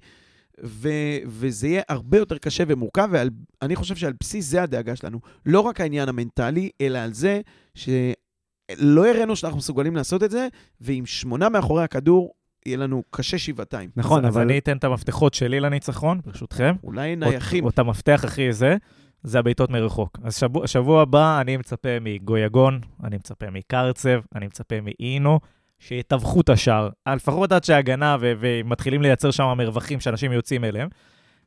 ו- 0.64 1.18
וזה 1.26 1.68
יהיה 1.68 1.82
הרבה 1.88 2.18
יותר 2.18 2.38
קשה 2.38 2.64
ומורכב, 2.66 3.08
ואני 3.12 3.76
חושב 3.76 3.96
שעל 3.96 4.12
בסיס 4.20 4.46
זה 4.46 4.62
הדאגה 4.62 4.96
שלנו. 4.96 5.20
לא 5.46 5.60
רק 5.60 5.80
העניין 5.80 6.08
המנטלי, 6.08 6.70
אלא 6.80 6.98
על 6.98 7.12
זה 7.12 7.40
שלא 7.74 9.08
הראינו 9.08 9.36
שאנחנו 9.36 9.58
מסוגלים 9.58 9.96
לעשות 9.96 10.22
את 10.22 10.30
זה, 10.30 10.48
ועם 10.80 11.06
שמונה 11.06 11.48
מאחורי 11.48 11.84
הכדור, 11.84 12.32
יהיה 12.66 12.76
לנו 12.76 13.02
קשה 13.10 13.38
שבעתיים. 13.38 13.90
נכון, 13.96 14.24
אז, 14.24 14.30
אז 14.30 14.36
אבל... 14.36 14.44
אני 14.44 14.58
אתן 14.58 14.76
את 14.76 14.84
המפתחות 14.84 15.34
שלי 15.34 15.60
לניצחון, 15.60 16.20
ברשותכם. 16.26 16.74
אולי 16.84 17.16
נייחים. 17.16 17.64
או 17.64 17.68
את 17.68 17.78
המפתח 17.78 18.20
הכי 18.24 18.52
זה, 18.52 18.76
זה 19.22 19.38
הבעיטות 19.38 19.70
מרחוק. 19.70 20.18
אז 20.22 20.36
שבוע, 20.36 20.66
שבוע 20.66 21.02
הבא 21.02 21.40
אני 21.40 21.56
מצפה 21.56 21.88
מגויגון, 22.00 22.80
אני 23.04 23.16
מצפה 23.16 23.50
מקרצב, 23.50 24.20
אני 24.34 24.46
מצפה 24.46 24.76
מאינו, 24.80 25.40
שיטווחו 25.78 26.40
את 26.40 26.48
השער, 26.48 26.88
אה, 27.06 27.14
לפחות 27.14 27.52
עד 27.52 27.64
שההגנה 27.64 28.16
ו- 28.20 28.32
ומתחילים 28.38 29.02
לייצר 29.02 29.30
שם 29.30 29.54
מרווחים 29.58 30.00
שאנשים 30.00 30.32
יוצאים 30.32 30.64
אליהם. 30.64 30.88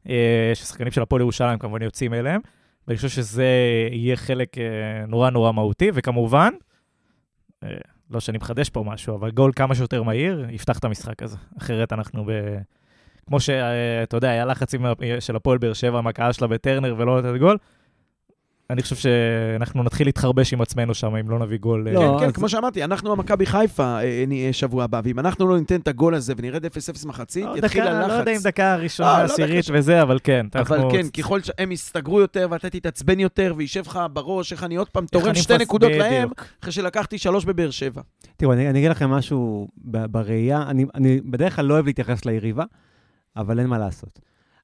אה, 0.09 0.51
ששחקנים 0.53 0.91
של 0.91 1.01
הפועל 1.01 1.21
ירושלים 1.21 1.59
כמובן 1.59 1.81
יוצאים 1.81 2.13
אליהם, 2.13 2.41
ואני 2.87 2.95
חושב 2.95 3.09
שזה 3.09 3.47
יהיה 3.91 4.15
חלק 4.15 4.57
אה, 4.57 5.05
נורא 5.07 5.29
נורא 5.29 5.51
מהותי, 5.51 5.91
וכמובן, 5.93 6.49
לא 8.10 8.19
שאני 8.19 8.38
מחדש 8.38 8.69
פה 8.69 8.84
משהו, 8.88 9.15
אבל 9.15 9.32
גול 9.32 9.52
כמה 9.56 9.76
שיותר 9.76 10.03
מהיר, 10.03 10.45
יפתח 10.49 10.80
את 10.80 10.86
המשחק 10.86 11.23
הזה. 11.23 11.38
אחרת 11.57 11.94
אנחנו 11.94 12.26
ב... 12.26 12.32
כמו 13.27 13.40
שאתה 13.40 14.18
יודע, 14.18 14.30
היה 14.30 14.45
לחץ 14.45 14.72
של 15.19 15.36
הפועל 15.36 15.57
באר 15.57 15.73
שבע, 15.73 15.98
עם 15.98 16.07
הקהל 16.07 16.32
שלה 16.32 16.48
בטרנר 16.48 16.95
ולא 16.98 17.19
לתת 17.19 17.40
גול. 17.40 17.57
אני 18.69 18.81
חושב 18.81 18.95
שאנחנו 18.95 19.83
נתחיל 19.83 20.07
להתחרבש 20.07 20.53
עם 20.53 20.61
עצמנו 20.61 20.93
שם, 20.93 21.15
אם 21.15 21.29
לא 21.29 21.39
נביא 21.39 21.57
גול. 21.57 21.87
אה, 21.87 21.93
לא, 21.93 21.99
כן, 21.99 22.19
כן, 22.19 22.25
אז- 22.25 22.31
כמו 22.33 22.49
שאמרתי, 22.49 22.83
אנחנו 22.83 23.11
המכבי 23.11 23.45
חיפה 23.45 23.99
אה, 24.01 24.23
נהיה 24.27 24.53
שבוע 24.53 24.83
הבא, 24.83 25.01
ואם 25.03 25.19
אנחנו 25.19 25.47
לא 25.47 25.59
ניתן 25.59 25.75
את 25.79 25.87
הגול 25.87 26.15
הזה 26.15 26.33
ונרד 26.37 26.65
0-0 26.65 26.69
מחצית, 27.07 27.45
לא, 27.45 27.57
יתחיל 27.57 27.81
דקה, 27.83 27.91
הלחץ. 27.91 28.09
לא 28.09 28.13
יודע 28.13 28.31
אם 28.31 28.37
דקה 28.43 28.77
לא, 28.77 28.83
ראשונה, 28.83 29.19
לא 29.19 29.23
עשירית 29.23 29.65
דקה 29.65 29.73
וזה, 29.79 30.01
אבל 30.01 30.19
כן. 30.23 30.45
אבל 30.55 30.75
אנחנו- 30.77 30.91
כן, 30.91 31.07
ככל 31.09 31.39
שהם 31.41 31.71
יסתגרו 31.71 32.19
יותר 32.21 32.47
ואתה 32.51 32.69
תתעצבן 32.69 33.19
יותר 33.19 33.53
וישב 33.57 33.83
לך 33.87 33.99
בראש, 34.13 34.51
איך 34.51 34.63
אני 34.63 34.75
עוד 34.75 34.89
פעם 34.89 35.05
תורם 35.05 35.35
שתי 35.35 35.57
נקודות 35.57 35.91
להם. 35.91 36.29
אחרי 36.61 36.71
שלקחתי 36.71 37.17
שלוש 37.17 37.45
בבאר 37.45 37.71
שבע. 37.71 38.01
תראו, 38.37 38.53
אני, 38.53 38.69
אני 38.69 38.79
אגיד 38.79 38.91
לכם 38.91 39.09
משהו 39.09 39.67
בראייה, 39.85 40.63
אני, 40.67 40.85
אני 40.95 41.21
בדרך 41.25 41.55
כלל 41.55 41.65
לא 41.65 41.73
אוהב 41.73 41.85
להתייחס 41.85 42.25
ליריבה, 42.25 42.63
אבל 43.37 43.59
אין 43.59 43.67
מה 43.67 43.77
לעשות. 43.77 44.19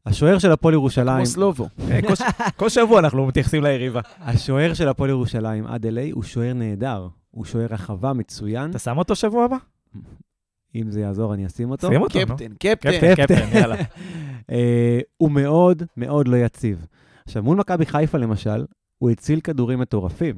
השוער 0.06 0.40
של 0.40 0.52
הפועל 0.52 0.74
ירושלים, 0.74 1.16
כמו 1.18 1.26
סלובו. 1.26 1.68
אה, 1.92 2.02
כל 2.02 2.16
ש- 2.16 2.22
כל 2.58 2.70
שבוע 2.70 3.00
אנחנו 3.00 3.26
מתייחסים 3.28 3.64
ליריבה. 3.64 4.02
השוער 4.20 4.74
של 4.74 4.88
הפועל 4.88 5.10
ירושלים 5.10 5.68
עד 5.68 5.86
אליי 5.86 6.10
הוא 6.12 6.24
שוער 6.24 6.54
נהדר. 6.54 7.08
הוא 7.32 7.46
שוער 7.46 7.66
רחבה 7.70 8.14
מצוין. 8.14 8.70
אתה 8.70 8.80
שם 8.80 8.98
אותו 8.98 9.16
שבוע 9.16 9.46
הבא? 9.46 9.58
אם 10.76 10.92
זה 10.92 11.02
יעזור, 11.02 11.34
אני 11.34 11.46
אשים 11.46 11.72
אותו. 11.72 11.88
שים 11.88 12.02
אותו, 12.02 12.20
נו. 12.20 12.26
קפטן, 12.26 12.54
קפטן. 12.60 13.16
קפטן, 13.16 13.58
יאללה. 13.58 13.76
אה, 14.52 15.00
הוא 15.18 15.32
מאוד 15.32 15.84
מאוד 15.98 16.28
לא 16.28 16.38
יציב. 16.38 16.86
עכשיו, 17.26 17.44
מול 17.44 17.58
מכבי 17.58 17.86
חיפה 17.86 18.18
למשל, 18.18 18.66
הוא 18.98 19.10
הציל 19.10 19.40
כדורים 19.40 19.80
מטורפים. 19.80 20.36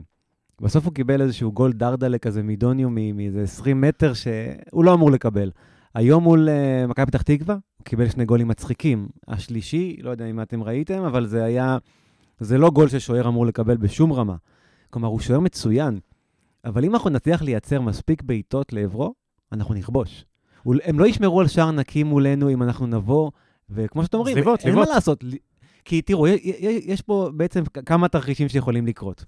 בסוף 0.62 0.86
הוא 0.86 0.94
קיבל 0.94 1.22
איזשהו 1.22 1.52
גול 1.52 1.74
דרדלה 1.74 2.18
כזה 2.18 2.44
מדוניו 2.44 2.90
מ- 2.90 3.18
מאיזה 3.18 3.42
20 3.44 3.82
מטר 3.82 4.14
שהוא 4.14 4.84
לא 4.86 4.94
אמור 4.94 5.12
לקבל. 5.12 5.52
היום 5.96 6.24
מול 6.24 6.50
uh, 6.50 6.88
מכבי 6.88 7.06
פתח 7.06 7.22
תקווה, 7.22 7.56
הוא 7.84 7.90
קיבל 7.90 8.10
שני 8.10 8.26
גולים 8.26 8.48
מצחיקים. 8.48 9.08
השלישי, 9.28 9.98
לא 10.02 10.10
יודע 10.10 10.26
אם 10.26 10.42
אתם 10.42 10.64
ראיתם, 10.64 11.04
אבל 11.04 11.26
זה 11.26 11.44
היה... 11.44 11.78
זה 12.40 12.58
לא 12.58 12.70
גול 12.70 12.90
ששוער 12.90 13.28
אמור 13.28 13.46
לקבל 13.46 13.78
בשום 13.78 14.14
רמה. 14.14 14.36
כלומר, 14.90 15.08
הוא 15.08 15.20
שוער 15.20 15.40
מצוין, 15.40 16.00
אבל 16.66 16.86
אם 16.86 16.94
אנחנו 16.94 17.10
נצליח 17.10 17.42
לייצר 17.42 17.82
מספיק 17.82 18.22
בעיטות 18.22 18.74
לעברו, 18.74 19.14
אנחנו 19.52 19.74
נכבוש. 19.74 20.26
הם 20.84 21.00
לא 21.00 21.06
ישמרו 21.06 21.42
על 21.42 21.48
שער 21.48 21.72
נקי 21.72 22.04
מולנו 22.04 22.50
אם 22.50 22.64
אנחנו 22.64 22.88
נבוא, 22.88 23.32
וכמו 23.70 24.04
שאתם 24.04 24.18
אומרים, 24.18 24.38
אין 24.38 24.46
זליבות. 24.62 24.88
מה 24.88 24.94
לעשות. 24.94 25.24
כי 25.86 26.02
תראו, 26.02 26.28
יש 26.28 27.02
פה 27.02 27.30
בעצם 27.34 27.64
כמה 27.86 28.08
תרחישים 28.08 28.50
שיכולים 28.50 28.88
לקרות. 28.88 29.26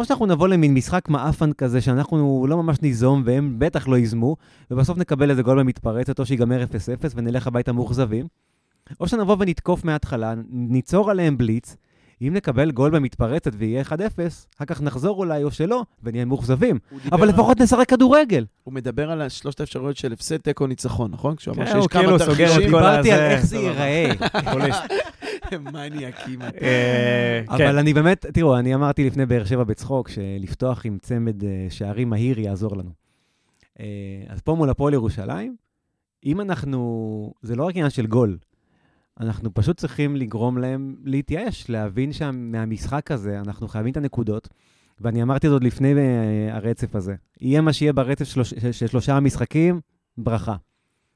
או 0.00 0.04
שאנחנו 0.04 0.26
נבוא 0.26 0.48
למין 0.48 0.74
משחק 0.74 1.08
מעפן 1.08 1.52
כזה, 1.52 1.80
שאנחנו 1.80 2.46
לא 2.48 2.56
ממש 2.62 2.82
ניזום, 2.82 3.22
והם 3.26 3.54
בטח 3.58 3.88
לא 3.88 3.96
ייזמו, 3.96 4.36
ובסוף 4.70 4.98
נקבל 4.98 5.30
איזה 5.30 5.42
גול 5.42 5.58
במתפרצת, 5.58 6.18
או 6.18 6.26
שיגמר 6.26 6.62
0-0 6.62 6.66
ונלך 7.14 7.46
הביתה 7.46 7.72
מאוכזבים. 7.72 8.26
או 9.00 9.08
שנבוא 9.08 9.36
ונתקוף 9.40 9.84
מההתחלה, 9.84 10.34
ניצור 10.50 11.10
עליהם 11.10 11.38
בליץ, 11.38 11.76
אם 12.22 12.32
נקבל 12.34 12.70
גול 12.70 12.90
במתפרצת 12.90 13.50
ויהיה 13.58 13.82
1-0, 13.82 13.88
אחר 14.56 14.64
כך 14.66 14.82
נחזור 14.82 15.18
אולי 15.18 15.42
או 15.44 15.50
שלא, 15.50 15.82
ונהיה 16.02 16.24
מאוכזבים. 16.24 16.78
אבל 17.12 17.22
על- 17.22 17.28
לפחות 17.28 17.60
נשחק 17.60 17.88
כדורגל. 17.88 18.44
הוא 18.64 18.74
מדבר 18.74 19.10
על 19.10 19.28
שלושת 19.28 19.60
האפשרויות 19.60 19.96
של 19.96 20.12
הפסד, 20.12 20.36
תיקו, 20.36 20.66
ניצחון, 20.66 21.10
נכון? 21.10 21.36
כשהוא 21.36 21.54
אמר 21.56 21.66
כן, 21.66 21.72
שיש 21.72 21.86
כמה 21.86 22.02
כאילו 22.02 22.18
תרחישים. 22.18 22.60
דיברתי 22.60 23.12
על 23.12 23.20
איך 23.20 23.46
זה. 23.46 23.56
ייראה. 23.58 24.10
מניאקים. 25.72 26.42
אה, 26.42 27.42
כן. 27.46 27.52
אבל 27.52 27.78
אני 27.78 27.94
באמת, 27.94 28.26
תראו, 28.26 28.58
אני 28.58 28.74
אמרתי 28.74 29.06
לפני 29.06 29.26
באר 29.26 29.44
שבע 29.44 29.64
בצחוק, 29.64 30.08
שלפתוח 30.08 30.86
עם 30.86 30.98
צמד 31.02 31.44
אה, 31.44 31.66
שערים 31.70 32.10
מהיר 32.10 32.40
יעזור 32.40 32.76
לנו. 32.76 32.90
אה, 33.80 33.86
אז 34.28 34.40
פה 34.40 34.54
מול 34.54 34.70
הפועל 34.70 34.94
ירושלים, 34.94 35.56
אם 36.24 36.40
אנחנו, 36.40 37.32
זה 37.42 37.56
לא 37.56 37.64
רק 37.64 37.70
עניין 37.70 37.90
של 37.90 38.06
גול, 38.06 38.38
אנחנו 39.20 39.54
פשוט 39.54 39.76
צריכים 39.76 40.16
לגרום 40.16 40.58
להם 40.58 40.96
להתייאש, 41.04 41.70
להבין 41.70 42.12
שמהמשחק 42.12 43.10
הזה 43.10 43.40
אנחנו 43.40 43.68
חייבים 43.68 43.92
את 43.92 43.96
הנקודות. 43.96 44.48
ואני 45.00 45.22
אמרתי 45.22 45.46
את 45.46 45.50
זה 45.50 45.54
עוד 45.54 45.64
לפני 45.64 45.94
הרצף 46.50 46.96
הזה. 46.96 47.14
יהיה 47.40 47.60
מה 47.60 47.72
שיהיה 47.72 47.92
ברצף 47.92 48.24
שלוש, 48.24 48.50
של 48.50 48.72
של 48.72 48.86
שלושה 48.86 49.16
המשחקים, 49.16 49.80
ברכה. 50.18 50.56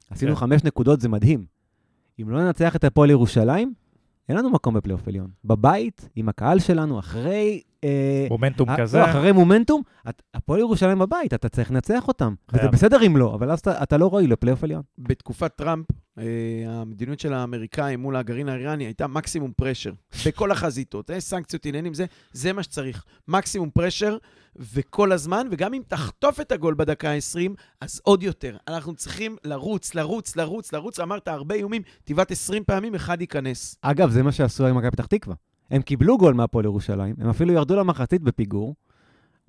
עשינו 0.09 0.35
כן. 0.35 0.39
חמש 0.39 0.63
נקודות, 0.63 1.01
זה 1.01 1.09
מדהים. 1.09 1.45
אם 2.21 2.29
לא 2.29 2.43
ננצח 2.43 2.75
את 2.75 2.83
הפועל 2.83 3.09
ירושלים, 3.09 3.73
אין 4.29 4.37
לנו 4.37 4.49
מקום 4.49 4.73
בפלייאוף 4.73 5.07
עליון. 5.07 5.29
בבית, 5.45 6.09
עם 6.15 6.29
הקהל 6.29 6.59
שלנו, 6.59 6.99
אחרי... 6.99 7.61
אה, 7.85 8.27
מומנטום 8.29 8.69
אה, 8.69 8.77
כזה. 8.77 8.97
לא, 8.99 9.05
אחרי 9.05 9.31
מומנטום, 9.31 9.81
את- 10.09 10.21
הפועל 10.33 10.59
ירושלים 10.59 10.99
בבית, 10.99 11.33
אתה 11.33 11.49
צריך 11.49 11.71
לנצח 11.71 12.07
אותם. 12.07 12.33
וזה. 12.53 12.67
בסדר 12.67 13.05
אם 13.07 13.17
לא, 13.17 13.33
אבל 13.35 13.51
אז 13.51 13.59
אתה, 13.59 13.83
אתה 13.83 13.97
לא 13.97 14.07
רואה 14.07 14.23
לפלייאוף 14.27 14.63
עליון. 14.63 14.81
בתקופת 14.97 15.51
טראמפ, 15.55 15.85
אה, 16.19 16.23
המדיניות 16.67 17.19
של 17.19 17.33
האמריקאים 17.33 17.99
מול 17.99 18.15
הגרעין 18.15 18.49
האיראני 18.49 18.83
הייתה 18.85 19.07
מקסימום 19.07 19.51
פרשר. 19.57 19.91
בכל 20.27 20.51
החזיתות, 20.51 21.11
אה, 21.11 21.19
סנקציות, 21.19 21.65
עניינים, 21.65 21.93
זה, 21.93 22.05
זה 22.31 22.53
מה 22.53 22.63
שצריך. 22.63 23.03
מקסימום 23.27 23.69
פרשר, 23.69 24.17
וכל 24.73 25.11
הזמן, 25.11 25.47
וגם 25.51 25.73
אם 25.73 25.81
תחטוף 25.87 26.41
את 26.41 26.51
הגול 26.51 26.73
בדקה 26.77 27.09
ה-20, 27.11 27.51
אז 27.81 28.01
עוד 28.03 28.23
יותר. 28.23 28.57
אנחנו 28.67 28.95
צריכים 28.95 29.35
לרוץ, 29.43 29.95
לרוץ, 29.95 30.35
לרוץ, 30.35 30.73
לרוץ. 30.73 30.99
אמרת 30.99 31.27
הרבה 31.27 31.55
איומים, 31.55 31.81
תבעט 32.03 32.31
20 32.31 32.63
פעמים, 32.63 32.95
אחד 32.95 33.21
ייכנס. 33.21 33.75
אגב, 33.81 34.09
זה 34.09 34.23
מה 34.23 34.31
שעשו 34.31 34.67
עם 34.67 34.77
מכבי 34.77 34.91
פתח 34.91 35.05
תקווה. 35.05 35.35
הם 35.71 35.81
קיבלו 35.81 36.17
גול 36.17 36.33
מהפועל 36.33 36.65
ירושלים, 36.65 37.15
הם 37.19 37.29
אפילו 37.29 37.53
ירדו 37.53 37.75
למחצית 37.75 38.21
בפיגור, 38.21 38.75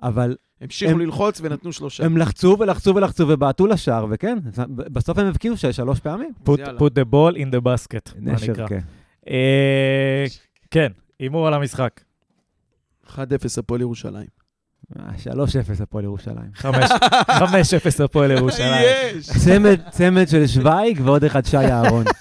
אבל 0.02 0.36
המשיכו 0.60 0.90
הם- 0.92 1.00
ללחוץ 1.00 1.40
ונתנו 1.42 1.72
שלושה. 1.72 2.04
הם 2.04 2.16
לחצו 2.16 2.56
ולחצו 2.60 2.94
ולחצו 2.94 3.24
ובעטו 3.28 3.66
לשער, 3.66 4.06
וכן, 4.10 4.38
בסוף 4.76 5.18
הם 5.18 5.26
הבקיעו 5.26 5.54
שלוש 5.56 6.00
פעמים. 6.00 6.32
put 6.44 6.58
put 6.78 6.90
the 6.90 7.12
ball 7.12 7.36
in 7.36 7.54
the 7.54 7.60
basket, 7.66 8.14
מה 8.20 8.32
נקרא. 8.52 8.66
כן. 8.68 8.80
אה, 9.30 10.24
כן, 10.70 10.88
הימור 11.20 11.46
על 11.46 11.54
המשחק. 11.54 12.00
1-0 13.08 13.18
הפועל 13.58 13.80
ירושלים. 13.80 14.26
אה, 14.98 15.02
3-0 15.18 15.32
הפועל 15.82 16.04
ירושלים. 16.04 16.50
5-0 16.62 18.04
הפועל 18.04 18.30
ירושלים. 18.38 18.86
צמד 19.90 20.28
של 20.28 20.46
שווייג 20.46 21.00
ועוד 21.04 21.24
אחד 21.24 21.44
שי 21.44 21.56
אהרון. 21.56 22.04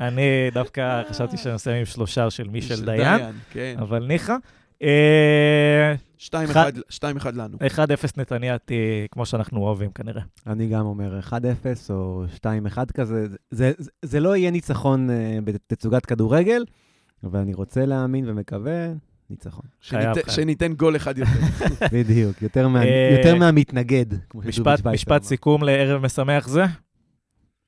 אני 0.00 0.22
דווקא 0.52 1.02
חשבתי 1.10 1.36
שאני 1.36 1.52
עושה 1.52 1.74
עם 1.74 1.84
שלושה 1.84 2.30
של 2.30 2.48
מישל 2.48 2.84
דיין, 2.84 3.20
כן. 3.50 3.74
אבל 3.78 4.06
ניחא. 4.06 4.36
אה, 4.82 5.94
2-1 6.18 6.34
אחד- 6.50 6.72
2-1 6.88 7.02
לנו. 7.34 7.58
1-0 7.66 8.16
נתניאתי, 8.16 8.74
כמו 9.10 9.26
שאנחנו 9.26 9.60
אוהבים 9.60 9.90
כנראה. 9.90 10.22
אני 10.46 10.68
גם 10.68 10.86
אומר 10.86 11.18
1-0 11.20 11.32
או 11.90 12.24
2-1 12.34 12.92
כזה. 12.94 13.26
זה, 13.50 13.72
זה, 13.78 13.90
זה 14.02 14.20
לא 14.20 14.36
יהיה 14.36 14.50
ניצחון 14.50 15.10
אה, 15.10 15.38
בתצוגת 15.44 16.06
כדורגל, 16.06 16.64
אבל 17.24 17.38
אני 17.40 17.54
רוצה 17.54 17.86
להאמין 17.86 18.28
ומקווה, 18.28 18.86
ניצחון. 19.30 19.64
שניתן-. 19.80 20.30
שניתן 20.30 20.72
גול 20.72 20.96
אחד 20.96 21.18
יותר. 21.18 21.30
בדיוק, 21.92 22.42
יותר, 22.42 22.68
מה, 22.68 22.82
אה, 22.84 23.16
יותר 23.18 23.34
מהמתנגד, 23.34 24.06
משפט, 24.34 24.86
משפט. 24.86 25.22
סיכום 25.22 25.62
לערב 25.64 26.02
משמח 26.02 26.48
זה? 26.48 26.64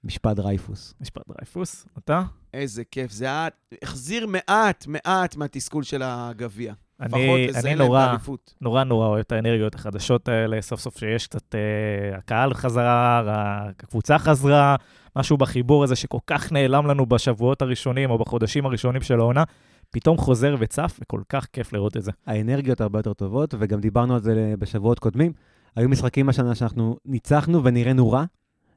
משפט 0.05 0.37
דרייפוס. 0.37 0.95
משפט 1.01 1.23
דרייפוס, 1.29 1.87
אתה? 1.99 2.23
איזה 2.55 2.85
כיף. 2.85 3.13
זה 3.13 3.25
היה, 3.25 3.49
החזיר 3.83 4.27
מעט, 4.27 4.87
מעט 4.87 5.37
מהתסכול 5.37 5.83
של 5.83 6.03
הגביע. 6.05 6.73
אני, 7.01 7.49
אני 7.65 7.75
נורא. 7.75 8.17
נורא 8.61 8.85
נורא 8.85 9.07
אוהב 9.07 9.21
את 9.21 9.33
האנרגיות 9.33 9.75
החדשות 9.75 10.29
האלה, 10.29 10.63
סוף 10.63 10.81
סוף 10.81 10.99
שיש 10.99 11.27
קצת, 11.27 11.55
אה, 11.55 12.19
הקהל 12.19 12.55
חזרה, 12.55 13.23
הקבוצה 13.27 14.19
חזרה, 14.19 14.77
משהו 15.17 15.37
בחיבור 15.37 15.85
הזה 15.85 15.97
שכל 15.97 16.19
כך 16.27 16.53
נעלם 16.53 16.87
לנו 16.87 17.07
בשבועות 17.07 17.63
הראשונים 17.63 18.11
או 18.11 18.19
בחודשים 18.19 18.67
הראשונים 18.67 19.03
של 19.03 19.21
העונה, 19.21 19.45
פתאום 19.91 20.17
חוזר 20.17 20.57
וצף, 20.59 20.99
וכל 21.03 21.21
כך 21.29 21.47
כיף 21.53 21.73
לראות 21.73 21.97
את 21.97 22.03
זה. 22.03 22.13
האנרגיות 22.27 22.81
הרבה 22.81 22.99
יותר 22.99 23.13
טובות, 23.13 23.55
וגם 23.59 23.81
דיברנו 23.81 24.15
על 24.15 24.21
זה 24.21 24.55
בשבועות 24.59 24.99
קודמים. 24.99 25.33
היו 25.77 25.89
משחקים 25.89 26.29
השנה 26.29 26.55
שאנחנו 26.55 26.97
ניצחנו 27.05 27.65
ונראינו 27.65 28.11
רע, 28.11 28.25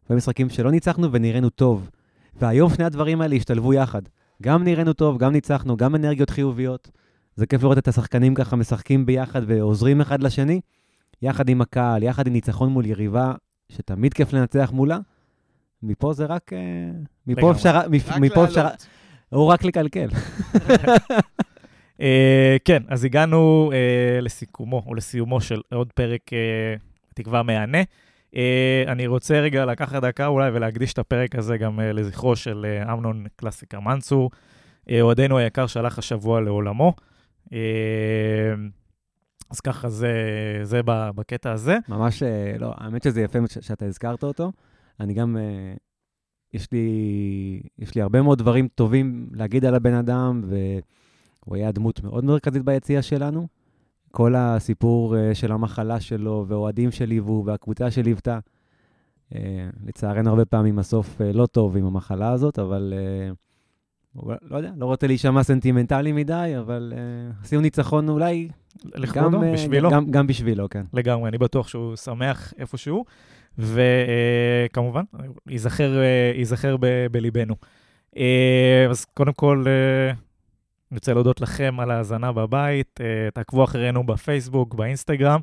והיו 0.10 0.18
משחקים 0.18 0.50
שלא 0.50 0.72
ניצחנו 0.72 1.12
ונראינו 1.12 1.50
טוב. 1.50 1.90
והיום 2.36 2.74
שני 2.74 2.86
הדברים 2.86 3.22
האלה 3.22 3.36
השתלבו 3.36 3.74
יחד. 3.74 4.02
גם 4.42 4.64
נראינו 4.64 4.94
טוב, 4.94 5.18
גם 5.18 5.32
ניצחנו, 5.32 5.78
גם 5.78 5.96
אנרגיות 5.96 6.30
חיוביות. 6.30 6.92
זה 7.36 7.46
כיף 7.46 7.64
לראות 7.64 7.78
את 7.78 7.88
השחקנים 7.88 8.36
ככה 8.36 8.56
משחקים 8.56 9.06
ביחד 9.06 9.42
ועוזרים 9.48 10.02
אחד 10.02 10.24
לשני, 10.24 10.62
יחד 11.22 11.50
עם 11.50 11.62
הקהל, 11.62 12.04
יחד 12.04 12.28
עם 12.28 12.34
ניצחון 12.34 12.70
מול 12.70 12.86
יריבה, 12.86 13.34
שתמיד 13.70 14.14
כיף 14.14 14.34
לנצח 14.34 14.72
מולה. 14.74 15.00
מפה 15.84 16.14
זה 16.14 16.26
רק... 16.26 16.54
אה, 16.54 16.60
מפה. 17.28 17.52
אפשר... 17.52 17.90
מפה 18.20 18.46
אפשר... 18.46 18.68
הוא 19.30 19.48
רק 19.48 19.64
לקלקל. 19.64 20.10
אה, 22.02 22.58
כן, 22.66 22.84
אז 22.88 23.04
הגענו 23.04 23.72
אה, 23.74 24.22
לסיכומו, 24.22 24.84
או 24.88 24.96
לסיומו 24.96 25.42
של 25.42 25.62
עוד 25.74 25.94
פרק, 25.94 26.32
תקווה 27.16 27.44
מהנה. 27.44 27.82
אה, 28.36 28.84
אני 28.88 29.08
רוצה 29.08 29.40
רגע 29.40 29.66
לקחת 29.66 30.04
דקה 30.04 30.28
אולי 30.28 30.50
ולהקדיש 30.50 30.94
את 30.94 31.00
הפרק 31.00 31.36
הזה 31.36 31.58
גם 31.58 31.80
אה, 31.80 31.94
לזכרו 31.94 32.36
של 32.36 32.66
אה, 32.66 32.94
אמנון 32.94 33.26
קלאסיקר 33.36 33.80
מנצור, 33.80 34.30
אוהדנו 35.02 35.38
היקר 35.38 35.68
שהלך 35.68 35.98
השבוע 36.00 36.42
לעולמו. 36.42 36.94
אז 39.50 39.60
ככה 39.60 39.90
זה, 39.90 40.14
זה 40.64 40.82
בקטע 40.86 41.52
הזה. 41.52 41.78
ממש, 41.90 42.24
לא, 42.60 42.74
האמת 42.78 43.04
שזה 43.04 43.22
יפה 43.22 43.40
שאתה 43.62 43.86
הזכרת 43.86 44.24
אותו. 44.24 44.52
אני 45.00 45.14
גם, 45.14 45.38
יש 46.54 46.72
לי, 46.72 46.90
יש 47.80 47.96
לי 47.96 48.02
הרבה 48.02 48.22
מאוד 48.22 48.38
דברים 48.38 48.68
טובים 48.68 49.30
להגיד 49.34 49.66
על 49.66 49.76
הבן 49.76 49.94
אדם, 49.94 50.44
הוא 51.46 51.56
היה 51.56 51.72
דמות 51.72 52.04
מאוד 52.04 52.26
מרכזית 52.26 52.64
ביציאה 52.64 53.02
שלנו. 53.02 53.48
כל 54.12 54.36
הסיפור 54.36 55.18
אה, 55.18 55.36
של 55.36 55.52
המחלה 55.52 56.00
שלו, 56.00 56.46
ואוהדים 56.48 56.92
שליוו, 56.92 57.44
והקבוצה 57.46 57.92
שליוותה. 57.92 58.40
אה, 59.36 59.70
לצערנו, 59.86 60.30
הרבה 60.30 60.46
פעמים 60.46 60.80
הסוף 60.80 61.22
אה, 61.22 61.32
לא 61.34 61.46
טוב 61.46 61.78
עם 61.78 61.86
המחלה 61.86 62.32
הזאת, 62.32 62.60
אבל 62.60 62.94
לא 64.42 64.58
יודע, 64.58 64.72
לא 64.78 64.86
רוצה 64.86 65.08
להישמע 65.08 65.44
סנטימנטלי 65.44 66.12
מדי, 66.12 66.54
אבל 66.60 66.94
עשינו 67.42 67.62
ניצחון 67.62 68.10
אולי 68.10 68.50
לכבודו, 68.86 69.42
גם, 69.42 69.54
בשבילו. 69.54 69.92
גם, 69.92 70.12
גם 70.12 70.28
בשבילו, 70.28 70.70
כן. 70.70 70.86
לגמרי, 70.94 71.30
אני 71.30 71.38
בטוח 71.38 71.68
שהוא 71.68 71.96
שמח 71.96 72.54
איפשהו, 72.58 73.06
וכמובן, 73.58 75.04
ייזכר, 75.50 75.92
ייזכר 76.36 76.78
ב- 76.80 77.08
בליבנו. 77.12 77.56
אז 78.90 79.06
קודם 79.14 79.34
כל, 79.34 79.66
אני 80.92 80.98
רוצה 80.98 81.14
להודות 81.14 81.42
לכם 81.42 81.80
על 81.80 81.92
ההאזנה 81.92 82.32
בבית, 82.32 83.00
אה, 83.02 83.32
תעקבו 83.34 83.64
אחרינו 83.64 84.04
בפייסבוק, 84.04 84.76
באינסטגרם, 84.76 85.40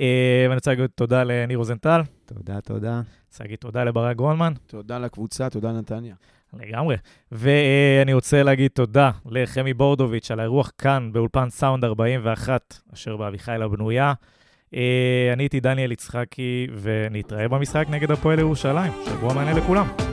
אה, 0.00 0.44
ואני 0.44 0.54
רוצה 0.54 0.70
להגיד 0.70 0.86
תודה 0.94 1.24
לניר 1.24 1.58
רוזנטל, 1.58 2.00
תודה, 2.26 2.60
תודה. 2.60 3.00
רוצה 3.28 3.44
להגיד 3.44 3.58
תודה 3.58 3.84
לברק 3.84 4.16
גרונמן, 4.16 4.52
תודה 4.66 4.98
לקבוצה, 4.98 5.50
תודה 5.50 5.72
נתניה. 5.72 6.14
לגמרי. 6.60 6.96
ואני 7.32 8.12
רוצה 8.12 8.42
להגיד 8.42 8.70
תודה 8.74 9.10
לחמי 9.26 9.74
בורדוביץ' 9.74 10.30
על 10.30 10.40
האירוח 10.40 10.72
כאן 10.78 11.10
באולפן 11.12 11.50
סאונד 11.50 11.84
41, 11.84 12.80
אשר 12.94 13.16
באביחיל 13.16 13.62
הבנויה. 13.62 14.12
אה, 14.74 15.30
אני 15.32 15.42
הייתי 15.42 15.60
דניאל 15.60 15.92
יצחקי, 15.92 16.66
ונתראה 16.82 17.48
במשחק 17.48 17.86
נגד 17.90 18.10
הפועל 18.10 18.38
ירושלים. 18.38 18.92
שבוע 19.04 19.34
מעניין 19.34 19.56
לכולם. 19.56 20.11